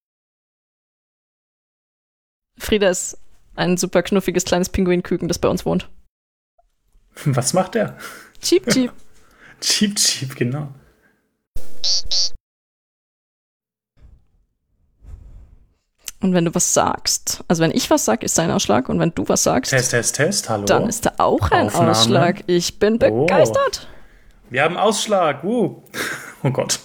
Frieda 2.58 2.90
ist 2.90 3.18
ein 3.60 3.76
super 3.76 4.02
knuffiges 4.02 4.44
kleines 4.44 4.70
Pinguinküken, 4.70 5.28
das 5.28 5.38
bei 5.38 5.48
uns 5.48 5.64
wohnt. 5.64 5.88
Was 7.24 7.52
macht 7.52 7.76
er? 7.76 7.96
Cheep 8.40 8.68
Cheep. 8.68 8.92
cheep 9.60 9.96
Cheep, 9.96 10.34
genau. 10.34 10.68
Und 16.22 16.34
wenn 16.34 16.44
du 16.44 16.54
was 16.54 16.74
sagst, 16.74 17.42
also 17.48 17.62
wenn 17.62 17.70
ich 17.70 17.88
was 17.88 18.04
sag, 18.04 18.22
ist 18.22 18.36
dein 18.36 18.50
Ausschlag. 18.50 18.90
Und 18.90 19.00
wenn 19.00 19.14
du 19.14 19.26
was 19.28 19.42
sagst, 19.42 19.70
Test, 19.70 19.92
Test, 19.92 20.16
Test, 20.16 20.50
hallo. 20.50 20.66
Dann 20.66 20.86
ist 20.86 21.06
da 21.06 21.14
auch 21.16 21.50
ein 21.50 21.68
Aufnahme. 21.68 21.90
Ausschlag. 21.92 22.44
Ich 22.46 22.78
bin 22.78 22.96
oh. 23.02 23.24
begeistert. 23.24 23.88
Oh. 23.88 24.46
Wir 24.50 24.62
haben 24.64 24.76
Ausschlag. 24.76 25.44
Uh. 25.44 25.82
Oh 26.42 26.50
Gott. 26.50 26.80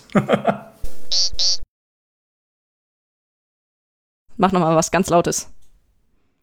Mach 4.36 4.52
nochmal 4.52 4.76
was 4.76 4.92
ganz 4.92 5.10
Lautes. 5.10 5.50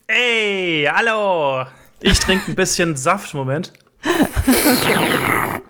Ey, 0.06 0.88
hallo! 0.90 1.66
Ich 2.00 2.18
trinke 2.18 2.50
ein 2.50 2.54
bisschen 2.54 2.96
Saft, 2.96 3.34
Moment. 3.34 3.72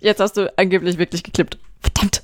Jetzt 0.00 0.20
hast 0.20 0.36
du 0.36 0.52
angeblich 0.58 0.98
wirklich 0.98 1.22
geklippt. 1.22 1.58
Verdammt! 1.80 2.22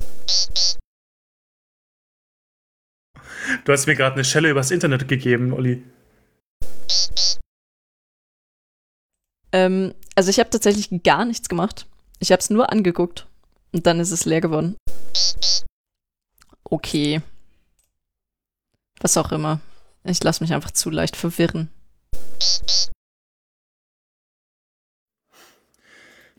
Du 3.64 3.72
hast 3.72 3.86
mir 3.86 3.96
gerade 3.96 4.14
eine 4.14 4.24
Schelle 4.24 4.50
übers 4.50 4.70
Internet 4.70 5.08
gegeben, 5.08 5.52
Olli. 5.52 5.82
Ähm, 9.52 9.94
also 10.14 10.30
ich 10.30 10.38
habe 10.38 10.50
tatsächlich 10.50 11.02
gar 11.02 11.24
nichts 11.24 11.48
gemacht. 11.48 11.86
Ich 12.18 12.30
habe 12.30 12.40
es 12.40 12.50
nur 12.50 12.70
angeguckt 12.70 13.26
und 13.72 13.86
dann 13.86 13.98
ist 14.00 14.10
es 14.10 14.26
leer 14.26 14.40
geworden. 14.40 14.76
Okay. 16.64 17.22
Was 19.00 19.16
auch 19.16 19.32
immer. 19.32 19.60
Ich 20.04 20.22
lasse 20.22 20.44
mich 20.44 20.52
einfach 20.52 20.70
zu 20.70 20.90
leicht 20.90 21.16
verwirren. 21.16 21.70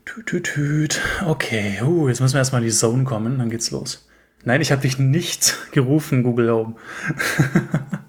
Tüt, 0.04 0.26
tüt, 0.26 0.44
tüt. 0.44 1.00
Okay, 1.26 1.80
uh, 1.82 2.08
jetzt 2.08 2.20
müssen 2.20 2.34
wir 2.34 2.38
erstmal 2.40 2.60
in 2.62 2.68
die 2.68 2.74
Zone 2.74 3.04
kommen, 3.04 3.38
dann 3.38 3.50
geht's 3.50 3.70
los. 3.70 4.08
Nein, 4.44 4.60
ich 4.60 4.72
habe 4.72 4.82
dich 4.82 4.98
nicht 4.98 5.56
gerufen, 5.72 6.22
Google 6.22 6.50
Home. 6.50 6.76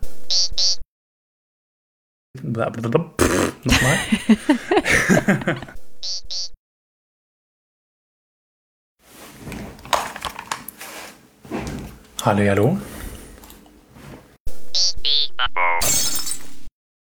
Nochmal. 3.63 3.97
hallo, 12.25 12.49
hallo. 12.49 12.77
Beep, 14.73 15.03
beep, 15.03 15.37
beep 15.37 16.22